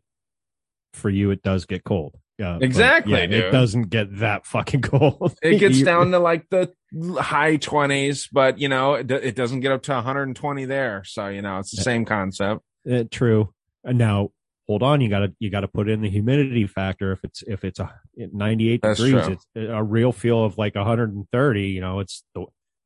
for 0.93 1.09
you 1.09 1.31
it 1.31 1.43
does 1.43 1.65
get 1.65 1.83
cold. 1.83 2.15
Yeah, 2.39 2.57
Exactly, 2.61 3.13
yeah. 3.13 3.19
It 3.25 3.51
doesn't 3.51 3.89
get 3.89 4.17
that 4.19 4.45
fucking 4.45 4.81
cold. 4.93 5.37
it 5.41 5.59
gets 5.59 5.81
down 5.81 6.11
to 6.11 6.19
like 6.19 6.49
the 6.49 6.73
high 7.19 7.57
twenties, 7.57 8.27
but 8.31 8.57
you 8.57 8.69
know 8.69 8.95
it, 8.95 9.11
it 9.11 9.35
doesn't 9.35 9.59
get 9.59 9.71
up 9.71 9.83
to 9.83 9.93
120 9.93 10.65
there. 10.65 11.03
So 11.05 11.27
you 11.27 11.41
know 11.41 11.59
it's 11.59 11.75
the 11.75 11.81
same 11.81 12.05
concept. 12.05 12.61
Uh, 12.89 13.03
true. 13.09 13.53
Now 13.83 14.31
hold 14.67 14.83
on, 14.83 15.01
you 15.01 15.09
gotta 15.09 15.33
you 15.39 15.49
gotta 15.49 15.67
put 15.67 15.89
in 15.89 16.01
the 16.01 16.09
humidity 16.09 16.67
factor. 16.67 17.11
If 17.11 17.23
it's 17.23 17.43
if 17.43 17.63
it's 17.63 17.79
a 17.79 17.93
98 18.17 18.81
That's 18.81 18.99
degrees, 18.99 19.25
true. 19.25 19.33
it's 19.33 19.45
a 19.55 19.83
real 19.83 20.11
feel 20.11 20.43
of 20.43 20.57
like 20.57 20.75
130. 20.75 21.61
You 21.67 21.81
know, 21.81 21.99
it's 21.99 22.23
the 22.35 22.45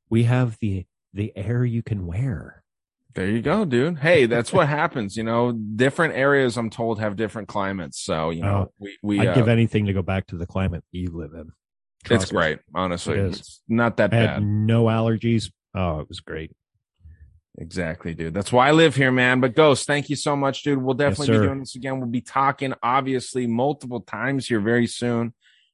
we 0.09 0.23
have 0.23 0.57
the 0.59 0.85
the 1.13 1.31
air 1.35 1.63
you 1.65 1.81
can 1.83 2.05
wear. 2.07 2.63
There 3.15 3.27
you 3.27 3.41
go, 3.41 3.65
dude. 3.65 3.97
Hey, 3.97 4.27
that's 4.27 4.53
what 4.53 4.67
happens. 4.67 5.17
You 5.17 5.23
know, 5.23 5.51
different 5.51 6.13
areas 6.15 6.55
I'm 6.55 6.69
told 6.69 6.99
have 6.99 7.15
different 7.15 7.47
climates. 7.47 7.99
So 7.99 8.29
you 8.29 8.41
know, 8.43 8.67
Oh, 8.69 8.73
we 8.79 8.97
we 9.01 9.19
I'd 9.21 9.29
uh, 9.29 9.33
give 9.33 9.47
anything 9.47 9.85
to 9.87 9.93
go 9.93 10.03
back 10.03 10.27
to 10.27 10.37
the 10.37 10.45
climate 10.45 10.83
you 10.91 11.07
live 11.11 11.33
in. 11.33 11.51
it's 12.11 12.31
me. 12.31 12.35
great. 12.37 12.59
Honestly, 12.75 13.17
It 13.17 13.25
it's 13.33 13.61
not 13.67 13.97
that 13.97 14.13
I 14.13 14.17
had 14.17 14.25
bad. 14.35 14.43
no 14.43 14.85
allergies. 14.85 15.51
Oh, 15.73 15.99
it 16.01 16.07
was 16.09 16.19
great. 16.19 16.51
Exactly, 17.59 18.13
dude. 18.13 18.33
That's 18.33 18.51
why 18.51 18.67
I 18.67 18.71
live 18.71 18.95
here, 18.95 19.11
man. 19.11 19.39
But 19.39 19.55
Ghost, 19.55 19.87
thank 19.87 20.09
you 20.09 20.15
so 20.15 20.35
much, 20.35 20.61
dude. 20.63 20.77
We'll 20.81 20.93
definitely 20.93 21.39
be 21.39 21.45
doing 21.45 21.59
this 21.59 21.75
again. 21.75 21.99
We'll 21.99 22.09
be 22.09 22.21
talking 22.21 22.73
obviously 22.83 23.47
multiple 23.47 24.01
times 24.01 24.47
here 24.47 24.59
very 24.59 24.85
soon. 24.87 25.33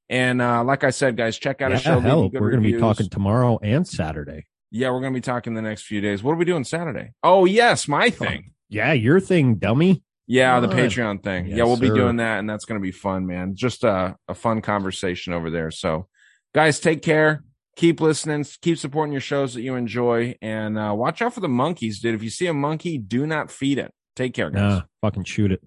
And 0.10 0.42
uh 0.42 0.64
like 0.64 0.84
I 0.84 0.92
said, 0.92 1.18
guys, 1.18 1.38
check 1.38 1.62
out 1.62 1.72
Yeah, 1.72 1.78
a 1.78 1.80
show. 1.80 2.00
hell, 2.00 2.30
we're 2.30 2.52
going 2.52 2.64
to 2.64 2.72
be 2.72 2.80
talking 2.80 3.10
tomorrow 3.10 3.60
and 3.62 3.88
Saturday. 3.88 4.46
Yeah, 4.72 4.90
we're 4.92 5.02
gonna 5.02 5.14
be 5.14 5.22
talking 5.22 5.54
the 5.54 5.62
next 5.62 5.84
few 5.84 6.02
days. 6.02 6.24
What 6.24 6.32
are 6.32 6.38
we 6.38 6.46
doing 6.46 6.64
Saturday? 6.64 7.12
Oh 7.22 7.46
yes, 7.46 7.88
my 7.88 8.10
thing. 8.10 8.54
Yeah, 8.70 8.94
your 8.94 9.20
thing, 9.20 9.56
dummy. 9.56 10.02
Yeah, 10.26 10.60
the 10.62 10.70
on. 10.70 10.76
Patreon 10.76 11.22
thing. 11.22 11.48
Yes, 11.48 11.58
yeah, 11.58 11.64
we'll 11.66 11.78
be 11.78 11.90
doing 11.90 12.16
that, 12.18 12.40
and 12.40 12.50
that's 12.50 12.66
going 12.66 12.80
to 12.80 12.84
be 12.84 12.92
fun, 12.92 13.28
man. 13.28 13.56
Just 13.56 13.84
a, 13.84 14.16
a 14.28 14.34
fun 14.34 14.62
conversation 14.62 15.34
over 15.34 15.50
there. 15.52 15.70
So, 15.70 16.08
guys, 16.56 16.80
take 16.80 17.02
care. 17.02 17.44
Keep 17.76 18.02
listening. 18.02 18.46
Keep 18.62 18.78
supporting 18.78 19.12
your 19.12 19.22
shows 19.22 19.54
that 19.56 19.62
you 19.62 19.76
enjoy, 19.76 20.36
and 20.42 20.78
uh, 20.78 20.94
watch 20.96 21.22
out 21.22 21.34
for 21.34 21.40
the 21.40 21.50
monkeys, 21.50 22.00
dude. 22.00 22.14
If 22.16 22.24
you 22.24 22.30
see 22.30 22.48
a 22.48 22.54
monkey, 22.54 22.98
do 22.98 23.26
not 23.26 23.50
feed 23.50 23.80
it. 23.80 23.92
Take 24.16 24.34
care, 24.36 24.52
guys. 24.52 24.62
Nah, 24.62 24.82
fucking 25.02 25.24
shoot 25.24 25.52
it. 25.52 25.62